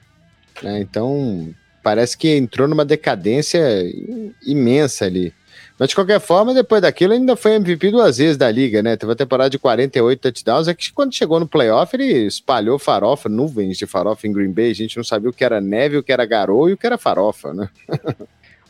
É, 0.64 0.78
então, 0.78 1.54
parece 1.86 2.18
que 2.18 2.36
entrou 2.36 2.66
numa 2.66 2.84
decadência 2.84 3.62
imensa 4.44 5.04
ali. 5.04 5.32
Mas 5.78 5.90
de 5.90 5.94
qualquer 5.94 6.18
forma, 6.18 6.52
depois 6.52 6.82
daquilo, 6.82 7.12
ainda 7.12 7.36
foi 7.36 7.54
MVP 7.54 7.92
duas 7.92 8.18
vezes 8.18 8.36
da 8.36 8.50
liga, 8.50 8.82
né? 8.82 8.96
Teve 8.96 9.10
uma 9.10 9.14
temporada 9.14 9.50
de 9.50 9.56
48 9.56 10.20
touchdowns. 10.20 10.66
É 10.66 10.74
que 10.74 10.92
quando 10.92 11.14
chegou 11.14 11.38
no 11.38 11.46
playoff, 11.46 11.94
ele 11.94 12.26
espalhou 12.26 12.76
farofa, 12.76 13.28
nuvens 13.28 13.78
de 13.78 13.86
farofa 13.86 14.26
em 14.26 14.32
Green 14.32 14.50
Bay. 14.50 14.72
A 14.72 14.74
gente 14.74 14.96
não 14.96 15.04
sabia 15.04 15.30
o 15.30 15.32
que 15.32 15.44
era 15.44 15.60
neve, 15.60 15.96
o 15.96 16.02
que 16.02 16.10
era 16.10 16.26
garoa 16.26 16.70
e 16.70 16.72
o 16.72 16.76
que 16.76 16.88
era 16.88 16.98
farofa, 16.98 17.54
né? 17.54 17.68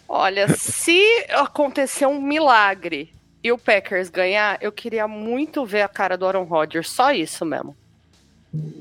Olha, 0.06 0.48
se 0.48 1.00
acontecer 1.30 2.04
um 2.04 2.20
milagre 2.20 3.14
e 3.42 3.50
o 3.50 3.56
Packers 3.56 4.10
ganhar, 4.10 4.58
eu 4.60 4.70
queria 4.70 5.08
muito 5.08 5.64
ver 5.64 5.80
a 5.80 5.88
cara 5.88 6.18
do 6.18 6.26
Aaron 6.26 6.44
Rodgers. 6.44 6.90
Só 6.90 7.12
isso 7.12 7.46
mesmo. 7.46 7.74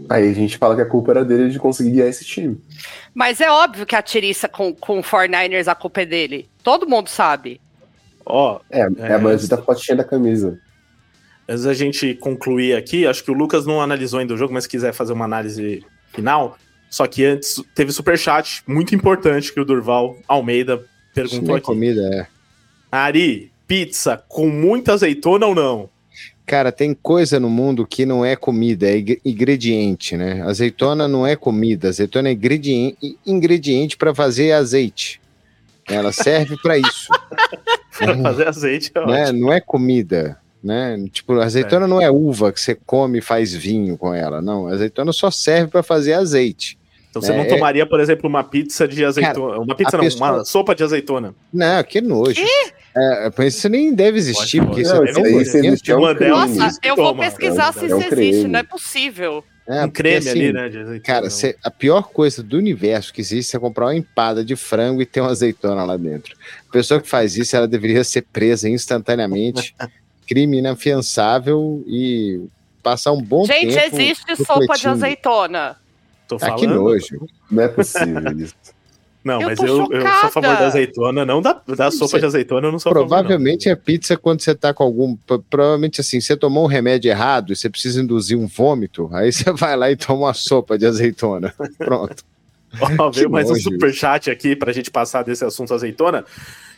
Aí 0.10 0.30
a 0.30 0.34
gente 0.34 0.58
fala 0.58 0.76
que 0.76 0.82
a 0.82 0.86
culpa 0.86 1.12
era 1.12 1.26
dele 1.26 1.50
de 1.50 1.60
conseguir 1.60 1.92
guiar 1.92 2.08
esse 2.08 2.24
time. 2.24 2.60
Mas 3.14 3.42
é 3.42 3.50
óbvio 3.50 3.86
que 3.86 3.96
a 3.96 4.02
tiriça 4.02 4.48
com, 4.48 4.74
com 4.74 5.00
o 5.00 5.04
49ers, 5.04 5.68
a 5.68 5.76
culpa 5.76 6.02
é 6.02 6.06
dele. 6.06 6.50
Todo 6.64 6.88
mundo 6.88 7.10
sabe. 7.10 7.60
Ó, 8.26 8.56
oh, 8.56 8.62
é, 8.70 8.80
é, 8.80 9.14
a 9.14 9.20
maioria 9.20 9.48
da 9.48 9.58
fotinha 9.58 9.98
da 9.98 10.04
camisa. 10.04 10.60
Antes 11.48 11.66
a 11.66 11.74
gente 11.74 12.16
concluir 12.16 12.76
aqui, 12.76 13.06
acho 13.06 13.24
que 13.24 13.32
o 13.32 13.36
Lucas 13.36 13.66
não 13.66 13.82
analisou 13.82 14.20
ainda 14.20 14.34
o 14.34 14.38
jogo, 14.38 14.54
mas 14.54 14.64
se 14.64 14.70
quiser 14.70 14.94
fazer 14.94 15.14
uma 15.14 15.26
análise 15.26 15.86
final. 16.12 16.58
Só 16.90 17.06
que 17.08 17.24
antes 17.24 17.62
teve 17.76 17.92
super 17.92 18.18
chat 18.18 18.64
muito 18.68 18.96
importante 18.96 19.54
que 19.54 19.60
o 19.60 19.66
Durval 19.66 20.18
Almeida 20.28 20.84
perguntou 21.14 21.56
é 21.56 21.58
aqui. 21.58 21.66
comida, 21.66 22.02
é. 22.14 22.28
Ari, 22.92 23.52
pizza 23.68 24.24
com 24.28 24.48
muita 24.48 24.94
azeitona 24.94 25.46
ou 25.46 25.56
não? 25.56 25.90
Cara, 26.46 26.72
tem 26.72 26.94
coisa 26.94 27.40
no 27.40 27.50
mundo 27.50 27.88
que 27.88 28.06
não 28.06 28.24
é 28.24 28.36
comida, 28.36 28.88
é 28.88 29.04
ingrediente, 29.26 30.16
né? 30.16 30.44
Azeitona 30.44 31.08
não 31.08 31.26
é 31.26 31.36
comida, 31.36 31.90
azeitona 31.90 32.30
é 32.30 32.34
ingrediente, 32.34 33.18
ingrediente 33.26 33.98
para 33.98 34.14
fazer 34.14 34.52
azeite. 34.52 35.20
Ela 35.88 36.12
serve 36.12 36.56
para 36.62 36.78
isso. 36.78 37.08
para 37.98 38.18
fazer 38.22 38.48
azeite 38.48 38.92
é 38.94 39.06
né? 39.06 39.32
Não 39.32 39.52
é 39.52 39.60
comida, 39.60 40.38
né? 40.64 41.04
Tipo, 41.12 41.40
azeitona 41.40 41.86
é. 41.86 41.90
não 41.90 42.02
é 42.02 42.12
uva 42.12 42.52
que 42.52 42.62
você 42.62 42.76
come 42.76 43.20
e 43.20 43.22
faz 43.22 43.52
vinho 43.52 43.98
com 43.98 44.14
ela, 44.14 44.40
não. 44.40 44.68
Azeitona 44.68 45.12
só 45.12 45.32
serve 45.32 45.72
para 45.72 45.82
fazer 45.82 46.14
azeite. 46.14 46.78
Então 47.10 47.22
você 47.22 47.32
não 47.32 47.44
é, 47.44 47.46
tomaria, 47.46 47.86
por 47.86 48.00
exemplo, 48.00 48.30
uma 48.30 48.44
pizza 48.44 48.88
de 48.88 49.04
azeitona. 49.04 49.54
Cara, 49.54 49.62
uma 49.62 49.74
pizza 49.74 49.96
não, 49.98 50.04
pessoa... 50.04 50.32
uma 50.32 50.46
sopa 50.46 50.76
de 50.76 50.84
azeitona. 50.84 51.34
Não, 51.52 51.82
que 51.82 52.02
nojo. 52.02 52.42
É, 52.98 53.46
isso 53.46 53.68
nem 53.68 53.94
deve 53.94 54.18
existir, 54.18 54.64
porque 54.64 54.82
isso 54.82 54.96
é 54.96 55.12
tão 55.12 55.26
existe, 55.26 55.92
é 55.92 55.98
um 55.98 56.02
Nossa, 56.02 56.80
eu 56.82 56.96
vou 56.96 57.16
pesquisar 57.18 57.74
se 57.74 57.86
isso 57.88 58.02
existe, 58.14 58.48
não 58.48 58.60
é 58.60 58.64
possível. 58.64 59.44
É, 59.68 59.84
um 59.84 59.90
creme 59.90 60.18
assim, 60.18 60.30
ali, 60.30 60.54
né? 60.54 60.66
Azeitona, 60.66 61.00
cara, 61.00 61.30
cê, 61.30 61.58
a 61.64 61.72
pior 61.72 62.04
coisa 62.04 62.44
do 62.44 62.56
universo 62.56 63.12
que 63.12 63.20
existe 63.20 63.56
é 63.56 63.60
comprar 63.60 63.88
uma 63.88 63.96
empada 63.96 64.46
de 64.46 64.56
frango 64.56 65.02
e 65.02 65.06
ter 65.06 65.22
uma 65.22 65.32
azeitona 65.32 65.84
lá 65.84 65.98
dentro. 65.98 66.36
A 66.70 66.72
pessoa 66.72 67.02
que 67.02 67.10
faz 67.10 67.36
isso, 67.36 67.56
ela 67.56 67.68
deveria 67.68 68.04
ser 68.04 68.22
presa 68.22 68.70
instantaneamente, 68.70 69.76
crime 70.28 70.60
inafiançável 70.60 71.84
e 71.88 72.42
passar 72.84 73.12
um 73.12 73.22
bom 73.22 73.44
Gente, 73.46 73.74
tempo. 73.74 73.74
Gente, 73.74 73.96
existe 73.96 74.46
sopa 74.46 74.78
de 74.78 74.88
azeitona. 74.88 75.78
Tô 76.28 76.38
falando. 76.38 76.56
Ah, 76.56 76.60
que 76.60 76.68
nojo. 76.68 77.28
Não 77.50 77.64
é 77.64 77.68
possível 77.68 78.38
isso. 78.38 78.75
Não, 79.26 79.42
eu 79.42 79.48
mas 79.48 79.60
eu, 79.60 79.88
eu, 79.90 80.02
sou 80.02 80.08
a 80.08 80.30
favor 80.30 80.56
da 80.56 80.68
azeitona, 80.68 81.26
não 81.26 81.42
da, 81.42 81.60
da 81.76 81.90
sopa 81.90 82.20
de 82.20 82.28
azeitona, 82.28 82.68
eu 82.68 82.72
não 82.72 82.78
sou 82.78 82.92
Provavelmente 82.92 83.64
favor, 83.64 83.74
é 83.74 83.84
pizza 83.84 84.16
quando 84.16 84.42
você 84.42 84.54
tá 84.54 84.72
com 84.72 84.84
algum. 84.84 85.18
Provavelmente 85.50 86.00
assim, 86.00 86.22
você 86.22 86.38
tomou 86.38 86.66
um 86.66 86.68
remédio 86.68 87.10
errado 87.10 87.52
e 87.52 87.56
você 87.56 87.68
precisa 87.68 88.04
induzir 88.04 88.38
um 88.38 88.46
vômito, 88.46 89.10
aí 89.12 89.32
você 89.32 89.50
vai 89.58 89.76
lá 89.76 89.90
e 89.90 89.96
toma 89.96 90.28
uma 90.28 90.34
sopa 90.36 90.78
de 90.78 90.86
azeitona. 90.86 91.52
Pronto. 91.80 92.24
Ó, 93.00 93.10
veio 93.10 93.28
mais 93.28 93.50
um 93.50 93.56
superchat 93.56 94.30
aqui 94.30 94.56
pra 94.56 94.72
gente 94.72 94.92
passar 94.92 95.24
desse 95.24 95.44
assunto 95.44 95.74
azeitona, 95.74 96.24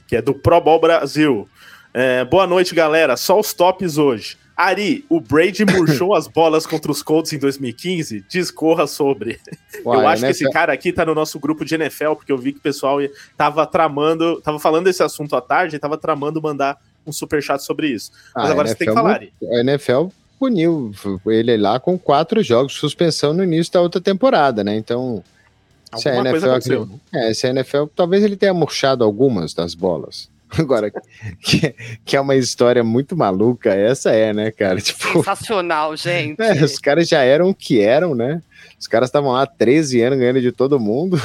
que 0.07 0.15
é 0.15 0.21
do 0.21 0.33
Pro 0.33 0.61
Ball 0.61 0.79
Brasil. 0.79 1.49
É, 1.93 2.23
boa 2.23 2.47
noite, 2.47 2.73
galera. 2.73 3.17
Só 3.17 3.37
os 3.37 3.53
tops 3.53 3.97
hoje. 3.97 4.37
Ari, 4.57 5.05
o 5.07 5.21
Brady 5.21 5.63
murchou 5.63 6.15
as 6.15 6.27
bolas 6.27 6.65
contra 6.65 6.91
os 6.91 7.03
Colts 7.03 7.31
em 7.31 7.37
2015? 7.37 8.25
Discorra 8.27 8.87
sobre. 8.87 9.39
Uai, 9.85 9.99
eu 9.99 10.07
acho 10.07 10.25
que 10.25 10.31
esse 10.31 10.49
cara 10.49 10.73
aqui 10.73 10.91
tá 10.91 11.05
no 11.05 11.13
nosso 11.13 11.39
grupo 11.39 11.63
de 11.63 11.75
NFL, 11.75 12.13
porque 12.13 12.31
eu 12.31 12.37
vi 12.39 12.53
que 12.53 12.57
o 12.57 12.61
pessoal 12.61 12.97
tava 13.37 13.67
tramando, 13.67 14.41
tava 14.41 14.59
falando 14.59 14.85
desse 14.85 15.03
assunto 15.03 15.35
à 15.35 15.41
tarde 15.41 15.75
e 15.75 15.79
tava 15.79 15.95
tramando 15.95 16.41
mandar 16.41 16.81
um 17.05 17.11
super 17.11 17.41
chat 17.41 17.59
sobre 17.59 17.89
isso. 17.89 18.11
Mas 18.35 18.49
ah, 18.49 18.51
agora 18.51 18.67
você 18.67 18.75
tem 18.75 18.87
que 18.87 18.93
falar, 18.95 19.13
Ari. 19.13 19.33
A 19.43 19.59
NFL 19.59 20.07
puniu 20.39 20.91
ele 21.27 21.55
lá 21.55 21.79
com 21.79 21.97
quatro 21.97 22.41
jogos 22.41 22.73
de 22.73 22.79
suspensão 22.79 23.33
no 23.33 23.43
início 23.43 23.73
da 23.73 23.81
outra 23.81 24.01
temporada, 24.01 24.63
né? 24.63 24.75
Então. 24.75 25.23
se 25.95 26.09
a, 26.09 26.15
NFL, 26.15 26.83
é, 27.13 27.33
se 27.33 27.45
a 27.45 27.49
NFL, 27.51 27.85
talvez 27.95 28.23
ele 28.23 28.35
tenha 28.35 28.55
murchado 28.55 29.03
algumas 29.03 29.53
das 29.53 29.75
bolas. 29.75 30.29
Agora, 30.57 30.91
que, 31.41 31.75
que, 32.05 32.15
é 32.15 32.21
uma 32.21 32.35
história 32.35 32.83
muito 32.83 33.15
maluca, 33.17 33.73
essa 33.73 34.11
é, 34.11 34.33
né, 34.33 34.51
cara? 34.51 34.79
Tipo, 34.79 35.13
Sensacional, 35.13 35.95
gente. 35.97 36.37
É, 36.41 36.63
os 36.63 36.79
caras 36.79 37.07
já 37.07 37.21
eram 37.21 37.49
o 37.49 37.55
que 37.55 37.81
eram, 37.81 38.15
né? 38.15 38.41
Os 38.79 38.87
caras 38.87 39.09
estavam 39.09 39.31
lá 39.31 39.45
13 39.45 40.01
anos 40.01 40.19
ganhando 40.19 40.41
de 40.41 40.51
todo 40.51 40.79
mundo. 40.79 41.21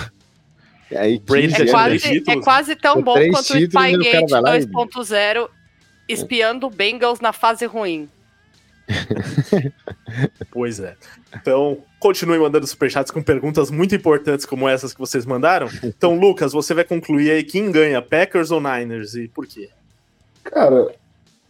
Aí, 0.97 1.19
Brady 1.19 1.49
15 1.49 1.59
já 1.59 1.65
É 1.65 1.71
quase, 1.71 1.95
é 1.95 1.99
títulos, 1.99 2.45
quase 2.45 2.77
tão 2.77 2.95
Com 2.97 3.03
bom 3.03 3.15
quanto 3.31 3.55
o 3.55 3.61
Spygate 3.61 4.31
vai 4.31 4.41
lá 4.41 4.59
e- 4.59 4.67
2.0 4.67 5.49
espiando 6.09 6.67
o 6.67 6.71
Bengals 6.71 7.21
na 7.21 7.33
fase 7.33 7.65
ruim. 7.65 8.09
Pois 10.51 10.81
é. 10.81 10.97
Então, 11.35 11.79
continue 12.03 12.39
mandando 12.39 12.67
superchats 12.67 13.13
com 13.13 13.23
perguntas 13.23 13.71
muito 13.71 13.95
importantes 13.95 14.45
como 14.45 14.69
essas 14.69 14.93
que 14.93 14.99
vocês 14.99 15.25
mandaram. 15.25 15.69
Então, 15.85 16.19
Lucas, 16.19 16.53
você 16.53 16.75
vai 16.75 16.83
concluir 16.83 17.31
aí 17.31 17.45
quem 17.45 17.71
ganha, 17.71 18.03
Packers 18.03 18.51
ou 18.51 18.61
Niners 18.61 19.15
e 19.15 19.29
por 19.29 19.47
quê? 19.47 19.71
Cara, 20.43 20.93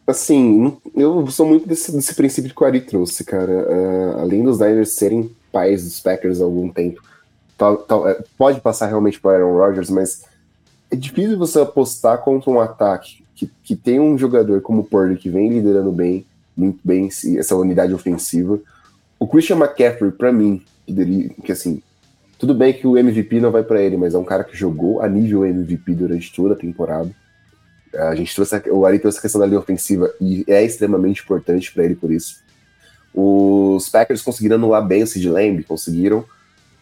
assim, 0.06 0.76
eu 0.94 1.26
sou 1.28 1.46
muito 1.46 1.66
desse, 1.66 1.90
desse 1.90 2.14
princípio 2.14 2.54
que 2.54 2.62
o 2.62 2.66
Ari 2.66 2.82
trouxe, 2.82 3.24
cara. 3.24 3.50
É, 3.52 4.20
além 4.20 4.44
dos 4.44 4.60
Niners 4.60 4.90
serem 4.90 5.34
pais 5.50 5.84
dos 5.84 6.00
Packers 6.00 6.40
há 6.40 6.44
algum 6.44 6.68
tempo, 6.68 7.02
é, 8.06 8.24
pode 8.36 8.60
passar 8.60 8.86
realmente 8.86 9.18
para 9.18 9.38
Aaron 9.38 9.56
Rodgers, 9.56 9.88
mas 9.88 10.24
é 10.90 10.96
difícil 10.96 11.38
você 11.38 11.60
apostar 11.60 12.18
contra 12.18 12.50
um 12.50 12.60
ataque 12.60 13.24
que, 13.34 13.50
que 13.64 13.74
tem 13.74 13.98
um 13.98 14.18
jogador 14.18 14.60
como 14.60 14.82
o 14.82 14.84
Purdy 14.84 15.16
que 15.16 15.30
vem 15.30 15.48
liderando 15.48 15.90
bem, 15.90 16.26
muito 16.54 16.78
bem 16.84 17.08
essa 17.38 17.56
unidade 17.56 17.94
ofensiva. 17.94 18.60
O 19.22 19.28
Christian 19.28 19.56
McCaffrey, 19.56 20.10
pra 20.10 20.32
mim, 20.32 20.60
que, 21.44 21.52
assim, 21.52 21.80
tudo 22.36 22.52
bem 22.54 22.72
que 22.72 22.88
o 22.88 22.98
MVP 22.98 23.38
não 23.38 23.52
vai 23.52 23.62
pra 23.62 23.80
ele, 23.80 23.96
mas 23.96 24.14
é 24.14 24.18
um 24.18 24.24
cara 24.24 24.42
que 24.42 24.56
jogou 24.56 25.00
a 25.00 25.08
nível 25.08 25.44
MVP 25.46 25.94
durante 25.94 26.32
toda 26.34 26.54
a 26.54 26.56
temporada. 26.56 27.08
A 27.94 28.16
gente 28.16 28.34
trouxe, 28.34 28.60
o 28.68 28.84
Ari 28.84 28.98
trouxe 28.98 29.18
a 29.18 29.22
questão 29.22 29.40
da 29.40 29.46
linha 29.46 29.60
ofensiva 29.60 30.12
e 30.20 30.44
é 30.48 30.64
extremamente 30.64 31.22
importante 31.22 31.72
pra 31.72 31.84
ele 31.84 31.94
por 31.94 32.10
isso. 32.10 32.40
Os 33.14 33.88
Packers 33.88 34.22
conseguiram 34.22 34.56
anular 34.56 34.84
bem 34.84 35.04
o 35.04 35.06
Sid 35.06 35.28
Lamb, 35.28 35.62
conseguiram, 35.62 36.24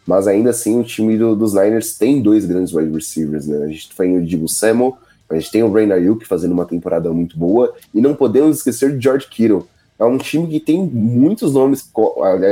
mas 0.06 0.26
ainda 0.26 0.48
assim 0.48 0.80
o 0.80 0.82
time 0.82 1.18
do- 1.18 1.36
dos 1.36 1.52
Niners 1.52 1.98
tem 1.98 2.22
dois 2.22 2.46
grandes 2.46 2.72
wide 2.72 2.90
receivers, 2.90 3.46
né? 3.46 3.64
A 3.64 3.66
gente 3.68 3.94
tem 3.94 4.16
o 4.16 4.24
Dibu 4.24 4.48
Samuel, 4.48 4.96
a 5.28 5.34
gente 5.34 5.50
tem 5.50 5.62
o 5.62 5.70
Rain 5.70 5.92
Ayuk 5.92 6.26
fazendo 6.26 6.52
uma 6.52 6.64
temporada 6.64 7.12
muito 7.12 7.36
boa, 7.36 7.74
e 7.92 8.00
não 8.00 8.14
podemos 8.14 8.56
esquecer 8.56 8.96
de 8.96 9.02
George 9.04 9.26
Kittle. 9.28 9.68
É 10.00 10.04
um 10.06 10.16
time 10.16 10.48
que 10.48 10.58
tem 10.58 10.82
muitos 10.82 11.52
nomes, 11.52 11.90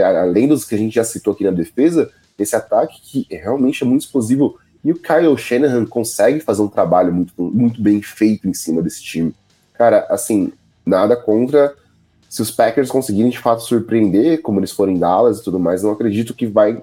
além 0.05 0.47
dos 0.47 0.67
que 0.67 0.75
a 0.75 0.79
gente 0.79 0.95
já 0.95 1.03
citou 1.03 1.33
aqui 1.33 1.45
na 1.45 1.51
defesa, 1.51 2.11
esse 2.39 2.55
ataque 2.55 3.01
que 3.01 3.27
realmente 3.31 3.83
é 3.83 3.87
muito 3.87 4.03
explosivo. 4.03 4.59
E 4.85 4.93
o 4.93 4.97
Kyle 4.97 5.37
Shanahan 5.37 5.87
consegue 5.87 6.41
fazer 6.41 6.61
um 6.61 6.69
trabalho 6.69 7.11
muito, 7.11 7.33
muito 7.43 7.81
bem 7.81 8.03
feito 8.03 8.47
em 8.47 8.53
cima 8.53 8.83
desse 8.83 9.03
time. 9.03 9.35
Cara, 9.73 10.07
assim, 10.11 10.53
nada 10.85 11.17
contra 11.17 11.75
se 12.29 12.43
os 12.43 12.51
Packers 12.51 12.91
conseguirem 12.91 13.31
de 13.31 13.39
fato 13.39 13.63
surpreender, 13.63 14.43
como 14.43 14.61
eles 14.61 14.71
foram 14.71 14.93
em 14.93 14.99
Dallas 14.99 15.39
e 15.39 15.43
tudo 15.43 15.59
mais, 15.59 15.83
não 15.83 15.93
acredito 15.93 16.35
que 16.35 16.47
vai 16.47 16.83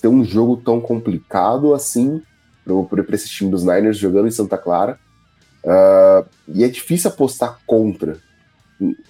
ter 0.00 0.08
um 0.08 0.24
jogo 0.24 0.56
tão 0.56 0.80
complicado 0.80 1.74
assim 1.74 2.22
para 2.88 3.14
esse 3.14 3.28
time 3.28 3.50
dos 3.50 3.62
Niners 3.62 3.98
jogando 3.98 4.26
em 4.26 4.30
Santa 4.30 4.56
Clara. 4.56 4.98
Ah, 5.64 6.24
e 6.48 6.64
é 6.64 6.68
difícil 6.68 7.10
apostar 7.10 7.58
contra. 7.66 8.18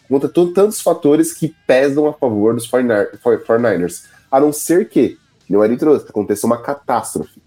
Contra 0.09 0.29
to- 0.29 0.53
tantos 0.53 0.81
fatores 0.81 1.33
que 1.33 1.55
pesam 1.67 2.07
a 2.07 2.12
favor 2.12 2.55
dos 2.55 2.67
49 2.67 3.19
49ers. 3.19 4.05
A 4.31 4.41
não 4.41 4.53
ser 4.53 4.89
que, 4.89 5.19
não 5.49 5.62
é 5.62 5.77
trouxe, 5.77 6.07
aconteça 6.09 6.47
uma 6.47 6.59
catástrofe. 6.61 7.41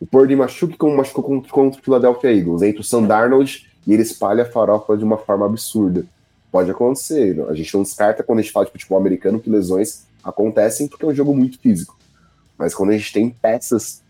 O 0.00 0.06
Purdy 0.06 0.34
machuque 0.34 0.76
como 0.76 0.96
machucou 0.96 1.22
contra, 1.24 1.50
contra 1.50 1.80
o 1.80 1.82
Philadelphia 1.82 2.32
Eagles. 2.36 2.62
Entra 2.62 2.80
o 2.80 2.84
Sam 2.84 3.04
Darnold 3.04 3.68
e 3.86 3.92
ele 3.92 4.02
espalha 4.02 4.42
a 4.42 4.46
farofa 4.46 4.96
de 4.96 5.04
uma 5.04 5.16
forma 5.16 5.46
absurda. 5.46 6.04
Pode 6.50 6.70
acontecer. 6.70 7.40
A 7.48 7.54
gente 7.54 7.72
não 7.74 7.82
descarta 7.82 8.22
quando 8.22 8.40
a 8.40 8.42
gente 8.42 8.52
fala 8.52 8.66
de 8.66 8.72
futebol 8.72 8.98
americano 8.98 9.40
que 9.40 9.48
lesões 9.48 10.04
acontecem 10.22 10.86
porque 10.88 11.04
é 11.04 11.08
um 11.08 11.14
jogo 11.14 11.34
muito 11.34 11.58
físico. 11.58 11.96
Mas 12.58 12.74
quando 12.74 12.90
a 12.90 12.92
gente 12.98 13.12
tem 13.12 13.30
peças 13.30 14.02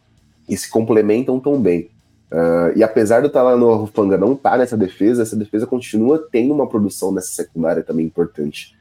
que 0.47 0.57
se 0.57 0.69
complementam 0.69 1.39
tão 1.39 1.61
bem. 1.61 1.91
Ah, 2.33 2.73
e 2.75 2.83
apesar 2.83 3.21
do 3.21 3.29
Talanoa 3.29 3.77
Rufanga 3.77 4.17
não 4.17 4.33
estar 4.33 4.57
nessa 4.57 4.77
defesa, 4.77 5.23
essa 5.23 5.37
defesa 5.37 5.67
continua 5.67 6.27
tendo 6.33 6.55
uma 6.55 6.67
produção 6.67 7.13
nessa 7.13 7.31
secundária 7.33 7.83
também 7.83 8.07
importante. 8.07 8.75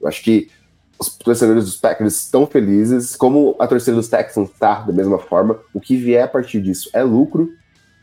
Eu 0.00 0.06
acho 0.06 0.22
que 0.22 0.50
os 0.98 1.16
torcedores 1.16 1.64
dos 1.64 1.76
Packers 1.76 2.24
estão 2.24 2.46
felizes, 2.46 3.16
como 3.16 3.56
a 3.58 3.66
torcida 3.66 3.96
dos 3.96 4.08
Texans 4.08 4.50
está 4.50 4.80
da 4.80 4.92
mesma 4.92 5.18
forma. 5.18 5.58
O 5.72 5.80
que 5.80 5.96
vier 5.96 6.24
a 6.24 6.28
partir 6.28 6.60
disso 6.60 6.90
é 6.92 7.02
lucro, 7.02 7.50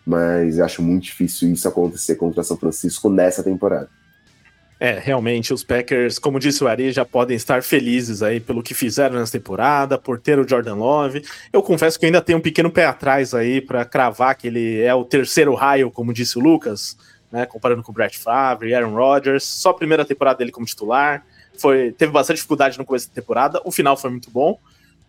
mas 0.06 0.58
eu 0.58 0.66
acho 0.66 0.82
muito 0.82 1.04
difícil 1.04 1.52
isso 1.52 1.68
acontecer 1.68 2.16
contra 2.16 2.44
São 2.44 2.58
Francisco 2.58 3.10
nessa 3.10 3.44
temporada. 3.44 3.90
É, 4.78 5.00
realmente, 5.00 5.54
os 5.54 5.64
Packers, 5.64 6.20
como 6.20 6.40
disse 6.40 6.64
o 6.64 6.68
Ari, 6.68 6.92
já 6.92 7.06
podem 7.06 7.38
estar 7.38 7.64
felizes 7.64 8.22
aí 8.22 8.42
pelo 8.42 8.62
que 8.62 8.74
fizeram 8.74 9.18
nessa 9.18 9.32
temporada, 9.32 9.98
por 9.98 10.20
ter 10.20 10.38
o 10.38 10.48
Jordan 10.48 10.76
Love. 10.76 11.24
Eu 11.54 11.64
confesso 11.64 11.98
que 11.98 12.06
eu 12.06 12.08
ainda 12.08 12.22
tenho 12.22 12.40
um 12.40 12.42
pequeno 12.42 12.70
pé 12.70 12.86
atrás 12.86 13.34
aí 13.34 13.62
para 13.62 13.86
cravar 13.86 14.36
que 14.36 14.48
ele 14.48 14.82
é 14.82 14.94
o 14.94 15.06
terceiro 15.06 15.54
raio, 15.54 15.90
como 15.90 16.14
disse 16.14 16.38
o 16.38 16.42
Lucas, 16.42 16.98
né, 17.32 17.46
comparando 17.46 17.84
com 17.84 17.92
o 17.92 17.96
Brett 17.96 18.20
Favre 18.20 18.74
Aaron 18.74 18.94
Rodgers. 18.94 19.46
Só 19.46 19.70
a 19.70 19.74
primeira 19.74 20.04
temporada 20.04 20.40
dele 20.40 20.52
como 20.52 20.66
titular. 20.66 21.26
Foi, 21.58 21.94
teve 21.94 22.12
bastante 22.12 22.38
dificuldade 22.38 22.78
no 22.78 22.84
começo 22.84 23.08
da 23.08 23.14
temporada, 23.14 23.62
o 23.64 23.72
final 23.72 23.96
foi 23.96 24.10
muito 24.10 24.30
bom 24.30 24.60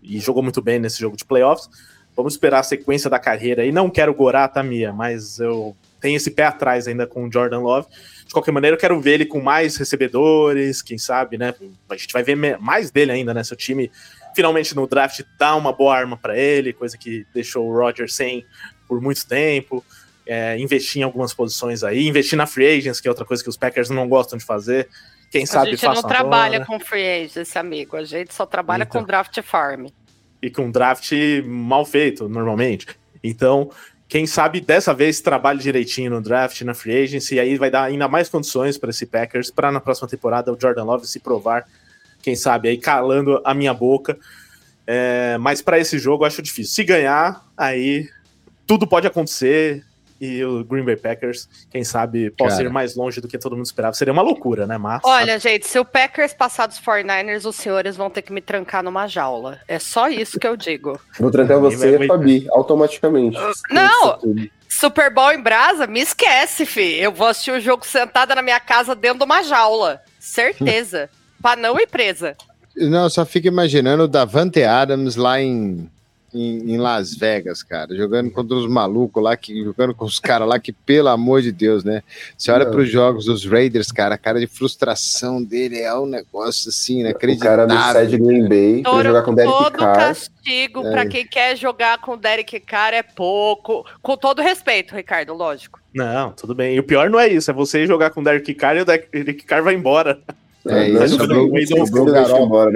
e 0.01 0.21
jogou 0.21 0.45
muito 0.45 0.63
bem 0.63 0.79
nesse 0.79 1.01
jogo 1.01 1.17
de 1.17 1.25
playoffs. 1.25 1.69
Vamos 2.15 2.35
esperar 2.35 2.61
a 2.61 2.63
sequência 2.63 3.11
da 3.11 3.19
carreira 3.19 3.63
aí. 3.63 3.73
Não 3.73 3.91
quero 3.91 4.15
gorar, 4.15 4.47
tá, 4.49 4.63
Mia? 4.63 4.93
Mas 4.93 5.41
eu 5.41 5.77
tenho 6.07 6.17
esse 6.17 6.31
pé 6.31 6.45
atrás 6.45 6.87
ainda 6.87 7.05
com 7.05 7.27
o 7.27 7.33
Jordan 7.33 7.59
Love. 7.59 7.89
De 8.27 8.33
qualquer 8.33 8.53
maneira, 8.53 8.77
eu 8.77 8.81
quero 8.81 9.01
ver 9.01 9.15
ele 9.15 9.27
com 9.27 9.41
mais 9.41 9.77
recebedores, 9.77 10.81
quem 10.81 10.97
sabe, 10.99 11.37
né? 11.37 11.53
A 11.91 11.97
gente 11.97 12.13
vai 12.13 12.23
ver 12.23 12.37
mais 12.61 12.93
dele 12.93 13.11
ainda, 13.11 13.35
né? 13.35 13.43
Seu 13.43 13.57
time 13.57 13.91
finalmente 14.37 14.77
no 14.77 14.87
draft 14.87 15.23
dá 15.37 15.57
uma 15.57 15.73
boa 15.73 15.97
arma 15.97 16.17
para 16.17 16.39
ele, 16.39 16.73
coisa 16.73 16.97
que 16.97 17.27
deixou 17.35 17.67
o 17.69 17.73
Roger 17.77 18.09
sem 18.11 18.45
por 18.87 19.01
muito 19.01 19.27
tempo. 19.27 19.85
É, 20.29 20.57
investir 20.59 21.01
em 21.01 21.05
algumas 21.05 21.33
posições 21.35 21.83
aí, 21.85 22.07
investir 22.07 22.37
na 22.37 22.47
free 22.47 22.67
agents, 22.79 23.01
que 23.01 23.07
é 23.09 23.11
outra 23.11 23.25
coisa 23.25 23.43
que 23.43 23.49
os 23.49 23.57
Packers 23.57 23.91
não 23.91 24.09
gostam 24.09 24.37
de 24.39 24.45
fazer. 24.45 24.89
Quem 25.31 25.43
A 25.45 25.47
sabe 25.47 25.71
gente 25.73 25.85
não 25.85 26.03
trabalha 26.03 26.57
agora. 26.63 26.67
com 26.67 26.79
free 26.85 27.25
agents, 27.25 27.57
amigo. 27.57 27.97
A 27.97 28.05
gente 28.05 28.33
só 28.35 28.45
trabalha 28.47 28.83
Então. 28.85 29.01
com 29.01 29.07
draft 29.07 29.41
farm. 29.43 29.87
e 30.43 30.51
com 30.51 30.71
draft 30.71 31.11
mal 31.45 31.85
feito, 31.85 32.29
normalmente. 32.29 32.87
Então, 33.25 33.71
quem 34.09 34.27
sabe 34.27 34.61
dessa 34.61 34.95
vez 34.95 35.21
trabalhe 35.21 35.59
direitinho 35.59 36.11
no 36.11 36.21
draft, 36.21 36.61
na 36.63 36.75
free 36.75 37.05
agency, 37.05 37.35
e 37.35 37.41
aí 37.41 37.57
vai 37.57 37.71
dar 37.71 37.83
ainda 37.83 38.07
mais 38.07 38.29
condições 38.29 38.79
para 38.79 38.91
esse 38.91 39.05
Packers 39.05 39.51
para 39.51 39.73
na 39.73 39.81
próxima 39.81 40.07
temporada 40.09 40.53
o 40.53 40.61
Jordan 40.61 40.85
Love 40.85 41.07
se 41.07 41.19
provar, 41.19 41.67
quem 42.23 42.37
sabe 42.37 42.69
aí 42.69 42.79
calando 42.79 43.41
a 43.45 43.53
minha 43.53 43.75
boca. 43.75 44.17
É, 44.87 45.37
mas 45.39 45.61
para 45.61 45.81
esse 45.81 45.99
jogo 45.99 46.23
eu 46.23 46.29
acho 46.29 46.41
difícil. 46.41 46.73
Se 46.73 46.85
ganhar, 46.85 47.45
aí 47.57 48.09
tudo 48.67 48.87
pode 48.87 49.07
acontecer 49.07 49.85
e 50.21 50.45
o 50.45 50.65
Green 50.65 50.85
Bay 50.85 50.97
Packers, 50.97 51.49
quem 51.71 51.85
sabe, 51.85 52.31
possa 52.31 52.57
Cara. 52.57 52.69
ir 52.69 52.73
mais 52.73 52.97
longe 52.97 53.21
do 53.21 53.29
que 53.29 53.39
todo 53.39 53.57
mundo 53.57 53.67
esperava. 53.67 53.95
Seria 53.95 54.13
uma 54.13 54.23
loucura, 54.23 54.67
né? 54.67 54.79
Mas 54.79 55.01
Olha, 55.05 55.39
gente, 55.39 55.67
se 55.67 55.79
o 55.79 55.85
Packers 55.85 56.33
passar 56.33 56.67
dos 56.67 56.81
49ers, 56.81 57.45
os 57.45 57.57
senhores 57.57 57.97
vão 57.97 58.11
ter 58.11 58.23
que 58.23 58.33
me 58.33 58.41
trancar 58.41 58.83
numa 58.83 59.07
jaula. 59.07 59.59
É 59.69 59.79
só 59.79 60.09
isso 60.09 60.39
que 60.39 60.47
eu 60.47 60.57
digo. 60.57 60.99
Vou 61.19 61.31
trancar 61.31 61.61
você 61.61 61.99
e 61.99 62.05
a 62.05 62.07
Fabi, 62.07 62.47
automaticamente. 62.51 63.39
Não! 63.71 64.19
Super 64.69 65.13
Bowl 65.13 65.33
em 65.33 65.41
Brasa, 65.41 65.87
me 65.87 66.01
esquece, 66.01 66.67
fi. 66.67 66.97
Eu 66.97 67.13
vou 67.13 67.29
assistir 67.29 67.53
o 67.53 67.61
jogo 67.61 67.87
sentada 67.87 68.35
na 68.35 68.43
minha 68.43 68.61
casa 68.61 68.95
dentro 68.95 69.19
de 69.19 69.25
uma 69.25 69.43
jaula. 69.43 70.03
Certeza. 70.19 71.09
pra 71.41 71.57
não 71.57 71.79
ir 71.79 71.87
presa. 71.87 72.37
Não, 72.77 73.05
eu 73.05 73.11
só 73.11 73.25
fico 73.25 73.47
imaginando 73.47 74.05
o 74.05 74.09
Davante 74.09 74.63
Adams 74.63 75.17
lá 75.17 75.41
em, 75.41 75.89
em, 76.37 76.73
em 76.75 76.77
Las 76.79 77.15
Vegas, 77.15 77.63
cara, 77.63 77.95
jogando 77.97 78.31
contra 78.31 78.57
os 78.57 78.67
malucos 78.69 79.23
lá, 79.23 79.37
que, 79.37 79.63
jogando 79.65 79.95
com 79.95 80.05
os 80.05 80.19
caras 80.19 80.49
lá 80.49 80.59
que, 80.59 80.73
pelo 80.73 81.09
amor 81.09 81.43
de 81.43 81.51
Deus, 81.53 81.83
né? 81.85 82.03
Você 82.37 82.51
olha 82.51 82.67
para 82.67 82.81
os 82.81 82.89
jogos 82.91 83.25
dos 83.27 83.45
Raiders, 83.47 83.91
cara, 83.91 84.15
a 84.15 84.19
cara 84.19 84.39
de 84.41 84.47
frustração 84.47 85.43
dele 85.43 85.79
é 85.81 85.95
um 85.95 86.07
negócio 86.07 86.69
assim, 86.69 86.99
O 86.99 87.01
inacreditável. 87.01 87.67
cara 87.69 87.93
sai 87.93 88.07
de 88.07 88.19
Green 88.19 88.49
Bay 88.49 88.83
pra 88.83 88.91
Todo, 88.93 89.03
jogar 89.05 89.23
com 89.23 89.31
o 89.33 89.35
Derek 89.35 89.53
todo 89.53 89.73
Carr. 89.79 89.97
castigo 89.97 90.87
É. 90.87 90.91
pra 90.91 91.07
quem 91.07 91.27
quer 91.27 91.57
jogar 91.57 91.99
com 92.01 92.13
o 92.13 92.17
Derek 92.17 92.61
Carr 92.61 92.93
é 92.95 93.03
pouco. 93.03 93.85
Com 94.03 94.17
todo 94.17 94.43
respeito, 94.43 94.95
Ricardo, 94.95 95.33
lógico. 95.35 95.81
Não, 95.95 96.33
tudo 96.33 96.55
bem. 96.55 96.75
E 96.77 96.79
o 96.79 96.83
pior 96.85 97.09
não 97.09 97.19
é 97.19 97.27
isso, 97.29 97.51
é 97.51 97.55
você 97.55 97.87
jogar 97.87 98.11
com 98.11 98.21
o 98.21 98.25
Derek 98.25 98.53
Carr 98.55 98.77
e 98.77 98.81
o 98.83 98.85
Derek 98.85 99.45
Carr 99.45 99.63
vai 99.63 99.75
embora. 99.75 100.19
É 100.69 100.89
Não, 100.89 101.05
isso, 101.05 101.17
o 101.23 101.57
ele 101.59 101.67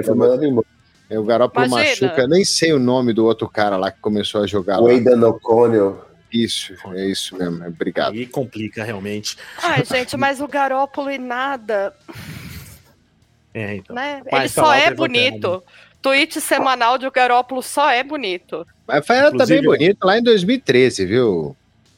foi 0.03 0.15
mandado 0.15 0.45
embora. 0.45 0.65
É, 1.11 1.19
o 1.19 1.23
Garoppolo 1.25 1.65
Imagina. 1.65 2.07
machuca, 2.07 2.27
nem 2.27 2.45
sei 2.45 2.71
o 2.71 2.79
nome 2.79 3.11
do 3.11 3.25
outro 3.25 3.49
cara 3.49 3.75
lá 3.75 3.91
que 3.91 3.99
começou 3.99 4.41
a 4.43 4.47
jogar. 4.47 4.79
Aidan 4.79 5.27
O'Connell. 5.27 6.05
Isso, 6.31 6.73
é 6.93 7.05
isso 7.07 7.35
mesmo, 7.37 7.67
obrigado. 7.67 8.13
Aí 8.13 8.25
complica 8.25 8.81
realmente. 8.85 9.37
Ai, 9.61 9.83
gente, 9.83 10.15
mas 10.15 10.39
o 10.39 10.47
Garópolo 10.47 11.11
e 11.11 11.17
nada, 11.17 11.93
É, 13.53 13.75
então. 13.75 13.93
né? 13.93 14.21
Ele 14.25 14.47
falar 14.47 14.49
só 14.49 14.73
é 14.73 14.93
bonito. 14.93 15.61
Tweet 16.01 16.39
semanal 16.39 16.97
de 16.97 17.05
o 17.05 17.11
Garópolo 17.11 17.61
só 17.61 17.91
é 17.91 18.01
bonito. 18.03 18.65
Mas 18.87 19.05
foi 19.05 19.17
ela 19.17 19.31
também 19.31 19.59
Inclusive- 19.59 19.67
bonito 19.67 20.03
lá 20.05 20.17
em 20.17 20.23
2013, 20.23 21.05
viu? 21.05 21.55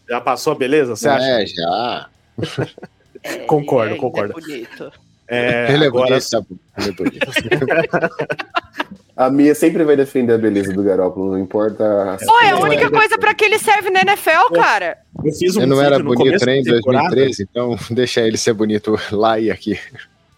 Já 0.09 0.19
passou 0.19 0.53
a 0.53 0.55
beleza, 0.55 0.95
você 0.95 1.07
acha? 1.07 1.23
É, 1.41 1.45
já. 1.45 2.09
É, 3.25 3.37
Concordo, 3.45 3.91
ele 3.91 3.97
é 3.97 4.01
concordo. 4.01 4.33
bonito. 4.33 4.91
É, 5.29 5.71
ele 5.73 5.85
é 5.85 5.87
agora, 5.87 6.09
bonito, 6.09 6.29
tá. 6.29 6.43
Ele 6.77 6.89
é 6.89 6.91
bonito. 6.91 7.27
A 9.15 9.29
Mia 9.29 9.53
sempre 9.53 9.83
vai 9.83 9.95
defender 9.95 10.33
a 10.33 10.37
beleza 10.37 10.73
do 10.73 10.81
Garópolo, 10.81 11.31
não 11.31 11.39
importa. 11.39 12.17
Pô, 12.25 12.39
é 12.41 12.49
a 12.49 12.57
única 12.57 12.89
coisa 12.89 13.17
para 13.17 13.33
que 13.33 13.45
ele 13.45 13.59
serve 13.59 13.91
na 13.91 14.01
NFL, 14.01 14.53
cara. 14.55 14.97
Eu 15.23 15.31
fiz 15.33 15.55
um 15.55 15.61
eu 15.61 15.67
não 15.67 15.81
era 15.81 15.99
bonito 15.99 16.43
nem 16.45 16.61
em 16.61 16.63
2013, 16.63 17.43
então 17.43 17.77
deixa 17.91 18.21
ele 18.21 18.37
ser 18.37 18.53
bonito 18.53 18.97
lá 19.11 19.39
e 19.39 19.51
aqui. 19.51 19.79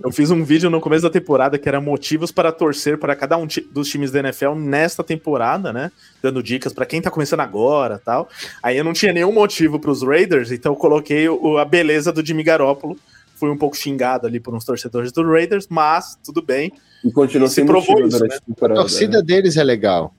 Eu 0.03 0.11
fiz 0.11 0.29
um 0.29 0.43
vídeo 0.43 0.69
no 0.69 0.81
começo 0.81 1.03
da 1.03 1.09
temporada 1.09 1.57
que 1.57 1.69
era 1.69 1.79
motivos 1.79 2.29
para 2.31 2.51
torcer 2.51 2.97
para 2.97 3.15
cada 3.15 3.37
um 3.37 3.47
dos 3.71 3.89
times 3.89 4.11
da 4.11 4.19
NFL 4.19 4.53
nesta 4.53 5.03
temporada, 5.03 5.71
né? 5.71 5.89
Dando 6.21 6.43
dicas 6.43 6.73
para 6.73 6.85
quem 6.85 7.01
tá 7.01 7.09
começando 7.09 7.39
agora 7.39 7.97
tal. 8.03 8.27
Aí 8.61 8.77
eu 8.77 8.83
não 8.83 8.91
tinha 8.91 9.13
nenhum 9.13 9.31
motivo 9.31 9.79
para 9.79 9.91
os 9.91 10.03
Raiders, 10.03 10.51
então 10.51 10.73
eu 10.73 10.75
coloquei 10.75 11.29
o, 11.29 11.57
a 11.57 11.63
beleza 11.63 12.11
do 12.11 12.25
Jimmy 12.25 12.43
Garoppolo. 12.43 12.97
Fui 13.35 13.49
um 13.49 13.57
pouco 13.57 13.75
xingado 13.75 14.27
ali 14.27 14.39
por 14.39 14.53
uns 14.53 14.65
torcedores 14.65 15.13
do 15.13 15.25
Raiders, 15.25 15.67
mas 15.69 16.19
tudo 16.23 16.41
bem. 16.41 16.73
E 17.05 17.11
continua 17.11 17.47
sendo 17.47 17.67
provou 17.67 18.05
isso, 18.05 18.19
né? 18.25 18.35
a 18.35 18.67
torcida 18.73 19.19
né? 19.19 19.23
deles 19.23 19.55
é 19.55 19.63
legal. 19.63 20.13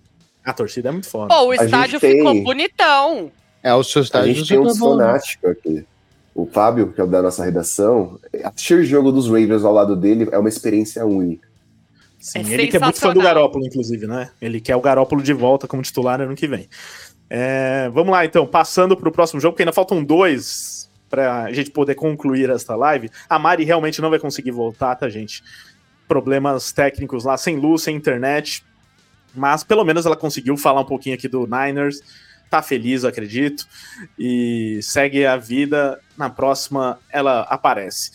A 0.45 0.53
torcida 0.53 0.89
é 0.89 0.93
muito 0.93 1.09
foda. 1.09 1.35
Pô, 1.35 1.49
o 1.49 1.55
estádio 1.55 2.01
ficou 2.01 2.33
tem... 2.33 2.45
bonitão. 2.45 3.31
É, 3.63 3.75
o 3.75 3.83
seu 3.83 4.03
estádio 4.03 4.31
A 4.31 4.35
gente 4.35 4.49
tem 4.49 4.59
um 4.59 4.75
fanático 4.75 5.49
aqui 5.49 5.85
o 6.37 6.45
Fábio, 6.45 6.93
que 6.93 7.01
é 7.01 7.05
o 7.05 7.07
da 7.07 7.23
nossa 7.23 7.43
redação, 7.43 8.21
assistir 8.45 8.75
o 8.75 8.85
jogo 8.85 9.11
dos 9.11 9.27
Ravens 9.27 9.65
ao 9.65 9.73
lado 9.73 9.97
dele 9.97 10.29
é 10.31 10.39
uma 10.39 10.51
experiência 10.51 11.05
única. 11.07 11.49
Sim, 12.19 12.41
é 12.41 12.53
ele 12.53 12.67
que 12.67 12.77
é 12.77 12.81
muito 12.81 13.01
fã 13.01 13.15
do 13.15 13.23
Garópolo, 13.23 13.65
inclusive, 13.65 14.07
né? 14.07 14.31
Ele 14.41 14.61
quer 14.61 14.77
o 14.77 14.81
Garópolo 14.81 15.23
de 15.23 15.33
volta 15.33 15.67
como 15.67 15.83
titular 15.83 16.21
ano 16.21 16.37
que 16.37 16.47
vem. 16.47 16.69
É, 17.31 17.89
vamos 17.89 18.13
lá, 18.13 18.23
então, 18.25 18.47
passando 18.47 18.95
para 18.97 19.09
o 19.09 19.13
próximo 19.13 19.41
jogo, 19.41 19.55
porque 19.55 19.63
ainda 19.63 19.73
faltam 19.73 20.05
dois 20.05 20.91
para 21.09 21.45
a 21.45 21.53
gente 21.53 21.71
poder 21.71 21.95
concluir 21.95 22.51
esta 22.51 22.77
live. 22.77 23.11
A 23.31 23.39
Mari 23.39 23.65
realmente 23.65 24.03
não 24.03 24.11
vai 24.11 24.19
conseguir 24.19 24.51
voltar, 24.51 24.95
tá, 24.97 25.09
gente? 25.09 25.43
Problemas 26.09 26.73
técnicos 26.73 27.25
lá, 27.25 27.37
sem 27.37 27.57
luz, 27.57 27.83
sem 27.83 27.97
internet. 27.97 28.65
Mas 29.35 29.63
pelo 29.63 29.85
menos 29.85 30.07
ela 30.07 30.17
conseguiu 30.17 30.57
falar 30.57 30.81
um 30.81 30.87
pouquinho 30.87 31.15
aqui 31.15 31.29
do 31.29 31.47
Niners 31.47 32.01
tá 32.49 32.63
feliz, 32.63 33.03
eu 33.03 33.09
acredito, 33.09 33.67
e 34.19 34.79
segue 34.83 35.27
a 35.27 35.37
vida. 35.37 36.01
Na 36.17 36.31
próxima, 36.31 36.99
ela 37.11 37.43
aparece. 37.43 38.11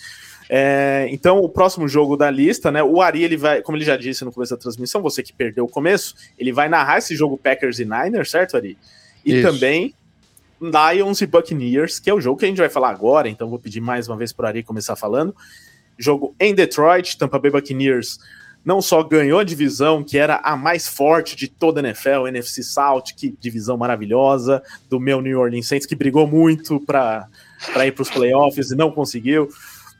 É, 0.49 1.07
então, 1.11 1.39
o 1.39 1.47
próximo 1.47 1.87
jogo 1.87 2.17
da 2.17 2.29
lista, 2.29 2.71
né? 2.71 2.83
O 2.83 3.01
Ari, 3.01 3.23
ele 3.23 3.37
vai, 3.37 3.61
como 3.61 3.77
ele 3.77 3.85
já 3.85 3.95
disse 3.95 4.25
no 4.25 4.31
começo 4.31 4.53
da 4.53 4.59
transmissão, 4.59 5.01
você 5.01 5.23
que 5.23 5.31
perdeu 5.31 5.65
o 5.65 5.69
começo, 5.69 6.15
ele 6.37 6.51
vai 6.51 6.67
narrar 6.67 6.97
esse 6.97 7.15
jogo 7.15 7.37
Packers 7.37 7.79
e 7.79 7.85
Niners, 7.85 8.31
certo, 8.31 8.57
Ari? 8.57 8.77
E 9.23 9.35
Isso. 9.35 9.47
também 9.47 9.93
Lions 10.59 11.21
e 11.21 11.25
Buccaneers, 11.25 11.99
que 11.99 12.09
é 12.09 12.13
o 12.13 12.19
jogo 12.19 12.37
que 12.37 12.45
a 12.45 12.47
gente 12.47 12.57
vai 12.57 12.69
falar 12.69 12.89
agora, 12.89 13.29
então 13.29 13.49
vou 13.49 13.59
pedir 13.59 13.79
mais 13.79 14.07
uma 14.07 14.17
vez 14.17 14.33
para 14.33 14.45
o 14.45 14.47
Ari 14.47 14.63
começar 14.63 14.95
falando. 14.95 15.35
Jogo 16.01 16.35
em 16.39 16.53
Detroit, 16.53 17.17
Tampa 17.17 17.39
Bay 17.39 17.51
Buccaneers 17.51 18.19
não 18.63 18.81
só 18.81 19.01
ganhou 19.03 19.39
a 19.39 19.43
divisão, 19.43 20.03
que 20.03 20.17
era 20.17 20.35
a 20.43 20.55
mais 20.55 20.87
forte 20.87 21.35
de 21.35 21.47
toda 21.47 21.81
a 21.81 21.83
NFL, 21.83 22.27
NFC 22.27 22.61
South, 22.61 23.05
que 23.17 23.35
divisão 23.39 23.75
maravilhosa, 23.75 24.61
do 24.87 24.99
meu 24.99 25.19
New 25.19 25.39
Orleans 25.39 25.67
Saints, 25.67 25.87
que 25.87 25.95
brigou 25.95 26.27
muito 26.27 26.79
para 26.79 27.27
ir 27.85 27.91
para 27.91 28.01
os 28.03 28.09
playoffs 28.09 28.71
e 28.71 28.75
não 28.75 28.91
conseguiu. 28.91 29.49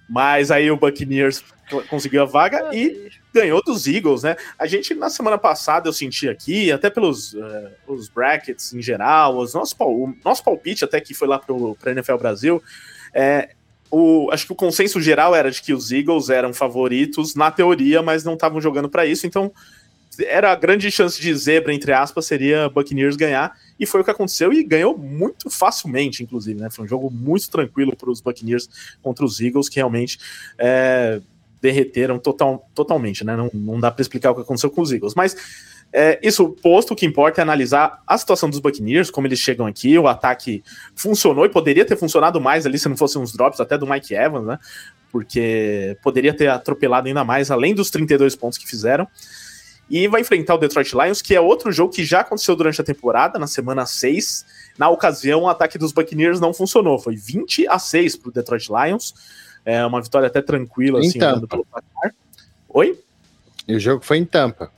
Mas 0.07 0.51
aí 0.51 0.69
o 0.69 0.77
Buccaneers 0.77 1.43
conseguiu 1.89 2.21
a 2.23 2.25
vaga 2.25 2.69
e 2.75 3.09
ganhou 3.33 3.63
dos 3.63 3.87
Eagles, 3.87 4.23
né? 4.23 4.35
A 4.59 4.67
gente, 4.67 4.93
na 4.93 5.09
semana 5.09 5.37
passada, 5.37 5.87
eu 5.87 5.93
senti 5.93 6.27
aqui, 6.27 6.71
até 6.71 6.89
pelos 6.89 7.33
uh, 7.33 7.71
os 7.87 8.09
brackets 8.09 8.73
em 8.73 8.81
geral, 8.81 9.37
os 9.37 9.53
nosso, 9.53 9.75
o 9.79 10.13
nosso 10.23 10.43
palpite 10.43 10.83
até 10.83 10.99
que 10.99 11.13
foi 11.13 11.27
lá 11.27 11.39
para 11.39 11.53
o 11.53 11.77
NFL 11.85 12.17
Brasil, 12.17 12.61
é, 13.13 13.51
o, 13.91 14.29
acho 14.31 14.45
que 14.45 14.53
o 14.53 14.55
consenso 14.55 15.01
geral 15.01 15.35
era 15.35 15.51
de 15.51 15.61
que 15.61 15.73
os 15.73 15.91
Eagles 15.91 16.29
eram 16.29 16.53
favoritos 16.53 17.35
na 17.35 17.51
teoria, 17.51 18.01
mas 18.01 18.23
não 18.23 18.33
estavam 18.33 18.61
jogando 18.61 18.89
para 18.89 19.05
isso, 19.05 19.27
então 19.27 19.51
era 20.19 20.51
a 20.51 20.55
grande 20.55 20.89
chance 20.91 21.19
de 21.19 21.33
zebra, 21.33 21.73
entre 21.73 21.91
aspas, 21.91 22.25
seria 22.25 22.69
Buccaneers 22.69 23.15
ganhar, 23.15 23.55
e 23.79 23.85
foi 23.85 24.01
o 24.01 24.03
que 24.03 24.11
aconteceu, 24.11 24.51
e 24.53 24.63
ganhou 24.63 24.97
muito 24.97 25.49
facilmente, 25.49 26.23
inclusive, 26.23 26.59
né? 26.59 26.69
Foi 26.69 26.85
um 26.85 26.87
jogo 26.87 27.09
muito 27.09 27.49
tranquilo 27.49 27.95
para 27.95 28.09
os 28.09 28.21
Buccaneers 28.21 28.69
contra 29.01 29.25
os 29.25 29.39
Eagles, 29.39 29.69
que 29.69 29.77
realmente 29.77 30.19
é, 30.57 31.21
derreteram 31.61 32.19
total, 32.19 32.69
totalmente, 32.75 33.23
né? 33.23 33.35
Não, 33.35 33.49
não 33.53 33.79
dá 33.79 33.89
para 33.89 34.01
explicar 34.01 34.31
o 34.31 34.35
que 34.35 34.41
aconteceu 34.41 34.69
com 34.69 34.81
os 34.81 34.91
Eagles, 34.91 35.15
mas 35.15 35.35
é, 35.93 36.19
isso 36.23 36.49
posto, 36.49 36.93
o 36.93 36.95
que 36.95 37.05
importa 37.05 37.41
é 37.41 37.43
analisar 37.43 38.01
a 38.07 38.17
situação 38.17 38.49
dos 38.49 38.59
Buccaneers, 38.59 39.11
como 39.11 39.27
eles 39.27 39.39
chegam 39.39 39.65
aqui, 39.65 39.97
o 39.97 40.07
ataque 40.07 40.63
funcionou 40.95 41.45
e 41.45 41.49
poderia 41.49 41.85
ter 41.85 41.97
funcionado 41.97 42.39
mais 42.39 42.65
ali 42.65 42.79
se 42.79 42.87
não 42.87 42.95
fossem 42.95 43.21
uns 43.21 43.33
drops 43.33 43.59
até 43.59 43.77
do 43.77 43.85
Mike 43.85 44.13
Evans, 44.13 44.45
né? 44.45 44.57
Porque 45.11 45.97
poderia 46.01 46.33
ter 46.33 46.47
atropelado 46.47 47.07
ainda 47.07 47.23
mais, 47.25 47.51
além 47.51 47.75
dos 47.75 47.89
32 47.89 48.35
pontos 48.35 48.57
que 48.57 48.65
fizeram. 48.67 49.05
E 49.89 50.07
vai 50.07 50.21
enfrentar 50.21 50.55
o 50.55 50.57
Detroit 50.57 50.93
Lions, 50.93 51.21
que 51.21 51.35
é 51.35 51.41
outro 51.41 51.69
jogo 51.69 51.93
que 51.93 52.05
já 52.05 52.21
aconteceu 52.21 52.55
durante 52.55 52.79
a 52.79 52.83
temporada, 52.83 53.37
na 53.37 53.45
semana 53.45 53.85
6. 53.85 54.45
Na 54.77 54.87
ocasião, 54.87 55.41
o 55.41 55.49
ataque 55.49 55.77
dos 55.77 55.91
Buccaneers 55.91 56.39
não 56.39 56.53
funcionou. 56.53 56.97
Foi 56.97 57.17
20 57.17 57.67
a 57.67 57.77
6 57.77 58.15
para 58.15 58.29
o 58.29 58.31
Detroit 58.31 58.69
Lions. 58.69 59.13
É 59.65 59.85
uma 59.85 60.01
vitória 60.01 60.27
até 60.27 60.41
tranquila, 60.41 61.01
assim, 61.01 61.19
Tampa. 61.19 61.59
Oi? 62.69 62.97
E 63.67 63.75
o 63.75 63.79
jogo 63.81 64.01
foi 64.05 64.17
em 64.17 64.23
Tampa. 64.23 64.71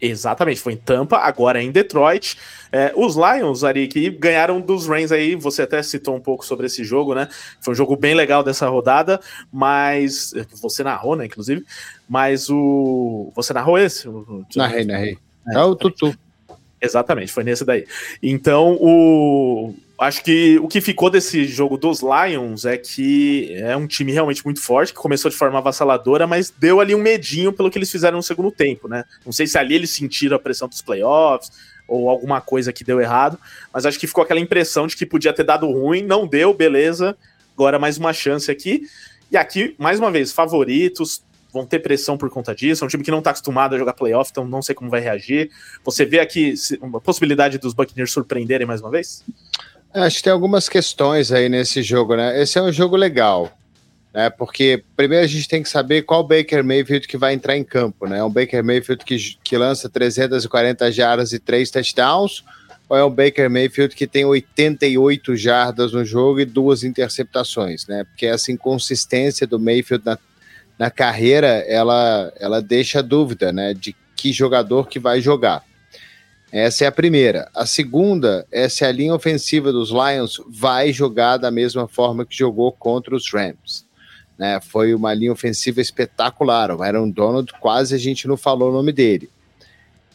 Exatamente, 0.00 0.60
foi 0.60 0.74
em 0.74 0.76
Tampa, 0.76 1.16
agora 1.18 1.60
é 1.60 1.64
em 1.64 1.72
Detroit. 1.72 2.38
É, 2.70 2.92
os 2.94 3.16
Lions, 3.16 3.64
Ari, 3.64 3.88
que 3.88 4.10
ganharam 4.10 4.60
dos 4.60 4.86
Rams 4.86 5.10
aí, 5.10 5.34
você 5.34 5.62
até 5.62 5.82
citou 5.82 6.14
um 6.14 6.20
pouco 6.20 6.46
sobre 6.46 6.66
esse 6.66 6.84
jogo, 6.84 7.14
né? 7.14 7.28
Foi 7.60 7.72
um 7.72 7.74
jogo 7.74 7.96
bem 7.96 8.14
legal 8.14 8.44
dessa 8.44 8.68
rodada, 8.68 9.20
mas. 9.52 10.32
Você 10.62 10.84
narrou, 10.84 11.16
né, 11.16 11.26
inclusive. 11.26 11.64
Mas 12.08 12.48
o. 12.48 13.32
Você 13.34 13.52
narrou 13.52 13.76
esse? 13.76 14.08
Narrei, 14.54 14.84
narrei. 14.84 15.18
É, 15.48 15.54
é 15.56 15.62
o 15.62 15.74
Tutu. 15.74 16.16
Exatamente, 16.80 17.32
foi 17.32 17.42
nesse 17.42 17.64
daí. 17.64 17.84
Então, 18.22 18.78
o 18.80 19.74
acho 19.98 20.22
que 20.22 20.58
o 20.60 20.68
que 20.68 20.80
ficou 20.80 21.10
desse 21.10 21.44
jogo 21.44 21.76
dos 21.76 22.00
Lions 22.00 22.64
é 22.64 22.78
que 22.78 23.52
é 23.54 23.76
um 23.76 23.86
time 23.86 24.12
realmente 24.12 24.44
muito 24.44 24.62
forte, 24.62 24.92
que 24.92 24.98
começou 24.98 25.30
de 25.30 25.36
forma 25.36 25.58
avassaladora, 25.58 26.26
mas 26.26 26.50
deu 26.50 26.80
ali 26.80 26.94
um 26.94 27.02
medinho 27.02 27.52
pelo 27.52 27.70
que 27.70 27.78
eles 27.78 27.90
fizeram 27.90 28.16
no 28.16 28.22
segundo 28.22 28.50
tempo, 28.52 28.86
né? 28.86 29.04
Não 29.26 29.32
sei 29.32 29.46
se 29.46 29.58
ali 29.58 29.74
eles 29.74 29.90
sentiram 29.90 30.36
a 30.36 30.38
pressão 30.38 30.68
dos 30.68 30.80
playoffs 30.80 31.50
ou 31.88 32.08
alguma 32.08 32.40
coisa 32.40 32.72
que 32.72 32.84
deu 32.84 33.00
errado, 33.00 33.38
mas 33.72 33.86
acho 33.86 33.98
que 33.98 34.06
ficou 34.06 34.22
aquela 34.22 34.38
impressão 34.38 34.86
de 34.86 34.96
que 34.96 35.04
podia 35.04 35.32
ter 35.32 35.44
dado 35.44 35.66
ruim, 35.66 36.02
não 36.02 36.26
deu, 36.26 36.54
beleza. 36.54 37.16
Agora 37.54 37.78
mais 37.78 37.98
uma 37.98 38.12
chance 38.12 38.50
aqui. 38.50 38.86
E 39.32 39.36
aqui, 39.36 39.74
mais 39.78 39.98
uma 39.98 40.10
vez, 40.10 40.30
favoritos, 40.32 41.22
vão 41.52 41.66
ter 41.66 41.80
pressão 41.80 42.16
por 42.16 42.30
conta 42.30 42.54
disso. 42.54 42.84
É 42.84 42.86
um 42.86 42.88
time 42.88 43.02
que 43.02 43.10
não 43.10 43.18
está 43.18 43.30
acostumado 43.30 43.74
a 43.74 43.78
jogar 43.78 43.94
playoff, 43.94 44.30
então 44.30 44.46
não 44.46 44.62
sei 44.62 44.74
como 44.74 44.90
vai 44.90 45.00
reagir. 45.00 45.50
Você 45.84 46.04
vê 46.04 46.20
aqui 46.20 46.54
uma 46.80 47.00
possibilidade 47.00 47.58
dos 47.58 47.74
Buccaneers 47.74 48.12
surpreenderem 48.12 48.66
mais 48.66 48.80
uma 48.80 48.90
vez? 48.90 49.24
Acho 49.92 50.18
que 50.18 50.22
tem 50.24 50.32
algumas 50.32 50.68
questões 50.68 51.32
aí 51.32 51.48
nesse 51.48 51.82
jogo, 51.82 52.14
né? 52.14 52.40
Esse 52.40 52.58
é 52.58 52.62
um 52.62 52.72
jogo 52.72 52.94
legal, 52.94 53.50
né? 54.12 54.28
Porque 54.28 54.84
primeiro 54.96 55.24
a 55.24 55.28
gente 55.28 55.48
tem 55.48 55.62
que 55.62 55.68
saber 55.68 56.02
qual 56.02 56.22
Baker 56.22 56.62
Mayfield 56.62 57.08
que 57.08 57.16
vai 57.16 57.32
entrar 57.32 57.56
em 57.56 57.64
campo, 57.64 58.06
né? 58.06 58.18
É 58.18 58.24
um 58.24 58.30
Baker 58.30 58.62
Mayfield 58.62 59.04
que, 59.04 59.16
que 59.42 59.56
lança 59.56 59.88
340 59.88 60.92
jardas 60.92 61.32
e 61.32 61.38
3 61.38 61.70
touchdowns, 61.70 62.44
ou 62.88 62.96
é 62.96 63.04
um 63.04 63.10
Baker 63.10 63.48
Mayfield 63.50 63.94
que 63.94 64.06
tem 64.06 64.24
88 64.24 65.36
jardas 65.36 65.92
no 65.92 66.04
jogo 66.04 66.40
e 66.40 66.44
duas 66.44 66.84
interceptações, 66.84 67.86
né? 67.86 68.04
Porque 68.04 68.26
essa 68.26 68.52
inconsistência 68.52 69.46
do 69.46 69.58
Mayfield 69.58 70.04
na, 70.04 70.18
na 70.78 70.90
carreira, 70.90 71.64
ela, 71.66 72.32
ela 72.38 72.60
deixa 72.60 73.02
dúvida, 73.02 73.52
né? 73.52 73.72
De 73.72 73.96
que 74.14 74.32
jogador 74.32 74.88
que 74.88 74.98
vai 74.98 75.20
jogar. 75.20 75.62
Essa 76.50 76.84
é 76.84 76.86
a 76.86 76.92
primeira. 76.92 77.50
A 77.54 77.66
segunda 77.66 78.46
é 78.50 78.68
se 78.68 78.84
a 78.84 78.90
linha 78.90 79.14
ofensiva 79.14 79.70
dos 79.70 79.90
Lions 79.90 80.40
vai 80.48 80.92
jogar 80.92 81.36
da 81.36 81.50
mesma 81.50 81.86
forma 81.86 82.24
que 82.24 82.36
jogou 82.36 82.72
contra 82.72 83.14
os 83.14 83.30
Rams. 83.30 83.84
Né? 84.38 84.58
Foi 84.60 84.94
uma 84.94 85.12
linha 85.12 85.32
ofensiva 85.32 85.80
espetacular. 85.80 86.70
O 86.70 86.82
Aaron 86.82 87.10
Donald, 87.10 87.52
quase 87.60 87.94
a 87.94 87.98
gente 87.98 88.26
não 88.26 88.36
falou 88.36 88.70
o 88.70 88.72
nome 88.72 88.92
dele. 88.92 89.28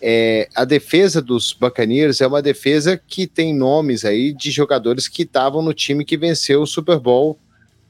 É, 0.01 0.49
a 0.55 0.65
defesa 0.65 1.22
dos 1.22 1.53
Buccaneers 1.53 2.19
é 2.19 2.27
uma 2.27 2.41
defesa 2.41 2.97
que 2.97 3.27
tem 3.27 3.55
nomes 3.55 4.03
aí 4.03 4.34
de 4.34 4.51
jogadores 4.51 5.07
que 5.07 5.22
estavam 5.23 5.61
no 5.61 5.73
time 5.73 6.03
que 6.03 6.18
venceu 6.18 6.61
o 6.61 6.68
Super 6.68 6.99
Bowl 6.99 7.38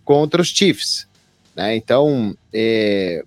contra 0.04 0.42
os 0.42 0.50
Chiefs. 0.50 1.08
Né? 1.56 1.76
Então, 1.76 2.36
é, 2.54 3.24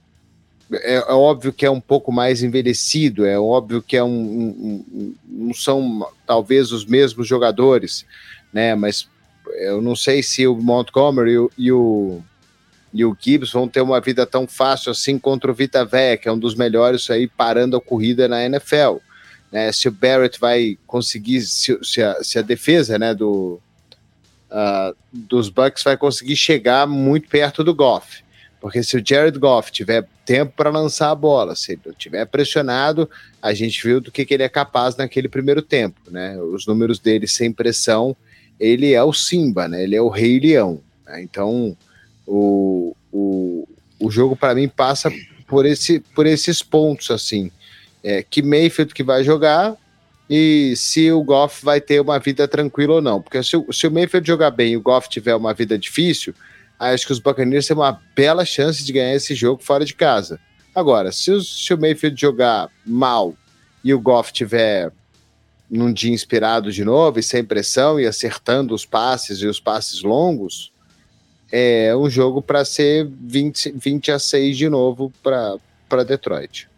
é, 0.72 0.94
é, 0.94 1.12
óbvio 1.12 1.52
que 1.52 1.64
é 1.64 1.70
um 1.70 1.80
pouco 1.80 2.10
mais 2.10 2.42
envelhecido, 2.42 3.24
é 3.24 3.38
óbvio 3.38 3.82
que 3.82 3.96
é 3.96 4.02
um, 4.02 4.08
um, 4.08 4.84
um, 4.92 5.14
não 5.28 5.54
são 5.54 6.08
talvez 6.26 6.72
os 6.72 6.84
mesmos 6.84 7.26
jogadores, 7.26 8.04
né? 8.52 8.74
Mas 8.74 9.08
eu 9.58 9.80
não 9.80 9.94
sei 9.94 10.22
se 10.22 10.46
o 10.46 10.56
Montgomery 10.56 11.32
e 11.32 11.38
o, 11.38 11.50
e 11.56 11.72
o, 11.72 12.22
e 12.92 13.04
o 13.04 13.16
Gibbs 13.18 13.52
vão 13.52 13.68
ter 13.68 13.80
uma 13.80 14.00
vida 14.00 14.26
tão 14.26 14.46
fácil 14.46 14.90
assim 14.90 15.18
contra 15.18 15.50
o 15.50 15.54
Vita 15.54 15.84
Véia, 15.84 16.16
que 16.16 16.28
é 16.28 16.32
um 16.32 16.38
dos 16.38 16.54
melhores 16.54 17.08
aí 17.10 17.28
parando 17.28 17.76
a 17.76 17.80
corrida 17.80 18.26
na 18.26 18.44
NFL. 18.44 18.96
Né? 19.52 19.70
Se 19.70 19.88
o 19.88 19.92
Barrett 19.92 20.40
vai 20.40 20.76
conseguir, 20.86 21.42
se, 21.42 21.78
se, 21.82 22.02
a, 22.02 22.22
se 22.24 22.38
a 22.38 22.42
defesa 22.42 22.98
né, 22.98 23.14
do, 23.14 23.60
uh, 24.50 24.96
dos 25.12 25.48
Bucks 25.48 25.84
vai 25.84 25.96
conseguir 25.96 26.36
chegar 26.36 26.86
muito 26.86 27.28
perto 27.28 27.62
do 27.62 27.74
Goff. 27.74 28.24
Porque 28.60 28.82
se 28.82 28.96
o 28.96 29.02
Jared 29.04 29.38
Goff 29.38 29.70
tiver 29.70 30.08
tempo 30.24 30.52
para 30.56 30.70
lançar 30.70 31.10
a 31.10 31.14
bola, 31.14 31.54
se 31.54 31.72
ele 31.72 31.94
tiver 31.96 32.24
pressionado, 32.26 33.08
a 33.40 33.52
gente 33.54 33.82
viu 33.82 34.00
do 34.00 34.10
que, 34.10 34.24
que 34.24 34.34
ele 34.34 34.42
é 34.42 34.48
capaz 34.48 34.96
naquele 34.96 35.28
primeiro 35.28 35.62
tempo, 35.62 36.00
né? 36.10 36.36
Os 36.40 36.66
números 36.66 36.98
dele 36.98 37.28
sem 37.28 37.52
pressão, 37.52 38.16
ele 38.58 38.92
é 38.92 39.02
o 39.02 39.12
Simba, 39.12 39.68
né? 39.68 39.82
Ele 39.82 39.94
é 39.94 40.00
o 40.00 40.08
Rei 40.08 40.40
Leão. 40.40 40.80
Né? 41.06 41.22
Então, 41.22 41.76
o, 42.26 42.96
o, 43.12 43.68
o 44.00 44.10
jogo 44.10 44.34
para 44.34 44.54
mim 44.54 44.68
passa 44.68 45.12
por, 45.46 45.66
esse, 45.66 46.00
por 46.00 46.26
esses 46.26 46.62
pontos, 46.62 47.10
assim. 47.10 47.50
É, 48.02 48.22
que 48.22 48.42
Mayfield 48.42 48.94
que 48.94 49.02
vai 49.02 49.24
jogar 49.24 49.76
e 50.28 50.74
se 50.76 51.10
o 51.10 51.22
Goff 51.22 51.64
vai 51.64 51.80
ter 51.80 52.00
uma 52.00 52.18
vida 52.18 52.46
tranquila 52.48 52.94
ou 52.94 53.02
não. 53.02 53.20
Porque 53.20 53.42
se, 53.42 53.56
se 53.72 53.86
o 53.86 53.90
Mayfield 53.90 54.26
jogar 54.26 54.50
bem 54.50 54.72
e 54.72 54.76
o 54.76 54.80
Goff 54.80 55.08
tiver 55.08 55.34
uma 55.34 55.54
vida 55.54 55.78
difícil, 55.78 56.34
acho 56.78 57.06
que 57.06 57.12
os 57.12 57.18
Buccaneers 57.18 57.66
têm 57.66 57.76
uma 57.76 58.00
bela 58.14 58.44
chance 58.44 58.84
de 58.84 58.92
ganhar 58.92 59.14
esse 59.14 59.34
jogo 59.34 59.62
fora 59.62 59.84
de 59.84 59.94
casa. 59.94 60.38
Agora, 60.74 61.10
se 61.10 61.30
o, 61.30 61.40
se 61.40 61.72
o 61.72 61.80
Mayfield 61.80 62.20
jogar 62.20 62.68
mal 62.84 63.34
e 63.82 63.94
o 63.94 64.00
Goff 64.00 64.32
tiver 64.32 64.92
num 65.70 65.92
dia 65.92 66.12
inspirado 66.12 66.70
de 66.70 66.84
novo 66.84 67.18
e 67.18 67.22
sem 67.22 67.44
pressão 67.44 67.98
e 67.98 68.06
acertando 68.06 68.74
os 68.74 68.84
passes 68.84 69.40
e 69.40 69.46
os 69.46 69.58
passes 69.58 70.02
longos, 70.02 70.72
é 71.50 71.94
um 71.96 72.10
jogo 72.10 72.42
para 72.42 72.64
ser 72.64 73.08
20, 73.08 73.72
20 73.72 74.12
a 74.12 74.18
6 74.18 74.56
de 74.56 74.68
novo 74.68 75.12
para 75.22 76.04
Detroit. 76.04 76.68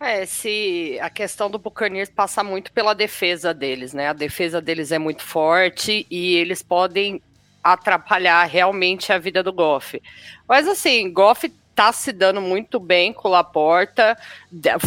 É, 0.00 0.26
se 0.26 0.98
a 1.00 1.08
questão 1.08 1.50
do 1.50 1.58
Buccaneers 1.58 2.10
passa 2.10 2.44
muito 2.44 2.72
pela 2.72 2.94
defesa 2.94 3.54
deles, 3.54 3.92
né? 3.94 4.08
A 4.08 4.12
defesa 4.12 4.60
deles 4.60 4.92
é 4.92 4.98
muito 4.98 5.22
forte 5.22 6.06
e 6.10 6.36
eles 6.36 6.62
podem 6.62 7.22
atrapalhar 7.64 8.44
realmente 8.44 9.10
a 9.10 9.18
vida 9.18 9.42
do 9.42 9.52
Goff. 9.52 10.00
Mas 10.46 10.68
assim, 10.68 11.10
Goff 11.10 11.48
tá 11.74 11.90
se 11.92 12.12
dando 12.12 12.40
muito 12.40 12.78
bem 12.78 13.12
com 13.12 13.26
o 13.26 13.30
Laporta, 13.30 14.16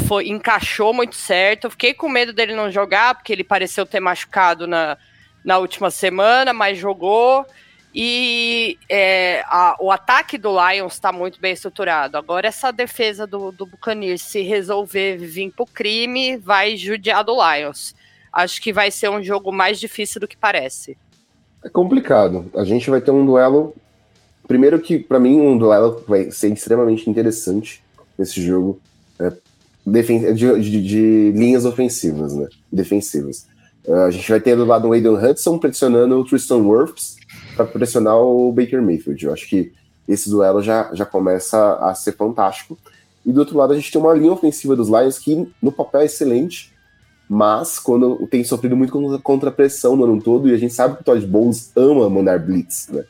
foi, 0.07 0.29
encaixou 0.29 0.93
muito 0.93 1.15
certo. 1.15 1.69
Fiquei 1.69 1.93
com 1.93 2.07
medo 2.07 2.31
dele 2.31 2.55
não 2.55 2.71
jogar, 2.71 3.15
porque 3.15 3.33
ele 3.33 3.43
pareceu 3.43 3.85
ter 3.85 3.99
machucado 3.99 4.67
na, 4.67 4.97
na 5.43 5.57
última 5.57 5.89
semana, 5.89 6.53
mas 6.53 6.77
jogou. 6.77 7.45
E 7.93 8.77
é, 8.87 9.43
a, 9.47 9.75
o 9.79 9.91
ataque 9.91 10.37
do 10.37 10.51
Lions 10.51 10.93
está 10.93 11.11
muito 11.11 11.41
bem 11.41 11.53
estruturado. 11.53 12.15
Agora, 12.15 12.47
essa 12.47 12.71
defesa 12.71 13.25
do, 13.25 13.51
do 13.51 13.65
Buccaneers, 13.65 14.21
se 14.21 14.43
resolver 14.43 15.17
vir 15.17 15.51
para 15.51 15.63
o 15.63 15.67
crime, 15.67 16.37
vai 16.37 16.77
judiar 16.77 17.23
do 17.23 17.33
Lions. 17.33 17.95
Acho 18.31 18.61
que 18.61 18.71
vai 18.71 18.91
ser 18.91 19.09
um 19.09 19.23
jogo 19.23 19.51
mais 19.51 19.79
difícil 19.79 20.21
do 20.21 20.27
que 20.27 20.37
parece. 20.37 20.95
É 21.67 21.69
complicado. 21.69 22.45
A 22.55 22.63
gente 22.63 22.89
vai 22.89 23.01
ter 23.01 23.11
um 23.11 23.25
duelo. 23.25 23.75
Primeiro 24.47 24.79
que, 24.79 24.97
para 24.97 25.19
mim, 25.19 25.41
um 25.41 25.57
duelo 25.57 26.01
vai 26.07 26.31
ser 26.31 26.51
extremamente 26.53 27.09
interessante 27.09 27.83
nesse 28.17 28.41
jogo. 28.41 28.79
É, 29.19 29.33
de, 29.85 30.33
de, 30.33 30.83
de, 30.83 31.31
linhas 31.35 31.65
ofensivas, 31.65 32.33
né? 32.33 32.47
Defensivas. 32.71 33.45
Uh, 33.85 33.95
a 33.95 34.11
gente 34.11 34.29
vai 34.29 34.39
ter 34.39 34.55
do 34.55 34.63
lado 34.63 34.87
o 34.87 34.93
Aiden 34.93 35.17
Hudson 35.17 35.57
pressionando 35.57 36.17
o 36.17 36.23
Tristan 36.23 36.57
Wirfs 36.57 37.17
para 37.55 37.65
pressionar 37.65 38.17
o 38.17 38.51
Baker 38.53 38.81
Mayfield. 38.81 39.25
Eu 39.25 39.33
acho 39.33 39.49
que 39.49 39.73
esse 40.07 40.29
duelo 40.29 40.63
já, 40.63 40.89
já 40.93 41.05
começa 41.05 41.75
a 41.81 41.93
ser 41.93 42.13
fantástico. 42.13 42.77
E 43.25 43.31
do 43.33 43.41
outro 43.41 43.57
lado, 43.57 43.73
a 43.73 43.75
gente 43.75 43.91
tem 43.91 43.99
uma 43.99 44.13
linha 44.13 44.31
ofensiva 44.31 44.73
dos 44.73 44.87
Lions 44.87 45.19
que 45.19 45.51
no 45.61 45.71
papel 45.73 45.99
é 45.99 46.05
excelente, 46.05 46.71
mas 47.29 47.77
quando 47.77 48.25
tem 48.27 48.43
sofrido 48.43 48.75
muito 48.75 49.19
contra 49.21 49.51
pressão 49.51 49.95
no 49.95 50.05
ano 50.05 50.21
todo, 50.21 50.47
e 50.47 50.53
a 50.53 50.57
gente 50.57 50.73
sabe 50.73 50.95
que 50.95 51.01
o 51.01 51.05
Todd 51.05 51.25
Bowles 51.25 51.71
ama 51.75 52.09
mandar 52.09 52.39
blitz, 52.39 52.87
né? 52.89 53.03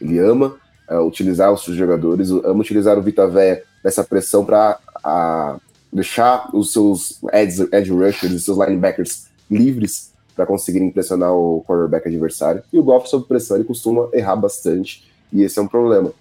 Ele 0.00 0.18
ama 0.18 0.56
uh, 0.90 1.00
utilizar 1.06 1.52
os 1.52 1.64
seus 1.64 1.76
jogadores, 1.76 2.30
ama 2.30 2.60
utilizar 2.60 2.98
o 2.98 3.02
Vita 3.02 3.26
Véia 3.26 3.62
nessa 3.82 4.04
pressão 4.04 4.44
para 4.44 5.58
deixar 5.92 6.50
os 6.54 6.72
seus 6.72 7.20
edge, 7.32 7.90
rushers, 7.92 8.32
os 8.32 8.44
seus 8.44 8.58
linebackers 8.58 9.26
livres 9.50 10.12
para 10.34 10.46
conseguirem 10.46 10.90
pressionar 10.90 11.32
o 11.32 11.62
quarterback 11.66 12.08
adversário. 12.08 12.62
E 12.72 12.78
o 12.78 12.82
Goff, 12.82 13.08
sob 13.08 13.26
pressão, 13.26 13.56
ele 13.56 13.64
costuma 13.64 14.08
errar 14.12 14.36
bastante, 14.36 15.10
e 15.32 15.42
esse 15.42 15.58
é 15.58 15.62
um 15.62 15.68
problema. 15.68 16.12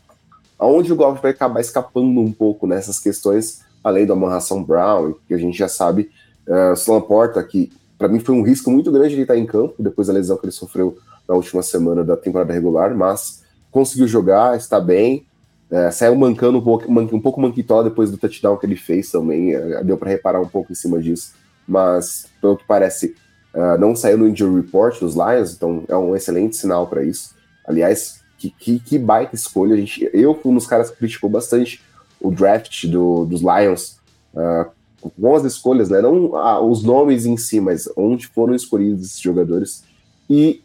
Aonde 0.59 0.93
o 0.93 0.95
Goff 0.95 1.21
vai 1.21 1.31
acabar 1.31 1.59
escapando 1.59 2.19
um 2.19 2.31
pouco 2.31 2.67
nessas 2.67 2.99
questões, 2.99 3.61
além 3.83 4.05
da 4.05 4.13
amarração 4.13 4.63
Brown, 4.63 5.15
que 5.27 5.33
a 5.33 5.37
gente 5.37 5.57
já 5.57 5.67
sabe, 5.67 6.11
uh, 6.47 6.91
o 6.91 7.01
Porta, 7.01 7.43
que 7.43 7.71
para 7.97 8.07
mim 8.07 8.19
foi 8.19 8.35
um 8.35 8.41
risco 8.41 8.71
muito 8.71 8.91
grande 8.91 9.13
ele 9.13 9.21
estar 9.21 9.37
em 9.37 9.45
campo, 9.45 9.75
depois 9.77 10.07
da 10.07 10.13
lesão 10.13 10.37
que 10.37 10.45
ele 10.45 10.51
sofreu 10.51 10.97
na 11.27 11.35
última 11.35 11.61
semana 11.61 12.03
da 12.03 12.17
temporada 12.17 12.51
regular, 12.51 12.95
mas 12.95 13.43
conseguiu 13.69 14.07
jogar, 14.07 14.57
está 14.57 14.79
bem, 14.79 15.25
é, 15.71 15.89
saiu 15.89 16.15
mancando 16.15 16.57
um 16.57 16.61
pouco, 16.61 16.91
man, 16.91 17.07
um 17.13 17.21
pouco 17.21 17.39
manquitola 17.39 17.85
depois 17.85 18.11
do 18.11 18.17
touchdown 18.17 18.57
que 18.57 18.65
ele 18.65 18.75
fez 18.75 19.09
também, 19.09 19.55
é, 19.55 19.83
deu 19.83 19.97
para 19.97 20.09
reparar 20.09 20.41
um 20.41 20.47
pouco 20.47 20.71
em 20.71 20.75
cima 20.75 21.01
disso, 21.01 21.33
mas 21.65 22.25
pelo 22.41 22.57
que 22.57 22.65
parece, 22.67 23.15
uh, 23.53 23.79
não 23.79 23.95
saiu 23.95 24.17
no 24.17 24.27
injury 24.27 24.61
report 24.61 24.99
dos 24.99 25.15
Lions, 25.15 25.53
então 25.53 25.83
é 25.87 25.95
um 25.95 26.13
excelente 26.13 26.57
sinal 26.57 26.87
para 26.87 27.03
isso. 27.03 27.33
Aliás, 27.65 28.19
que, 28.37 28.49
que, 28.49 28.79
que, 28.79 28.99
baita 28.99 29.35
escolha, 29.35 29.75
a 29.75 29.77
gente, 29.77 30.09
eu 30.11 30.35
fui 30.35 30.51
um 30.51 30.55
dos 30.55 30.67
caras 30.67 30.89
que 30.89 30.97
criticou 30.97 31.29
bastante 31.29 31.81
o 32.19 32.29
draft 32.29 32.85
do, 32.87 33.23
dos 33.25 33.41
Lions, 33.41 33.99
uh, 34.33 34.69
boas 35.17 35.43
escolhas, 35.45 35.89
né? 35.89 36.01
Não 36.01 36.35
ah, 36.35 36.59
os 36.61 36.83
nomes 36.83 37.25
em 37.25 37.37
si, 37.37 37.59
mas 37.59 37.89
onde 37.95 38.27
foram 38.27 38.55
escolhidos 38.55 39.05
esses 39.05 39.19
jogadores. 39.19 39.83
E 40.29 40.61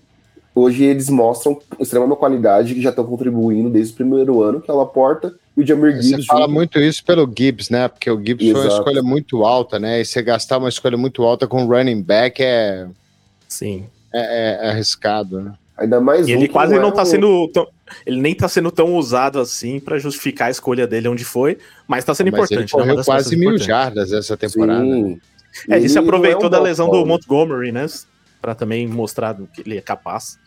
hoje 0.55 0.85
eles 0.85 1.09
mostram 1.09 1.61
extrema 1.79 2.17
qualidade 2.17 2.75
que 2.75 2.83
já 2.83 2.91
estão 2.91 3.05
contribuindo 3.05 3.71
desde 3.71 3.93
o 3.93 3.97
primeiro 3.97 4.43
ano, 4.43 4.61
que 4.61 4.71
é 4.71 4.75
o 4.75 4.77
Laporta 4.77 5.35
e 5.57 5.63
o 5.63 5.67
Jamir 5.67 6.01
Gibbs. 6.01 6.25
Você 6.25 6.27
fala 6.27 6.49
muito 6.49 6.79
isso 6.79 7.05
pelo 7.05 7.31
Gibbs, 7.37 7.71
né? 7.71 7.89
Porque 7.89 8.11
o 8.11 8.19
Gibbs 8.19 8.49
Exato. 8.49 8.61
foi 8.61 8.71
uma 8.71 8.79
escolha 8.79 9.03
muito 9.03 9.45
alta, 9.45 9.79
né? 9.79 10.01
E 10.01 10.05
você 10.05 10.23
gastar 10.23 10.59
uma 10.59 10.69
escolha 10.69 10.97
muito 10.97 11.23
alta 11.23 11.47
com 11.47 11.67
running 11.67 12.03
back 12.03 12.43
é. 12.43 12.87
Sim. 13.49 13.87
É, 14.13 14.21
é, 14.21 14.67
é 14.67 14.71
arriscado, 14.71 15.41
né? 15.41 15.53
Ainda 15.78 16.01
mais 16.01 16.27
e 16.27 16.35
um 16.35 16.39
ele 16.39 16.48
quase 16.48 16.74
não, 16.74 16.82
não 16.82 16.90
tá 16.90 17.05
sendo 17.05 17.48
tão, 17.48 17.66
ele 18.07 18.20
nem 18.20 18.35
tá 18.35 18.48
sendo 18.48 18.70
tão 18.70 18.94
usado 18.94 19.39
assim 19.39 19.78
para 19.78 19.98
justificar 19.98 20.48
a 20.48 20.51
escolha 20.51 20.86
dele 20.86 21.09
onde 21.09 21.24
foi, 21.24 21.59
mas 21.86 22.05
tá 22.05 22.15
sendo 22.15 22.32
mas 22.32 22.51
importante. 22.51 22.74
Ele 22.74 22.82
né? 22.82 22.89
correu 22.89 23.05
quase 23.05 23.36
mil 23.36 23.59
jardas 23.59 24.12
essa 24.12 24.36
temporada. 24.36 24.82
Sim. 24.82 25.20
É, 25.69 25.77
ele 25.77 25.89
se 25.89 25.98
aproveitou 25.98 26.44
é 26.44 26.47
um 26.47 26.51
da 26.51 26.61
lesão 26.61 26.90
do 26.90 27.05
Montgomery, 27.05 27.73
né? 27.73 27.86
Para 28.40 28.55
também 28.55 28.86
mostrar 28.86 29.36
que 29.53 29.62
ele 29.62 29.77
é 29.77 29.81
capaz. 29.81 30.39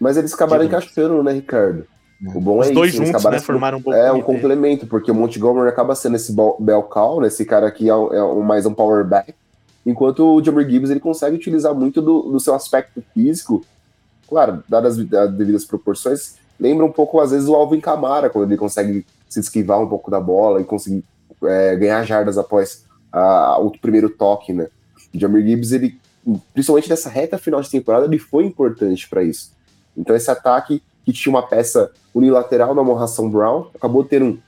Mas 0.00 0.16
eles 0.16 0.32
acabaram 0.34 0.64
encaixando, 0.64 1.22
né, 1.22 1.32
Ricardo? 1.32 1.86
O 2.34 2.40
bom 2.40 2.60
Os 2.60 2.68
é 2.68 2.72
dois 2.72 2.94
isso, 2.94 3.04
juntos, 3.04 3.24
né, 3.24 3.38
formaram 3.40 3.78
um 3.78 3.82
pouco 3.82 3.98
É 3.98 4.10
um 4.10 4.22
complemento, 4.22 4.86
porque 4.86 5.10
o 5.10 5.14
Montgomery 5.14 5.68
acaba 5.68 5.94
sendo 5.94 6.16
esse 6.16 6.34
cow, 6.88 7.20
né, 7.20 7.28
esse 7.28 7.44
cara 7.44 7.66
aqui 7.66 7.90
é, 7.90 7.92
é 7.92 8.34
mais 8.42 8.64
um 8.64 8.72
power 8.72 9.04
back, 9.04 9.34
enquanto 9.84 10.20
o 10.20 10.42
Jamir 10.42 10.68
Gibbs 10.68 10.90
ele 10.90 11.00
consegue 11.00 11.36
utilizar 11.36 11.74
muito 11.74 12.00
do, 12.00 12.22
do 12.22 12.40
seu 12.40 12.54
aspecto 12.54 13.04
físico, 13.12 13.62
claro, 14.28 14.62
dadas 14.68 14.98
as 14.98 15.32
devidas 15.32 15.64
proporções, 15.64 16.36
lembra 16.58 16.84
um 16.84 16.92
pouco, 16.92 17.20
às 17.20 17.30
vezes, 17.30 17.48
o 17.48 17.54
Alvin 17.54 17.80
Kamara, 17.80 18.30
quando 18.30 18.48
ele 18.48 18.56
consegue 18.56 19.06
se 19.28 19.40
esquivar 19.40 19.80
um 19.80 19.88
pouco 19.88 20.10
da 20.10 20.20
bola 20.20 20.60
e 20.60 20.64
conseguir 20.64 21.04
é, 21.44 21.76
ganhar 21.76 22.04
jardas 22.04 22.38
após 22.38 22.84
o 23.60 23.70
primeiro 23.70 24.10
toque, 24.10 24.52
né? 24.52 24.68
O 25.14 25.18
Jamir 25.18 25.46
Gibbs, 25.46 25.72
ele, 25.72 25.98
principalmente 26.52 26.90
nessa 26.90 27.08
reta 27.08 27.38
final 27.38 27.62
de 27.62 27.70
temporada, 27.70 28.04
ele 28.04 28.18
foi 28.18 28.44
importante 28.44 29.08
para 29.08 29.22
isso. 29.22 29.52
Então, 29.96 30.14
esse 30.14 30.30
ataque 30.30 30.82
que 31.04 31.12
tinha 31.12 31.32
uma 31.32 31.46
peça 31.46 31.90
unilateral 32.14 32.74
na 32.74 32.82
Morração 32.82 33.30
Brown, 33.30 33.68
acabou 33.74 34.04
tendo 34.04 34.38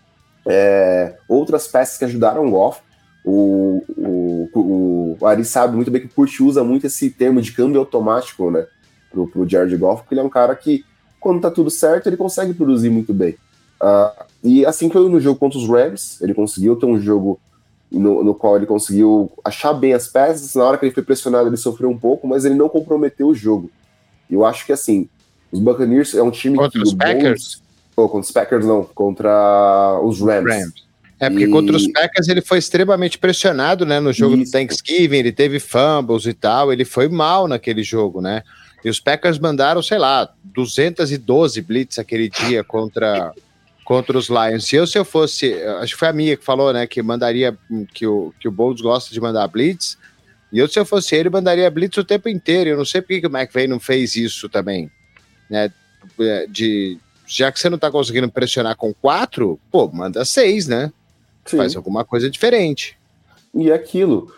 é, 0.45 1.17
outras 1.29 1.67
peças 1.69 1.97
que 1.97 2.05
ajudaram 2.05 2.47
o 2.47 2.51
Goff. 2.51 2.81
O, 3.25 3.85
o, 3.97 4.49
o, 4.55 5.17
o 5.21 5.27
Ari 5.27 5.45
sabe 5.45 5.77
muito 5.77 5.91
bem 5.91 6.03
que 6.03 6.07
o 6.09 6.11
Kurt 6.11 6.41
usa 6.41 6.65
muito 6.65 6.87
esse 6.87 7.11
termo 7.11 7.41
de 7.41 7.53
câmbio 7.53 7.81
automático, 7.81 8.51
né? 8.51 8.67
Pro, 9.11 9.27
pro 9.27 9.49
Jared 9.49 9.77
Goff, 9.77 10.03
porque 10.03 10.15
ele 10.15 10.21
é 10.21 10.25
um 10.25 10.29
cara 10.29 10.55
que 10.55 10.85
quando 11.21 11.41
tá 11.41 11.51
tudo 11.51 11.71
certo, 11.71 12.07
ele 12.07 12.17
consegue 12.17 12.55
produzir 12.55 12.91
muito 12.91 13.13
bem. 13.13 13.37
Uh, 13.81 14.25
e 14.43 14.67
assim 14.67 14.91
foi 14.91 15.09
no 15.09 15.21
jogo 15.21 15.39
contra 15.39 15.59
os 15.59 15.69
Rams, 15.69 16.21
ele 16.21 16.35
conseguiu 16.35 16.77
ter 16.77 16.87
um 16.87 17.01
jogo 17.01 17.41
no, 17.91 18.23
no, 18.23 18.35
qual 18.35 18.57
ele 18.57 18.67
conseguiu 18.67 19.31
achar 19.45 19.73
bem 19.73 19.95
as 19.95 20.09
peças. 20.09 20.55
Na 20.55 20.65
hora 20.65 20.77
que 20.77 20.85
ele 20.85 20.95
foi 20.95 21.03
pressionado, 21.03 21.49
ele 21.49 21.57
sofreu 21.57 21.89
um 21.89 21.99
pouco, 21.99 22.27
mas 22.27 22.45
ele 22.45 22.55
não 22.55 22.69
comprometeu 22.69 23.29
o 23.29 23.35
jogo. 23.35 23.71
Eu 24.31 24.45
acho 24.45 24.67
que 24.67 24.73
assim, 24.73 25.09
os 25.51 25.59
Buccaneers 25.59 26.15
é 26.15 26.23
um 26.23 26.31
time 26.31 26.57
contra 26.57 26.71
que. 26.71 26.79
Contra 26.79 26.89
os 26.89 26.95
Packers? 26.95 27.63
Ou 27.97 28.05
oh, 28.05 28.09
contra 28.09 28.27
os 28.27 28.31
Packers, 28.31 28.67
não, 28.67 28.85
contra 28.85 30.01
os 30.03 30.21
Rams. 30.21 30.55
Rams. 30.55 30.89
É, 31.21 31.29
porque 31.29 31.47
e... 31.47 31.51
contra 31.51 31.77
os 31.77 31.91
Packers 31.91 32.29
ele 32.29 32.41
foi 32.41 32.59
extremamente 32.59 33.19
pressionado, 33.19 33.85
né? 33.85 33.99
No 33.99 34.13
jogo 34.13 34.37
Isso. 34.37 34.45
do 34.45 34.51
Thanksgiving, 34.51 35.17
ele 35.17 35.33
teve 35.33 35.59
fumbles 35.59 36.27
e 36.27 36.33
tal, 36.33 36.73
ele 36.73 36.85
foi 36.85 37.09
mal 37.09 37.49
naquele 37.49 37.83
jogo, 37.83 38.21
né? 38.21 38.43
E 38.85 38.89
os 38.89 39.01
Packers 39.01 39.39
mandaram, 39.39 39.83
sei 39.83 39.99
lá, 39.99 40.33
212 40.45 41.61
blitz 41.63 41.99
aquele 41.99 42.29
dia 42.29 42.63
contra, 42.63 43.33
contra 43.85 44.17
os 44.17 44.29
Lions. 44.29 44.73
E 44.73 44.77
eu, 44.77 44.87
se 44.87 44.99
eu 44.99 45.05
fosse, 45.05 45.53
acho 45.81 45.95
que 45.95 45.99
foi 45.99 46.09
a 46.09 46.13
minha 46.13 46.37
que 46.37 46.45
falou, 46.45 46.73
né, 46.73 46.87
que 46.87 47.03
mandaria, 47.03 47.57
que 47.93 48.07
o, 48.07 48.33
que 48.39 48.47
o 48.47 48.53
Bowles 48.53 48.81
gosta 48.81 49.13
de 49.13 49.21
mandar 49.21 49.49
blitz. 49.49 49.99
E 50.53 50.59
eu, 50.59 50.69
se 50.69 50.79
eu 50.79 50.85
fosse 50.85 51.15
ele, 51.17 51.29
mandaria 51.29 51.71
blitz 51.71 51.97
o 51.99 52.05
tempo 52.05 52.29
inteiro. 52.29 52.71
Eu 52.71 52.77
não 52.77 52.85
sei 52.85 53.03
por 53.03 53.09
que 53.09 53.27
o 53.27 53.37
McVay 53.37 53.67
não 53.67 53.81
fez 53.81 54.15
isso 54.15 54.49
também, 54.49 54.91
né, 55.51 55.73
de, 56.49 56.99
já 57.27 57.53
que 57.53 57.61
você 57.61 57.69
não 57.69 57.79
tá 57.79 57.91
conseguindo 57.91 58.31
pressionar 58.31 58.77
com 58.77 58.95
quatro, 58.95 59.61
pô, 59.71 59.89
manda 59.93 60.25
seis, 60.25 60.67
né? 60.67 60.91
Sim. 61.45 61.59
Faz 61.59 61.77
alguma 61.77 62.05
coisa 62.05 62.31
diferente. 62.31 62.97
E 63.55 63.71
aquilo. 63.71 64.33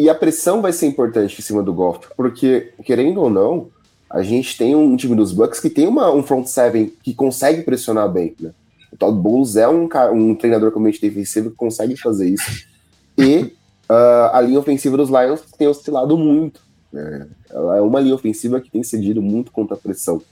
E 0.00 0.08
a 0.08 0.14
pressão 0.14 0.62
vai 0.62 0.72
ser 0.72 0.86
importante 0.86 1.38
em 1.38 1.42
cima 1.42 1.62
do 1.62 1.74
Goff, 1.74 2.08
porque, 2.16 2.72
querendo 2.86 3.20
ou 3.20 3.28
não, 3.28 3.68
a 4.08 4.22
gente 4.22 4.56
tem 4.56 4.74
um 4.74 4.96
time 4.96 5.14
dos 5.14 5.30
Bucks 5.30 5.60
que 5.60 5.68
tem 5.68 5.86
uma, 5.86 6.10
um 6.10 6.22
front 6.22 6.46
seven 6.46 6.90
que 7.02 7.12
consegue 7.12 7.60
pressionar 7.60 8.10
bem, 8.10 8.34
né? 8.40 8.50
O 8.90 8.96
Todd 8.96 9.18
Bowles 9.18 9.56
é 9.56 9.68
um, 9.68 9.86
um 10.14 10.34
treinador 10.34 10.72
com 10.72 10.80
mente 10.80 11.02
defensivo 11.02 11.50
que 11.50 11.56
consegue 11.56 11.98
fazer 11.98 12.30
isso. 12.30 12.64
E 13.18 13.52
uh, 13.90 14.32
a 14.32 14.40
linha 14.40 14.58
ofensiva 14.58 14.96
dos 14.96 15.10
Lions 15.10 15.42
tem 15.58 15.68
oscilado 15.68 16.16
muito. 16.16 16.62
Né? 16.90 17.28
Ela 17.50 17.76
é 17.76 17.80
uma 17.82 18.00
linha 18.00 18.14
ofensiva 18.14 18.58
que 18.58 18.70
tem 18.70 18.82
cedido 18.82 19.20
muito 19.20 19.52
contra 19.52 19.76
a 19.76 19.78
pressão. 19.78 20.22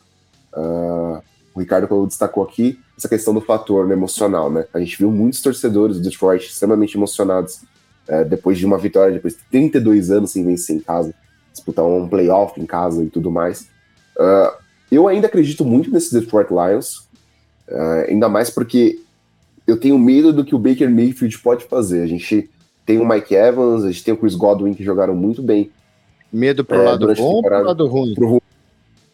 Uh, 0.50 1.20
o 1.54 1.60
Ricardo 1.60 2.06
destacou 2.06 2.42
aqui 2.42 2.80
essa 2.96 3.06
questão 3.06 3.34
do 3.34 3.42
fator 3.42 3.86
né, 3.86 3.92
emocional, 3.92 4.50
né? 4.50 4.64
A 4.72 4.80
gente 4.80 4.96
viu 4.96 5.10
muitos 5.10 5.42
torcedores 5.42 5.98
do 5.98 6.02
Detroit 6.02 6.46
extremamente 6.46 6.96
emocionados 6.96 7.60
uh, 8.08 8.24
depois 8.24 8.58
de 8.58 8.66
uma 8.66 8.78
vitória, 8.78 9.12
depois 9.12 9.34
de 9.34 9.40
32 9.50 10.10
anos 10.10 10.30
sem 10.30 10.44
vencer 10.44 10.76
em 10.76 10.80
casa, 10.80 11.14
disputar 11.52 11.84
um 11.84 12.08
playoff 12.08 12.60
em 12.60 12.66
casa 12.66 13.02
e 13.02 13.08
tudo 13.08 13.30
mais. 13.30 13.68
Uh, 14.16 14.52
eu 14.90 15.06
ainda 15.06 15.26
acredito 15.26 15.64
muito 15.64 15.90
nesse 15.90 16.18
Detroit 16.18 16.50
Lions, 16.50 17.08
uh, 17.68 18.08
ainda 18.08 18.28
mais 18.28 18.50
porque 18.50 18.98
eu 19.66 19.78
tenho 19.78 19.98
medo 19.98 20.32
do 20.32 20.44
que 20.44 20.54
o 20.54 20.58
Baker 20.58 20.90
Mayfield 20.90 21.38
pode 21.40 21.64
fazer. 21.66 22.02
A 22.02 22.06
gente 22.06 22.48
tem 22.86 22.98
o 22.98 23.06
Mike 23.06 23.34
Evans, 23.34 23.84
a 23.84 23.90
gente 23.90 24.02
tem 24.02 24.14
o 24.14 24.16
Chris 24.16 24.34
Godwin 24.34 24.72
que 24.72 24.82
jogaram 24.82 25.14
muito 25.14 25.42
bem. 25.42 25.70
Medo 26.32 26.64
pro 26.64 26.80
é, 26.80 26.84
lado 26.84 27.14
bom 27.14 27.22
ou 27.22 27.42
pro 27.42 27.62
lado 27.62 27.86
ruim? 27.86 28.14
Pro, 28.14 28.42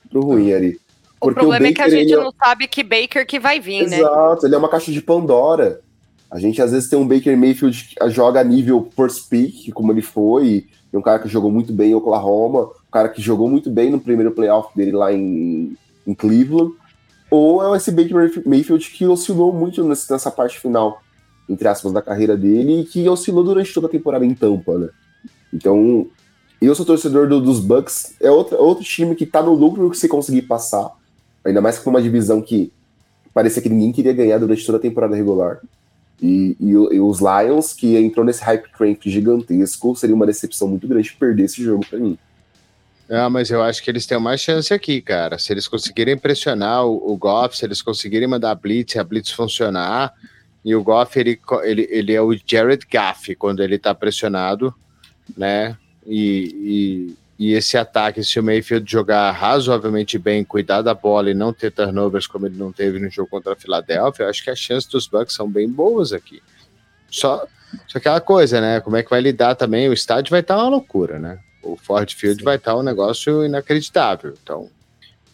pro 0.08 0.20
ruim 0.20 0.52
ali. 0.52 0.78
O 1.20 1.26
Porque 1.26 1.40
problema 1.40 1.66
o 1.66 1.68
Baker, 1.68 1.70
é 1.70 1.74
que 1.74 1.82
a 1.82 1.88
gente 1.88 2.12
ele... 2.12 2.20
É 2.20 2.24
não 2.24 2.32
sabe 2.32 2.68
que 2.68 2.82
Baker 2.84 3.26
que 3.26 3.40
vai 3.40 3.58
vir, 3.58 3.82
Exato, 3.82 3.90
né? 3.90 4.08
Exato, 4.08 4.46
ele 4.46 4.54
é 4.54 4.58
uma 4.58 4.68
caixa 4.68 4.92
de 4.92 5.00
Pandora. 5.00 5.80
A 6.34 6.38
gente 6.40 6.60
às 6.60 6.72
vezes 6.72 6.88
tem 6.88 6.98
um 6.98 7.06
Baker 7.06 7.38
Mayfield 7.38 7.84
que 7.84 8.10
joga 8.10 8.40
a 8.40 8.44
nível 8.44 8.90
first 8.96 9.28
pick, 9.28 9.72
como 9.72 9.92
ele 9.92 10.02
foi, 10.02 10.66
e 10.92 10.96
um 10.96 11.00
cara 11.00 11.20
que 11.20 11.28
jogou 11.28 11.48
muito 11.48 11.72
bem 11.72 11.92
em 11.92 11.94
Oklahoma, 11.94 12.62
um 12.64 12.90
cara 12.90 13.08
que 13.08 13.22
jogou 13.22 13.48
muito 13.48 13.70
bem 13.70 13.88
no 13.88 14.00
primeiro 14.00 14.32
playoff 14.32 14.76
dele 14.76 14.90
lá 14.90 15.12
em, 15.12 15.76
em 16.04 16.12
Cleveland, 16.12 16.72
ou 17.30 17.62
é 17.62 17.76
esse 17.76 17.92
Baker 17.92 18.42
Mayfield 18.44 18.90
que 18.90 19.06
oscilou 19.06 19.52
muito 19.52 19.84
nessa 19.84 20.28
parte 20.28 20.58
final, 20.58 21.00
entre 21.48 21.68
aspas, 21.68 21.92
da 21.92 22.02
carreira 22.02 22.36
dele, 22.36 22.80
e 22.80 22.84
que 22.84 23.08
oscilou 23.08 23.44
durante 23.44 23.72
toda 23.72 23.86
a 23.86 23.90
temporada 23.90 24.26
em 24.26 24.34
Tampa, 24.34 24.76
né? 24.76 24.88
Então, 25.52 26.08
eu 26.60 26.74
sou 26.74 26.84
torcedor 26.84 27.28
do, 27.28 27.40
dos 27.40 27.60
Bucks, 27.60 28.16
é 28.20 28.28
outro, 28.28 28.56
outro 28.60 28.82
time 28.82 29.14
que 29.14 29.24
tá 29.24 29.40
no 29.40 29.54
lucro 29.54 29.88
que 29.88 29.96
se 29.96 30.08
conseguir 30.08 30.42
passar, 30.42 30.90
Ainda 31.44 31.60
mais 31.60 31.76
foi 31.76 31.92
uma 31.92 32.00
divisão 32.00 32.40
que 32.40 32.72
parecia 33.34 33.62
que 33.62 33.68
ninguém 33.68 33.92
queria 33.92 34.14
ganhar 34.14 34.38
durante 34.38 34.64
toda 34.64 34.78
a 34.78 34.80
temporada 34.80 35.14
regular. 35.14 35.60
E, 36.24 36.56
e, 36.58 36.70
e 36.70 37.00
os 37.00 37.18
Lions, 37.20 37.74
que 37.74 37.98
entrou 37.98 38.24
nesse 38.24 38.42
hype 38.42 38.72
train 38.78 38.96
gigantesco, 39.04 39.94
seria 39.94 40.16
uma 40.16 40.24
decepção 40.24 40.66
muito 40.66 40.88
grande 40.88 41.12
perder 41.12 41.44
esse 41.44 41.62
jogo 41.62 41.84
para 41.84 41.98
mim. 41.98 42.16
Ah, 43.10 43.28
mas 43.28 43.50
eu 43.50 43.62
acho 43.62 43.82
que 43.82 43.90
eles 43.90 44.06
têm 44.06 44.18
mais 44.18 44.40
chance 44.40 44.72
aqui, 44.72 45.02
cara. 45.02 45.38
Se 45.38 45.52
eles 45.52 45.68
conseguirem 45.68 46.16
pressionar 46.16 46.86
o, 46.86 47.12
o 47.12 47.14
Goff, 47.18 47.54
se 47.54 47.66
eles 47.66 47.82
conseguirem 47.82 48.26
mandar 48.26 48.52
a 48.52 48.54
blitz, 48.54 48.96
a 48.96 49.04
blitz 49.04 49.32
funcionar, 49.32 50.14
e 50.64 50.74
o 50.74 50.82
Goff, 50.82 51.20
ele, 51.20 51.38
ele, 51.62 51.86
ele 51.90 52.14
é 52.14 52.22
o 52.22 52.34
Jared 52.46 52.86
Gaff 52.90 53.34
quando 53.34 53.62
ele 53.62 53.78
tá 53.78 53.94
pressionado, 53.94 54.74
né? 55.36 55.76
E, 56.06 57.14
e 57.38 57.52
esse 57.52 57.76
ataque, 57.76 58.22
se 58.22 58.38
o 58.38 58.42
Mayfield 58.42 58.90
jogar 58.90 59.30
razoavelmente 59.32 60.18
bem, 60.18 60.44
cuidar 60.44 60.82
da 60.82 60.94
bola 60.94 61.30
e 61.30 61.34
não 61.34 61.52
ter 61.52 61.72
turnovers 61.72 62.26
como 62.26 62.46
ele 62.46 62.56
não 62.56 62.72
teve 62.72 63.00
no 63.00 63.10
jogo 63.10 63.28
contra 63.28 63.54
a 63.54 63.56
Filadélfia, 63.56 64.24
eu 64.24 64.30
acho 64.30 64.44
que 64.44 64.50
as 64.50 64.58
chances 64.58 64.88
dos 64.88 65.08
Bucks 65.08 65.34
são 65.34 65.50
bem 65.50 65.68
boas 65.68 66.12
aqui. 66.12 66.40
Só, 67.10 67.44
só 67.88 67.98
aquela 67.98 68.20
coisa, 68.20 68.60
né? 68.60 68.80
Como 68.80 68.96
é 68.96 69.02
que 69.02 69.10
vai 69.10 69.20
lidar 69.20 69.56
também? 69.56 69.88
O 69.88 69.92
estádio 69.92 70.30
vai 70.30 70.40
estar 70.40 70.56
uma 70.56 70.68
loucura, 70.68 71.18
né? 71.18 71.38
O 71.62 71.76
Ford 71.76 72.12
Field 72.12 72.38
Sim. 72.38 72.44
vai 72.44 72.56
estar 72.56 72.76
um 72.76 72.82
negócio 72.82 73.44
inacreditável. 73.44 74.34
Então, 74.40 74.68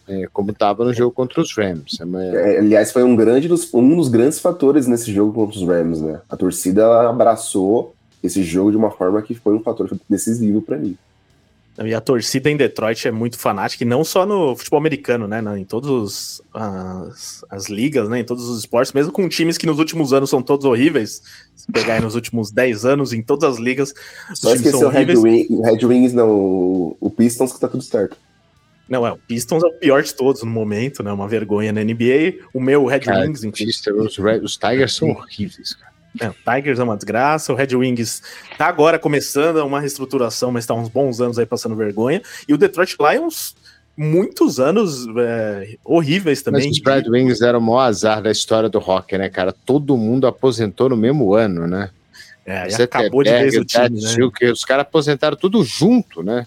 é, 0.07 0.27
como 0.33 0.51
estava 0.51 0.83
no 0.83 0.93
jogo 0.93 1.13
contra 1.13 1.39
os 1.39 1.55
Rams. 1.55 1.99
É, 2.33 2.57
aliás, 2.57 2.91
foi 2.91 3.03
um, 3.03 3.15
grande 3.15 3.47
dos, 3.47 3.71
um 3.71 3.95
dos 3.95 4.07
grandes 4.07 4.39
fatores 4.39 4.87
nesse 4.87 5.13
jogo 5.13 5.33
contra 5.33 5.59
os 5.59 5.67
Rams, 5.67 6.01
né? 6.01 6.19
A 6.27 6.35
torcida 6.35 7.07
abraçou 7.07 7.93
esse 8.23 8.43
jogo 8.43 8.71
de 8.71 8.77
uma 8.77 8.89
forma 8.89 9.21
que 9.21 9.35
foi 9.35 9.53
um 9.53 9.61
fator 9.61 9.91
decisivo 10.09 10.61
para 10.61 10.77
mim. 10.77 10.97
E 11.79 11.93
a 11.93 12.01
torcida 12.01 12.49
em 12.49 12.57
Detroit 12.57 13.07
é 13.07 13.11
muito 13.11 13.39
fanática, 13.39 13.83
e 13.83 13.87
não 13.87 14.03
só 14.03 14.25
no 14.25 14.55
futebol 14.55 14.77
americano, 14.77 15.25
né? 15.25 15.41
Em 15.57 15.63
todas 15.63 16.41
as, 16.53 17.45
as, 17.49 17.69
ligas, 17.69 18.09
né? 18.09 18.19
Em 18.19 18.25
todos 18.25 18.47
os 18.49 18.59
esportes, 18.59 18.91
mesmo 18.91 19.11
com 19.11 19.27
times 19.29 19.57
que 19.57 19.65
nos 19.65 19.79
últimos 19.79 20.11
anos 20.11 20.29
são 20.29 20.41
todos 20.41 20.65
horríveis. 20.65 21.21
Se 21.55 21.71
pegar 21.71 21.93
aí 21.93 22.01
nos 22.01 22.13
últimos 22.13 22.51
10 22.51 22.85
anos, 22.85 23.13
em 23.13 23.21
todas 23.21 23.53
as 23.53 23.57
ligas. 23.57 23.93
Só 24.33 24.53
esqueceu 24.53 24.87
o 24.87 24.91
Red, 24.91 25.15
Wing, 25.15 25.61
Red 25.63 25.85
Wings, 25.85 26.13
não. 26.13 26.97
O 26.99 27.09
Pistons 27.15 27.53
que 27.53 27.59
tá 27.59 27.69
tudo 27.69 27.83
certo. 27.83 28.17
Não, 28.89 29.07
é, 29.07 29.11
o 29.13 29.17
Pistons 29.17 29.63
é 29.63 29.67
o 29.67 29.73
pior 29.79 30.03
de 30.03 30.13
todos 30.13 30.43
no 30.43 30.51
momento, 30.51 31.01
né? 31.01 31.11
Uma 31.13 31.27
vergonha 31.27 31.71
na 31.71 31.81
NBA. 31.81 32.47
O 32.53 32.59
meu 32.59 32.85
Red 32.85 32.99
cara, 32.99 33.21
Wings, 33.21 33.45
Os, 33.45 34.19
os 34.43 34.57
Tigers 34.57 34.93
são 34.93 35.09
horríveis, 35.09 35.73
cara. 35.75 35.90
É, 36.19 36.29
o 36.29 36.33
Tigers 36.33 36.79
é 36.79 36.83
uma 36.83 36.95
desgraça, 36.95 37.53
o 37.53 37.55
Red 37.55 37.75
Wings 37.75 38.21
tá 38.57 38.67
agora 38.67 38.99
começando 38.99 39.57
uma 39.57 39.79
reestruturação, 39.79 40.51
mas 40.51 40.65
tá 40.65 40.73
uns 40.73 40.89
bons 40.89 41.21
anos 41.21 41.39
aí 41.39 41.45
passando 41.45 41.75
vergonha. 41.75 42.21
E 42.47 42.53
o 42.53 42.57
Detroit 42.57 42.97
Lions, 42.99 43.55
muitos 43.95 44.59
anos 44.59 45.07
é, 45.17 45.77
horríveis 45.85 46.41
também. 46.41 46.67
Mas 46.67 46.77
os 46.77 46.83
Red 46.85 47.09
Wings 47.09 47.41
eram 47.41 47.59
o 47.59 47.61
maior 47.61 47.81
azar 47.81 48.21
da 48.21 48.31
história 48.31 48.67
do 48.67 48.79
hockey, 48.79 49.17
né, 49.17 49.29
cara? 49.29 49.53
Todo 49.65 49.97
mundo 49.97 50.27
aposentou 50.27 50.89
no 50.89 50.97
mesmo 50.97 51.33
ano, 51.33 51.65
né? 51.65 51.89
É, 52.45 52.67
e 52.69 52.81
acabou 52.81 53.23
de 53.23 53.31
vez 53.31 53.55
o 53.55 53.63
time, 53.63 54.01
né? 54.01 54.51
Os 54.51 54.65
caras 54.65 54.81
aposentaram 54.81 55.37
tudo 55.37 55.63
junto, 55.63 56.23
né? 56.23 56.45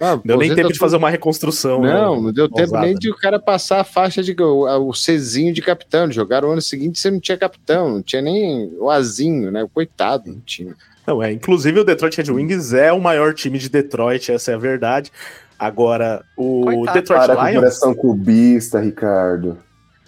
Ah, 0.00 0.18
deu 0.24 0.38
nem 0.38 0.54
tempo 0.54 0.72
de 0.72 0.78
fazer 0.78 0.96
uma 0.96 1.10
reconstrução. 1.10 1.80
Não, 1.80 2.16
né? 2.16 2.22
não 2.22 2.32
deu 2.32 2.48
tempo 2.48 2.78
nem 2.78 2.94
de 2.94 3.10
o 3.10 3.16
cara 3.16 3.38
passar 3.38 3.80
a 3.80 3.84
faixa 3.84 4.22
de 4.22 4.34
o, 4.40 4.88
o 4.88 4.92
Czinho 4.92 5.52
de 5.52 5.60
capitão. 5.60 6.10
Jogaram 6.10 6.48
o 6.48 6.52
ano 6.52 6.62
seguinte 6.62 7.00
você 7.00 7.10
não 7.10 7.18
tinha 7.18 7.36
capitão, 7.36 7.90
não 7.90 8.02
tinha 8.02 8.22
nem 8.22 8.72
o 8.78 8.88
Azinho, 8.90 9.50
né? 9.50 9.66
Coitado 9.74 10.32
do 10.32 10.40
time. 10.40 10.72
Não, 11.06 11.22
é. 11.22 11.32
Inclusive 11.32 11.80
o 11.80 11.84
Detroit 11.84 12.16
Red 12.16 12.30
Wings 12.30 12.72
é 12.72 12.92
o 12.92 13.00
maior 13.00 13.34
time 13.34 13.58
de 13.58 13.68
Detroit, 13.68 14.30
essa 14.30 14.52
é 14.52 14.54
a 14.54 14.58
verdade. 14.58 15.10
Agora, 15.58 16.22
o 16.36 16.62
Coitado. 16.62 16.98
Detroit 16.98 17.26
Para 17.26 17.50
Lions. 17.50 17.60
coração 17.60 17.94
cubista, 17.94 18.78
Ricardo. 18.80 19.58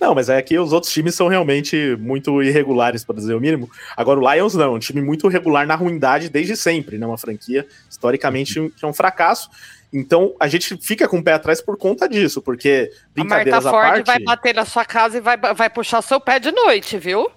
Não, 0.01 0.15
mas 0.15 0.31
é 0.31 0.41
que 0.41 0.59
os 0.59 0.73
outros 0.73 0.91
times 0.91 1.15
são 1.15 1.29
realmente 1.29 1.97
muito 2.01 2.43
irregulares, 2.43 3.05
para 3.05 3.17
dizer 3.17 3.35
o 3.35 3.41
mínimo. 3.41 3.69
Agora 3.95 4.19
o 4.19 4.33
Lions 4.33 4.55
não, 4.55 4.65
é 4.65 4.77
um 4.77 4.79
time 4.79 5.03
muito 5.03 5.29
regular 5.29 5.67
na 5.67 5.75
ruindade 5.75 6.31
desde 6.31 6.57
sempre, 6.57 6.97
né? 6.97 7.07
Uma 7.07 7.19
franquia 7.19 7.67
historicamente 7.89 8.73
que 8.79 8.85
é 8.85 8.89
um 8.89 8.95
fracasso. 8.95 9.51
Então 9.93 10.35
a 10.39 10.47
gente 10.47 10.77
fica 10.77 11.09
com 11.09 11.19
o 11.19 11.25
pé 11.25 11.33
atrás 11.33 11.61
por 11.61 11.77
conta 11.77 12.09
disso, 12.09 12.41
porque 12.41 12.91
brincadeiras 13.15 13.67
a 13.67 13.73
Marta 13.73 13.89
Ford 13.89 14.05
parte... 14.05 14.07
vai 14.07 14.37
bater 14.37 14.55
na 14.55 14.65
sua 14.65 14.85
casa 14.85 15.19
e 15.19 15.21
vai, 15.21 15.37
vai 15.37 15.69
puxar 15.69 16.03
seu 16.03 16.21
pé 16.21 16.39
de 16.39 16.53
noite, 16.53 16.97
viu? 16.97 17.29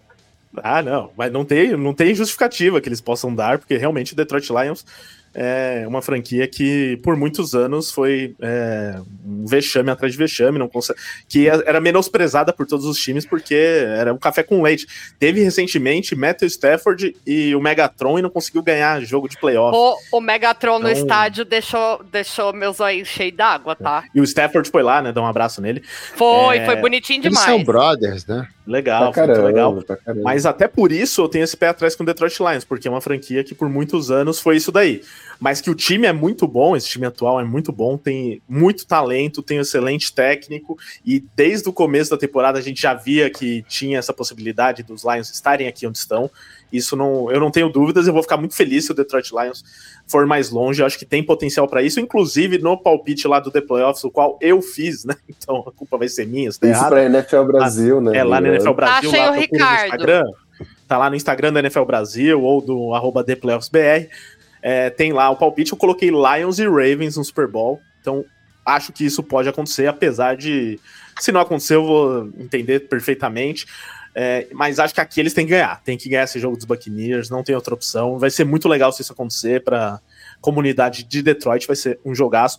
Ah, 0.58 0.82
não, 0.84 1.12
mas 1.18 1.32
não 1.32 1.44
tem, 1.44 1.76
não 1.76 1.94
tem 1.94 2.14
justificativa 2.14 2.80
que 2.80 2.88
eles 2.88 3.02
possam 3.02 3.34
dar, 3.34 3.58
porque 3.58 3.76
realmente 3.76 4.14
o 4.14 4.16
Detroit 4.16 4.48
Lions 4.50 4.86
é 5.34 5.86
uma 5.88 6.02
franquia 6.02 6.48
que 6.48 6.98
por 7.04 7.16
muitos 7.16 7.56
anos 7.56 7.92
foi 7.92 8.36
é, 8.42 8.96
um 9.26 9.46
vexame 9.46 9.90
atrás 9.90 10.14
de 10.14 10.18
vexame, 10.18 10.60
não 10.60 10.68
consegue, 10.68 11.00
que 11.28 11.48
era 11.48 11.80
menosprezada 11.80 12.54
por 12.54 12.66
todos 12.66 12.86
os 12.86 12.98
times 13.00 13.26
porque 13.26 13.56
era 13.56 14.14
um 14.14 14.18
café 14.18 14.44
com 14.44 14.62
leite. 14.62 14.88
Teve 15.20 15.44
recentemente 15.44 16.16
Matthew 16.16 16.48
Stafford 16.48 17.16
e 17.26 17.56
o 17.56 17.62
Megatron 17.62 18.20
e 18.20 18.22
não 18.22 18.30
conseguiu 18.30 18.62
ganhar 18.62 19.02
jogo 19.02 19.28
de 19.28 19.38
playoff. 19.38 19.76
O, 19.76 20.18
o 20.18 20.22
Megatron 20.22 20.78
então... 20.78 20.90
no 20.90 20.92
estádio 20.92 21.46
deixou, 21.46 22.04
deixou 22.12 22.54
meus 22.54 22.80
olhos 22.80 23.08
cheios 23.08 23.36
d'água, 23.36 23.76
tá? 23.76 24.04
E 24.14 24.22
o 24.22 24.24
Stafford 24.24 24.70
foi 24.70 24.84
lá, 24.84 25.02
né? 25.02 25.12
Dar 25.12 25.22
um 25.22 25.28
abraço 25.28 25.62
nele. 25.62 25.82
Foi, 26.16 26.58
é... 26.58 26.66
foi 26.66 26.76
bonitinho 26.78 27.22
demais. 27.22 27.48
Eles 27.48 27.56
são 27.56 27.64
brothers, 27.64 28.26
né? 28.26 28.48
Legal, 28.66 29.12
caramba, 29.12 29.44
legal. 29.44 29.84
Mas 30.24 30.46
até 30.46 30.68
por 30.68 30.92
isso 30.92 31.22
eu 31.22 31.28
tenho 31.28 31.44
esse 31.44 31.56
pé 31.58 31.68
atrás 31.68 31.96
com 31.96 32.04
o 32.04 32.06
Detroit 32.06 32.40
Lions, 32.40 32.64
porque 32.64 32.88
é 32.88 32.92
uma 32.92 33.02
franquia 33.02 33.44
que 33.44 33.54
por 33.54 33.68
muitos 33.68 34.10
anos 34.10 34.40
foi 34.40 34.56
isso 34.56 34.72
daí. 34.72 35.02
Mas 35.40 35.60
que 35.60 35.70
o 35.70 35.76
time 35.76 36.08
é 36.08 36.14
muito 36.14 36.48
bom, 36.48 36.76
esse 36.76 36.88
time 36.88 37.06
atual 37.06 37.40
é 37.40 37.44
muito 37.44 37.74
bom, 37.74 37.98
tem 37.98 38.42
muito 38.48 38.88
talento, 38.88 39.44
tem 39.44 39.60
um 39.60 39.62
excelente 39.62 40.14
técnico, 40.14 40.78
e 41.06 41.22
desde 41.36 41.68
o 41.68 41.74
começo 41.74 42.12
da 42.12 42.18
temporada 42.18 42.58
a 42.58 42.62
gente 42.62 42.82
já 42.82 42.94
via 42.94 43.30
que 43.30 43.64
tinha 43.68 44.00
essa 44.00 44.14
possibilidade 44.14 44.82
dos 44.82 45.04
Lions 45.04 45.30
estarem 45.30 45.68
aqui 45.68 45.86
onde 45.86 45.98
estão. 45.98 46.32
Isso 46.74 46.96
não, 46.96 47.32
eu 47.32 47.40
não 47.40 47.52
tenho 47.52 47.70
dúvidas, 47.70 48.08
eu 48.08 48.14
vou 48.14 48.24
ficar 48.24 48.36
muito 48.36 48.56
feliz 48.56 48.86
se 48.86 48.92
o 48.92 48.96
Detroit 48.96 49.30
Lions 49.32 49.64
for 50.08 50.26
mais 50.26 50.50
longe. 50.50 50.82
Eu 50.82 50.88
acho 50.88 50.98
que 50.98 51.06
tem 51.06 51.24
potencial 51.24 51.68
para 51.68 51.84
isso, 51.84 52.00
inclusive 52.00 52.58
no 52.58 52.76
palpite 52.76 53.28
lá 53.28 53.40
do 53.40 53.52
The 53.52 53.62
Playoffs, 53.62 54.04
o 54.04 54.10
qual 54.10 54.40
eu 54.42 54.60
fiz, 54.60 55.06
né? 55.06 55.16
Então 55.30 55.64
a 55.68 55.72
culpa 55.72 55.98
vai 55.98 56.08
ser 56.08 56.26
minha. 56.26 56.50
Isso 56.50 56.60
para 56.60 57.06
NFL 57.06 57.44
Brasil, 57.44 58.02
né? 58.02 58.18
É 58.18 58.24
lá 58.24 58.42
no 58.42 58.48
NFL 58.48 58.74
Brasil, 58.74 59.10
Achei 59.10 59.20
lá 59.22 59.32
o 59.32 59.34
Ricardo. 59.34 59.80
no 59.80 59.86
Instagram. 59.86 60.24
Tá 60.88 60.98
lá 60.98 61.10
no 61.10 61.16
Instagram 61.16 61.54
do 61.54 61.60
NFL 61.60 61.84
Brasil 61.84 62.42
ou 62.42 62.62
do 62.62 62.94
arroba 62.94 63.24
ThePlayoffsBR. 63.24 64.10
É, 64.62 64.90
tem 64.90 65.12
lá 65.12 65.30
o 65.30 65.36
palpite. 65.36 65.74
Eu 65.74 65.78
coloquei 65.78 66.10
Lions 66.10 66.58
e 66.58 66.66
Ravens 66.66 67.18
no 67.18 67.24
Super 67.24 67.48
Bowl. 67.48 67.82
Então 68.00 68.26
acho 68.66 68.94
que 68.94 69.06
isso 69.06 69.22
pode 69.22 69.50
acontecer, 69.50 69.88
apesar 69.88 70.38
de 70.38 70.80
Se 71.20 71.32
não 71.32 71.42
acontecer, 71.42 71.76
eu 71.76 71.86
vou 71.86 72.30
entender 72.40 72.88
perfeitamente. 72.88 73.68
É, 74.16 74.48
mas 74.52 74.80
acho 74.80 74.94
que 74.94 75.02
aqui 75.02 75.20
eles 75.20 75.34
têm 75.34 75.46
que 75.46 75.52
ganhar. 75.52 75.82
Tem 75.84 75.98
que 75.98 76.08
ganhar 76.08 76.24
esse 76.24 76.40
jogo 76.40 76.56
dos 76.56 76.66
Buccaneers, 76.66 77.30
não 77.30 77.44
tem 77.44 77.56
outra 77.56 77.74
opção. 77.74 78.20
Vai 78.20 78.30
ser 78.30 78.44
muito 78.46 78.68
legal 78.68 78.92
se 78.92 79.02
isso 79.02 79.14
acontecer 79.14 79.64
para 79.64 80.00
comunidade 80.40 81.04
de 81.04 81.22
Detroit, 81.22 81.66
vai 81.66 81.76
ser 81.76 82.00
um 82.06 82.14
jogaço. 82.14 82.58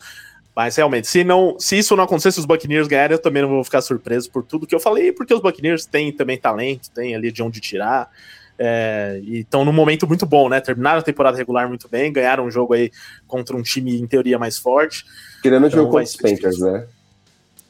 Mas 0.54 0.76
realmente, 0.76 1.08
se 1.08 1.24
não, 1.24 1.56
se 1.58 1.78
isso 1.78 1.96
não 1.96 2.04
acontecer, 2.04 2.30
se 2.32 2.38
os 2.38 2.46
Buccaneers 2.46 2.86
ganharem, 2.86 3.14
eu 3.14 3.20
também 3.20 3.42
não 3.42 3.48
vou 3.48 3.64
ficar 3.64 3.82
surpreso 3.82 4.30
por 4.30 4.44
tudo 4.44 4.66
que 4.66 4.74
eu 4.74 4.80
falei, 4.80 5.12
porque 5.12 5.34
os 5.34 5.40
Buccaneers 5.40 5.84
têm 5.84 6.12
também 6.12 6.38
talento, 6.38 6.90
têm 6.90 7.14
ali 7.14 7.32
de 7.32 7.42
onde 7.42 7.60
tirar. 7.60 8.08
É, 8.56 9.20
e 9.24 9.40
estão 9.40 9.64
num 9.64 9.72
momento 9.72 10.06
muito 10.06 10.24
bom, 10.24 10.48
né? 10.48 10.60
Terminaram 10.60 11.00
a 11.00 11.02
temporada 11.02 11.36
regular 11.36 11.68
muito 11.68 11.88
bem, 11.88 12.12
ganharam 12.12 12.46
um 12.46 12.50
jogo 12.50 12.72
aí 12.72 12.90
contra 13.26 13.56
um 13.56 13.62
time 13.62 14.00
em 14.00 14.06
teoria 14.06 14.38
mais 14.38 14.56
forte. 14.56 15.04
Tirando 15.42 15.66
então, 15.66 15.80
o 15.80 15.82
jogo 15.82 15.90
contra 15.90 16.04
os 16.04 16.16
Panthers, 16.16 16.60
né? 16.60 16.86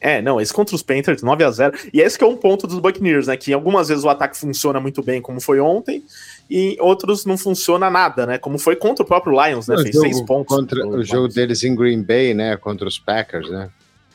É, 0.04 0.20
não, 0.20 0.38
esse 0.38 0.52
contra 0.52 0.76
os 0.76 0.82
Panthers, 0.82 1.22
9 1.22 1.44
a 1.44 1.50
0 1.50 1.78
E 1.90 2.02
esse 2.02 2.18
que 2.18 2.22
é 2.22 2.26
um 2.26 2.36
ponto 2.36 2.66
dos 2.66 2.78
Buccaneers, 2.78 3.26
né? 3.26 3.38
Que 3.38 3.54
algumas 3.54 3.88
vezes 3.88 4.04
o 4.04 4.08
ataque 4.10 4.36
funciona 4.36 4.78
muito 4.78 5.02
bem, 5.02 5.22
como 5.22 5.40
foi 5.40 5.58
ontem, 5.60 6.04
e 6.50 6.76
outros 6.78 7.24
não 7.24 7.38
funciona 7.38 7.88
nada, 7.88 8.26
né? 8.26 8.36
Como 8.36 8.58
foi 8.58 8.76
contra 8.76 9.02
o 9.02 9.06
próprio 9.06 9.32
Lions, 9.32 9.66
né? 9.66 9.76
O 9.76 9.82
Fez 9.82 9.98
seis 9.98 10.20
pontos. 10.20 10.54
Contra 10.54 10.86
o 10.86 11.02
jogo 11.02 11.28
deles 11.28 11.64
em 11.64 11.74
Green 11.74 12.02
Bay, 12.02 12.34
né? 12.34 12.54
Contra 12.58 12.86
os 12.86 12.98
Packers, 12.98 13.48
né? 13.48 13.70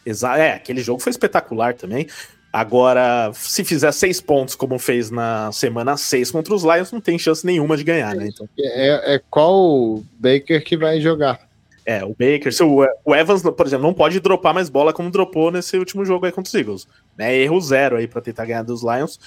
Exato, 0.05 0.39
é, 0.39 0.53
aquele 0.53 0.83
jogo 0.83 1.01
foi 1.01 1.09
espetacular 1.09 1.73
também. 1.73 2.05
Agora, 2.53 3.31
se 3.33 3.63
fizer 3.63 3.91
seis 3.91 4.21
pontos, 4.21 4.53
como 4.53 4.77
fez 4.77 5.09
na 5.09 5.51
semana 5.51 5.97
6 5.97 6.29
contra 6.29 6.53
os 6.53 6.61
Lions, 6.61 6.91
não 6.91 7.01
tem 7.01 7.17
chance 7.17 7.43
nenhuma 7.43 7.75
de 7.75 7.83
ganhar, 7.83 8.13
né? 8.15 8.27
Então... 8.27 8.47
É, 8.59 9.15
é 9.15 9.21
qual 9.27 10.03
Baker 10.19 10.63
que 10.63 10.77
vai 10.77 11.01
jogar? 11.01 11.48
É, 11.89 12.05
o 12.05 12.09
Baker, 12.09 12.53
se 12.53 12.61
o, 12.61 12.85
o, 13.03 13.15
Evans, 13.15 13.41
por 13.41 13.65
exemplo, 13.65 13.87
não 13.87 13.95
pode 13.95 14.19
dropar 14.19 14.53
mais 14.53 14.69
bola 14.69 14.93
como 14.93 15.09
dropou 15.09 15.49
nesse 15.49 15.75
último 15.75 16.05
jogo 16.05 16.23
aí 16.23 16.31
contra 16.31 16.47
os 16.47 16.53
Eagles. 16.53 16.87
Né? 17.17 17.35
Erro 17.35 17.59
zero 17.59 17.97
aí 17.97 18.07
para 18.07 18.21
tentar 18.21 18.45
ganhar 18.45 18.61
dos 18.61 18.83
Lions. 18.83 19.19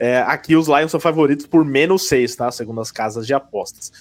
É, 0.00 0.22
aqui 0.22 0.56
os 0.56 0.68
Lions 0.68 0.90
são 0.90 0.98
favoritos 0.98 1.44
por 1.44 1.66
menos 1.66 2.08
seis, 2.08 2.34
tá? 2.34 2.50
Segundo 2.50 2.80
as 2.80 2.90
casas 2.90 3.26
de 3.26 3.34
apostas. 3.34 3.92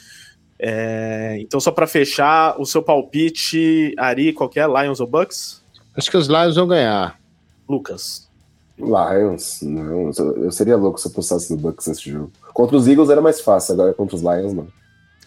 É, 0.58 1.36
então, 1.42 1.60
só 1.60 1.70
para 1.70 1.86
fechar, 1.86 2.58
o 2.58 2.66
seu 2.66 2.82
palpite, 2.82 3.94
Ari, 3.98 4.32
qual 4.32 4.50
é? 4.56 4.84
Lions 4.84 5.02
ou 5.02 5.08
Bucks? 5.08 5.62
Acho 5.94 6.10
que 6.10 6.16
os 6.16 6.28
Lions 6.28 6.56
vão 6.56 6.66
ganhar. 6.66 7.20
Lucas. 7.68 8.30
Lions, 8.78 9.62
não. 9.64 10.12
Eu 10.18 10.52
seria 10.54 10.78
louco 10.78 10.98
se 10.98 11.10
eu 11.10 11.12
apostasse 11.12 11.52
no 11.52 11.60
Bucks 11.60 11.86
nesse 11.88 12.10
jogo. 12.10 12.32
Contra 12.54 12.78
os 12.78 12.88
Eagles 12.88 13.10
era 13.10 13.20
mais 13.20 13.42
fácil, 13.42 13.74
agora 13.74 13.94
contra 13.94 14.16
os 14.16 14.22
Lions, 14.22 14.54
não. 14.54 14.70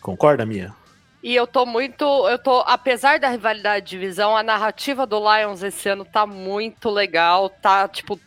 Concorda, 0.00 0.46
Mia? 0.46 0.79
E 1.22 1.34
eu 1.34 1.46
tô 1.46 1.66
muito. 1.66 2.04
Eu 2.28 2.38
tô. 2.38 2.60
Apesar 2.60 3.18
da 3.18 3.28
rivalidade 3.28 3.86
de 3.86 3.90
divisão, 3.90 4.36
a 4.36 4.42
narrativa 4.42 5.06
do 5.06 5.18
Lions 5.18 5.62
esse 5.62 5.88
ano 5.88 6.04
tá 6.04 6.26
muito 6.26 6.88
legal. 6.88 7.50
Tá, 7.50 7.86
tipo, 7.86 8.18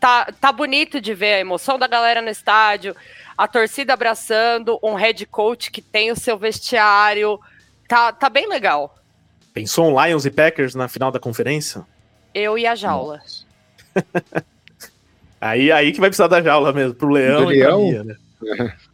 tá, 0.00 0.26
tá 0.40 0.50
bonito 0.50 1.00
de 1.00 1.12
ver 1.14 1.34
a 1.34 1.40
emoção 1.40 1.78
da 1.78 1.86
galera 1.86 2.22
no 2.22 2.30
estádio, 2.30 2.96
a 3.36 3.46
torcida 3.46 3.92
abraçando, 3.92 4.78
um 4.82 4.94
head 4.94 5.26
coach 5.26 5.70
que 5.70 5.82
tem 5.82 6.10
o 6.10 6.16
seu 6.16 6.38
vestiário. 6.38 7.38
Tá, 7.86 8.12
tá 8.12 8.30
bem 8.30 8.48
legal. 8.48 8.94
Pensou 9.52 9.86
um 9.86 10.04
Lions 10.04 10.24
e 10.24 10.30
Packers 10.30 10.74
na 10.74 10.88
final 10.88 11.10
da 11.10 11.18
conferência? 11.18 11.84
Eu 12.32 12.56
e 12.56 12.66
a 12.66 12.74
jaula. 12.74 13.20
aí, 15.40 15.70
aí 15.70 15.92
que 15.92 16.00
vai 16.00 16.08
precisar 16.08 16.28
da 16.28 16.40
jaula 16.40 16.72
mesmo, 16.72 16.94
pro 16.94 17.08
Leão 17.08 17.46
Do 17.46 17.52
e 17.52 17.58
leão? 17.58 17.78
pra 17.78 17.90
Mia, 17.90 18.04
né? 18.04 18.16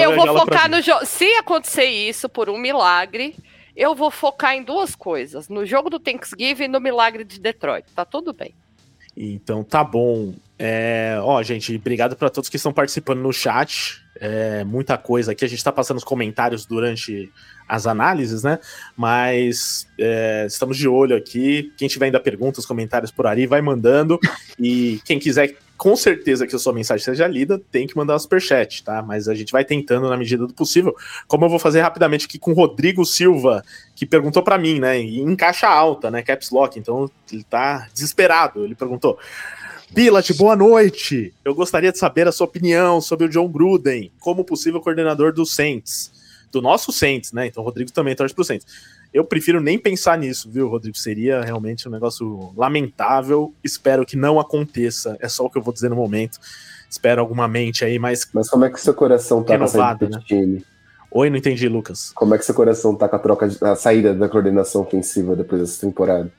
eu 0.00 0.14
vou 0.14 0.38
focar 0.38 0.70
no 0.70 0.80
jogo. 0.80 1.04
Se 1.04 1.26
acontecer 1.34 1.84
isso 1.84 2.28
por 2.28 2.48
um 2.48 2.58
milagre, 2.58 3.36
eu 3.76 3.94
vou 3.94 4.10
focar 4.10 4.54
em 4.54 4.62
duas 4.62 4.94
coisas: 4.94 5.48
no 5.48 5.66
jogo 5.66 5.90
do 5.90 6.00
Thanksgiving 6.00 6.64
e 6.64 6.68
no 6.68 6.80
milagre 6.80 7.24
de 7.24 7.38
Detroit. 7.38 7.86
Tá 7.94 8.04
tudo 8.04 8.32
bem. 8.32 8.54
Então 9.16 9.64
tá 9.64 9.82
bom. 9.82 10.34
É, 10.58 11.18
ó, 11.22 11.42
gente, 11.42 11.74
obrigado 11.74 12.16
para 12.16 12.30
todos 12.30 12.50
que 12.50 12.56
estão 12.56 12.72
participando 12.72 13.20
no 13.20 13.32
chat. 13.32 14.02
É, 14.18 14.64
muita 14.64 14.96
coisa 14.96 15.32
aqui. 15.32 15.44
A 15.44 15.48
gente 15.48 15.58
está 15.58 15.72
passando 15.72 15.98
os 15.98 16.04
comentários 16.04 16.66
durante 16.66 17.30
as 17.68 17.86
análises, 17.86 18.42
né? 18.42 18.58
Mas 18.96 19.86
é, 19.98 20.44
estamos 20.46 20.76
de 20.76 20.88
olho 20.88 21.16
aqui. 21.16 21.72
Quem 21.76 21.88
tiver 21.88 22.06
ainda 22.06 22.20
perguntas, 22.20 22.64
comentários 22.64 23.10
por 23.10 23.26
ali, 23.26 23.46
vai 23.46 23.60
mandando. 23.60 24.18
E 24.58 25.00
quem 25.04 25.18
quiser 25.18 25.56
com 25.76 25.94
certeza 25.94 26.46
que 26.46 26.56
a 26.56 26.58
sua 26.58 26.72
mensagem 26.72 27.04
seja 27.04 27.26
lida, 27.26 27.60
tem 27.70 27.86
que 27.86 27.96
mandar 27.96 28.18
superchat, 28.18 28.82
tá? 28.82 29.02
Mas 29.02 29.28
a 29.28 29.34
gente 29.34 29.52
vai 29.52 29.64
tentando 29.64 30.08
na 30.08 30.16
medida 30.16 30.46
do 30.46 30.54
possível. 30.54 30.94
Como 31.26 31.44
eu 31.44 31.48
vou 31.48 31.58
fazer 31.58 31.80
rapidamente 31.80 32.26
aqui 32.26 32.38
com 32.38 32.52
o 32.52 32.54
Rodrigo 32.54 33.04
Silva, 33.04 33.62
que 33.94 34.06
perguntou 34.06 34.42
para 34.42 34.58
mim, 34.58 34.80
né? 34.80 34.98
em 34.98 35.36
caixa 35.36 35.68
alta, 35.68 36.10
né? 36.10 36.22
Caps 36.22 36.50
Lock. 36.50 36.78
Então 36.78 37.10
ele 37.30 37.44
tá 37.44 37.88
desesperado. 37.92 38.64
Ele 38.64 38.74
perguntou. 38.74 39.18
Pilat, 39.94 40.32
boa 40.34 40.56
noite. 40.56 41.32
Eu 41.44 41.54
gostaria 41.54 41.92
de 41.92 41.98
saber 41.98 42.26
a 42.26 42.32
sua 42.32 42.46
opinião 42.46 43.00
sobre 43.00 43.26
o 43.26 43.28
John 43.28 43.48
Gruden 43.48 44.10
como 44.18 44.44
possível 44.44 44.80
coordenador 44.80 45.32
do 45.32 45.46
Saints. 45.46 46.12
Do 46.50 46.60
nosso 46.62 46.92
Saints, 46.92 47.32
né? 47.32 47.46
Então 47.46 47.62
o 47.62 47.66
Rodrigo 47.66 47.92
também 47.92 48.16
torce 48.16 48.34
pro 48.34 48.44
Saints. 48.44 48.66
Eu 49.12 49.24
prefiro 49.24 49.60
nem 49.60 49.78
pensar 49.78 50.18
nisso, 50.18 50.50
viu, 50.50 50.68
Rodrigo? 50.68 50.96
Seria 50.96 51.42
realmente 51.42 51.88
um 51.88 51.90
negócio 51.90 52.52
lamentável. 52.56 53.54
Espero 53.62 54.04
que 54.04 54.16
não 54.16 54.38
aconteça. 54.38 55.16
É 55.20 55.28
só 55.28 55.44
o 55.44 55.50
que 55.50 55.58
eu 55.58 55.62
vou 55.62 55.72
dizer 55.72 55.88
no 55.88 55.96
momento. 55.96 56.38
Espero 56.88 57.20
alguma 57.20 57.48
mente 57.48 57.84
aí 57.84 57.98
mais. 57.98 58.28
Mas 58.32 58.48
como 58.48 58.64
é 58.64 58.70
que 58.70 58.80
seu 58.80 58.94
coração 58.94 59.42
tá 59.42 59.54
renovada, 59.54 60.08
né? 60.08 60.20
time? 60.24 60.64
Oi, 61.10 61.30
não 61.30 61.36
entendi, 61.36 61.68
Lucas. 61.68 62.12
Como 62.14 62.34
é 62.34 62.38
que 62.38 62.44
seu 62.44 62.54
coração 62.54 62.94
tá 62.94 63.08
com 63.08 63.16
a 63.16 63.18
troca, 63.18 63.48
de, 63.48 63.56
a 63.64 63.74
saída 63.74 64.12
da 64.12 64.28
coordenação 64.28 64.82
ofensiva 64.82 65.34
depois 65.34 65.62
dessa 65.62 65.86
temporada? 65.86 66.30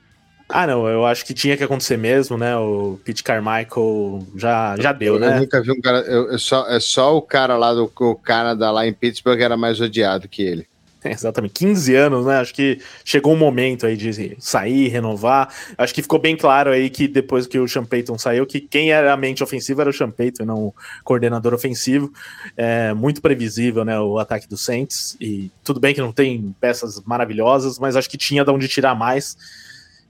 Ah, 0.50 0.66
não, 0.66 0.88
eu 0.88 1.06
acho 1.06 1.26
que 1.26 1.34
tinha 1.34 1.58
que 1.58 1.64
acontecer 1.64 1.98
mesmo, 1.98 2.38
né? 2.38 2.56
O 2.56 3.00
Pete 3.04 3.24
Carmichael 3.24 4.20
já, 4.36 4.78
já 4.78 4.94
deu, 4.94 5.16
eu, 5.16 5.20
né? 5.20 5.36
Eu 5.36 5.40
nunca 5.42 5.62
vi 5.62 5.72
um 5.72 5.82
cara. 5.82 6.00
Eu, 6.02 6.32
eu 6.32 6.40
só, 6.40 6.68
é 6.70 6.80
só 6.80 7.18
o 7.18 7.22
cara 7.22 7.58
lá 7.58 7.74
do 7.74 7.92
o 8.00 8.16
Canadá, 8.16 8.72
lá 8.72 8.88
em 8.88 8.94
Pittsburgh, 8.94 9.42
era 9.42 9.58
mais 9.58 9.82
odiado 9.82 10.30
que 10.30 10.42
ele. 10.42 10.68
Exatamente, 11.14 11.54
15 11.54 11.96
anos, 11.96 12.26
né? 12.26 12.38
Acho 12.38 12.54
que 12.54 12.80
chegou 13.04 13.34
um 13.34 13.38
momento 13.38 13.86
aí 13.86 13.96
de 13.96 14.36
sair, 14.40 14.88
renovar. 14.88 15.54
Acho 15.78 15.94
que 15.94 16.02
ficou 16.02 16.20
bem 16.20 16.36
claro 16.36 16.72
aí 16.72 16.90
que 16.90 17.08
depois 17.08 17.48
que 17.48 17.60
o 17.60 17.68
Sean 17.68 17.86
Payton 17.86 18.18
saiu, 18.18 18.46
que 18.46 18.60
quem 18.60 18.92
era 18.92 19.14
a 19.14 19.18
mente 19.18 19.44
ofensiva 19.44 19.82
era 19.82 19.90
o 19.90 19.94
Sean 19.94 20.12
Payton, 20.12 20.46
não 20.46 20.68
o 20.68 20.76
coordenador 21.04 21.54
ofensivo. 21.54 22.12
É 22.56 22.94
muito 22.94 23.22
previsível, 23.22 23.84
né? 23.84 24.00
O 24.00 24.18
ataque 24.20 24.48
do 24.48 24.58
Saints. 24.58 25.18
E 25.20 25.52
tudo 25.64 25.80
bem 25.80 25.94
que 25.94 26.02
não 26.02 26.12
tem 26.12 26.56
peças 26.60 27.02
maravilhosas, 27.04 27.80
mas 27.80 27.96
acho 27.96 28.10
que 28.10 28.18
tinha 28.18 28.44
de 28.44 28.52
onde 28.52 28.68
tirar 28.68 28.96
mais. 28.96 29.38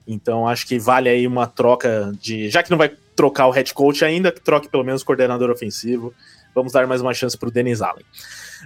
Então 0.06 0.48
acho 0.48 0.66
que 0.66 0.78
vale 0.78 1.08
aí 1.08 1.26
uma 1.26 1.46
troca 1.46 2.12
de. 2.20 2.48
Já 2.48 2.62
que 2.62 2.70
não 2.70 2.78
vai 2.78 2.90
trocar 3.14 3.46
o 3.46 3.50
head 3.50 3.74
coach 3.74 4.04
ainda, 4.04 4.32
que 4.32 4.40
troque 4.40 4.68
pelo 4.68 4.84
menos 4.84 5.02
o 5.02 5.04
coordenador 5.04 5.50
ofensivo. 5.50 6.14
Vamos 6.54 6.72
dar 6.72 6.86
mais 6.86 7.00
uma 7.00 7.12
chance 7.12 7.36
para 7.36 7.48
o 7.48 7.52
Denis 7.52 7.82
Allen. 7.82 8.04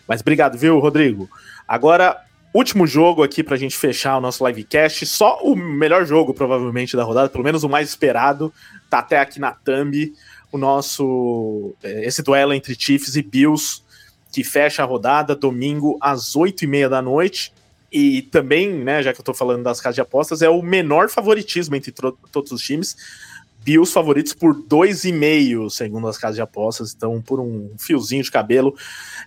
Mas 0.07 0.21
obrigado, 0.21 0.57
viu, 0.57 0.79
Rodrigo? 0.79 1.29
Agora, 1.67 2.23
último 2.55 2.87
jogo 2.87 3.23
aqui 3.23 3.43
pra 3.43 3.57
gente 3.57 3.77
fechar 3.77 4.19
o 4.19 4.21
nosso 4.21 4.47
livecast. 4.47 5.07
Só 5.07 5.41
o 5.43 5.57
melhor 5.57 6.05
jogo, 6.05 6.35
provavelmente, 6.35 6.97
da 6.97 7.05
rodada, 7.05 7.29
pelo 7.29 7.45
menos 7.45 7.65
o 7.65 7.69
mais 7.69 7.89
esperado. 7.89 8.53
Tá 8.91 8.99
até 8.99 9.19
aqui 9.19 9.41
na 9.41 9.53
thumb. 9.53 10.13
O 10.51 10.59
nosso. 10.59 11.75
É, 11.83 12.07
esse 12.07 12.23
duelo 12.23 12.53
entre 12.53 12.77
Chiefs 12.79 13.17
e 13.17 13.23
Bills, 13.23 13.83
que 14.31 14.45
fecha 14.45 14.83
a 14.83 14.87
rodada 14.87 15.35
domingo 15.35 15.97
às 16.01 16.37
8 16.37 16.65
e 16.65 16.67
meia 16.67 16.89
da 16.89 17.01
noite. 17.01 17.53
E 17.91 18.23
também, 18.23 18.73
né, 18.73 19.03
já 19.03 19.13
que 19.13 19.21
eu 19.21 19.25
tô 19.25 19.35
falando 19.35 19.63
das 19.63 19.81
casas 19.81 19.97
de 19.97 20.01
apostas, 20.01 20.41
é 20.41 20.49
o 20.49 20.63
menor 20.63 21.11
favoritismo 21.11 21.77
entre 21.77 21.93
todos 21.93 22.51
os 22.51 22.63
times. 22.63 22.97
Bills 23.65 23.93
favoritos 23.93 24.33
por 24.33 24.55
2,5, 24.55 25.71
segundo 25.71 26.09
as 26.09 26.19
casas 26.19 26.37
de 26.37 26.43
apostas, 26.43 26.93
então 26.95 27.21
por 27.21 27.41
um 27.41 27.71
fiozinho 27.79 28.23
de 28.23 28.31
cabelo. 28.31 28.77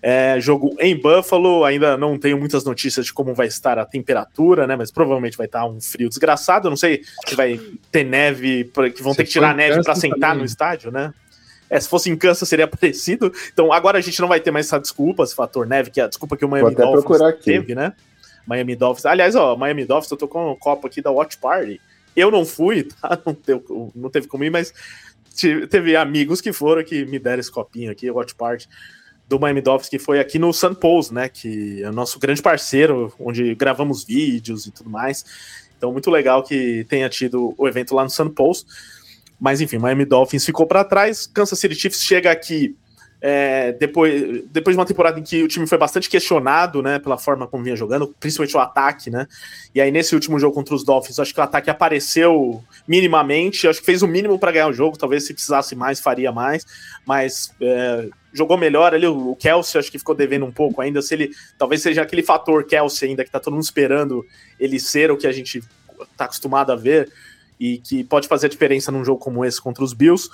É, 0.01 0.37
jogo 0.39 0.75
em 0.79 0.95
Buffalo, 0.95 1.63
ainda 1.63 1.95
não 1.97 2.17
tenho 2.17 2.37
muitas 2.37 2.63
notícias 2.63 3.05
de 3.05 3.13
como 3.13 3.33
vai 3.33 3.47
estar 3.47 3.79
a 3.79 3.85
temperatura, 3.85 4.67
né? 4.67 4.75
Mas 4.75 4.91
provavelmente 4.91 5.37
vai 5.37 5.45
estar 5.45 5.65
um 5.65 5.79
frio 5.79 6.09
desgraçado. 6.09 6.67
Eu 6.67 6.69
não 6.69 6.77
sei 6.77 7.03
se 7.25 7.35
vai 7.35 7.59
ter 7.91 8.03
neve, 8.03 8.69
que 8.95 9.01
vão 9.01 9.15
ter 9.15 9.23
que 9.23 9.31
tirar 9.31 9.55
neve 9.55 9.81
para 9.83 9.95
sentar 9.95 10.31
também. 10.31 10.39
no 10.39 10.45
estádio, 10.45 10.91
né? 10.91 11.13
É, 11.69 11.79
se 11.79 11.89
fosse 11.89 12.09
em 12.09 12.15
Kansas 12.15 12.47
seria 12.47 12.67
parecido. 12.67 13.31
Então 13.53 13.71
agora 13.71 13.97
a 13.97 14.01
gente 14.01 14.19
não 14.19 14.27
vai 14.27 14.39
ter 14.39 14.51
mais 14.51 14.67
essa 14.67 14.79
desculpa, 14.79 15.23
esse 15.23 15.33
fator 15.35 15.65
neve, 15.65 15.91
que 15.91 15.99
é 15.99 16.03
a 16.03 16.07
desculpa 16.07 16.35
que 16.35 16.45
o 16.45 16.49
Miami 16.49 16.75
Dolphins 16.75 17.43
teve, 17.43 17.73
né? 17.73 17.93
Miami 18.45 18.75
Dolphins. 18.75 19.05
Aliás, 19.05 19.35
ó, 19.35 19.55
Miami 19.55 19.85
Dolphins, 19.85 20.11
eu 20.11 20.17
tô 20.17 20.27
com 20.27 20.51
um 20.51 20.55
copo 20.55 20.87
aqui 20.87 21.01
da 21.01 21.09
Watch 21.09 21.37
Party. 21.37 21.81
Eu 22.15 22.31
não 22.31 22.45
fui, 22.45 22.83
tá? 22.83 23.19
Não 23.25 23.33
teve, 23.33 23.61
não 23.93 24.09
teve 24.09 24.27
comigo, 24.27 24.53
mas 24.53 24.73
teve 25.69 25.95
amigos 25.95 26.39
que 26.39 26.53
foram 26.53 26.83
que 26.83 27.05
me 27.05 27.19
deram 27.19 27.41
esse 27.41 27.51
copinho 27.51 27.91
aqui, 27.91 28.09
Watch 28.09 28.33
Party 28.35 28.69
do 29.27 29.39
Miami 29.39 29.61
Dolphins, 29.61 29.89
que 29.89 29.99
foi 29.99 30.19
aqui 30.19 30.37
no 30.37 30.53
Sun 30.53 30.75
Post, 30.75 31.13
né? 31.13 31.27
Que 31.27 31.81
é 31.81 31.89
o 31.89 31.93
nosso 31.93 32.19
grande 32.19 32.41
parceiro, 32.41 33.13
onde 33.19 33.55
gravamos 33.55 34.03
vídeos 34.03 34.65
e 34.65 34.71
tudo 34.71 34.89
mais. 34.89 35.25
Então, 35.77 35.91
muito 35.91 36.09
legal 36.09 36.43
que 36.43 36.85
tenha 36.87 37.09
tido 37.09 37.53
o 37.57 37.67
evento 37.67 37.95
lá 37.95 38.03
no 38.03 38.09
Sun 38.09 38.29
Post. 38.29 38.67
Mas 39.39 39.59
enfim, 39.59 39.77
Miami 39.77 40.05
Dolphins 40.05 40.45
ficou 40.45 40.65
para 40.65 40.83
trás. 40.83 41.27
Kansas 41.27 41.59
City 41.59 41.75
Chiefs 41.75 42.01
chega 42.01 42.31
aqui 42.31 42.75
É, 43.27 43.71
depois, 43.71 44.43
depois 44.51 44.75
de 44.75 44.79
uma 44.79 44.85
temporada 44.85 45.19
em 45.19 45.23
que 45.23 45.41
o 45.41 45.47
time 45.47 45.65
foi 45.65 45.79
bastante 45.79 46.07
questionado, 46.07 46.83
né, 46.83 46.99
pela 46.99 47.17
forma 47.17 47.47
como 47.47 47.63
vinha 47.63 47.75
jogando, 47.75 48.13
principalmente 48.19 48.55
o 48.55 48.59
ataque, 48.59 49.09
né? 49.09 49.25
E 49.73 49.81
aí 49.81 49.89
nesse 49.89 50.13
último 50.13 50.37
jogo 50.37 50.53
contra 50.53 50.75
os 50.75 50.83
Dolphins, 50.83 51.17
acho 51.17 51.33
que 51.33 51.39
o 51.39 51.43
ataque 51.43 51.67
apareceu 51.67 52.63
minimamente, 52.87 53.67
acho 53.67 53.79
que 53.79 53.85
fez 53.87 54.03
o 54.03 54.07
mínimo 54.07 54.37
para 54.37 54.51
ganhar 54.51 54.67
o 54.67 54.73
jogo, 54.73 54.95
talvez 54.95 55.25
se 55.25 55.33
precisasse 55.33 55.75
mais 55.75 55.99
faria 55.99 56.31
mais, 56.31 56.67
mas 57.03 57.51
é, 57.59 58.09
jogou 58.31 58.59
melhor 58.59 58.93
ali. 58.93 59.07
O 59.07 59.35
Kelsey 59.35 59.79
acho 59.79 59.91
que 59.91 59.97
ficou 59.97 60.13
devendo 60.13 60.45
um 60.45 60.51
pouco 60.51 60.79
ainda. 60.79 61.01
Se 61.01 61.15
ele 61.15 61.31
talvez 61.57 61.81
seja 61.81 62.03
aquele 62.03 62.21
fator 62.21 62.63
Kelsey 62.63 63.09
ainda 63.09 63.25
que 63.25 63.31
tá 63.31 63.39
todo 63.39 63.53
mundo 63.53 63.63
esperando 63.63 64.23
ele 64.59 64.79
ser 64.79 65.09
o 65.09 65.17
que 65.17 65.25
a 65.25 65.31
gente 65.31 65.63
tá 66.15 66.25
acostumado 66.25 66.71
a 66.71 66.75
ver 66.75 67.11
e 67.59 67.79
que 67.79 68.03
pode 68.03 68.27
fazer 68.27 68.45
a 68.45 68.49
diferença 68.49 68.91
num 68.91 69.03
jogo 69.03 69.19
como 69.19 69.43
esse 69.43 69.59
contra 69.59 69.83
os 69.83 69.93
Bills. 69.93 70.29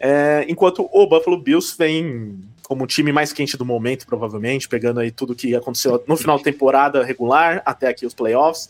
É, 0.00 0.46
enquanto 0.48 0.88
o 0.90 1.06
Buffalo 1.06 1.38
Bills 1.38 1.76
vem 1.78 2.40
como 2.64 2.84
o 2.84 2.86
time 2.86 3.12
mais 3.12 3.32
quente 3.32 3.56
do 3.56 3.64
momento, 3.64 4.06
provavelmente, 4.06 4.68
pegando 4.68 5.00
aí 5.00 5.10
tudo 5.10 5.34
que 5.34 5.54
aconteceu 5.54 6.02
no 6.06 6.16
final 6.16 6.38
da 6.38 6.44
temporada 6.44 7.04
regular 7.04 7.62
até 7.66 7.88
aqui 7.88 8.06
os 8.06 8.14
playoffs 8.14 8.68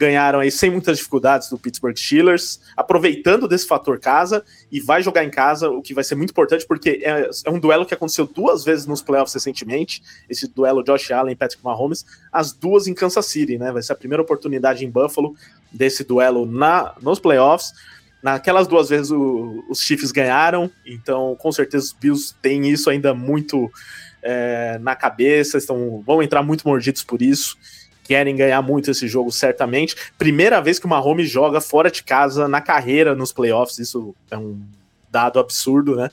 ganharam 0.00 0.40
aí 0.40 0.50
sem 0.50 0.70
muitas 0.70 0.96
dificuldades 0.96 1.50
do 1.50 1.58
Pittsburgh 1.58 1.94
Steelers, 1.94 2.58
aproveitando 2.74 3.46
desse 3.46 3.66
fator 3.66 4.00
casa 4.00 4.42
e 4.72 4.80
vai 4.80 5.02
jogar 5.02 5.22
em 5.24 5.30
casa, 5.30 5.68
o 5.68 5.82
que 5.82 5.92
vai 5.92 6.02
ser 6.02 6.14
muito 6.14 6.30
importante 6.30 6.66
porque 6.66 7.02
é, 7.04 7.28
é, 7.44 7.50
um 7.50 7.60
duelo 7.60 7.84
que 7.84 7.92
aconteceu 7.92 8.26
duas 8.26 8.64
vezes 8.64 8.86
nos 8.86 9.02
playoffs 9.02 9.34
recentemente, 9.34 10.02
esse 10.26 10.48
duelo 10.48 10.82
Josh 10.82 11.10
Allen 11.10 11.34
e 11.34 11.36
Patrick 11.36 11.62
Mahomes, 11.62 12.06
as 12.32 12.50
duas 12.50 12.86
em 12.86 12.94
Kansas 12.94 13.26
City, 13.26 13.58
né? 13.58 13.70
Vai 13.70 13.82
ser 13.82 13.92
a 13.92 13.96
primeira 13.96 14.22
oportunidade 14.22 14.86
em 14.86 14.90
Buffalo 14.90 15.36
desse 15.70 16.02
duelo 16.02 16.46
na 16.46 16.94
nos 17.02 17.18
playoffs. 17.18 17.74
Naquelas 18.22 18.66
duas 18.66 18.88
vezes 18.88 19.10
o, 19.10 19.64
os 19.68 19.80
Chiefs 19.80 20.12
ganharam, 20.12 20.70
então 20.84 21.34
com 21.36 21.50
certeza 21.50 21.86
os 21.86 21.92
Bills 21.92 22.34
têm 22.42 22.68
isso 22.68 22.90
ainda 22.90 23.14
muito 23.14 23.70
é, 24.22 24.78
na 24.80 24.94
cabeça, 24.94 25.56
estão, 25.56 26.02
vão 26.06 26.22
entrar 26.22 26.42
muito 26.42 26.66
mordidos 26.66 27.02
por 27.02 27.22
isso 27.22 27.56
querem 28.10 28.34
ganhar 28.34 28.60
muito 28.60 28.90
esse 28.90 29.06
jogo, 29.06 29.30
certamente. 29.30 29.94
Primeira 30.18 30.60
vez 30.60 30.80
que 30.80 30.86
o 30.86 30.88
Mahomes 30.88 31.30
joga 31.30 31.60
fora 31.60 31.88
de 31.88 32.02
casa 32.02 32.48
na 32.48 32.60
carreira 32.60 33.14
nos 33.14 33.32
playoffs, 33.32 33.78
isso 33.78 34.16
é 34.28 34.36
um 34.36 34.60
dado 35.08 35.38
absurdo, 35.38 35.94
né? 35.94 36.10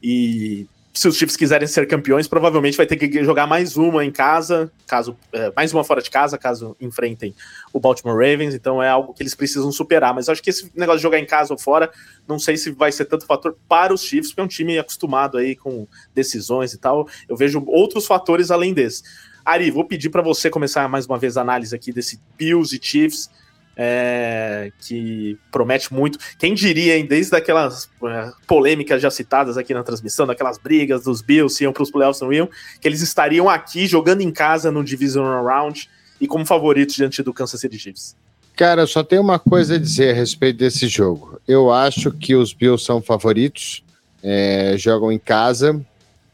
E 0.00 0.68
se 0.96 1.08
os 1.08 1.16
Chiefs 1.16 1.36
quiserem 1.36 1.66
ser 1.66 1.88
campeões, 1.88 2.28
provavelmente 2.28 2.76
vai 2.76 2.86
ter 2.86 2.96
que 2.96 3.24
jogar 3.24 3.48
mais 3.48 3.76
uma 3.76 4.04
em 4.04 4.12
casa, 4.12 4.70
caso 4.86 5.16
é, 5.32 5.52
mais 5.56 5.74
uma 5.74 5.82
fora 5.82 6.00
de 6.00 6.08
casa, 6.08 6.38
caso 6.38 6.76
enfrentem 6.80 7.34
o 7.72 7.80
Baltimore 7.80 8.14
Ravens. 8.14 8.54
Então 8.54 8.80
é 8.80 8.88
algo 8.88 9.12
que 9.12 9.20
eles 9.20 9.34
precisam 9.34 9.72
superar. 9.72 10.14
Mas 10.14 10.28
acho 10.28 10.40
que 10.40 10.50
esse 10.50 10.70
negócio 10.72 10.98
de 10.98 11.02
jogar 11.02 11.18
em 11.18 11.26
casa 11.26 11.52
ou 11.52 11.58
fora, 11.58 11.90
não 12.28 12.38
sei 12.38 12.56
se 12.56 12.70
vai 12.70 12.92
ser 12.92 13.06
tanto 13.06 13.26
fator 13.26 13.56
para 13.68 13.92
os 13.92 14.02
Chiefs, 14.02 14.30
porque 14.30 14.40
é 14.40 14.44
um 14.44 14.48
time 14.48 14.78
acostumado 14.78 15.36
aí 15.36 15.56
com 15.56 15.84
decisões 16.14 16.72
e 16.72 16.78
tal. 16.78 17.08
Eu 17.28 17.36
vejo 17.36 17.60
outros 17.66 18.06
fatores 18.06 18.52
além 18.52 18.72
desse. 18.72 19.02
Ari, 19.44 19.72
vou 19.72 19.84
pedir 19.84 20.10
para 20.10 20.22
você 20.22 20.48
começar 20.48 20.88
mais 20.88 21.06
uma 21.06 21.18
vez 21.18 21.36
a 21.36 21.40
análise 21.40 21.74
aqui 21.74 21.92
desse 21.92 22.20
Bills 22.38 22.74
e 22.74 22.78
Chiefs, 22.80 23.28
é, 23.76 24.70
que 24.80 25.38
promete 25.50 25.92
muito. 25.92 26.18
Quem 26.38 26.54
diria, 26.54 26.96
hein, 26.96 27.06
desde 27.06 27.34
aquelas 27.36 27.88
é, 28.04 28.32
polêmicas 28.46 29.02
já 29.02 29.10
citadas 29.10 29.56
aqui 29.56 29.74
na 29.74 29.82
transmissão, 29.82 30.26
daquelas 30.26 30.58
brigas 30.58 31.04
dos 31.04 31.20
Bills, 31.20 31.56
se 31.56 31.64
iam 31.64 31.72
para 31.72 31.82
os 31.82 31.90
playoffs 31.90 32.20
não 32.20 32.32
iam, 32.32 32.48
que 32.80 32.86
eles 32.86 33.00
estariam 33.00 33.48
aqui 33.48 33.86
jogando 33.86 34.20
em 34.20 34.30
casa 34.30 34.70
no 34.70 34.84
Divisional 34.84 35.44
Round 35.44 35.88
e 36.20 36.26
como 36.26 36.46
favoritos 36.46 36.94
diante 36.94 37.22
do 37.22 37.32
Kansas 37.32 37.60
City 37.60 37.78
Chiefs. 37.78 38.16
Cara, 38.56 38.86
só 38.86 39.02
tenho 39.02 39.22
uma 39.22 39.38
coisa 39.38 39.74
a 39.74 39.78
dizer 39.78 40.12
a 40.12 40.14
respeito 40.14 40.58
desse 40.58 40.86
jogo. 40.86 41.40
Eu 41.46 41.72
acho 41.72 42.12
que 42.12 42.36
os 42.36 42.52
Bills 42.52 42.84
são 42.84 43.02
favoritos, 43.02 43.82
é, 44.22 44.76
jogam 44.78 45.10
em 45.10 45.18
casa. 45.18 45.84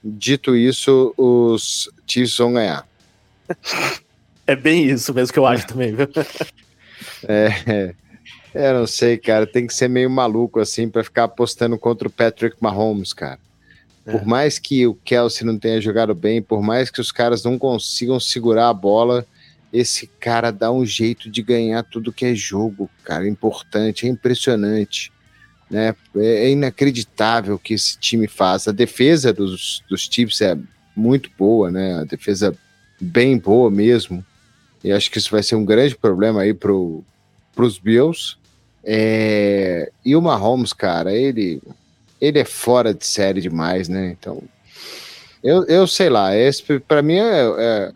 Dito 0.04 0.54
isso, 0.54 1.14
os 1.16 1.90
Chiefs 2.06 2.36
vão 2.36 2.54
ganhar. 2.54 2.86
É 4.46 4.56
bem 4.56 4.84
isso 4.84 5.14
mesmo 5.14 5.32
que 5.32 5.38
eu 5.38 5.46
acho 5.46 5.64
também, 5.64 5.94
viu? 5.94 6.08
É, 7.26 7.94
é, 8.54 8.70
eu 8.70 8.80
não 8.80 8.86
sei, 8.86 9.16
cara. 9.16 9.46
Tem 9.46 9.66
que 9.66 9.74
ser 9.74 9.88
meio 9.88 10.10
maluco 10.10 10.60
assim 10.60 10.88
para 10.88 11.04
ficar 11.04 11.24
apostando 11.24 11.78
contra 11.78 12.08
o 12.08 12.10
Patrick 12.10 12.56
Mahomes, 12.60 13.12
cara. 13.12 13.38
É. 14.06 14.12
Por 14.12 14.26
mais 14.26 14.58
que 14.58 14.86
o 14.86 14.94
Kelsey 14.94 15.46
não 15.46 15.58
tenha 15.58 15.80
jogado 15.80 16.14
bem, 16.14 16.40
por 16.40 16.62
mais 16.62 16.90
que 16.90 17.00
os 17.00 17.12
caras 17.12 17.44
não 17.44 17.58
consigam 17.58 18.18
segurar 18.18 18.68
a 18.68 18.74
bola, 18.74 19.26
esse 19.72 20.06
cara 20.18 20.50
dá 20.50 20.70
um 20.72 20.84
jeito 20.84 21.30
de 21.30 21.42
ganhar 21.42 21.82
tudo 21.84 22.12
que 22.12 22.24
é 22.24 22.34
jogo, 22.34 22.90
cara. 23.04 23.28
Importante, 23.28 24.06
é 24.06 24.08
impressionante. 24.08 25.12
Né? 25.70 25.94
É, 26.16 26.46
é 26.46 26.50
inacreditável 26.50 27.54
o 27.54 27.58
que 27.58 27.74
esse 27.74 27.96
time 27.98 28.26
faz. 28.26 28.66
A 28.66 28.72
defesa 28.72 29.32
dos, 29.32 29.84
dos 29.88 30.08
Chiefs 30.10 30.40
é 30.40 30.58
muito 30.96 31.30
boa, 31.38 31.70
né? 31.70 32.00
A 32.00 32.04
defesa 32.04 32.56
bem 33.00 33.38
boa 33.38 33.70
mesmo. 33.70 34.24
E 34.82 34.92
acho 34.92 35.10
que 35.10 35.18
isso 35.18 35.30
vai 35.30 35.42
ser 35.42 35.56
um 35.56 35.64
grande 35.64 35.96
problema 35.96 36.42
aí 36.42 36.54
para 36.54 36.72
os 36.72 37.78
Bills. 37.78 38.36
É, 38.82 39.90
e 40.04 40.16
o 40.16 40.22
Mahomes, 40.22 40.72
cara, 40.72 41.12
ele, 41.14 41.60
ele 42.20 42.38
é 42.38 42.44
fora 42.44 42.94
de 42.94 43.06
série 43.06 43.40
demais, 43.40 43.88
né? 43.88 44.16
Então, 44.18 44.42
eu, 45.42 45.64
eu 45.64 45.86
sei 45.86 46.08
lá, 46.08 46.36
esse 46.36 46.62
para 46.80 47.02
mim 47.02 47.16
é, 47.16 47.54
é, 47.58 47.92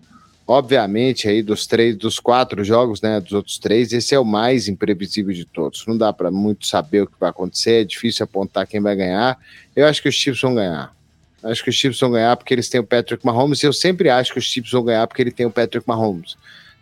obviamente 0.46 1.28
aí 1.28 1.42
dos 1.42 1.66
três, 1.66 1.96
dos 1.96 2.18
quatro 2.18 2.62
jogos, 2.64 3.00
né, 3.00 3.20
dos 3.20 3.32
outros 3.32 3.58
três, 3.58 3.92
esse 3.92 4.14
é 4.14 4.18
o 4.18 4.24
mais 4.24 4.68
imprevisível 4.68 5.32
de 5.32 5.44
todos. 5.44 5.86
Não 5.86 5.96
dá 5.96 6.12
para 6.12 6.30
muito 6.30 6.66
saber 6.66 7.02
o 7.02 7.06
que 7.06 7.18
vai 7.18 7.30
acontecer, 7.30 7.82
é 7.82 7.84
difícil 7.84 8.24
apontar 8.24 8.66
quem 8.66 8.80
vai 8.80 8.96
ganhar. 8.96 9.38
Eu 9.74 9.86
acho 9.86 10.02
que 10.02 10.08
os 10.08 10.14
Chiefs 10.14 10.40
vão 10.40 10.54
ganhar. 10.54 10.94
Acho 11.42 11.62
que 11.62 11.70
os 11.70 11.76
Chiefs 11.76 12.00
vão 12.00 12.12
ganhar 12.12 12.36
porque 12.36 12.54
eles 12.54 12.68
têm 12.68 12.80
o 12.80 12.84
Patrick 12.84 13.24
Mahomes 13.24 13.62
e 13.62 13.66
eu 13.66 13.72
sempre 13.72 14.08
acho 14.08 14.32
que 14.32 14.38
os 14.38 14.46
Chiefs 14.46 14.72
vão 14.72 14.84
ganhar 14.84 15.06
porque 15.06 15.22
ele 15.22 15.30
tem 15.30 15.44
o 15.44 15.50
Patrick 15.50 15.86
Mahomes. 15.86 16.36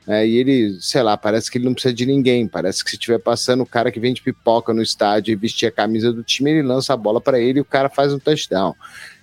É, 0.07 0.27
e 0.27 0.37
ele, 0.37 0.79
sei 0.81 1.03
lá, 1.03 1.17
parece 1.17 1.51
que 1.51 1.59
ele 1.59 1.65
não 1.65 1.75
precisa 1.75 1.95
de 1.95 2.05
ninguém. 2.05 2.49
Parece 2.49 2.85
que 2.85 2.91
se 2.91 2.97
estiver 2.97 3.19
passando 3.19 3.63
o 3.63 3.67
cara 3.67 3.93
que 3.93 4.01
vende 4.01 4.23
pipoca 4.23 4.73
no 4.73 4.83
estádio 4.83 5.33
e 5.33 5.37
vestir 5.37 5.67
a 5.67 5.73
camisa 5.73 6.13
do 6.13 6.23
time, 6.23 6.51
ele 6.51 6.63
lança 6.63 6.93
a 6.93 6.97
bola 6.97 7.21
para 7.21 7.39
ele 7.39 7.59
e 7.59 7.63
o 7.63 7.65
cara 7.65 7.89
faz 7.89 8.13
um 8.13 8.19
touchdown. 8.19 8.75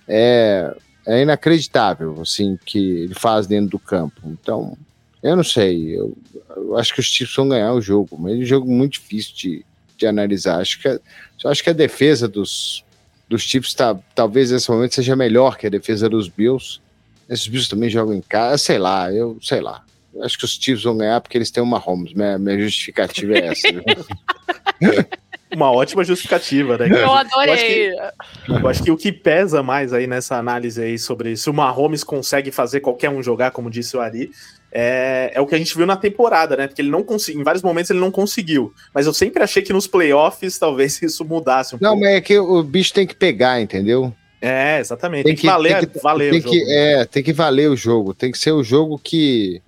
É, 0.08 0.74
é 1.06 1.22
inacreditável, 1.22 2.20
assim, 2.20 2.58
que 2.64 2.78
ele 2.78 3.14
faz 3.14 3.46
dentro 3.46 3.70
do 3.70 3.78
campo. 3.78 4.20
Então, 4.24 4.76
eu 5.22 5.36
não 5.36 5.44
sei. 5.44 5.98
Eu, 5.98 6.16
eu 6.56 6.78
acho 6.78 6.94
que 6.94 7.00
os 7.00 7.06
Chiefs 7.06 7.36
vão 7.36 7.48
ganhar 7.48 7.72
o 7.72 7.80
jogo, 7.80 8.16
mas 8.18 8.32
é 8.32 8.36
um 8.36 8.44
jogo 8.44 8.70
muito 8.70 8.94
difícil 8.94 9.34
de, 9.36 9.66
de 9.98 10.06
analisar. 10.06 10.60
Acho 10.60 10.80
que, 10.80 11.00
acho 11.44 11.62
que 11.62 11.70
a 11.70 11.74
defesa 11.74 12.26
dos, 12.26 12.84
dos 13.28 13.42
Chiefs 13.42 13.74
tá, 13.74 13.98
talvez 14.14 14.50
nesse 14.50 14.70
momento 14.70 14.94
seja 14.94 15.14
melhor 15.14 15.58
que 15.58 15.66
a 15.66 15.70
defesa 15.70 16.08
dos 16.08 16.26
Bills. 16.26 16.80
Esses 17.28 17.46
Bills 17.46 17.68
também 17.68 17.90
jogam 17.90 18.14
em 18.14 18.22
casa, 18.22 18.56
sei 18.58 18.78
lá, 18.78 19.12
eu 19.12 19.38
sei 19.42 19.60
lá. 19.60 19.84
Acho 20.22 20.38
que 20.38 20.44
os 20.44 20.52
Chiefs 20.52 20.82
vão 20.82 20.96
ganhar 20.96 21.20
porque 21.20 21.38
eles 21.38 21.50
têm 21.50 21.62
uma 21.62 21.78
Holmes. 21.78 22.12
Minha, 22.12 22.38
minha 22.38 22.58
justificativa 22.58 23.34
é 23.34 23.46
essa. 23.46 23.68
uma 25.54 25.70
ótima 25.70 26.04
justificativa, 26.04 26.78
né? 26.78 26.88
Eu 27.02 27.12
adorei. 27.12 27.48
Eu 27.48 27.52
acho, 27.52 27.64
que, 27.64 28.52
eu 28.52 28.68
acho, 28.68 28.82
que, 28.82 28.90
o 28.90 28.96
que 28.96 29.12
pesa 29.12 29.62
mais 29.62 29.92
aí 29.92 30.06
nessa 30.06 30.36
análise 30.36 30.82
aí 30.82 30.98
sobre 30.98 31.36
se 31.36 31.50
o 31.50 31.54
Mahomes 31.54 32.04
consegue 32.04 32.50
fazer 32.50 32.80
qualquer 32.80 33.10
um 33.10 33.22
jogar, 33.22 33.50
como 33.50 33.70
disse 33.70 33.96
o 33.96 34.00
Ari, 34.00 34.30
é, 34.72 35.32
é 35.34 35.40
o 35.40 35.46
que 35.46 35.54
a 35.54 35.58
gente 35.58 35.76
viu 35.76 35.86
na 35.86 35.96
temporada, 35.96 36.56
né? 36.56 36.66
Porque 36.66 36.82
ele 36.82 36.90
não 36.90 37.02
conseguiu, 37.02 37.40
em 37.40 37.44
vários 37.44 37.62
momentos 37.62 37.90
ele 37.90 38.00
não 38.00 38.10
conseguiu. 38.10 38.72
Mas 38.94 39.06
eu 39.06 39.12
sempre 39.12 39.42
achei 39.42 39.62
que 39.62 39.72
nos 39.72 39.86
playoffs 39.86 40.58
talvez 40.58 41.00
isso 41.02 41.24
mudasse 41.24 41.74
um 41.74 41.78
não, 41.80 41.90
pouco. 41.90 42.04
mas 42.04 42.14
é 42.14 42.20
que 42.20 42.38
o 42.38 42.62
bicho 42.62 42.92
tem 42.92 43.06
que 43.06 43.14
pegar, 43.14 43.60
entendeu? 43.60 44.14
É, 44.40 44.78
exatamente. 44.78 45.24
Tem, 45.24 45.34
tem 45.34 45.40
que, 45.40 45.46
valer, 45.46 45.80
tem 45.80 45.88
que, 45.88 45.98
valer 46.00 46.30
tem 46.30 46.40
o 46.40 46.42
que, 46.42 46.58
jogo. 46.60 46.70
É, 46.70 47.04
tem 47.04 47.22
que 47.22 47.32
valer 47.32 47.68
o 47.68 47.76
jogo. 47.76 48.14
Tem 48.14 48.32
que 48.32 48.38
ser 48.38 48.52
o 48.52 48.62
jogo 48.62 48.98
que 48.98 49.60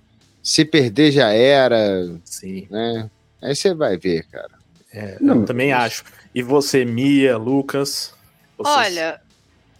se 0.43 0.65
perder 0.65 1.11
já 1.11 1.31
era. 1.31 2.11
Sim. 2.25 2.67
Né? 2.69 3.09
Aí 3.41 3.55
você 3.55 3.73
vai 3.73 3.97
ver, 3.97 4.25
cara. 4.25 4.51
É, 4.93 5.17
não, 5.21 5.37
eu 5.37 5.45
também 5.45 5.71
acho. 5.71 6.03
E 6.35 6.43
você, 6.43 6.83
Mia, 6.83 7.37
Lucas? 7.37 8.13
Vocês... 8.57 8.75
Olha, 8.75 9.21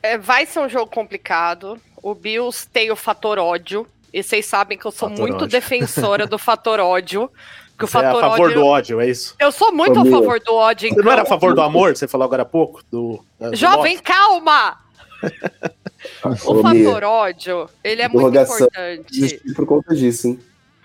é, 0.02 0.18
vai 0.18 0.46
ser 0.46 0.60
um 0.60 0.70
jogo 0.70 0.90
complicado. 0.90 1.80
O 2.02 2.16
Bills 2.16 2.68
tem 2.72 2.90
o 2.90 2.96
fator 2.96 3.38
ódio. 3.38 3.86
E 4.12 4.24
vocês 4.24 4.46
sabem 4.46 4.78
que 4.78 4.86
eu 4.86 4.92
sou 4.92 5.10
fator 5.10 5.22
muito 5.22 5.44
ódio. 5.44 5.48
defensora 5.48 6.26
do 6.26 6.40
fator 6.40 6.80
ódio. 6.80 7.30
Que 7.76 7.86
o 7.86 7.88
fator 7.88 8.22
é 8.22 8.26
a 8.26 8.30
favor 8.30 8.46
ódio... 8.46 8.60
do 8.60 8.66
ódio, 8.68 9.02
é 9.02 9.10
isso? 9.10 9.36
Eu 9.40 9.52
sou 9.52 9.74
muito 9.74 10.00
a 10.00 10.06
favor 10.06 10.40
do 10.40 10.54
ódio. 10.54 10.90
Você 10.90 11.02
não 11.02 11.12
era 11.12 11.24
a 11.24 11.26
favor 11.26 11.56
do 11.56 11.62
amor? 11.62 11.98
Você 11.98 12.08
falou 12.08 12.24
agora 12.24 12.44
há 12.44 12.46
pouco? 12.46 12.84
Do, 12.90 13.26
do 13.40 13.56
Jovem, 13.56 13.98
calma! 13.98 14.78
o 16.46 16.62
fator 16.62 17.04
ódio, 17.04 17.68
ele 17.84 18.04
é 18.04 18.08
muito 18.08 18.38
importante. 18.38 19.42
Por 19.56 19.66
conta 19.66 19.96
disso, 19.96 20.28
hein? 20.28 20.40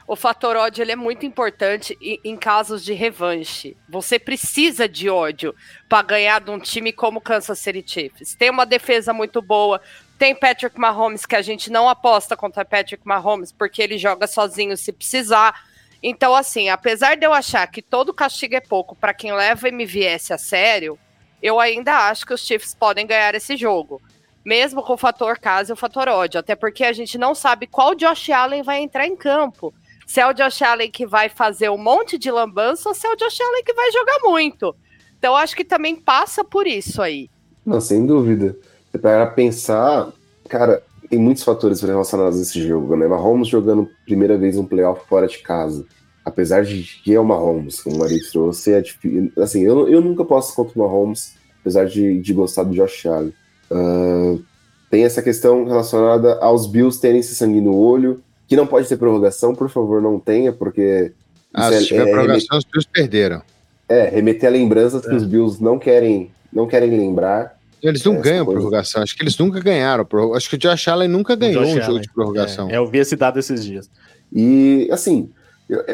O 0.08 0.16
fator 0.16 0.56
ódio 0.56 0.82
ele 0.82 0.92
é 0.92 0.96
muito 0.96 1.26
importante 1.26 1.94
em, 2.00 2.18
em 2.24 2.34
casos 2.34 2.82
de 2.82 2.94
revanche. 2.94 3.76
Você 3.86 4.18
precisa 4.18 4.88
de 4.88 5.10
ódio 5.10 5.54
para 5.86 6.00
ganhar 6.00 6.40
de 6.40 6.50
um 6.50 6.58
time 6.58 6.94
como 6.94 7.20
Kansas 7.20 7.58
City 7.58 7.84
Chiefs. 7.86 8.34
Tem 8.34 8.48
uma 8.48 8.64
defesa 8.64 9.12
muito 9.12 9.42
boa, 9.42 9.82
tem 10.18 10.34
Patrick 10.34 10.80
Mahomes, 10.80 11.26
que 11.26 11.36
a 11.36 11.42
gente 11.42 11.70
não 11.70 11.90
aposta 11.90 12.34
contra 12.38 12.64
Patrick 12.64 13.06
Mahomes, 13.06 13.52
porque 13.52 13.82
ele 13.82 13.98
joga 13.98 14.26
sozinho 14.26 14.78
se 14.78 14.92
precisar. 14.92 15.62
Então, 16.02 16.34
assim, 16.34 16.70
apesar 16.70 17.14
de 17.14 17.26
eu 17.26 17.34
achar 17.34 17.66
que 17.66 17.82
todo 17.82 18.14
castigo 18.14 18.56
é 18.56 18.60
pouco 18.60 18.96
para 18.96 19.12
quem 19.12 19.34
leva 19.34 19.68
MVS 19.68 20.30
a 20.30 20.38
sério, 20.38 20.98
eu 21.42 21.60
ainda 21.60 22.08
acho 22.08 22.24
que 22.24 22.32
os 22.32 22.40
Chiefs 22.40 22.72
podem 22.72 23.06
ganhar 23.06 23.34
esse 23.34 23.58
jogo. 23.58 24.00
mesmo 24.42 24.82
com 24.82 24.94
o 24.94 24.96
fator 24.96 25.38
casa 25.38 25.72
e 25.72 25.74
o 25.74 25.76
fator 25.76 26.08
ódio, 26.08 26.40
até 26.40 26.56
porque 26.56 26.82
a 26.82 26.92
gente 26.94 27.18
não 27.18 27.34
sabe 27.34 27.66
qual 27.66 27.94
Josh 27.94 28.30
Allen 28.30 28.62
vai 28.62 28.78
entrar 28.78 29.06
em 29.06 29.14
campo. 29.14 29.74
Se 30.08 30.20
é 30.20 30.26
o 30.26 30.32
Josh 30.32 30.62
Allen 30.62 30.90
que 30.90 31.06
vai 31.06 31.28
fazer 31.28 31.68
um 31.68 31.76
monte 31.76 32.16
de 32.16 32.30
lambança 32.30 32.88
ou 32.88 32.94
se 32.94 33.06
é 33.06 33.12
o 33.12 33.14
Josh 33.14 33.42
Allen 33.42 33.62
que 33.62 33.74
vai 33.74 33.92
jogar 33.92 34.18
muito. 34.24 34.74
Então 35.18 35.36
acho 35.36 35.54
que 35.54 35.64
também 35.64 35.94
passa 35.94 36.42
por 36.42 36.66
isso 36.66 37.02
aí. 37.02 37.28
Não, 37.64 37.78
sem 37.78 38.06
dúvida. 38.06 38.56
Para 39.02 39.26
pensar, 39.26 40.10
cara, 40.48 40.82
tem 41.10 41.18
muitos 41.18 41.42
fatores 41.42 41.82
relacionados 41.82 42.38
a 42.38 42.42
esse 42.42 42.66
jogo, 42.66 42.96
né? 42.96 43.06
Mahomes 43.06 43.48
jogando 43.48 43.86
primeira 44.06 44.38
vez 44.38 44.56
um 44.56 44.64
playoff 44.64 45.06
fora 45.06 45.26
de 45.26 45.40
casa. 45.40 45.84
Apesar 46.24 46.64
de 46.64 46.84
que 47.04 47.14
é 47.14 47.20
o 47.20 47.24
Mahomes, 47.24 47.82
como 47.82 47.96
o 47.96 47.98
Marit 47.98 48.32
trouxe, 48.32 48.72
é 48.72 48.80
difícil. 48.80 49.30
Assim, 49.36 49.60
eu, 49.60 49.90
eu 49.90 50.00
nunca 50.00 50.24
posso 50.24 50.56
contra 50.56 50.72
o 50.74 50.82
Mahomes, 50.82 51.34
apesar 51.60 51.84
de, 51.84 52.18
de 52.18 52.32
gostar 52.32 52.62
do 52.62 52.74
Josh 52.74 53.04
Allen. 53.04 53.34
Uh, 53.70 54.42
tem 54.90 55.04
essa 55.04 55.20
questão 55.20 55.66
relacionada 55.66 56.38
aos 56.40 56.66
Bills 56.66 56.98
terem 56.98 57.20
esse 57.20 57.34
sangue 57.34 57.60
no 57.60 57.76
olho, 57.76 58.22
que 58.48 58.56
não 58.56 58.66
pode 58.66 58.88
ter 58.88 58.96
prorrogação, 58.96 59.54
por 59.54 59.68
favor, 59.68 60.02
não 60.02 60.18
tenha, 60.18 60.52
porque. 60.52 61.12
Ah, 61.52 61.70
se 61.70 61.76
é, 61.76 61.80
tiver 61.82 62.08
é, 62.08 62.10
prorrogação, 62.10 62.58
os 62.58 62.64
Bills 62.64 62.88
perderam. 62.90 63.42
É, 63.88 64.08
remeter 64.08 64.48
a 64.48 64.52
lembranças 64.52 65.04
é. 65.04 65.08
que 65.08 65.14
os 65.14 65.24
Bills 65.24 65.62
não 65.62 65.78
querem, 65.78 66.30
não 66.52 66.66
querem 66.66 66.90
lembrar. 66.90 67.58
Eles 67.80 68.02
não 68.02 68.20
ganham 68.20 68.44
coisa. 68.44 68.58
prorrogação, 68.58 69.02
acho 69.02 69.14
que 69.14 69.22
eles 69.22 69.38
nunca 69.38 69.60
ganharam. 69.60 70.06
Acho 70.34 70.50
que 70.50 70.56
o 70.56 70.58
Josh 70.58 70.88
Allen 70.88 71.08
nunca 71.08 71.36
ganhou 71.36 71.62
um 71.62 71.80
jogo 71.80 72.00
de 72.00 72.12
prorrogação. 72.12 72.68
É, 72.68 72.76
eu 72.76 72.86
vi 72.88 72.98
esse 72.98 73.14
dado 73.14 73.38
esses 73.38 73.64
dias. 73.64 73.88
E, 74.32 74.88
assim, 74.90 75.30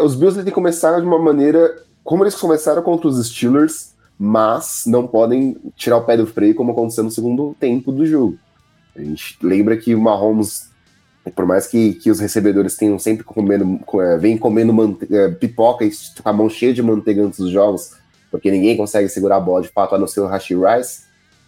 os 0.02 0.14
Bills 0.14 0.36
têm 0.36 0.44
que 0.44 0.50
começar 0.50 0.98
de 0.98 1.06
uma 1.06 1.18
maneira 1.18 1.82
como 2.02 2.22
eles 2.22 2.34
começaram 2.34 2.82
contra 2.82 3.08
os 3.08 3.26
Steelers, 3.26 3.92
mas 4.18 4.84
não 4.86 5.06
podem 5.06 5.56
tirar 5.76 5.96
o 5.96 6.04
pé 6.04 6.16
do 6.16 6.26
freio 6.26 6.54
como 6.54 6.72
aconteceu 6.72 7.02
no 7.02 7.10
segundo 7.10 7.56
tempo 7.58 7.90
do 7.90 8.06
jogo. 8.06 8.38
A 8.94 9.02
gente 9.02 9.36
lembra 9.42 9.76
que 9.76 9.94
o 9.94 10.00
Mahomes, 10.00 10.70
por 11.30 11.46
mais 11.46 11.66
que, 11.66 11.94
que 11.94 12.10
os 12.10 12.20
recebedores 12.20 12.76
tenham 12.76 12.98
sempre 12.98 13.24
comendo, 13.24 13.80
é, 14.00 14.18
vem 14.18 14.36
comendo 14.36 14.98
é, 15.10 15.28
pipoca 15.28 15.84
e 15.84 15.90
com 16.22 16.28
a 16.28 16.32
mão 16.32 16.50
cheia 16.50 16.74
de 16.74 16.82
manteiga 16.82 17.22
antes 17.22 17.38
dos 17.38 17.50
jogos, 17.50 17.92
porque 18.30 18.50
ninguém 18.50 18.76
consegue 18.76 19.08
segurar 19.08 19.36
a 19.36 19.40
bola 19.40 19.62
de 19.62 19.68
fato, 19.68 19.94
a 19.94 19.98
não 19.98 20.06
ser 20.06 20.20
o 20.20 20.28
Rice, 20.28 21.02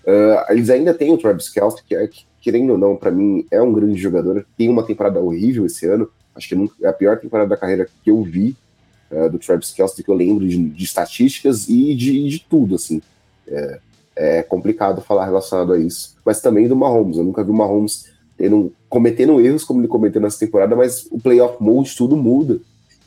uh, 0.04 0.50
eles 0.50 0.70
ainda 0.70 0.94
têm 0.94 1.12
o 1.12 1.18
Travis 1.18 1.48
Kelce, 1.48 1.82
que, 1.84 1.94
é, 1.94 2.06
que 2.06 2.24
querendo 2.40 2.70
ou 2.70 2.78
não, 2.78 2.96
para 2.96 3.10
mim 3.10 3.46
é 3.50 3.60
um 3.60 3.72
grande 3.72 4.00
jogador, 4.00 4.46
tem 4.56 4.68
uma 4.68 4.82
temporada 4.84 5.20
horrível 5.20 5.66
esse 5.66 5.86
ano, 5.86 6.08
acho 6.34 6.48
que 6.48 6.70
é 6.82 6.88
a 6.88 6.92
pior 6.92 7.18
temporada 7.18 7.50
da 7.50 7.56
carreira 7.56 7.88
que 8.02 8.10
eu 8.10 8.22
vi 8.22 8.56
uh, 9.10 9.28
do 9.28 9.38
Travis 9.38 9.72
Kelce, 9.72 10.02
que 10.02 10.10
eu 10.10 10.14
lembro 10.14 10.46
de, 10.46 10.56
de 10.68 10.84
estatísticas 10.84 11.68
e 11.68 11.94
de, 11.94 12.28
de 12.28 12.38
tudo, 12.48 12.76
assim. 12.76 13.02
É, 13.48 13.80
é 14.16 14.42
complicado 14.42 15.02
falar 15.02 15.26
relacionado 15.26 15.74
a 15.74 15.78
isso. 15.78 16.16
Mas 16.24 16.40
também 16.40 16.66
do 16.66 16.74
Mahomes. 16.74 17.18
Eu 17.18 17.24
nunca 17.24 17.44
vi 17.44 17.50
o 17.50 17.54
Mahomes 17.54 18.06
tendo, 18.36 18.72
cometendo 18.96 19.38
erros 19.38 19.62
como 19.62 19.82
ele 19.82 19.88
cometeu 19.88 20.22
nessa 20.22 20.38
temporada, 20.38 20.74
mas 20.74 21.06
o 21.10 21.20
playoff 21.20 21.62
mode 21.62 21.94
tudo 21.94 22.16
muda. 22.16 22.58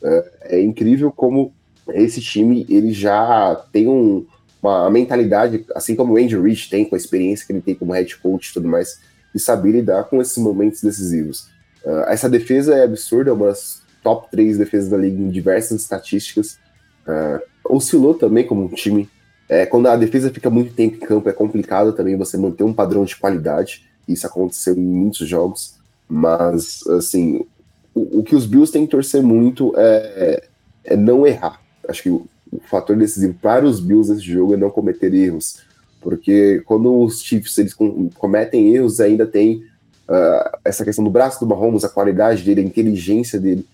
É, 0.03 0.31
é, 0.41 0.61
incrível 0.61 1.11
como 1.11 1.51
esse 1.89 2.21
time 2.21 2.63
ele 2.69 2.93
já 2.93 3.55
tem 3.73 3.87
um, 3.87 4.23
uma 4.61 4.87
mentalidade, 4.91 5.65
assim 5.73 5.95
como 5.95 6.13
o 6.13 6.17
Andy 6.17 6.37
Reid 6.37 6.69
tem, 6.69 6.85
com 6.85 6.93
a 6.93 6.97
experiência 6.97 7.43
que 7.43 7.51
ele 7.51 7.61
tem 7.61 7.73
como 7.73 7.91
head 7.91 8.15
coach 8.17 8.49
e 8.49 8.53
tudo 8.53 8.67
mais, 8.67 8.99
de 9.33 9.41
saber 9.41 9.71
lidar 9.71 10.03
com 10.03 10.21
esses 10.21 10.37
momentos 10.37 10.79
decisivos. 10.79 11.47
Uh, 11.83 12.05
essa 12.07 12.29
defesa 12.29 12.75
é 12.75 12.83
absurda, 12.83 13.31
é 13.31 13.33
uma 13.33 13.47
das 13.47 13.81
top 14.03 14.29
3 14.29 14.59
defesas 14.59 14.91
da 14.91 14.97
liga 14.97 15.19
em 15.19 15.31
diversas 15.31 15.81
estatísticas. 15.81 16.59
Uh, 17.07 17.41
oscilou 17.67 18.13
também 18.13 18.45
como 18.45 18.65
um 18.65 18.69
time 18.69 19.09
é, 19.49 19.65
quando 19.65 19.87
a 19.87 19.95
defesa 19.95 20.29
fica 20.29 20.51
muito 20.51 20.75
tempo 20.75 20.97
em 20.97 20.99
campo, 20.99 21.27
é 21.27 21.33
complicado 21.33 21.93
também 21.93 22.15
você 22.15 22.37
manter 22.37 22.63
um 22.63 22.73
padrão 22.73 23.03
de 23.03 23.15
qualidade. 23.15 23.89
Isso 24.07 24.27
aconteceu 24.27 24.75
em 24.75 24.85
muitos 24.85 25.27
jogos. 25.27 25.78
Mas, 26.10 26.86
assim, 26.88 27.45
o, 27.94 28.19
o 28.19 28.23
que 28.23 28.36
os 28.36 28.48
Bills 28.48 28.72
têm 28.72 28.86
que 28.86 28.91
torcer 28.91 29.22
muito 29.22 29.73
é, 29.77 30.44
é 30.84 30.98
não 30.98 31.26
errar. 31.26 31.61
Acho 31.88 32.03
que 32.03 32.10
o, 32.10 32.26
o, 32.52 32.60
fator 32.60 32.95
decisivo 32.98 33.36
para 33.40 33.65
os 33.65 33.80
Bills 33.80 34.11
nesse 34.11 34.26
jogo 34.26 34.56
é 34.56 34.57
não 34.57 34.72
cometer 34.72 35.14
erros. 35.14 35.61
Porque 36.02 36.64
quando 36.65 37.03
os 37.03 37.22
Chiefs 37.22 37.57
eles 37.57 37.76
cometem 38.15 38.73
erros, 38.73 38.99
ainda 38.99 39.27
tem 39.27 39.64
uh, 40.07 40.57
essa 40.65 40.84
questão 40.84 41.03
do 41.03 41.11
braço 41.11 41.40
do 41.40 41.48
Mahomes, 41.48 41.84
a 41.84 41.90
qualidade 41.90 42.44
dele, 42.44 42.61
a 42.61 42.64
inteligência 42.64 43.40
dele. 43.40 43.65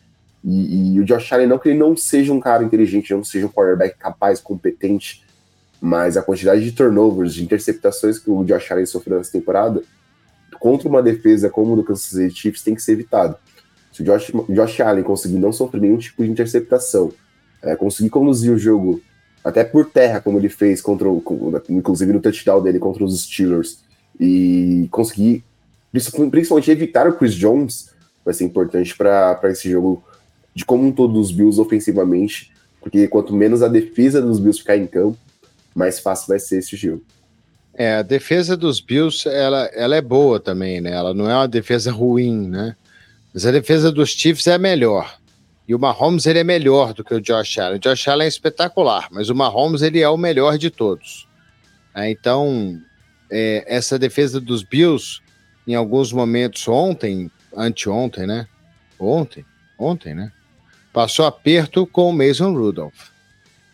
E, 0.44 0.96
e, 0.96 1.00
o 1.00 1.06
Josh 1.06 1.32
Allen, 1.32 1.48
não 1.48 1.58
que 1.58 1.70
ele 1.70 1.80
não 1.80 1.96
seja 1.96 2.34
um 2.34 2.40
cara 2.40 2.64
inteligente, 2.64 3.14
não 3.14 3.24
seja 3.24 3.48
um 3.48 3.50
quarterback 3.50 3.98
capaz, 3.98 4.40
competente, 4.40 5.24
mas 5.82 6.18
a 6.18 6.22
quantidade 6.22 6.64
de 6.64 6.72
turnovers, 6.72 7.34
de 7.34 7.44
interceptações 7.44 8.20
que 8.20 8.30
o 8.30 8.44
Josh 8.44 8.72
Allen 8.72 8.86
sofreu 8.86 9.18
nessa 9.18 9.32
temporada, 9.32 9.82
contra 10.60 10.88
uma 10.88 11.02
defesa 11.02 11.50
como 11.50 11.76
do 11.76 11.84
Kansas 11.84 12.06
City 12.06 12.36
Chiefs, 12.36 12.64
tem 12.64 12.76
que 12.76 12.82
ser 12.82 12.94
evitado. 12.94 13.36
Se 13.92 14.02
o 14.02 14.06
Josh, 14.06 14.32
Josh 14.50 14.82
Allen 14.82 15.04
conseguir 15.04 15.38
não 15.38 15.54
sofrer 15.54 15.82
nenhum 15.82 15.98
tipo 15.98 16.24
de 16.24 16.30
interceptação, 16.30 17.12
é, 17.62 17.76
conseguir 17.76 18.10
conduzir 18.10 18.52
o 18.52 18.58
jogo 18.58 19.02
até 19.44 19.64
por 19.64 19.86
terra, 19.86 20.20
como 20.20 20.38
ele 20.38 20.50
fez, 20.50 20.82
contra 20.82 21.08
o, 21.08 21.24
inclusive 21.70 22.12
no 22.12 22.20
touchdown 22.20 22.62
dele 22.62 22.80
contra 22.80 23.04
os 23.04 23.24
Steelers, 23.24 23.84
e 24.20 24.88
conseguir 24.92 25.44
principalmente 25.92 26.72
evitar 26.72 27.08
o 27.08 27.14
Chris 27.14 27.34
Jones, 27.34 27.92
vai 28.24 28.34
ser 28.34 28.44
importante 28.44 28.96
para 28.98 29.40
esse 29.46 29.70
jogo 29.70 30.04
de 30.54 30.66
como 30.66 30.86
um 30.86 30.92
todo 30.92 31.14
dos 31.14 31.32
Bills 31.32 31.60
ofensivamente, 31.62 32.52
porque 32.82 33.08
quanto 33.08 33.36
menos 33.36 33.62
a 33.62 33.68
defesa 33.68 34.22
dos 34.22 34.40
Bills 34.40 34.60
ficar 34.60 34.78
em 34.78 34.88
campo, 34.88 35.18
mais 35.76 36.00
fácil 36.00 36.28
vai 36.30 36.40
ser 36.40 36.60
esse 36.60 36.76
jogo. 36.76 37.04
É, 37.78 37.96
a 37.96 38.02
defesa 38.02 38.56
dos 38.56 38.80
Bills, 38.80 39.28
ela, 39.28 39.66
ela 39.74 39.96
é 39.96 40.02
boa 40.02 40.40
também, 40.40 40.80
né? 40.80 40.92
Ela 40.92 41.14
não 41.14 41.30
é 41.30 41.36
uma 41.36 41.48
defesa 41.48 41.92
ruim, 41.92 42.48
né? 42.48 42.76
Mas 43.34 43.46
a 43.46 43.52
defesa 43.52 43.92
dos 43.92 44.12
Chiefs 44.12 44.48
é 44.48 44.58
melhor. 44.58 45.18
E 45.68 45.76
o 45.76 45.80
Mahomes, 45.80 46.26
ele 46.26 46.40
é 46.40 46.44
melhor 46.44 46.94
do 46.94 47.04
que 47.04 47.14
o 47.14 47.20
Josh 47.20 47.58
Allen. 47.58 47.78
O 47.78 47.80
Josh 47.80 48.08
Allen 48.08 48.26
é 48.26 48.30
espetacular, 48.30 49.10
mas 49.12 49.30
o 49.30 49.36
Mahomes, 49.36 49.82
ele 49.82 50.00
é 50.00 50.08
o 50.08 50.16
melhor 50.16 50.58
de 50.58 50.70
todos. 50.70 51.28
É, 51.94 52.10
então, 52.10 52.80
é, 53.30 53.66
essa 53.68 54.00
defesa 54.00 54.40
dos 54.40 54.64
Bills, 54.64 55.20
em 55.68 55.76
alguns 55.76 56.14
momentos 56.14 56.66
ontem, 56.68 57.30
anteontem, 57.56 58.26
né? 58.26 58.48
Ontem, 58.98 59.46
ontem, 59.78 60.14
né? 60.14 60.32
Passou 60.94 61.26
aperto 61.26 61.86
com 61.86 62.10
o 62.10 62.14
Mason 62.14 62.54
Rudolph. 62.54 63.15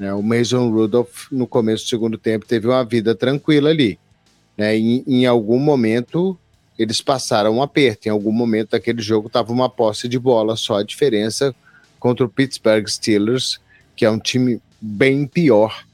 Né? 0.02 0.12
O 0.16 0.24
Mason 0.24 0.72
Rudolph, 0.72 1.28
no 1.32 1.46
começo 1.46 1.86
do 1.86 1.90
segundo 1.90 2.18
tempo, 2.18 2.44
teve 2.44 2.68
uma 2.68 2.84
vida 2.84 3.14
tranquila 3.14 3.70
ali. 3.70 4.00
Né? 4.58 4.76
Em 4.76 5.28
algum 5.28 5.60
momento, 5.60 6.36
eles 6.76 7.00
passaram 7.00 7.58
um 7.58 7.62
aperto. 7.62 8.08
Em 8.08 8.12
algum 8.12 8.32
momento 8.32 8.72
daquele 8.72 9.00
jogo, 9.00 9.28
estava 9.28 9.54
uma 9.54 9.70
posse 9.70 10.08
de 10.08 10.18
bola 10.18 10.56
só 10.56 10.78
a 10.78 10.84
diferença 10.84 11.54
contra 12.00 12.26
o 12.26 12.30
Pittsburgh 12.30 12.88
Steelers, 12.88 13.60
que 13.96 14.04
é 14.04 14.10
um 14.10 14.18
time 14.18 14.60
bem 14.82 15.28
pior 15.28 15.86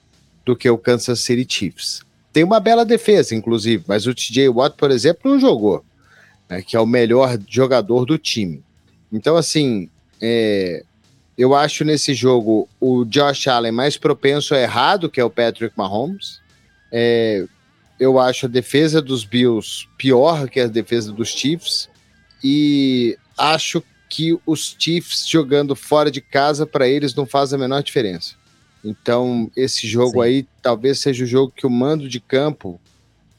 do 0.46 0.56
que 0.56 0.70
o 0.70 0.78
Kansas 0.78 1.20
City 1.20 1.46
Chiefs. 1.54 2.02
Tem 2.32 2.46
uma 2.46 2.62
bela 2.62 2.86
defesa, 2.86 3.36
inclusive, 3.36 3.84
mas 3.86 4.08
o 4.08 4.16
TJ 4.16 4.48
Watt, 4.48 4.78
por 4.78 4.90
exemplo, 4.90 5.30
não 5.30 5.38
jogou, 5.38 5.84
né, 6.48 6.62
que 6.62 6.78
é 6.78 6.80
o 6.80 6.86
melhor 6.86 7.38
jogador 7.46 8.06
do 8.06 8.18
time. 8.18 8.64
Então, 9.12 9.36
assim, 9.36 9.90
é, 10.22 10.86
eu 11.38 11.54
acho 11.54 11.86
nesse 11.86 12.14
jogo 12.14 12.68
o 12.80 13.06
Josh 13.06 13.48
Allen 13.48 13.72
mais 13.72 13.96
propenso 13.96 14.56
a 14.56 14.60
errado, 14.60 15.10
que 15.10 15.20
é 15.20 15.24
o 15.24 15.30
Patrick 15.30 15.78
Mahomes. 15.78 16.42
É, 16.92 17.46
eu 18.00 18.20
acho 18.20 18.48
a 18.48 18.50
defesa 18.50 19.02
dos 19.02 19.24
Bills 19.24 19.88
pior 19.98 20.50
que 20.50 20.60
a 20.60 20.68
defesa 20.68 21.12
dos 21.12 21.30
Chiefs. 21.30 21.90
E 22.44 23.18
acho 23.38 23.84
que 24.10 24.38
os 24.46 24.76
Chiefs 24.80 25.28
jogando 25.28 25.76
fora 25.76 26.10
de 26.10 26.22
casa, 26.22 26.66
para 26.66 26.88
eles, 26.88 27.14
não 27.14 27.26
faz 27.26 27.54
a 27.54 27.58
menor 27.58 27.84
diferença. 27.84 28.36
Então, 28.84 29.52
esse 29.56 29.88
jogo 29.88 30.24
Sim. 30.24 30.28
aí 30.28 30.48
talvez 30.62 31.00
seja 31.00 31.24
o 31.24 31.28
jogo 31.28 31.54
que 31.56 31.68
o 31.68 31.70
mando 31.70 32.08
de 32.08 32.20
campo 32.20 32.80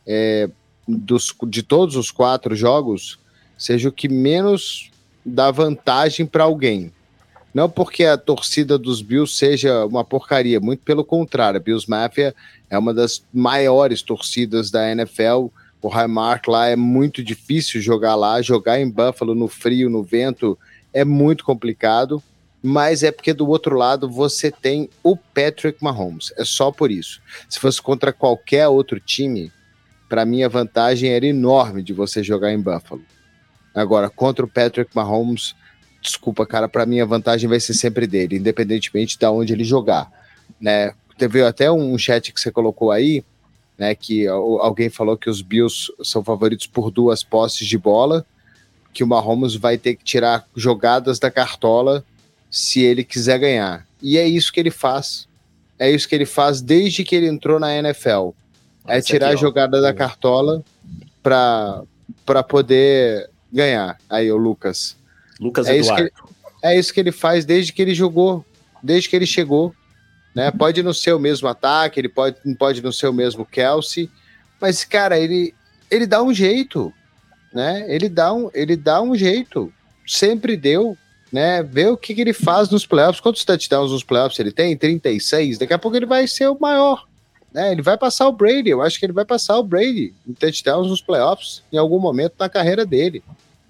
é, 0.06 0.48
dos, 0.86 1.34
de 1.48 1.62
todos 1.62 1.96
os 1.96 2.10
quatro 2.10 2.54
jogos 2.54 3.18
seja 3.56 3.88
o 3.88 3.92
que 3.92 4.08
menos 4.08 4.90
dá 5.24 5.50
vantagem 5.50 6.26
para 6.26 6.44
alguém. 6.44 6.92
Não 7.58 7.68
porque 7.68 8.04
a 8.04 8.16
torcida 8.16 8.78
dos 8.78 9.02
Bills 9.02 9.34
seja 9.34 9.84
uma 9.84 10.04
porcaria, 10.04 10.60
muito 10.60 10.84
pelo 10.84 11.04
contrário. 11.04 11.58
A 11.58 11.60
Bills 11.60 11.90
Mafia 11.90 12.32
é 12.70 12.78
uma 12.78 12.94
das 12.94 13.24
maiores 13.34 14.00
torcidas 14.00 14.70
da 14.70 14.88
NFL. 14.92 15.48
O 15.82 15.88
Highmark 15.88 16.46
lá 16.46 16.68
é 16.68 16.76
muito 16.76 17.20
difícil 17.20 17.80
jogar 17.80 18.14
lá, 18.14 18.40
jogar 18.40 18.78
em 18.78 18.88
Buffalo 18.88 19.34
no 19.34 19.48
frio, 19.48 19.90
no 19.90 20.04
vento, 20.04 20.56
é 20.94 21.04
muito 21.04 21.44
complicado. 21.44 22.22
Mas 22.62 23.02
é 23.02 23.10
porque 23.10 23.32
do 23.32 23.48
outro 23.48 23.74
lado 23.74 24.08
você 24.08 24.52
tem 24.52 24.88
o 25.02 25.16
Patrick 25.16 25.82
Mahomes. 25.82 26.32
É 26.36 26.44
só 26.44 26.70
por 26.70 26.92
isso. 26.92 27.20
Se 27.48 27.58
fosse 27.58 27.82
contra 27.82 28.12
qualquer 28.12 28.68
outro 28.68 29.00
time, 29.00 29.50
para 30.08 30.24
mim 30.24 30.44
a 30.44 30.48
vantagem 30.48 31.10
era 31.10 31.26
enorme 31.26 31.82
de 31.82 31.92
você 31.92 32.22
jogar 32.22 32.52
em 32.52 32.60
Buffalo. 32.60 33.02
Agora, 33.74 34.08
contra 34.08 34.44
o 34.44 34.48
Patrick 34.48 34.94
Mahomes, 34.94 35.56
desculpa, 36.00 36.46
cara, 36.46 36.68
para 36.68 36.86
mim 36.86 37.00
a 37.00 37.04
vantagem 37.04 37.48
vai 37.48 37.60
ser 37.60 37.74
sempre 37.74 38.06
dele, 38.06 38.36
independentemente 38.36 39.18
de 39.18 39.26
onde 39.26 39.52
ele 39.52 39.64
jogar, 39.64 40.10
né? 40.60 40.92
Teve 41.16 41.42
até 41.42 41.70
um 41.70 41.98
chat 41.98 42.32
que 42.32 42.40
você 42.40 42.50
colocou 42.50 42.92
aí, 42.92 43.24
né? 43.76 43.94
Que 43.94 44.26
alguém 44.26 44.88
falou 44.88 45.16
que 45.16 45.28
os 45.28 45.42
Bills 45.42 45.92
são 46.02 46.22
favoritos 46.22 46.66
por 46.66 46.90
duas 46.90 47.24
posses 47.24 47.66
de 47.66 47.76
bola, 47.76 48.24
que 48.92 49.02
o 49.02 49.06
Mahomes 49.06 49.54
vai 49.54 49.76
ter 49.76 49.96
que 49.96 50.04
tirar 50.04 50.46
jogadas 50.54 51.18
da 51.18 51.30
cartola 51.30 52.04
se 52.50 52.80
ele 52.80 53.04
quiser 53.04 53.38
ganhar. 53.38 53.86
E 54.00 54.16
é 54.16 54.26
isso 54.26 54.52
que 54.52 54.60
ele 54.60 54.70
faz. 54.70 55.26
É 55.78 55.90
isso 55.90 56.08
que 56.08 56.14
ele 56.14 56.26
faz 56.26 56.60
desde 56.60 57.04
que 57.04 57.14
ele 57.14 57.28
entrou 57.28 57.60
na 57.60 57.74
NFL. 57.74 58.30
É 58.86 59.00
tirar 59.00 59.28
a 59.30 59.36
jogada 59.36 59.80
da 59.80 59.92
cartola 59.92 60.64
para 61.22 62.42
poder 62.48 63.28
ganhar. 63.52 63.98
Aí, 64.08 64.32
o 64.32 64.36
Lucas. 64.36 64.96
Lucas 65.38 65.66
é 65.66 65.76
Eduardo. 65.76 66.04
Isso 66.06 66.14
que 66.14 66.20
ele, 66.20 66.34
é 66.62 66.78
isso 66.78 66.94
que 66.94 67.00
ele 67.00 67.12
faz 67.12 67.44
desde 67.44 67.72
que 67.72 67.82
ele 67.82 67.94
jogou, 67.94 68.44
desde 68.82 69.08
que 69.08 69.16
ele 69.16 69.26
chegou. 69.26 69.74
Né? 70.34 70.50
Pode 70.50 70.82
não 70.82 70.92
ser 70.92 71.12
o 71.12 71.18
mesmo 71.18 71.48
ataque, 71.48 72.00
ele 72.00 72.08
pode, 72.08 72.36
pode 72.56 72.82
não 72.82 72.92
ser 72.92 73.08
o 73.08 73.12
mesmo 73.12 73.44
Kelsey, 73.44 74.10
mas, 74.60 74.84
cara, 74.84 75.18
ele, 75.18 75.54
ele 75.90 76.06
dá 76.06 76.22
um 76.22 76.32
jeito. 76.32 76.92
Né? 77.52 77.84
Ele, 77.88 78.08
dá 78.08 78.32
um, 78.32 78.50
ele 78.52 78.76
dá 78.76 79.00
um 79.00 79.14
jeito. 79.14 79.72
Sempre 80.06 80.56
deu. 80.56 80.96
Né, 81.30 81.62
ver 81.62 81.88
o 81.88 81.96
que, 81.98 82.14
que 82.14 82.22
ele 82.22 82.32
faz 82.32 82.70
nos 82.70 82.86
playoffs. 82.86 83.20
Quantos 83.20 83.44
touchdowns 83.44 83.92
nos 83.92 84.02
playoffs 84.02 84.38
ele 84.38 84.50
tem? 84.50 84.74
36. 84.74 85.58
Daqui 85.58 85.74
a 85.74 85.78
pouco 85.78 85.94
ele 85.94 86.06
vai 86.06 86.26
ser 86.26 86.48
o 86.48 86.58
maior. 86.58 87.06
Né? 87.52 87.70
Ele 87.70 87.82
vai 87.82 87.98
passar 87.98 88.26
o 88.28 88.32
Brady. 88.32 88.70
Eu 88.70 88.80
acho 88.80 88.98
que 88.98 89.04
ele 89.04 89.12
vai 89.12 89.26
passar 89.26 89.58
o 89.58 89.62
Brady 89.62 90.14
em 90.26 90.32
touchdowns 90.32 90.88
nos 90.88 91.02
playoffs 91.02 91.62
em 91.70 91.76
algum 91.76 91.98
momento 91.98 92.32
na 92.38 92.48
carreira 92.48 92.86
dele. 92.86 93.22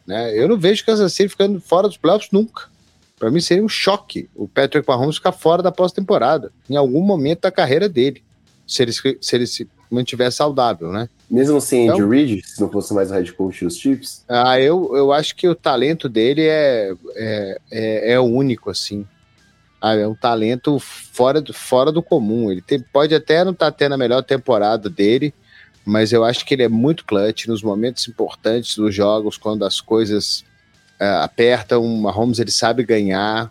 Né? 0.09 0.33
Eu 0.35 0.49
não 0.49 0.59
vejo 0.59 0.87
Kansas 0.87 1.13
City 1.13 1.29
ficando 1.29 1.61
fora 1.61 1.87
dos 1.87 1.99
playoffs 1.99 2.31
nunca. 2.33 2.65
Para 3.19 3.31
mim 3.31 3.43
seria 3.43 3.63
um 3.63 3.69
choque 3.69 4.27
o 4.35 4.49
Patrick 4.49 4.89
Mahomes 4.89 5.17
ficar 5.17 5.33
fora 5.33 5.63
da 5.63 5.71
pós-temporada 5.71 6.51
em 6.71 6.77
algum 6.77 7.03
momento 7.03 7.43
da 7.43 7.51
carreira 7.51 7.91
dele, 7.91 8.25
se 8.67 8.83
ele 8.83 8.93
se, 8.93 9.19
ele 9.35 9.47
se 9.47 9.69
mantiver 9.91 10.33
saudável, 10.33 10.91
né? 10.91 11.11
Mesmo 11.31 11.61
sem 11.61 11.85
então, 11.89 11.99
Andy 11.99 12.09
Reid, 12.09 12.47
se 12.47 12.59
não 12.59 12.71
fosse 12.71 12.95
mais 12.95 13.11
o 13.11 13.15
head 13.15 13.31
coach 13.35 13.65
dos 13.65 13.77
Chiefs? 13.77 14.25
Ah, 14.27 14.59
eu, 14.59 14.97
eu 14.97 15.13
acho 15.13 15.37
que 15.37 15.47
o 15.47 15.55
talento 15.55 16.09
dele 16.09 16.43
é, 16.43 16.95
é, 17.15 17.59
é, 17.71 18.13
é 18.13 18.21
único, 18.21 18.71
assim. 18.71 19.07
Ah, 19.79 19.95
é 19.95 20.07
um 20.07 20.15
talento 20.15 20.79
fora 20.79 21.41
do, 21.43 21.53
fora 21.53 21.93
do 21.93 22.03
comum. 22.03 22.51
Ele 22.51 22.63
tem, 22.63 22.81
pode 22.81 23.15
até 23.15 23.45
não 23.45 23.53
estar 23.53 23.71
tá 23.71 23.77
tendo 23.77 23.95
a 23.95 23.99
melhor 23.99 24.23
temporada 24.23 24.89
dele, 24.89 25.35
mas 25.89 26.13
eu 26.13 26.23
acho 26.23 26.45
que 26.45 26.53
ele 26.53 26.63
é 26.63 26.69
muito 26.69 27.07
clutch 27.07 27.47
nos 27.47 27.63
momentos 27.63 28.07
importantes 28.07 28.77
dos 28.77 28.95
jogos, 28.95 29.39
quando 29.39 29.65
as 29.65 29.81
coisas 29.81 30.45
uh, 31.01 31.23
apertam, 31.23 31.83
o 31.83 32.03
Mahomes 32.03 32.39
ele 32.39 32.51
sabe 32.51 32.85
ganhar. 32.85 33.51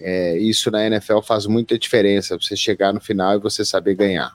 É, 0.00 0.38
isso 0.38 0.70
na 0.70 0.86
NFL 0.86 1.20
faz 1.20 1.44
muita 1.46 1.76
diferença, 1.76 2.38
você 2.38 2.56
chegar 2.56 2.92
no 2.92 3.00
final 3.00 3.34
e 3.34 3.40
você 3.40 3.64
saber 3.64 3.96
ganhar. 3.96 4.32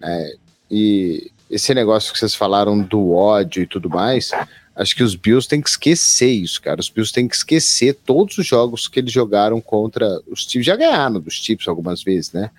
Né? 0.00 0.32
E 0.68 1.30
esse 1.48 1.72
negócio 1.72 2.12
que 2.12 2.18
vocês 2.18 2.34
falaram 2.34 2.80
do 2.80 3.12
ódio 3.12 3.62
e 3.62 3.66
tudo 3.66 3.88
mais, 3.88 4.32
acho 4.78 4.94
que 4.94 5.02
os 5.02 5.16
Bills 5.16 5.48
têm 5.48 5.60
que 5.60 5.68
esquecer 5.68 6.30
isso, 6.30 6.62
cara. 6.62 6.80
Os 6.80 6.88
Bills 6.88 7.12
têm 7.12 7.26
que 7.26 7.34
esquecer 7.34 7.94
todos 8.06 8.38
os 8.38 8.46
jogos 8.46 8.86
que 8.86 9.00
eles 9.00 9.12
jogaram 9.12 9.60
contra 9.60 10.20
os 10.26 10.46
times. 10.46 10.66
Já 10.66 10.76
ganharam 10.76 11.20
dos 11.20 11.34
Chiefs 11.34 11.66
algumas 11.66 12.02
vezes, 12.02 12.32
né? 12.32 12.50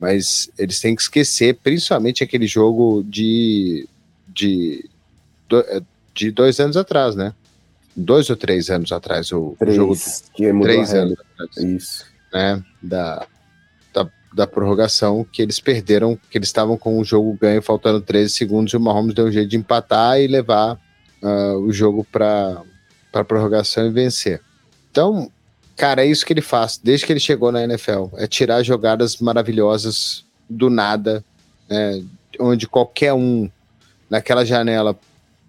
Mas 0.00 0.50
eles 0.58 0.80
têm 0.80 0.96
que 0.96 1.02
esquecer, 1.02 1.54
principalmente 1.62 2.24
aquele 2.24 2.46
jogo 2.46 3.04
de, 3.06 3.86
de, 4.26 4.88
de 6.14 6.30
dois 6.30 6.58
anos 6.58 6.76
atrás, 6.76 7.14
né? 7.14 7.34
dois 7.96 8.28
ou 8.28 8.36
três 8.36 8.68
anos 8.68 8.92
atrás, 8.92 9.32
o, 9.32 9.56
três, 9.58 9.74
jogo 9.74 9.96
que 10.34 10.44
é 10.44 10.60
três 10.60 10.92
anos 10.92 11.18
atrás, 11.18 11.56
Isso. 11.56 12.04
Né, 12.32 12.62
da, 12.82 13.26
da, 13.94 14.10
da, 14.34 14.46
prorrogação, 14.46 15.24
que 15.24 15.40
eles 15.40 15.58
perderam, 15.58 16.18
que 16.30 16.36
eles 16.36 16.48
estavam 16.48 16.76
com 16.76 16.98
o 16.98 17.04
jogo 17.04 17.36
ganho, 17.40 17.62
faltando 17.62 18.00
13 18.00 18.34
segundos, 18.34 18.72
e 18.74 18.76
o 18.76 18.80
Mahomes 18.80 19.14
deu 19.14 19.26
um 19.26 19.32
jeito 19.32 19.48
de 19.48 19.56
empatar 19.56 20.20
e 20.20 20.26
levar 20.26 20.78
uh, 21.26 21.58
o 21.58 21.72
jogo 21.72 22.06
para 22.10 22.62
a 23.12 23.24
prorrogação 23.24 23.86
e 23.86 23.90
vencer. 23.90 24.40
Então, 24.90 25.30
cara, 25.74 26.04
é 26.04 26.06
isso 26.06 26.24
que 26.24 26.32
ele 26.32 26.40
faz 26.40 26.78
desde 26.82 27.04
que 27.04 27.12
ele 27.12 27.20
chegou 27.20 27.50
na 27.50 27.64
NFL, 27.64 28.06
é 28.16 28.26
tirar 28.26 28.62
jogadas 28.62 29.16
maravilhosas 29.16 30.24
do 30.48 30.70
nada, 30.70 31.24
né, 31.68 32.02
onde 32.38 32.68
qualquer 32.68 33.12
um 33.12 33.50
naquela 34.08 34.44
janela 34.44 34.96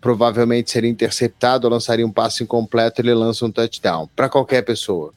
provavelmente 0.02 0.72
seria 0.72 0.90
interceptado, 0.90 1.70
lançaria 1.70 2.06
um 2.06 2.12
passe 2.12 2.44
incompleto, 2.44 3.02
ele 3.02 3.14
lança 3.14 3.46
um 3.46 3.52
touchdown 3.52 4.10
para 4.16 4.30
qualquer 4.30 4.64
pessoa, 4.64 5.14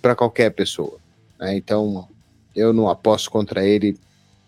para 0.00 0.14
qualquer 0.14 0.50
pessoa. 0.50 0.98
Né? 1.38 1.56
Então, 1.56 2.08
eu 2.54 2.72
não 2.72 2.88
aposto 2.88 3.30
contra 3.30 3.64
ele 3.64 3.96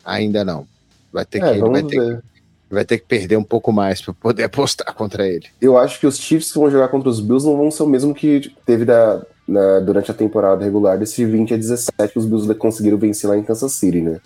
ainda 0.05 0.45
não. 0.45 0.67
Vai 1.13 1.25
ter 1.25 1.43
é, 1.43 1.55
que, 1.55 1.61
vai 1.61 1.83
ter 1.83 2.23
que, 2.23 2.34
vai 2.75 2.85
ter 2.85 2.99
que 2.99 3.07
perder 3.07 3.37
um 3.37 3.45
pouco 3.45 3.73
mais 3.73 4.03
para 4.03 4.13
poder 4.13 4.45
apostar 4.45 4.93
contra 4.95 5.27
ele. 5.27 5.47
Eu 5.61 5.79
acho 5.79 5.99
que 5.99 6.07
os 6.07 6.19
Chiefs 6.19 6.53
que 6.53 6.59
vão 6.59 6.71
jogar 6.71 6.89
contra 6.89 7.09
os 7.09 7.21
Bills 7.21 7.47
não 7.47 7.57
vão 7.57 7.71
ser 7.71 7.83
o 7.83 7.87
mesmo 7.87 8.15
que 8.15 8.53
teve 8.67 8.85
da, 8.85 9.23
na, 9.47 9.81
durante 9.81 10.11
a 10.11 10.15
temporada 10.15 10.65
regular 10.65 10.99
desse 10.99 11.25
20 11.25 11.55
a 11.55 11.57
17 11.57 12.13
que 12.13 12.19
os 12.19 12.27
Bills 12.27 12.53
conseguiram 12.55 12.99
vencer 12.99 13.29
lá 13.29 13.37
em 13.37 13.43
Kansas 13.43 13.73
City, 13.73 14.01
né? 14.01 14.21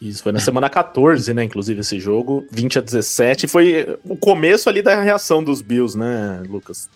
Isso, 0.00 0.22
foi 0.22 0.32
na 0.32 0.40
semana 0.40 0.70
14, 0.70 1.34
né, 1.34 1.44
inclusive, 1.44 1.80
esse 1.80 2.00
jogo, 2.00 2.42
20 2.50 2.78
a 2.78 2.80
17. 2.80 3.46
Foi 3.46 3.98
o 4.08 4.16
começo 4.16 4.66
ali 4.68 4.80
da 4.80 4.98
reação 5.02 5.44
dos 5.44 5.60
Bills, 5.60 5.96
né, 5.96 6.42
Lucas? 6.48 6.88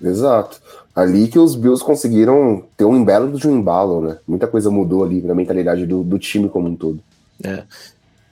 Exato. 0.00 0.60
Ali 0.94 1.26
que 1.26 1.38
os 1.38 1.56
Bills 1.56 1.84
conseguiram 1.84 2.64
ter 2.76 2.84
um 2.84 2.96
embelo 2.96 3.36
de 3.36 3.48
um 3.48 3.56
embalo, 3.58 4.00
né? 4.00 4.18
Muita 4.28 4.46
coisa 4.46 4.70
mudou 4.70 5.02
ali 5.02 5.22
na 5.22 5.34
mentalidade 5.34 5.86
do, 5.86 6.04
do 6.04 6.18
time 6.18 6.48
como 6.48 6.68
um 6.68 6.76
todo. 6.76 7.00
É. 7.42 7.64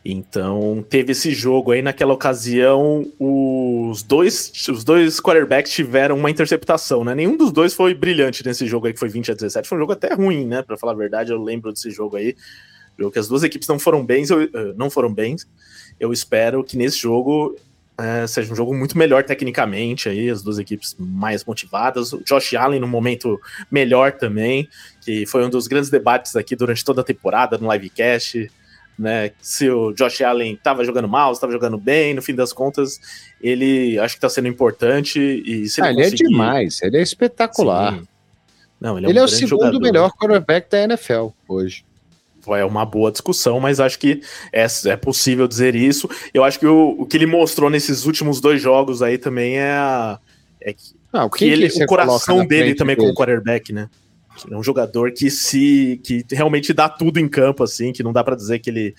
Então, 0.04 0.84
teve 0.88 1.12
esse 1.12 1.32
jogo 1.32 1.70
aí, 1.70 1.80
naquela 1.80 2.12
ocasião, 2.12 3.10
os 3.18 4.02
dois, 4.02 4.52
os 4.68 4.84
dois 4.84 5.18
quarterbacks 5.18 5.72
tiveram 5.72 6.18
uma 6.18 6.30
interceptação, 6.30 7.02
né? 7.02 7.14
Nenhum 7.14 7.38
dos 7.38 7.50
dois 7.50 7.72
foi 7.72 7.94
brilhante 7.94 8.44
nesse 8.44 8.66
jogo 8.66 8.86
aí, 8.86 8.92
que 8.92 8.98
foi 8.98 9.08
20 9.08 9.30
a 9.30 9.34
17. 9.34 9.66
Foi 9.66 9.78
um 9.78 9.80
jogo 9.80 9.92
até 9.92 10.12
ruim, 10.12 10.44
né? 10.46 10.60
Pra 10.62 10.76
falar 10.76 10.92
a 10.92 10.96
verdade, 10.96 11.32
eu 11.32 11.42
lembro 11.42 11.72
desse 11.72 11.90
jogo 11.90 12.16
aí 12.16 12.36
jogo 12.98 13.12
que 13.12 13.18
as 13.18 13.28
duas 13.28 13.42
equipes 13.42 13.68
não 13.68 13.78
foram 13.78 14.06
eu, 14.08 14.44
uh, 14.44 14.74
não 14.76 14.88
foram 14.90 15.12
bem. 15.12 15.36
Eu 15.98 16.12
espero 16.12 16.62
que 16.64 16.76
nesse 16.76 16.98
jogo 16.98 17.56
uh, 17.98 18.28
seja 18.28 18.52
um 18.52 18.56
jogo 18.56 18.74
muito 18.74 18.96
melhor 18.96 19.24
tecnicamente, 19.24 20.08
aí 20.08 20.30
as 20.30 20.42
duas 20.42 20.58
equipes 20.58 20.96
mais 20.98 21.44
motivadas. 21.44 22.12
O 22.12 22.22
Josh 22.24 22.54
Allen 22.54 22.80
no 22.80 22.88
momento 22.88 23.40
melhor 23.70 24.12
também, 24.12 24.68
que 25.00 25.26
foi 25.26 25.44
um 25.44 25.50
dos 25.50 25.66
grandes 25.66 25.90
debates 25.90 26.36
aqui 26.36 26.54
durante 26.56 26.84
toda 26.84 27.00
a 27.00 27.04
temporada 27.04 27.58
no 27.58 27.72
livecast. 27.72 28.50
Né, 28.96 29.32
se 29.40 29.68
o 29.68 29.92
Josh 29.92 30.20
Allen 30.20 30.54
estava 30.54 30.84
jogando 30.84 31.08
mal, 31.08 31.32
estava 31.32 31.52
jogando 31.52 31.76
bem, 31.76 32.14
no 32.14 32.22
fim 32.22 32.32
das 32.34 32.52
contas, 32.52 33.00
ele 33.40 33.98
acho 33.98 34.14
que 34.14 34.18
está 34.18 34.28
sendo 34.28 34.46
importante 34.46 35.18
e 35.18 35.68
se 35.68 35.80
ele, 35.80 35.88
ah, 35.88 35.90
ele 35.90 36.00
é 36.00 36.04
conseguir... 36.04 36.24
é 36.24 36.28
demais, 36.28 36.82
ele 36.82 36.96
é 36.98 37.02
espetacular. 37.02 37.98
Sim. 37.98 38.08
Não, 38.80 38.96
ele 38.96 39.06
é, 39.06 39.10
ele 39.10 39.18
um 39.18 39.22
é 39.22 39.24
o 39.24 39.28
segundo 39.28 39.64
jogador. 39.64 39.80
melhor 39.80 40.12
quarterback 40.12 40.70
da 40.70 40.84
NFL 40.84 41.28
hoje 41.48 41.84
é 42.52 42.64
uma 42.64 42.84
boa 42.84 43.10
discussão, 43.10 43.58
mas 43.58 43.80
acho 43.80 43.98
que 43.98 44.20
é, 44.52 44.66
é 44.86 44.96
possível 44.96 45.48
dizer 45.48 45.74
isso. 45.74 46.10
Eu 46.34 46.44
acho 46.44 46.58
que 46.58 46.66
o, 46.66 46.96
o 46.98 47.06
que 47.06 47.16
ele 47.16 47.24
mostrou 47.24 47.70
nesses 47.70 48.04
últimos 48.04 48.40
dois 48.40 48.60
jogos 48.60 49.00
aí 49.00 49.16
também 49.16 49.56
é, 49.56 49.72
a, 49.72 50.18
é 50.60 50.72
que, 50.74 50.82
ah, 51.12 51.28
que, 51.30 51.44
ele, 51.46 51.70
que 51.70 51.82
o 51.82 51.86
coração 51.86 52.44
dele 52.44 52.74
também 52.74 52.96
dele? 52.96 53.08
como 53.08 53.18
quarterback, 53.18 53.72
né? 53.72 53.88
É 54.50 54.56
um 54.56 54.62
jogador 54.62 55.12
que 55.12 55.30
se 55.30 56.00
que 56.02 56.24
realmente 56.30 56.72
dá 56.72 56.88
tudo 56.88 57.18
em 57.18 57.28
campo, 57.28 57.62
assim, 57.62 57.92
que 57.92 58.02
não 58.02 58.12
dá 58.12 58.22
para 58.22 58.36
dizer 58.36 58.58
que 58.58 58.70
ele 58.70 58.94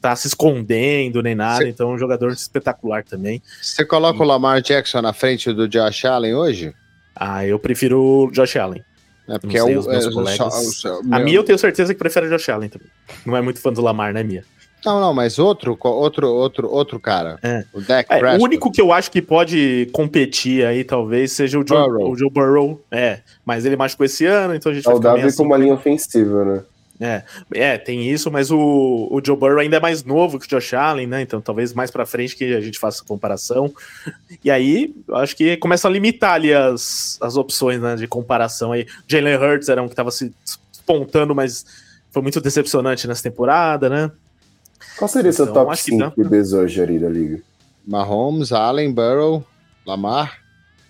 tá 0.00 0.14
se 0.14 0.26
escondendo 0.26 1.22
nem 1.22 1.34
nada, 1.34 1.64
Cê... 1.64 1.70
então 1.70 1.90
é 1.90 1.94
um 1.94 1.98
jogador 1.98 2.30
espetacular 2.30 3.02
também. 3.02 3.42
Você 3.62 3.84
coloca 3.84 4.18
e... 4.18 4.22
o 4.22 4.24
Lamar 4.24 4.60
Jackson 4.60 5.00
na 5.00 5.14
frente 5.14 5.52
do 5.52 5.66
Josh 5.66 6.04
Allen 6.04 6.34
hoje? 6.34 6.74
Ah, 7.16 7.46
eu 7.46 7.58
prefiro 7.58 8.00
o 8.02 8.30
Josh 8.30 8.56
Allen. 8.56 8.84
É 9.26 9.38
porque 9.38 9.56
é 9.56 9.64
o, 9.64 9.90
é, 9.90 10.00
só, 10.36 11.00
A 11.10 11.18
Mia 11.18 11.36
eu 11.36 11.44
tenho 11.44 11.58
certeza 11.58 11.94
que 11.94 11.98
prefere 11.98 12.28
Josh 12.28 12.50
Allen 12.50 12.68
também. 12.68 12.88
Não 13.24 13.34
é 13.34 13.40
muito 13.40 13.58
fã 13.58 13.72
do 13.72 13.80
Lamar, 13.80 14.12
né, 14.12 14.22
Mia? 14.22 14.44
Não, 14.84 15.00
não, 15.00 15.14
mas 15.14 15.38
outro, 15.38 15.78
outro, 15.80 16.28
outro, 16.28 16.70
outro 16.70 17.00
cara. 17.00 17.38
É. 17.42 17.64
O 17.72 17.80
Dak 17.80 18.12
é, 18.12 18.36
O 18.36 18.42
único 18.42 18.70
que 18.70 18.80
eu 18.80 18.92
acho 18.92 19.10
que 19.10 19.22
pode 19.22 19.88
competir 19.92 20.66
aí, 20.66 20.84
talvez, 20.84 21.32
seja 21.32 21.58
o 21.58 21.66
Joe 21.66 21.88
Burrow. 21.88 22.10
O 22.10 22.16
Joe 22.16 22.30
Burrow. 22.30 22.80
É, 22.90 23.20
mas 23.44 23.64
ele 23.64 23.76
machucou 23.76 24.04
esse 24.04 24.26
ano, 24.26 24.54
então 24.54 24.70
a 24.70 24.74
gente 24.74 24.84
vai 24.84 24.96
ficar 24.96 25.14
meio 25.14 25.26
assim. 25.26 25.36
como 25.36 25.50
uma 25.50 25.56
linha 25.56 25.74
ofensiva, 25.74 26.44
né? 26.44 26.62
É, 27.00 27.22
é, 27.52 27.76
tem 27.76 28.08
isso, 28.08 28.30
mas 28.30 28.50
o, 28.50 29.08
o 29.10 29.20
Joe 29.24 29.36
Burrow 29.36 29.58
ainda 29.58 29.78
é 29.78 29.80
mais 29.80 30.04
novo 30.04 30.38
que 30.38 30.46
o 30.46 30.48
Josh 30.48 30.74
Allen, 30.74 31.06
né? 31.06 31.22
Então 31.22 31.40
talvez 31.40 31.72
mais 31.72 31.90
para 31.90 32.06
frente 32.06 32.36
que 32.36 32.54
a 32.54 32.60
gente 32.60 32.78
faça 32.78 33.02
a 33.02 33.06
comparação. 33.06 33.72
E 34.44 34.50
aí, 34.50 34.94
acho 35.14 35.36
que 35.36 35.56
começa 35.56 35.88
a 35.88 35.90
limitar 35.90 36.34
ali 36.34 36.52
as, 36.52 37.18
as 37.20 37.36
opções 37.36 37.80
né, 37.80 37.96
de 37.96 38.06
comparação 38.06 38.72
aí. 38.72 38.86
Jalen 39.08 39.36
Hurts 39.36 39.68
era 39.68 39.82
um 39.82 39.86
que 39.86 39.92
estava 39.92 40.10
se 40.10 40.32
espontando, 40.72 41.34
mas 41.34 41.64
foi 42.10 42.22
muito 42.22 42.40
decepcionante 42.40 43.08
nessa 43.08 43.22
temporada, 43.22 43.88
né? 43.88 44.10
Qual 44.96 45.08
seria 45.08 45.30
então, 45.30 45.44
seu 45.46 45.52
top 45.54 45.76
5 45.76 46.10
QBs 46.12 46.52
hoje 46.52 46.80
ali 46.82 46.98
da 46.98 47.08
liga? 47.08 47.40
Mahomes, 47.86 48.52
Allen, 48.52 48.92
Burrow, 48.92 49.44
Lamar 49.86 50.38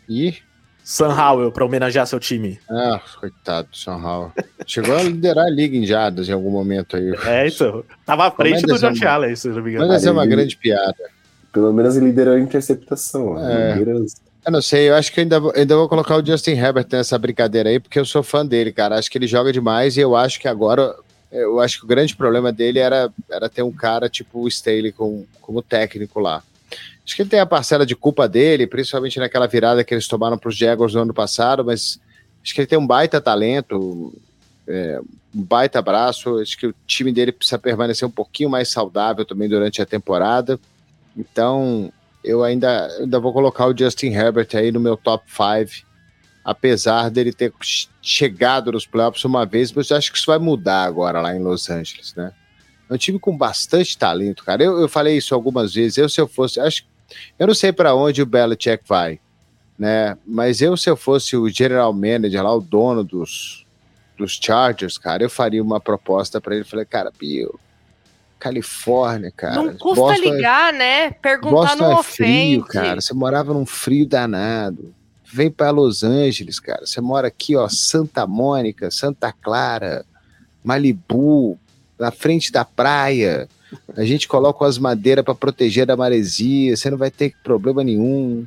e 0.09 0.35
Sam 0.83 1.09
Howell 1.19 1.51
para 1.51 1.65
homenagear 1.65 2.07
seu 2.07 2.21
time. 2.21 2.59
Ah, 2.71 3.01
coitado 3.19 3.69
do 3.71 3.77
Sam 3.77 3.97
Howell. 3.97 4.33
Chegou 4.67 4.95
a 4.97 5.03
liderar 5.03 5.47
a 5.47 5.51
liga 5.51 5.77
em 5.77 5.87
jadas 5.87 6.29
em 6.29 6.33
algum 6.33 6.51
momento 6.51 6.97
aí. 6.97 7.11
É, 7.27 7.49
então. 7.49 7.83
Tava 8.05 8.27
à 8.27 8.31
frente 8.31 8.63
do 8.67 8.79
Josh 8.79 9.03
Allen, 9.03 9.35
se 9.35 9.49
não 9.49 9.63
me 9.63 9.71
engano. 9.71 9.89
Mas 9.89 10.05
é 10.05 10.11
uma 10.11 10.27
grande 10.27 10.57
piada. 10.57 10.95
Pelo 11.53 11.73
menos 11.73 11.97
ele 11.97 12.07
liderou 12.07 12.35
a 12.35 12.41
interceptação. 12.41 13.39
É. 13.49 13.79
Eu 14.47 14.53
não 14.53 14.61
sei, 14.61 14.91
eu 14.91 14.95
acho 14.95 15.11
que 15.11 15.21
eu 15.21 15.23
ainda, 15.23 15.41
vou- 15.41 15.53
ainda 15.57 15.75
vou 15.75 15.89
colocar 15.89 16.17
o 16.17 16.27
Justin 16.27 16.51
Herbert 16.51 16.87
nessa 16.93 17.17
brincadeira 17.19 17.71
aí, 17.71 17.81
porque 17.81 17.99
eu 17.99 18.05
sou 18.05 18.23
fã 18.23 18.45
dele, 18.45 18.71
cara. 18.73 18.99
Acho 18.99 19.11
que 19.11 19.17
ele 19.17 19.27
joga 19.27 19.51
demais 19.51 19.97
e 19.97 20.01
eu 20.01 20.15
acho 20.15 20.39
que 20.39 20.47
agora. 20.47 20.95
Eu 21.35 21.59
acho 21.59 21.79
que 21.79 21.85
o 21.85 21.89
grande 21.89 22.15
problema 22.15 22.53
dele 22.53 22.79
era, 22.79 23.13
era 23.29 23.49
ter 23.49 23.63
um 23.63 23.73
cara 23.73 24.09
tipo 24.09 24.41
o 24.41 24.49
Staley 24.49 24.93
com, 24.93 25.27
como 25.41 25.61
técnico 25.61 26.21
lá. 26.21 26.43
Acho 27.05 27.17
que 27.17 27.23
ele 27.23 27.29
tem 27.29 27.41
a 27.41 27.47
parcela 27.47 27.85
de 27.85 27.97
culpa 27.97 28.29
dele, 28.29 28.67
principalmente 28.67 29.19
naquela 29.19 29.47
virada 29.47 29.83
que 29.83 29.93
eles 29.93 30.07
tomaram 30.07 30.39
para 30.39 30.49
os 30.49 30.57
Jaguars 30.57 30.95
no 30.95 31.03
ano 31.03 31.13
passado, 31.13 31.65
mas 31.65 32.01
acho 32.43 32.55
que 32.55 32.61
ele 32.61 32.69
tem 32.69 32.79
um 32.79 32.87
baita 32.87 33.21
talento, 33.21 34.15
é, 34.67 35.01
um 35.35 35.43
baita 35.43 35.83
braço. 35.83 36.39
Acho 36.39 36.57
que 36.57 36.69
o 36.69 36.75
time 36.87 37.13
dele 37.13 37.33
precisa 37.33 37.59
permanecer 37.59 38.07
um 38.07 38.13
pouquinho 38.13 38.49
mais 38.49 38.69
saudável 38.69 39.25
também 39.25 39.49
durante 39.49 39.83
a 39.83 39.87
temporada. 39.87 40.59
Então, 41.17 41.93
eu 42.23 42.43
ainda, 42.43 42.87
ainda 42.99 43.21
vou 43.21 43.33
colocar 43.33 43.67
o 43.67 43.77
Justin 43.77 44.13
Herbert 44.13 44.49
aí 44.55 44.73
no 44.73 44.81
meu 44.81 44.97
top 44.97 45.25
5, 45.29 45.87
apesar 46.45 47.11
dele 47.11 47.33
ter 47.33 47.53
ch- 47.63 47.89
chegado 48.03 48.71
nos 48.73 48.87
playoffs 48.87 49.25
uma 49.25 49.47
vez, 49.47 49.73
mas 49.73 49.89
eu 49.91 49.97
acho 49.97 50.13
que 50.13 50.19
isso 50.19 50.27
vai 50.27 50.39
mudar 50.39 50.85
agora 50.85 51.21
lá 51.21 51.35
em 51.35 51.43
Los 51.43 51.71
Angeles, 51.71 52.15
né? 52.15 52.33
É 52.91 52.95
um 52.95 52.99
time 52.99 53.19
com 53.19 53.35
bastante 53.37 53.97
talento, 53.97 54.45
cara. 54.45 54.63
Eu, 54.63 54.79
eu 54.79 54.89
falei 54.89 55.17
isso 55.17 55.35
algumas 55.35 55.73
vezes. 55.73 55.97
Eu, 55.97 56.09
se 56.09 56.21
eu 56.21 56.29
fosse, 56.29 56.61
acho, 56.61 56.85
eu 57.39 57.47
não 57.47 57.55
sei 57.55 57.73
para 57.73 57.95
onde 57.95 58.21
o 58.21 58.27
Belichick 58.27 58.85
vai, 58.87 59.19
né? 59.79 60.19
Mas 60.27 60.61
eu, 60.61 60.77
se 60.77 60.91
eu 60.91 60.97
fosse 60.97 61.35
o 61.37 61.49
general 61.49 61.93
manager 61.95 62.43
lá, 62.43 62.55
o 62.55 62.61
dono 62.61 63.03
dos, 63.03 63.65
dos 64.19 64.39
Chargers, 64.41 64.99
cara, 64.99 65.23
eu 65.23 65.31
faria 65.31 65.63
uma 65.63 65.81
proposta 65.81 66.43
para 66.43 66.57
ele. 66.57 66.65
Falei, 66.65 66.85
cara, 66.85 67.11
Bill, 67.19 67.59
Califórnia, 68.39 69.33
cara. 69.35 69.55
não 69.55 69.75
custa 69.77 70.03
Boston 70.03 70.29
é- 70.29 70.31
ligar, 70.37 70.73
né? 70.75 71.11
Perguntar 71.13 71.51
Boston 71.57 71.77
não 71.85 71.91
é 71.93 71.95
ofende. 71.95 72.61
frio, 72.61 72.65
cara. 72.67 73.01
Você 73.01 73.15
morava 73.15 73.55
num 73.55 73.65
frio 73.65 74.07
danado. 74.07 74.95
Vem 75.35 75.51
para 75.51 75.71
Los 75.73 76.05
Angeles, 76.05 76.61
cara. 76.61 76.87
Você 76.87 77.01
mora 77.01 77.27
aqui, 77.27 77.57
ó, 77.57 77.69
Santa 77.69 78.25
Mônica, 78.25 78.89
Santa 78.89 79.33
Clara, 79.33 80.05
Malibu, 80.63 81.59
na 81.99 82.13
frente 82.13 82.53
da 82.53 82.65
praia. 82.65 83.49
A 83.97 84.05
gente 84.05 84.29
coloca 84.29 84.65
as 84.65 84.79
madeiras 84.79 85.25
para 85.25 85.35
proteger 85.35 85.87
da 85.87 85.97
maresia. 85.97 86.77
Você 86.77 86.89
não 86.89 86.97
vai 86.97 87.11
ter 87.11 87.35
problema 87.43 87.83
nenhum. 87.83 88.47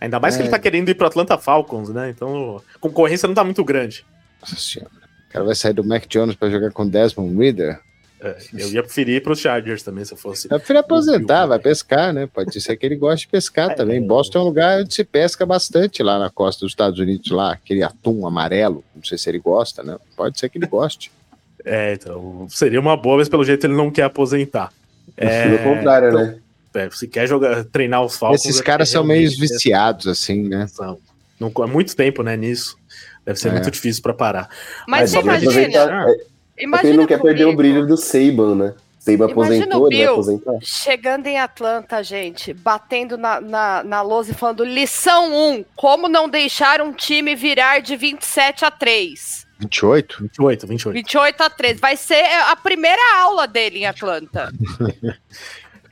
Ainda 0.00 0.18
mais 0.18 0.34
que 0.34 0.40
É. 0.40 0.44
ele 0.46 0.50
tá 0.50 0.58
querendo 0.58 0.88
ir 0.88 0.94
pro 0.94 1.06
Atlanta 1.06 1.36
Falcons, 1.36 1.90
né? 1.90 2.08
Então 2.08 2.62
a 2.74 2.78
concorrência 2.78 3.26
não 3.26 3.34
tá 3.34 3.44
muito 3.44 3.62
grande. 3.62 4.02
Nossa 4.40 4.56
senhora. 4.56 4.90
O 5.28 5.32
cara 5.32 5.44
vai 5.44 5.54
sair 5.54 5.74
do 5.74 5.84
Mac 5.84 6.06
Jones 6.08 6.36
para 6.36 6.48
jogar 6.48 6.70
com 6.72 6.88
Desmond 6.88 7.36
Reader. 7.36 7.80
É, 8.20 8.36
eu 8.54 8.68
ia 8.70 8.82
preferir 8.82 9.16
ir 9.16 9.20
pros 9.22 9.38
Chargers 9.40 9.82
também, 9.82 10.04
se 10.04 10.12
eu 10.14 10.16
fosse. 10.16 10.46
Eu 10.50 10.58
prefiro 10.58 10.78
aposentar, 10.78 11.44
vai 11.46 11.58
pescar, 11.58 12.12
né? 12.12 12.26
Pode 12.32 12.58
ser 12.60 12.76
que 12.76 12.86
ele 12.86 12.96
goste 12.96 13.26
de 13.26 13.30
pescar 13.32 13.70
É. 13.72 13.74
também. 13.74 14.00
Boston 14.00 14.38
é 14.38 14.42
um 14.42 14.44
lugar 14.44 14.80
onde 14.80 14.94
se 14.94 15.04
pesca 15.04 15.44
bastante 15.44 16.02
lá 16.02 16.18
na 16.18 16.30
costa 16.30 16.60
dos 16.64 16.72
Estados 16.72 16.98
Unidos, 16.98 17.30
lá, 17.30 17.52
aquele 17.52 17.82
atum 17.82 18.26
amarelo. 18.26 18.82
Não 18.94 19.04
sei 19.04 19.18
se 19.18 19.28
ele 19.28 19.38
gosta, 19.40 19.82
né? 19.82 19.98
Pode 20.16 20.38
ser 20.38 20.48
que 20.48 20.58
ele 20.58 20.66
goste. 20.66 21.10
É, 21.66 21.94
então 21.94 22.46
seria 22.50 22.78
uma 22.78 22.94
boa, 22.94 23.16
mas 23.16 23.28
pelo 23.30 23.42
jeito 23.42 23.66
ele 23.66 23.72
não 23.74 23.90
quer 23.90 24.02
aposentar. 24.02 24.70
É, 25.16 25.44
Pelo 25.44 25.74
contrário, 25.74 26.08
então, 26.08 26.20
né? 26.20 26.38
é, 26.74 26.90
se 26.90 27.08
quer 27.08 27.26
jogar, 27.26 27.64
treinar 27.64 28.04
os 28.04 28.18
Falcons. 28.18 28.44
Esses 28.44 28.60
é 28.60 28.62
caras 28.62 28.90
são 28.90 29.02
meio 29.02 29.30
viciados, 29.30 30.06
assim, 30.06 30.46
né? 30.46 30.66
são. 30.66 30.98
Não, 31.40 31.50
há 31.62 31.66
muito 31.66 31.96
tempo, 31.96 32.22
né, 32.22 32.36
nisso. 32.36 32.76
Deve 33.24 33.38
ser 33.40 33.48
É. 33.48 33.52
muito 33.52 33.70
difícil 33.70 34.02
pra 34.02 34.12
parar. 34.12 34.50
Mas 34.86 35.08
você 35.08 35.16
só 35.16 35.22
pra 35.22 35.40
imagina, 35.40 36.06
É, 36.56 36.62
é 36.62 36.64
imagina 36.64 36.88
ele 36.90 36.98
não 36.98 37.06
quer 37.06 37.20
perder 37.20 37.44
o 37.44 37.46
comigo. 37.54 37.56
brilho 37.62 37.86
do 37.86 37.96
Saban, 37.96 38.54
né? 38.54 38.74
Saban 38.98 39.26
aposentou, 39.26 39.82
o 39.82 39.88
ele 39.88 39.96
vai 39.96 40.04
Bill. 40.06 40.12
aposentar. 40.12 40.52
Chegando 40.62 41.26
em 41.26 41.38
Atlanta, 41.38 42.02
gente, 42.02 42.54
batendo 42.54 43.18
na, 43.18 43.40
na, 43.40 43.84
na 43.84 44.02
lousa 44.02 44.30
e 44.30 44.34
falando 44.34 44.64
lição 44.64 45.30
1, 45.58 45.64
como 45.76 46.08
não 46.08 46.28
deixar 46.28 46.80
um 46.80 46.92
time 46.92 47.34
virar 47.36 47.80
de 47.80 47.96
27 47.96 48.64
a 48.64 48.70
3. 48.70 49.44
28? 49.60 50.22
28, 50.22 50.66
28. 50.66 50.94
28 50.94 51.42
a 51.42 51.50
3. 51.50 51.80
Vai 51.80 51.96
ser 51.96 52.22
a 52.50 52.56
primeira 52.56 53.00
aula 53.18 53.46
dele 53.46 53.80
em 53.80 53.86
Atlanta. 53.86 54.50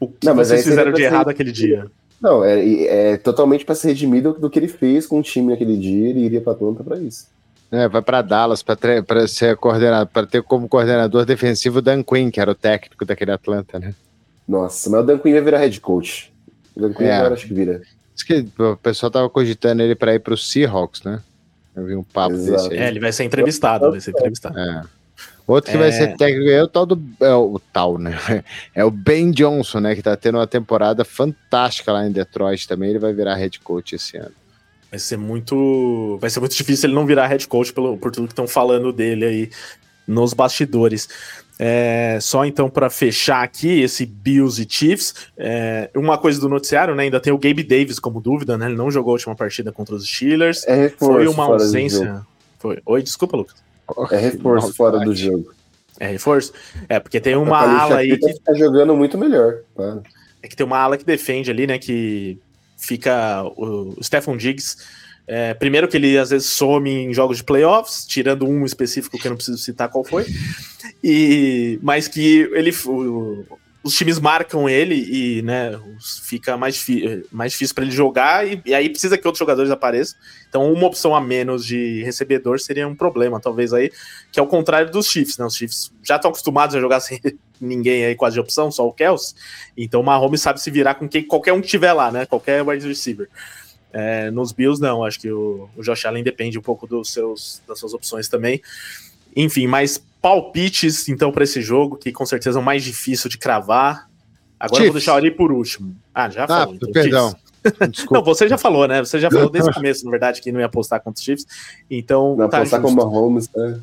O 0.01 0.09
que 0.09 0.27
Não, 0.27 0.35
mas 0.35 0.49
vocês 0.49 0.65
fizeram 0.65 0.91
de 0.91 1.01
pra 1.01 1.09
ser- 1.09 1.15
errado 1.15 1.29
aquele 1.29 1.53
dia? 1.53 1.87
Não, 2.21 2.45
é, 2.45 3.13
é 3.13 3.17
totalmente 3.17 3.65
pra 3.65 3.73
ser 3.77 3.87
redimido 3.89 4.33
do 4.33 4.51
que 4.51 4.59
ele 4.59 4.67
fez 4.67 5.07
com 5.07 5.21
o 5.21 5.23
time 5.23 5.53
naquele 5.53 5.77
dia, 5.77 6.09
ele 6.09 6.25
iria 6.25 6.41
pra 6.41 6.55
Atlanta 6.55 6.83
pra 6.83 6.97
isso. 6.99 7.29
É, 7.73 7.89
vai 7.89 8.03
para 8.03 8.21
Dallas 8.21 8.63
para 8.63 9.27
ser 9.27 9.57
coordenado, 9.57 10.07
para 10.11 10.27
ter 10.27 10.43
como 10.43 10.69
coordenador 10.69 11.25
defensivo 11.25 11.79
o 11.79 11.83
Dan 11.83 12.03
Quinn, 12.03 12.31
que 12.31 12.39
era 12.39 12.51
o 12.51 12.55
técnico 12.55 13.05
daquele 13.05 13.33
Atlanta, 13.33 13.79
né? 13.79 13.95
Nossa, 14.47 14.91
mas 14.91 15.01
o 15.01 15.05
Dan 15.05 15.19
Quinn 15.19 15.33
vai 15.33 15.41
virar 15.41 15.59
head 15.59 15.81
coach. 15.81 16.31
O 16.77 16.81
Dan 16.81 16.93
Quinn 16.93 17.07
É. 17.07 17.17
agora 17.17 17.35
acho 17.35 17.47
que 17.49 17.55
vira. 17.55 17.81
Diz 18.15 18.23
que 18.23 18.47
o 18.59 18.77
pessoal 18.77 19.11
tava 19.11 19.31
cogitando 19.31 19.83
ele 19.83 19.95
para 19.95 20.15
ir 20.15 20.19
pro 20.19 20.37
Seahawks, 20.37 21.03
né? 21.03 21.21
Eu 21.75 21.87
vi 21.87 21.97
um 21.97 22.03
papo 22.05 22.35
Exato. 22.35 22.65
desse 22.65 22.73
aí. 22.75 22.79
É, 22.79 22.89
ele 22.89 23.01
vai 23.01 23.11
ser 23.11 23.25
entrevistado, 23.25 23.91
vai 23.91 24.01
ser 24.01 24.11
entrevistado. 24.11 24.59
É. 24.59 24.83
Outro 25.47 25.73
que 25.73 25.79
vai 25.79 25.89
É. 25.89 25.93
ser 25.93 26.15
técnico 26.19 26.51
é 26.51 26.63
o 26.63 26.69
tal 26.69 26.85
do. 26.85 27.03
É 27.21 27.33
o 27.35 27.59
tal, 27.73 27.97
né? 27.97 28.13
É 28.75 28.85
o 28.85 28.91
Ben 28.91 29.31
Johnson, 29.31 29.81
né? 29.81 29.95
Que 29.95 30.03
tá 30.03 30.15
tendo 30.15 30.37
uma 30.37 30.47
temporada 30.47 31.05
fantástica 31.07 31.91
lá 31.91 32.07
em 32.07 32.13
Detroit 32.13 32.69
também. 32.69 32.91
Ele 32.91 32.99
vai 32.99 33.15
virar 33.15 33.35
head 33.37 33.59
coach 33.61 33.95
esse 33.95 34.19
ano. 34.19 34.31
Vai 34.93 34.99
ser 34.99 35.17
muito. 35.17 36.19
Vai 36.21 36.29
ser 36.29 36.39
muito 36.39 36.55
difícil 36.55 36.87
ele 36.87 36.95
não 36.95 37.07
virar 37.07 37.27
head 37.27 37.49
coach 37.49 37.73
pelo, 37.73 37.97
por 37.97 38.13
tudo 38.13 38.27
que 38.27 38.33
estão 38.35 38.47
falando 38.47 38.93
dele 38.93 39.25
aí 39.25 39.51
nos 40.07 40.35
bastidores. 40.35 41.09
É, 41.59 42.19
só 42.21 42.45
então 42.45 42.69
para 42.69 42.91
fechar 42.91 43.43
aqui 43.43 43.81
esse 43.81 44.05
Bills 44.05 44.61
e 44.61 44.67
Chiefs, 44.69 45.15
é, 45.39 45.89
uma 45.97 46.19
coisa 46.19 46.39
do 46.39 46.47
noticiário, 46.47 46.95
né? 46.95 47.05
Ainda 47.05 47.21
tem 47.21 47.33
o 47.33 47.39
Gabe 47.39 47.63
Davis 47.63 47.99
como 47.99 48.21
dúvida, 48.21 48.59
né? 48.59 48.67
Ele 48.67 48.77
não 48.77 48.91
jogou 48.91 49.13
a 49.13 49.15
última 49.15 49.35
partida 49.35 49.73
contra 49.73 49.95
os 49.95 50.07
Steelers. 50.07 50.67
É 50.67 50.75
reforço 50.75 51.15
Foi 51.15 51.27
uma 51.27 51.45
ausência. 51.47 52.27
Foi. 52.59 52.79
Oi, 52.85 53.03
desculpa, 53.03 53.35
Lucas. 53.35 53.57
É 54.11 54.19
reforço 54.19 54.75
fora 54.75 54.99
do 54.99 55.15
jogo. 55.15 55.55
É 55.99 56.07
reforço? 56.07 56.53
É, 56.87 57.01
porque 57.01 57.19
tem 57.19 57.35
uma 57.35 57.59
ala 57.59 57.97
aí 57.97 58.19
que 58.19 58.41
tá 58.41 58.53
jogando 58.53 58.95
muito 58.95 59.17
melhor. 59.17 59.61
Para. 59.75 60.03
é 60.43 60.49
que 60.49 60.55
tem 60.55 60.67
uma 60.67 60.79
ala 60.79 60.99
que 60.99 61.05
defende 61.05 61.51
ali, 61.51 61.67
né? 61.67 61.79
Que 61.79 62.39
fica 62.83 63.43
o, 63.57 63.97
Stefan 64.03 64.37
Diggs. 64.37 64.77
é, 65.27 65.55
primeiro 65.55 65.87
que 65.89 65.97
ele 65.97 66.19
às 66.19 66.31
vezes 66.31 66.49
some 66.49 66.91
em 66.91 67.15
jogos 67.15 67.39
de 67.39 67.45
playoffs, 67.45 68.05
tirando 68.05 68.47
um 68.47 68.65
específico 68.67 69.17
que 69.19 69.27
eu 69.27 69.31
não 69.31 69.37
preciso 69.37 69.59
citar 69.59 69.89
qual 69.89 70.05
foi. 70.05 70.27
E 71.03 71.79
mas 71.83 72.09
que 72.09 72.49
ele 72.53 72.73
o- 72.87 73.45
os 73.85 73.95
times 73.95 74.19
marcam 74.21 74.69
ele 74.69 74.95
e 74.95 75.43
né, 75.43 75.79
fica 76.23 76.57
mais, 76.57 76.87
mais 77.33 77.53
difícil 77.53 77.75
para 77.75 77.85
ele 77.85 77.93
jogar 77.93 78.47
e, 78.47 78.63
e 78.65 78.75
aí 78.75 78.89
precisa 78.89 79.19
que 79.19 79.27
outros 79.27 79.41
jogadores 79.41 79.71
apareçam. 79.71 80.17
Então 80.49 80.73
uma 80.73 80.87
opção 80.87 81.15
a 81.15 81.21
menos 81.21 81.67
de 81.67 82.03
recebedor 82.05 82.61
seria 82.61 82.87
um 82.87 82.95
problema, 82.95 83.41
talvez 83.41 83.73
aí, 83.73 83.91
que 84.31 84.39
é 84.39 84.43
o 84.43 84.47
contrário 84.47 84.91
dos 84.91 85.07
Chiefs, 85.07 85.37
né? 85.37 85.45
Os 85.45 85.57
Chiefs 85.57 85.93
já 86.03 86.17
estão 86.17 86.31
acostumados 86.31 86.77
a 86.77 86.81
jogar 86.81 87.01
sem 87.01 87.21
ninguém 87.61 88.05
aí 88.05 88.15
quase 88.15 88.35
de 88.35 88.41
opção, 88.41 88.71
só 88.71 88.87
o 88.87 88.93
Kels. 88.93 89.35
Então 89.77 90.01
o 90.01 90.05
Mahomes 90.05 90.41
sabe 90.41 90.61
se 90.61 90.71
virar 90.71 90.95
com 90.95 91.09
quem 91.09 91.25
qualquer 91.25 91.53
um 91.53 91.61
que 91.61 91.69
tiver 91.69 91.93
lá, 91.93 92.13
né? 92.13 92.25
Qualquer 92.27 92.63
wide 92.63 92.87
receiver. 92.87 93.29
É, 93.93 94.31
nos 94.31 94.53
Bills, 94.53 94.81
não. 94.81 95.05
Acho 95.05 95.21
que 95.21 95.31
o, 95.31 95.69
o 95.77 95.83
Josh 95.83 96.07
Allen 96.07 96.25
depende 96.25 96.59
um 96.59 96.63
pouco 96.63 96.87
dos 96.87 97.13
seus, 97.13 97.63
das 97.67 97.79
suas 97.79 97.93
opções 97.93 98.29
também. 98.29 98.63
Enfim, 99.35 99.67
mas 99.67 100.03
palpites, 100.21 101.09
então, 101.09 101.33
para 101.33 101.45
esse 101.45 101.61
jogo, 101.61 101.97
que 101.97 102.13
com 102.13 102.25
certeza 102.27 102.59
é 102.59 102.63
o 102.63 102.65
mais 102.65 102.83
difícil 102.85 103.29
de 103.29 103.39
cravar. 103.39 104.09
Agora 104.59 104.83
eu 104.85 104.93
vou 104.93 104.93
Chiefs. 104.93 104.95
deixar 104.95 105.15
o 105.15 105.17
Ari 105.17 105.31
por 105.33 105.51
último. 105.51 105.97
Ah, 106.15 106.29
já 106.31 106.45
Ah, 106.45 106.49
falou. 106.49 106.75
então, 106.75 106.93
perdão. 106.93 107.29
Chiefs. 107.31 107.43
Não, 108.11 108.23
você 108.25 108.49
já 108.49 108.59
falou, 108.59 108.87
né? 108.89 109.01
Você 109.05 109.21
já 109.21 109.31
falou 109.31 109.49
desde 109.51 109.71
o 109.71 109.75
começo, 109.75 110.05
na 110.05 110.11
verdade, 110.11 110.41
que 110.41 110.51
não 110.51 110.59
ia 110.61 110.67
apostar 110.67 111.01
contra 111.01 111.19
os 111.19 111.25
Chiefs. 111.25 111.47
Então, 111.91 112.35
Não 112.37 112.49
tá 112.49 112.59
apostar 112.59 112.81
com 112.81 112.89
o. 112.89 112.95
Mahomes, 112.95 113.49
né? 113.55 113.81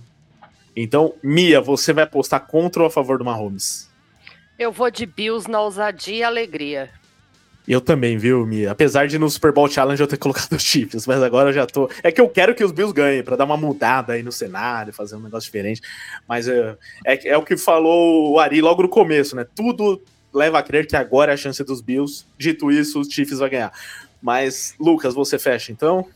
Então, 0.75 1.13
Mia, 1.23 1.59
você 1.61 1.91
vai 1.93 2.03
apostar 2.03 2.45
contra 2.45 2.81
ou 2.81 2.87
a 2.87 2.91
favor 2.91 3.17
do 3.17 3.23
Mahomes? 3.25 3.89
Eu 4.57 4.71
vou 4.71 4.91
de 4.91 5.05
Bills 5.05 5.49
na 5.49 5.61
ousadia 5.61 6.15
e 6.17 6.23
alegria. 6.23 6.89
Eu 7.69 7.79
também, 7.79 8.17
viu, 8.17 8.47
Mia? 8.47 8.71
Apesar 8.71 9.07
de 9.07 9.19
no 9.19 9.29
Super 9.29 9.51
Bowl 9.51 9.69
Challenge 9.69 10.01
eu 10.01 10.07
ter 10.07 10.17
colocado 10.17 10.53
os 10.53 10.63
Chiefs, 10.63 11.05
mas 11.05 11.21
agora 11.21 11.49
eu 11.49 11.53
já 11.53 11.67
tô. 11.67 11.87
É 12.01 12.11
que 12.11 12.19
eu 12.19 12.27
quero 12.27 12.55
que 12.55 12.63
os 12.63 12.71
Bills 12.71 12.91
ganhem, 12.91 13.21
pra 13.21 13.35
dar 13.35 13.45
uma 13.45 13.55
mudada 13.55 14.13
aí 14.13 14.23
no 14.23 14.31
cenário, 14.31 14.91
fazer 14.91 15.15
um 15.15 15.19
negócio 15.19 15.45
diferente. 15.45 15.79
Mas 16.27 16.47
é, 16.47 16.75
é, 17.05 17.29
é 17.29 17.37
o 17.37 17.43
que 17.43 17.55
falou 17.55 18.31
o 18.31 18.39
Ari 18.39 18.59
logo 18.59 18.81
no 18.81 18.89
começo, 18.89 19.35
né? 19.35 19.45
Tudo 19.55 20.01
leva 20.33 20.57
a 20.57 20.63
crer 20.63 20.87
que 20.87 20.95
agora 20.95 21.31
é 21.31 21.35
a 21.35 21.37
chance 21.37 21.63
dos 21.63 21.79
Bills. 21.79 22.25
Dito 22.39 22.71
isso, 22.71 22.99
os 22.99 23.07
Chiefs 23.07 23.37
vai 23.37 23.51
ganhar. 23.51 23.71
Mas, 24.19 24.73
Lucas, 24.79 25.13
você 25.13 25.37
fecha 25.37 25.71
então? 25.71 26.07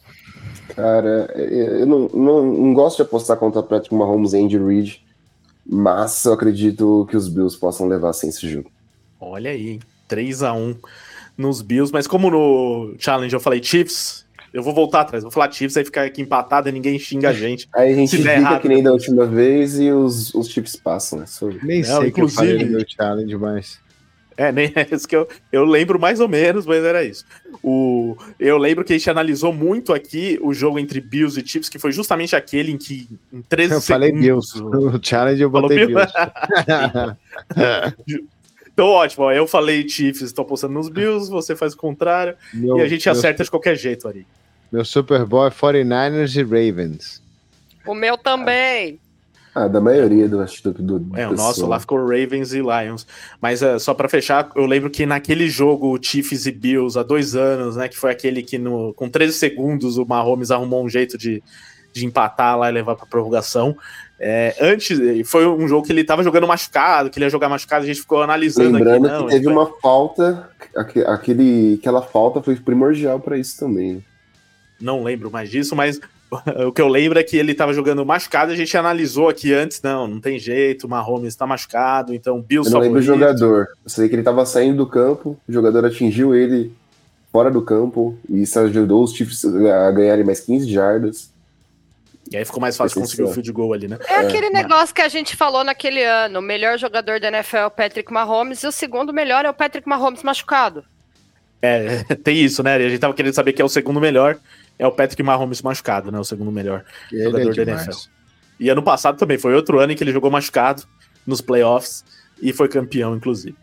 Cara, 0.70 1.32
eu 1.36 1.86
não, 1.86 2.10
não, 2.12 2.44
não 2.46 2.74
gosto 2.74 2.96
de 2.96 3.04
apostar 3.04 3.38
contra 3.38 3.62
Patrick 3.62 3.94
Mahomes 3.94 4.34
e 4.34 4.40
Andy 4.40 4.58
Reid, 4.58 5.06
mas 5.64 6.26
eu 6.26 6.34
acredito 6.34 7.08
que 7.12 7.16
os 7.16 7.30
Bills 7.30 7.56
possam 7.56 7.88
levar 7.88 8.12
sem 8.14 8.30
esse 8.30 8.50
jogo. 8.50 8.72
Olha 9.20 9.52
aí, 9.52 9.70
hein? 9.70 9.80
3x1 10.10 10.78
nos 11.38 11.62
Bills, 11.62 11.92
mas 11.92 12.08
como 12.08 12.30
no 12.30 12.96
Challenge 13.00 13.34
eu 13.34 13.40
falei 13.40 13.64
Chiefs, 13.64 14.24
eu 14.54 14.62
vou 14.62 14.74
voltar 14.74 15.02
atrás, 15.02 15.24
vou 15.24 15.32
falar 15.32 15.52
Chiefs, 15.52 15.76
aí 15.78 15.84
ficar 15.84 16.04
aqui 16.04 16.22
empatado 16.22 16.70
e 16.70 16.72
ninguém 16.72 17.00
xinga 17.00 17.30
a 17.30 17.34
gente. 17.34 17.68
Aí 17.74 17.92
a 17.92 17.96
gente 17.96 18.18
fica 18.18 18.34
errado, 18.34 18.62
que 18.62 18.68
nem 18.68 18.84
da 18.84 18.92
última 18.92 19.26
vez 19.26 19.80
e 19.80 19.90
os, 19.92 20.34
os 20.36 20.48
chips 20.48 20.76
passam, 20.76 21.20
né? 21.20 21.26
Sobre. 21.26 21.60
Nem 21.64 21.82
Não, 21.82 22.02
sei 22.02 22.10
o 22.10 22.10
que 22.14 22.22
eu 22.22 22.26
inclusive- 22.26 22.36
falei 22.36 22.66
no 22.66 22.72
meu 22.72 22.86
challenge, 22.88 23.38
mas. 23.38 23.82
É, 24.36 24.52
nem 24.52 24.66
é 24.76 24.88
isso 24.92 25.08
que 25.08 25.16
eu, 25.16 25.28
eu 25.52 25.64
lembro 25.66 26.00
mais 26.00 26.20
ou 26.20 26.28
menos, 26.28 26.66
mas 26.66 26.84
era 26.84 27.04
isso. 27.04 27.26
O, 27.64 28.16
eu 28.40 28.58
lembro 28.58 28.84
que 28.84 28.94
a 28.94 28.98
gente 28.98 29.10
analisou 29.10 29.54
muito 29.54 29.94
aqui 29.94 30.40
o 30.42 30.54
jogo 30.54 30.80
entre 30.80 31.02
Bills 31.02 31.40
e 31.40 31.48
Chiefs, 31.48 31.70
que 31.70 31.80
foi 31.80 31.92
justamente 31.92 32.36
aquele 32.36 32.72
em 32.72 32.78
que 32.78 33.08
em 33.32 33.42
13 33.42 33.74
eu 33.74 33.82
segundos... 33.82 33.88
falei 33.88 34.12
Bills. 34.12 34.54
O 34.64 35.00
challenge 35.04 35.42
eu 35.42 35.50
botei 35.50 35.88
Bills? 35.88 36.14
Então, 38.74 38.88
ótimo, 38.88 39.32
eu 39.32 39.48
falei 39.48 39.88
Chiefs, 39.88 40.22
estou 40.24 40.44
postando 40.44 40.74
nos 40.74 40.90
Bills, 40.90 41.30
você 41.30 41.56
faz 41.56 41.74
o 41.74 41.78
contrário, 41.78 42.36
Meu- 42.54 42.78
e 42.78 42.82
a 42.82 42.88
gente 42.88 43.06
meu- 43.06 43.14
acerta 43.14 43.44
de 43.44 43.50
qualquer 43.50 43.76
jeito, 43.76 44.08
Ari. 44.08 44.26
Meu 44.72 44.84
Super 44.84 45.24
Bowl 45.26 45.46
é 45.46 45.52
49ers 45.52 46.36
e 46.36 46.42
Ravens. 46.42 47.22
O 47.86 47.94
meu 47.94 48.18
também. 48.18 49.00
Ah, 49.56 49.68
da 49.68 49.80
maioria 49.80 50.28
do 50.28 50.44
do, 50.44 51.00
do 51.00 51.20
É, 51.20 51.28
o 51.28 51.36
nosso 51.36 51.68
lá 51.68 51.80
ficou 51.80 52.00
Ravens 52.00 52.54
e 52.54 52.60
Lions. 52.60 53.06
Mas 53.40 53.62
é, 53.62 53.78
só 53.78 53.94
pra 53.94 54.10
fechar, 54.10 54.50
eu 54.56 54.66
lembro 54.66 54.90
que 54.90 55.06
naquele 55.06 55.48
jogo, 55.48 55.96
o 55.96 56.04
Chiefs 56.04 56.48
e 56.48 56.52
Bills, 56.52 56.98
há 56.98 57.04
dois 57.04 57.36
anos, 57.36 57.76
né, 57.76 57.88
que 57.88 57.96
foi 57.96 58.10
aquele 58.10 58.42
que 58.42 58.58
no, 58.58 58.96
com 58.96 59.08
13 59.08 59.34
segundos 59.34 60.00
o 60.00 60.06
Mahomes 60.08 60.50
arrumou 60.50 60.84
um 60.84 60.90
jeito 60.90 61.20
de, 61.20 61.44
de 61.94 62.04
empatar 62.04 62.58
lá 62.58 62.68
e 62.68 62.74
levar 62.74 62.96
pra 62.96 63.06
prorrogação. 63.06 63.78
É, 64.20 64.56
antes, 64.62 64.98
foi 65.26 65.46
um 65.48 65.68
jogo 65.68 65.86
que 65.86 65.92
ele 65.92 66.04
tava 66.04 66.24
jogando 66.24 66.48
machucado, 66.48 67.10
que 67.10 67.18
ele 67.20 67.26
ia 67.26 67.30
jogar 67.30 67.50
machucado, 67.50 67.84
a 67.84 67.88
gente 67.88 68.02
ficou 68.02 68.22
analisando 68.22 68.72
Lembrando 68.78 69.06
aqui. 69.08 69.16
Não, 69.18 69.26
que 69.26 69.32
teve 69.34 69.46
vai- 69.46 69.54
uma 69.54 69.66
falta, 69.82 70.50
aque- 70.76 71.02
aquele, 71.04 71.78
aquela 71.80 72.02
falta 72.02 72.42
foi 72.42 72.56
primordial 72.56 73.20
pra 73.20 73.38
isso 73.38 73.58
também. 73.60 74.04
não 74.80 75.04
lembro 75.04 75.30
mais 75.32 75.50
disso, 75.50 75.76
mas 75.76 76.00
o 76.68 76.72
que 76.72 76.82
eu 76.82 76.88
lembro 76.88 77.18
é 77.20 77.24
que 77.24 77.36
ele 77.38 77.54
tava 77.54 77.74
jogando 77.74 78.06
machucado, 78.06 78.52
a 78.52 78.56
gente 78.56 78.76
analisou 78.78 79.30
aqui 79.30 79.54
antes, 79.54 79.82
não, 79.82 80.08
não 80.08 80.22
tem 80.22 80.38
jeito, 80.40 80.86
o 80.86 80.90
Mahomes 80.90 81.36
tá 81.36 81.46
machucado, 81.46 82.14
então 82.14 82.42
Bills 82.42 82.70
Eu 82.70 82.74
não 82.76 82.82
lembro 82.82 83.00
o 83.00 83.02
jogador. 83.04 83.68
Eu 83.84 83.90
sei 83.90 84.08
que 84.08 84.16
ele 84.16 84.24
tava 84.24 84.46
saindo 84.46 84.78
do 84.78 84.88
campo, 84.88 85.38
o 85.48 85.52
jogador 85.52 85.86
atingiu 85.86 86.34
ele 86.36 86.72
fora 87.32 87.50
do 87.50 87.62
campo, 87.62 88.18
e 88.30 88.44
isso 88.44 88.60
ajudou 88.60 89.04
os 89.04 89.14
Chiefs 89.14 89.44
a 89.46 89.92
ganharem 89.92 90.24
mais 90.24 90.40
15 90.40 90.70
jardas. 90.72 91.33
E 92.32 92.38
aí 92.38 92.46
ficou 92.46 92.62
mais 92.62 92.76
fácil 92.78 93.02
conseguir 93.02 93.24
o 93.24 93.28
field 93.28 93.52
goal 93.52 93.74
ali, 93.74 93.88
né? 93.88 93.98
É 94.08 94.16
aquele 94.16 94.50
mas- 94.50 94.64
negócio 94.64 94.96
que 94.96 95.02
a 95.02 95.08
gente 95.08 95.36
falou 95.36 95.64
naquele 95.64 96.04
ano. 96.04 96.40
O 96.40 96.42
melhor 96.42 96.78
jogador 96.78 97.20
da 97.20 97.28
NFL 97.28 97.58
é 97.58 97.66
o 97.66 97.72
Patrick 97.72 98.12
Mahomes 98.12 98.64
e 98.64 98.68
o 98.68 98.72
segundo 98.72 99.14
melhor 99.14 99.46
é 99.46 99.50
o 99.50 99.54
Patrick 99.54 99.88
Mahomes 99.88 100.24
machucado. 100.24 100.84
É, 101.62 102.04
tem 102.24 102.38
isso, 102.38 102.64
né? 102.64 102.82
E 102.82 102.86
a 102.86 102.90
gente 102.90 103.00
tava 103.00 103.14
querendo 103.14 103.34
saber 103.34 103.54
que 103.54 103.62
é 103.62 103.66
o 103.66 103.70
segundo 103.70 104.00
melhor, 104.00 104.38
é 104.80 104.88
o 104.88 104.92
Patrick 104.92 105.22
Mahomes 105.22 105.62
machucado, 105.62 106.12
né? 106.12 106.20
O 106.20 106.24
segundo 106.24 106.52
melhor. 106.52 106.84
Ele 107.12 107.22
é 107.22 107.26
Jogador 107.26 107.66
da. 107.66 107.72
NFL. 107.74 108.10
E 108.60 108.70
ano 108.70 108.82
passado 108.82 109.18
também, 109.18 109.38
foi 109.38 109.54
outro 109.54 109.80
ano 109.80 109.92
em 109.92 109.96
que 109.96 110.04
ele 110.04 110.12
jogou 110.12 110.32
machucado 110.32 110.84
nos 111.28 111.42
playoffs 111.42 112.04
e 112.42 112.54
foi 112.54 112.68
campeão, 112.70 113.16
inclusive. 113.16 113.56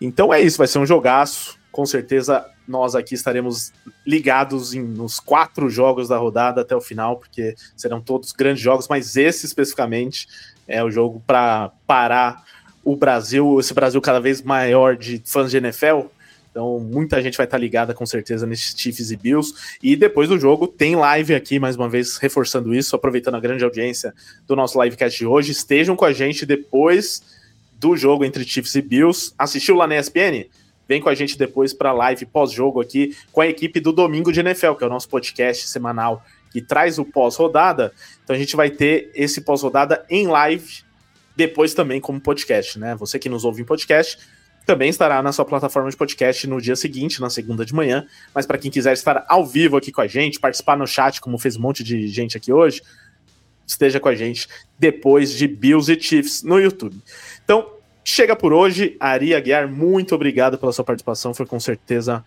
Então 0.00 0.32
é 0.32 0.40
isso, 0.40 0.58
vai 0.58 0.66
ser 0.66 0.78
um 0.78 0.86
jogaço. 0.86 1.59
Com 1.80 1.86
certeza 1.86 2.46
nós 2.68 2.94
aqui 2.94 3.14
estaremos 3.14 3.72
ligados 4.06 4.74
em, 4.74 4.82
nos 4.82 5.18
quatro 5.18 5.70
jogos 5.70 6.08
da 6.08 6.18
rodada 6.18 6.60
até 6.60 6.76
o 6.76 6.80
final, 6.82 7.16
porque 7.16 7.54
serão 7.74 8.02
todos 8.02 8.32
grandes 8.32 8.62
jogos, 8.62 8.86
mas 8.86 9.16
esse 9.16 9.46
especificamente 9.46 10.28
é 10.68 10.84
o 10.84 10.90
jogo 10.90 11.22
para 11.26 11.72
parar 11.86 12.44
o 12.84 12.94
Brasil, 12.94 13.58
esse 13.58 13.72
Brasil 13.72 13.98
cada 14.02 14.20
vez 14.20 14.42
maior 14.42 14.94
de 14.94 15.22
fãs 15.24 15.50
de 15.50 15.56
NFL. 15.56 16.02
Então, 16.50 16.78
muita 16.78 17.22
gente 17.22 17.38
vai 17.38 17.46
estar 17.46 17.56
ligada 17.56 17.94
com 17.94 18.04
certeza 18.04 18.46
nesses 18.46 18.78
Chiefs 18.78 19.10
e 19.10 19.16
Bills. 19.16 19.54
E 19.82 19.96
depois 19.96 20.28
do 20.28 20.38
jogo, 20.38 20.68
tem 20.68 20.96
live 20.96 21.34
aqui, 21.34 21.58
mais 21.58 21.76
uma 21.76 21.88
vez, 21.88 22.18
reforçando 22.18 22.74
isso, 22.74 22.94
aproveitando 22.94 23.36
a 23.36 23.40
grande 23.40 23.64
audiência 23.64 24.12
do 24.46 24.54
nosso 24.54 24.78
livecast 24.82 25.18
de 25.18 25.24
hoje. 25.24 25.52
Estejam 25.52 25.96
com 25.96 26.04
a 26.04 26.12
gente 26.12 26.44
depois 26.44 27.22
do 27.72 27.96
jogo 27.96 28.22
entre 28.22 28.44
Chiefs 28.44 28.74
e 28.74 28.82
Bills. 28.82 29.32
Assistiu 29.38 29.76
lá 29.76 29.86
na 29.86 29.96
ESPN? 29.98 30.44
Vem 30.90 31.00
com 31.00 31.08
a 31.08 31.14
gente 31.14 31.38
depois 31.38 31.72
para 31.72 31.90
a 31.90 31.92
live 31.92 32.26
pós-jogo 32.26 32.80
aqui 32.80 33.16
com 33.30 33.40
a 33.40 33.46
equipe 33.46 33.78
do 33.78 33.92
Domingo 33.92 34.32
de 34.32 34.40
NFL, 34.40 34.72
que 34.72 34.82
é 34.82 34.88
o 34.88 34.90
nosso 34.90 35.08
podcast 35.08 35.68
semanal 35.68 36.24
que 36.50 36.60
traz 36.60 36.98
o 36.98 37.04
pós-rodada. 37.04 37.92
Então 38.24 38.34
a 38.34 38.38
gente 38.40 38.56
vai 38.56 38.70
ter 38.70 39.08
esse 39.14 39.42
pós-rodada 39.42 40.04
em 40.10 40.26
live 40.26 40.82
depois 41.36 41.74
também 41.74 42.00
como 42.00 42.20
podcast, 42.20 42.76
né? 42.76 42.96
Você 42.96 43.20
que 43.20 43.28
nos 43.28 43.44
ouve 43.44 43.62
em 43.62 43.64
podcast 43.64 44.18
também 44.66 44.90
estará 44.90 45.22
na 45.22 45.30
sua 45.30 45.44
plataforma 45.44 45.88
de 45.88 45.96
podcast 45.96 46.44
no 46.48 46.60
dia 46.60 46.74
seguinte, 46.74 47.20
na 47.20 47.30
segunda 47.30 47.64
de 47.64 47.72
manhã. 47.72 48.04
Mas 48.34 48.44
para 48.44 48.58
quem 48.58 48.68
quiser 48.68 48.92
estar 48.92 49.24
ao 49.28 49.46
vivo 49.46 49.76
aqui 49.76 49.92
com 49.92 50.00
a 50.00 50.08
gente, 50.08 50.40
participar 50.40 50.76
no 50.76 50.88
chat, 50.88 51.20
como 51.20 51.38
fez 51.38 51.56
um 51.56 51.60
monte 51.60 51.84
de 51.84 52.08
gente 52.08 52.36
aqui 52.36 52.52
hoje, 52.52 52.82
esteja 53.64 54.00
com 54.00 54.08
a 54.08 54.14
gente 54.16 54.48
depois 54.76 55.32
de 55.32 55.46
Bills 55.46 55.92
e 55.92 56.00
Chiefs 56.00 56.42
no 56.42 56.58
YouTube. 56.58 57.00
Então, 57.44 57.78
chega 58.04 58.34
por 58.34 58.52
hoje. 58.52 58.96
Ari 58.98 59.34
Aguiar, 59.34 59.68
muito 59.68 60.14
obrigado 60.14 60.58
pela 60.58 60.72
sua 60.72 60.84
participação. 60.84 61.34
Foi 61.34 61.46
com 61.46 61.60
certeza 61.60 62.24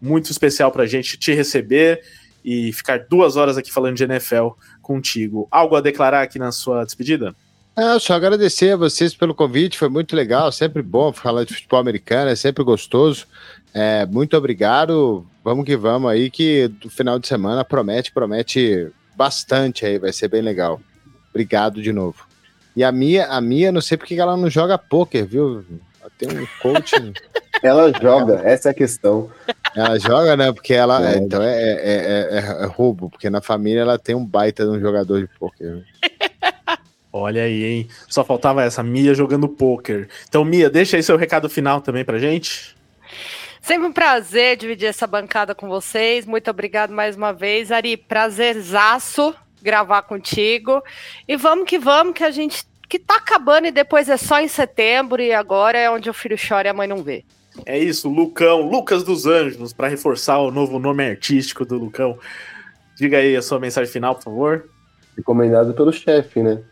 muito 0.00 0.30
especial 0.30 0.72
para 0.72 0.82
a 0.82 0.86
gente 0.86 1.16
te 1.16 1.32
receber 1.32 2.02
e 2.44 2.72
ficar 2.72 3.06
duas 3.08 3.36
horas 3.36 3.56
aqui 3.56 3.72
falando 3.72 3.96
de 3.96 4.04
NFL 4.04 4.48
contigo. 4.80 5.46
Algo 5.50 5.76
a 5.76 5.80
declarar 5.80 6.22
aqui 6.22 6.38
na 6.38 6.50
sua 6.50 6.84
despedida? 6.84 7.34
Ah, 7.74 7.98
só 7.98 8.14
agradecer 8.14 8.72
a 8.72 8.76
vocês 8.76 9.14
pelo 9.14 9.34
convite, 9.34 9.78
foi 9.78 9.88
muito 9.88 10.14
legal, 10.14 10.52
sempre 10.52 10.82
bom 10.82 11.10
falar 11.10 11.44
de 11.44 11.54
futebol 11.54 11.80
americano, 11.80 12.30
é 12.30 12.36
sempre 12.36 12.62
gostoso. 12.62 13.26
É, 13.72 14.04
muito 14.04 14.36
obrigado, 14.36 15.26
vamos 15.42 15.64
que 15.64 15.74
vamos 15.74 16.10
aí, 16.10 16.30
que 16.30 16.68
do 16.68 16.90
final 16.90 17.18
de 17.18 17.26
semana 17.26 17.64
promete, 17.64 18.12
promete 18.12 18.92
bastante 19.16 19.86
aí, 19.86 19.98
vai 19.98 20.12
ser 20.12 20.28
bem 20.28 20.42
legal. 20.42 20.82
Obrigado 21.30 21.80
de 21.80 21.92
novo. 21.92 22.31
E 22.74 22.82
a 22.82 22.90
Mia, 22.90 23.26
a 23.26 23.40
Mia, 23.40 23.70
não 23.70 23.80
sei 23.80 23.96
porque 23.96 24.14
que 24.14 24.20
ela 24.20 24.36
não 24.36 24.48
joga 24.48 24.78
pôquer, 24.78 25.26
viu? 25.26 25.64
Ela 26.00 26.10
tem 26.18 26.28
um 26.28 26.46
coaching. 26.60 27.12
Ela 27.62 27.92
joga, 28.02 28.40
essa 28.44 28.70
é 28.70 28.72
a 28.72 28.74
questão. 28.74 29.30
ela 29.76 29.96
joga, 29.96 30.36
né? 30.36 30.50
Porque 30.52 30.74
ela. 30.74 31.12
É. 31.12 31.16
Então 31.16 31.40
é, 31.40 31.54
é, 31.62 31.72
é- 31.78 32.38
é- 32.38 32.62
é 32.64 32.66
roubo, 32.66 33.08
porque 33.08 33.30
na 33.30 33.40
família 33.40 33.82
ela 33.82 33.96
tem 33.96 34.16
um 34.16 34.26
baita 34.26 34.64
de 34.64 34.70
um 34.70 34.80
jogador 34.80 35.20
de 35.20 35.28
pôquer. 35.38 35.84
Olha 37.12 37.44
aí, 37.44 37.62
hein? 37.64 37.88
Só 38.08 38.24
faltava 38.24 38.64
essa, 38.64 38.82
Mia 38.82 39.14
jogando 39.14 39.48
poker. 39.48 40.08
Então, 40.28 40.44
Mia, 40.44 40.68
deixa 40.68 40.96
aí 40.96 41.04
seu 41.04 41.16
recado 41.16 41.48
final 41.48 41.80
também 41.80 42.04
pra 42.04 42.18
gente. 42.18 42.74
Sempre 43.60 43.86
um 43.86 43.92
prazer 43.92 44.56
dividir 44.56 44.86
essa 44.86 45.06
bancada 45.06 45.54
com 45.54 45.68
vocês. 45.68 46.26
Muito 46.26 46.50
obrigado 46.50 46.90
mais 46.92 47.14
uma 47.14 47.32
vez. 47.32 47.70
Ari, 47.70 47.96
prazerzaço 47.96 49.32
gravar 49.62 50.02
contigo. 50.02 50.82
E 51.26 51.36
vamos 51.36 51.64
que 51.66 51.78
vamos, 51.78 52.14
que 52.14 52.24
a 52.24 52.30
gente 52.30 52.64
que 52.88 52.98
tá 52.98 53.16
acabando 53.16 53.66
e 53.66 53.70
depois 53.70 54.06
é 54.10 54.18
só 54.18 54.38
em 54.38 54.48
setembro 54.48 55.22
e 55.22 55.32
agora 55.32 55.78
é 55.78 55.90
onde 55.90 56.10
o 56.10 56.12
filho 56.12 56.36
chora 56.36 56.68
e 56.68 56.70
a 56.70 56.74
mãe 56.74 56.86
não 56.86 57.02
vê. 57.02 57.24
É 57.64 57.78
isso, 57.78 58.08
Lucão, 58.08 58.68
Lucas 58.68 59.02
dos 59.02 59.26
Anjos, 59.26 59.72
para 59.72 59.88
reforçar 59.88 60.38
o 60.40 60.50
novo 60.50 60.78
nome 60.78 61.02
artístico 61.02 61.64
do 61.64 61.78
Lucão. 61.78 62.18
Diga 62.96 63.16
aí 63.16 63.34
a 63.34 63.40
sua 63.40 63.58
mensagem 63.58 63.90
final, 63.90 64.14
por 64.14 64.24
favor. 64.24 64.68
Recomendado 65.16 65.72
pelo 65.72 65.90
chefe, 65.90 66.42
né? 66.42 66.62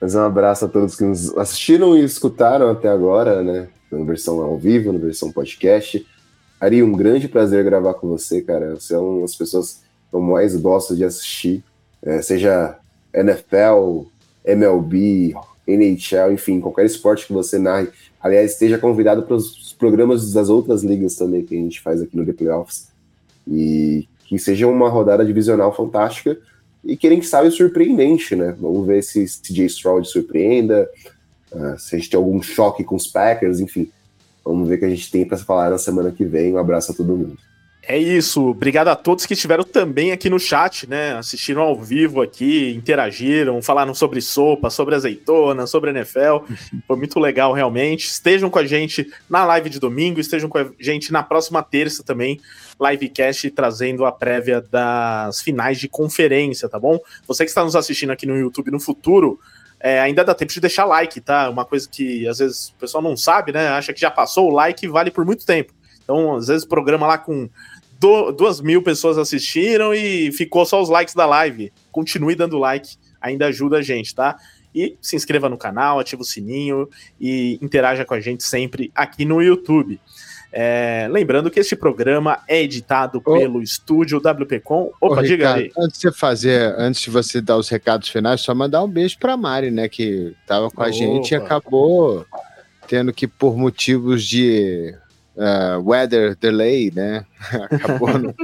Mas 0.00 0.14
um 0.14 0.22
abraço 0.22 0.64
a 0.64 0.68
todos 0.68 0.96
que 0.96 1.04
nos 1.04 1.36
assistiram 1.36 1.96
e 1.96 2.04
escutaram 2.04 2.70
até 2.70 2.88
agora, 2.88 3.42
né? 3.42 3.68
Na 3.90 4.04
versão 4.04 4.40
ao 4.42 4.58
vivo, 4.58 4.92
na 4.92 4.98
versão 4.98 5.32
podcast. 5.32 6.06
Ari, 6.60 6.82
um 6.82 6.92
grande 6.92 7.26
prazer 7.26 7.64
gravar 7.64 7.94
com 7.94 8.08
você, 8.08 8.42
cara. 8.42 8.74
Você 8.74 8.94
é 8.94 8.98
uma 8.98 9.22
das 9.22 9.34
pessoas 9.34 9.82
que 10.10 10.16
eu 10.16 10.20
mais 10.20 10.56
gosto 10.56 10.94
de 10.96 11.04
assistir. 11.04 11.64
É, 12.04 12.20
seja 12.20 12.78
NFL, 13.12 14.06
MLB, 14.44 15.34
NHL, 15.66 16.32
enfim, 16.32 16.60
qualquer 16.60 16.84
esporte 16.84 17.26
que 17.26 17.32
você 17.32 17.58
narre. 17.58 17.88
Aliás, 18.20 18.52
esteja 18.52 18.78
convidado 18.78 19.22
para 19.22 19.34
os 19.34 19.72
programas 19.72 20.32
das 20.32 20.48
outras 20.48 20.82
ligas 20.82 21.16
também 21.16 21.44
que 21.44 21.54
a 21.54 21.58
gente 21.58 21.80
faz 21.80 22.02
aqui 22.02 22.16
no 22.16 22.26
The 22.26 22.32
Playoffs. 22.32 22.88
E 23.48 24.06
que 24.26 24.38
seja 24.38 24.66
uma 24.66 24.88
rodada 24.88 25.24
divisional 25.24 25.74
fantástica 25.74 26.38
e 26.84 26.96
quem 26.96 27.22
sabe 27.22 27.50
surpreendente, 27.50 28.36
né? 28.36 28.54
Vamos 28.58 28.86
ver 28.86 29.02
se 29.02 29.24
CJ 29.24 29.66
Stroud 29.66 30.06
surpreenda, 30.06 30.88
uh, 31.50 31.78
se 31.78 31.94
a 31.94 31.98
gente 31.98 32.10
tem 32.10 32.18
algum 32.18 32.42
choque 32.42 32.84
com 32.84 32.94
os 32.94 33.06
Packers, 33.06 33.58
enfim. 33.58 33.90
Vamos 34.44 34.68
ver 34.68 34.74
o 34.74 34.78
que 34.78 34.84
a 34.84 34.90
gente 34.90 35.10
tem 35.10 35.24
para 35.24 35.38
falar 35.38 35.70
na 35.70 35.78
semana 35.78 36.12
que 36.12 36.24
vem. 36.24 36.52
Um 36.52 36.58
abraço 36.58 36.92
a 36.92 36.94
todo 36.94 37.16
mundo. 37.16 37.38
É 37.86 37.98
isso. 37.98 38.48
Obrigado 38.48 38.88
a 38.88 38.96
todos 38.96 39.26
que 39.26 39.34
estiveram 39.34 39.62
também 39.62 40.10
aqui 40.10 40.30
no 40.30 40.38
chat, 40.38 40.88
né? 40.88 41.12
Assistiram 41.16 41.60
ao 41.60 41.78
vivo 41.78 42.22
aqui, 42.22 42.72
interagiram, 42.74 43.60
falaram 43.60 43.92
sobre 43.92 44.22
sopa, 44.22 44.70
sobre 44.70 44.94
azeitona, 44.94 45.66
sobre 45.66 45.90
NFL. 45.90 46.46
Foi 46.86 46.96
muito 46.96 47.20
legal, 47.20 47.52
realmente. 47.52 48.06
Estejam 48.06 48.48
com 48.48 48.58
a 48.58 48.64
gente 48.64 49.12
na 49.28 49.44
live 49.44 49.68
de 49.68 49.78
domingo, 49.78 50.18
estejam 50.18 50.48
com 50.48 50.56
a 50.56 50.66
gente 50.80 51.12
na 51.12 51.22
próxima 51.22 51.62
terça 51.62 52.02
também, 52.02 52.40
livecast 52.80 53.50
trazendo 53.50 54.06
a 54.06 54.12
prévia 54.12 54.62
das 54.62 55.42
finais 55.42 55.78
de 55.78 55.86
conferência, 55.86 56.70
tá 56.70 56.78
bom? 56.78 56.98
Você 57.26 57.44
que 57.44 57.50
está 57.50 57.62
nos 57.62 57.76
assistindo 57.76 58.10
aqui 58.10 58.24
no 58.24 58.38
YouTube 58.38 58.70
no 58.70 58.80
futuro, 58.80 59.38
é, 59.78 60.00
ainda 60.00 60.24
dá 60.24 60.34
tempo 60.34 60.54
de 60.54 60.60
deixar 60.60 60.86
like, 60.86 61.20
tá? 61.20 61.50
Uma 61.50 61.66
coisa 61.66 61.86
que 61.86 62.26
às 62.26 62.38
vezes 62.38 62.68
o 62.68 62.74
pessoal 62.76 63.02
não 63.02 63.14
sabe, 63.14 63.52
né? 63.52 63.68
Acha 63.68 63.92
que 63.92 64.00
já 64.00 64.10
passou, 64.10 64.50
o 64.50 64.54
like 64.54 64.88
vale 64.88 65.10
por 65.10 65.26
muito 65.26 65.44
tempo. 65.44 65.74
Então, 66.04 66.36
às 66.36 66.46
vezes, 66.48 66.64
programa 66.64 67.06
lá 67.06 67.18
com 67.18 67.48
do, 67.98 68.32
duas 68.32 68.60
mil 68.60 68.82
pessoas 68.82 69.18
assistiram 69.18 69.94
e 69.94 70.32
ficou 70.32 70.64
só 70.64 70.80
os 70.80 70.88
likes 70.88 71.14
da 71.14 71.26
live. 71.26 71.72
Continue 71.90 72.34
dando 72.34 72.58
like, 72.58 72.96
ainda 73.20 73.46
ajuda 73.46 73.78
a 73.78 73.82
gente, 73.82 74.14
tá? 74.14 74.36
E 74.74 74.96
se 75.00 75.14
inscreva 75.14 75.48
no 75.48 75.56
canal, 75.56 76.00
ativa 76.00 76.22
o 76.22 76.24
sininho 76.24 76.88
e 77.20 77.58
interaja 77.62 78.04
com 78.04 78.14
a 78.14 78.20
gente 78.20 78.42
sempre 78.42 78.90
aqui 78.94 79.24
no 79.24 79.40
YouTube. 79.40 80.00
É, 80.56 81.08
lembrando 81.10 81.50
que 81.50 81.58
este 81.58 81.74
programa 81.74 82.40
é 82.46 82.62
editado 82.62 83.20
pelo 83.20 83.60
estúdio 83.60 84.18
WPcom. 84.20 84.92
Opa, 85.00 85.20
Ô, 85.20 85.22
diga 85.22 85.56
Ricardo, 85.56 85.58
aí. 85.58 85.72
Antes 85.76 85.98
de 85.98 86.02
você 86.02 86.12
fazer, 86.12 86.74
antes 86.78 87.02
de 87.02 87.10
você 87.10 87.40
dar 87.40 87.56
os 87.56 87.68
recados 87.68 88.08
finais, 88.08 88.40
só 88.40 88.54
mandar 88.54 88.82
um 88.84 88.88
beijo 88.88 89.18
pra 89.18 89.36
Mari, 89.36 89.72
né? 89.72 89.88
Que 89.88 90.32
tava 90.46 90.70
com 90.70 90.80
a 90.80 90.86
Opa. 90.86 90.92
gente 90.92 91.32
e 91.32 91.34
acabou 91.34 92.24
tendo 92.86 93.12
que, 93.12 93.26
por 93.26 93.56
motivos 93.56 94.24
de 94.24 94.94
uh, 95.36 95.80
weather 95.82 96.36
delay, 96.36 96.92
né? 96.94 97.24
Acabou 97.70 98.08
não, 98.18 98.34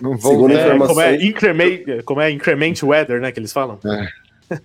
não 0.00 0.18
Segundo 0.18 0.20
voltando. 0.20 0.52
É, 0.52 0.64
informação- 0.66 0.94
como, 0.94 1.00
é 1.00 1.24
increment, 1.24 2.02
como 2.04 2.20
é 2.20 2.30
increment 2.30 2.74
weather, 2.82 3.20
né? 3.20 3.32
Que 3.32 3.40
eles 3.40 3.52
falam. 3.52 3.78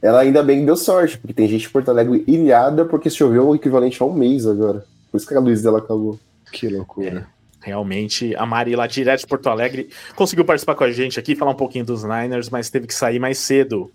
Ela 0.01 0.21
ainda 0.21 0.41
bem 0.41 0.61
que 0.61 0.65
deu 0.65 0.77
sorte, 0.77 1.17
porque 1.17 1.33
tem 1.33 1.47
gente 1.47 1.67
em 1.67 1.69
Porto 1.69 1.89
Alegre 1.89 2.23
ilhada 2.25 2.85
porque 2.85 3.09
choveu 3.09 3.49
o 3.49 3.55
equivalente 3.55 4.01
a 4.01 4.05
um 4.05 4.13
mês 4.13 4.47
agora. 4.47 4.85
Por 5.11 5.17
isso 5.17 5.27
que 5.27 5.35
a 5.35 5.39
luz 5.39 5.61
dela 5.61 5.79
acabou. 5.79 6.19
Que 6.51 6.69
loucura. 6.69 7.27
Realmente, 7.61 8.35
a 8.35 8.45
Mari 8.45 8.75
lá 8.75 8.87
direto 8.87 9.21
de 9.21 9.27
Porto 9.27 9.47
Alegre 9.47 9.89
conseguiu 10.15 10.43
participar 10.43 10.75
com 10.75 10.83
a 10.83 10.91
gente 10.91 11.19
aqui, 11.19 11.35
falar 11.35 11.51
um 11.51 11.55
pouquinho 11.55 11.85
dos 11.85 12.03
Niners, 12.03 12.49
mas 12.49 12.69
teve 12.69 12.87
que 12.87 12.93
sair 12.93 13.19
mais 13.19 13.37
cedo. 13.37 13.89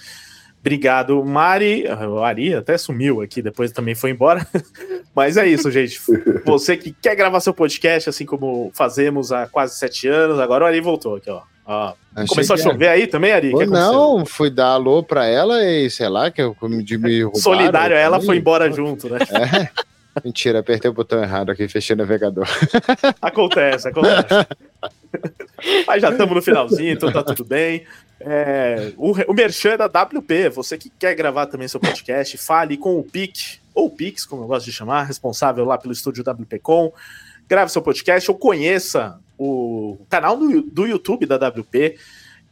Obrigado, 0.60 1.24
Mari. 1.24 1.85
O 2.09 2.18
Ari 2.22 2.55
até 2.55 2.76
sumiu 2.76 3.20
aqui, 3.20 3.40
depois 3.40 3.72
também 3.72 3.94
foi 3.94 4.10
embora. 4.10 4.47
Mas 5.14 5.36
é 5.36 5.47
isso, 5.47 5.70
gente. 5.70 6.01
Você 6.44 6.76
que 6.76 6.93
quer 6.93 7.14
gravar 7.14 7.40
seu 7.40 7.55
podcast, 7.55 8.09
assim 8.09 8.26
como 8.26 8.70
fazemos 8.74 9.32
há 9.32 9.47
quase 9.47 9.78
sete 9.78 10.09
anos, 10.09 10.39
agora 10.39 10.64
o 10.64 10.66
Ari 10.66 10.80
voltou 10.80 11.16
aqui, 11.16 11.30
ó. 11.30 11.43
Ó, 11.70 11.93
Começou 12.26 12.55
a 12.55 12.59
chover 12.59 12.89
aí 12.89 13.06
também, 13.06 13.30
Ari? 13.30 13.48
Aconteceu? 13.48 13.74
não, 13.74 14.24
fui 14.24 14.48
dar 14.48 14.68
alô 14.68 15.02
pra 15.02 15.26
ela 15.26 15.62
e 15.62 15.90
sei 15.90 16.09
lá, 16.09 16.30
que 16.30 16.40
eu 16.40 16.56
de 16.82 16.97
me 16.97 17.20
roubaram 17.22 17.43
Solidário 17.43 17.94
a 17.94 17.98
ela 17.98 18.20
foi 18.22 18.39
embora 18.39 18.72
junto, 18.72 19.09
né? 19.10 19.18
É. 19.30 19.88
Mentira, 20.24 20.60
apertei 20.60 20.90
o 20.90 20.94
botão 20.94 21.22
errado 21.22 21.50
aqui, 21.50 21.68
fechei 21.68 21.94
o 21.94 21.96
navegador. 21.96 22.46
Acontece, 23.20 23.88
acontece. 23.88 24.46
Mas 25.86 26.02
já 26.02 26.10
estamos 26.10 26.34
no 26.34 26.42
finalzinho, 26.42 26.92
então 26.92 27.10
tá 27.10 27.22
tudo 27.22 27.44
bem. 27.44 27.84
É, 28.20 28.92
o, 28.96 29.12
o 29.30 29.34
Merchan 29.34 29.70
é 29.70 29.76
da 29.76 29.86
WP. 29.86 30.48
Você 30.50 30.76
que 30.76 30.90
quer 30.90 31.14
gravar 31.14 31.46
também 31.46 31.68
seu 31.68 31.80
podcast, 31.80 32.36
fale 32.38 32.76
com 32.76 32.98
o 32.98 33.02
PIC, 33.02 33.58
ou 33.74 33.90
Pix, 33.90 34.24
como 34.26 34.42
eu 34.42 34.46
gosto 34.46 34.66
de 34.66 34.72
chamar, 34.72 35.04
responsável 35.04 35.64
lá 35.64 35.78
pelo 35.78 35.92
estúdio 35.92 36.24
WPcom. 36.24 36.92
Grave 37.48 37.70
seu 37.70 37.80
podcast 37.80 38.30
ou 38.30 38.36
conheça 38.36 39.18
o 39.38 39.98
canal 40.08 40.36
do, 40.36 40.62
do 40.62 40.86
YouTube 40.86 41.26
da 41.26 41.36
WP, 41.36 41.96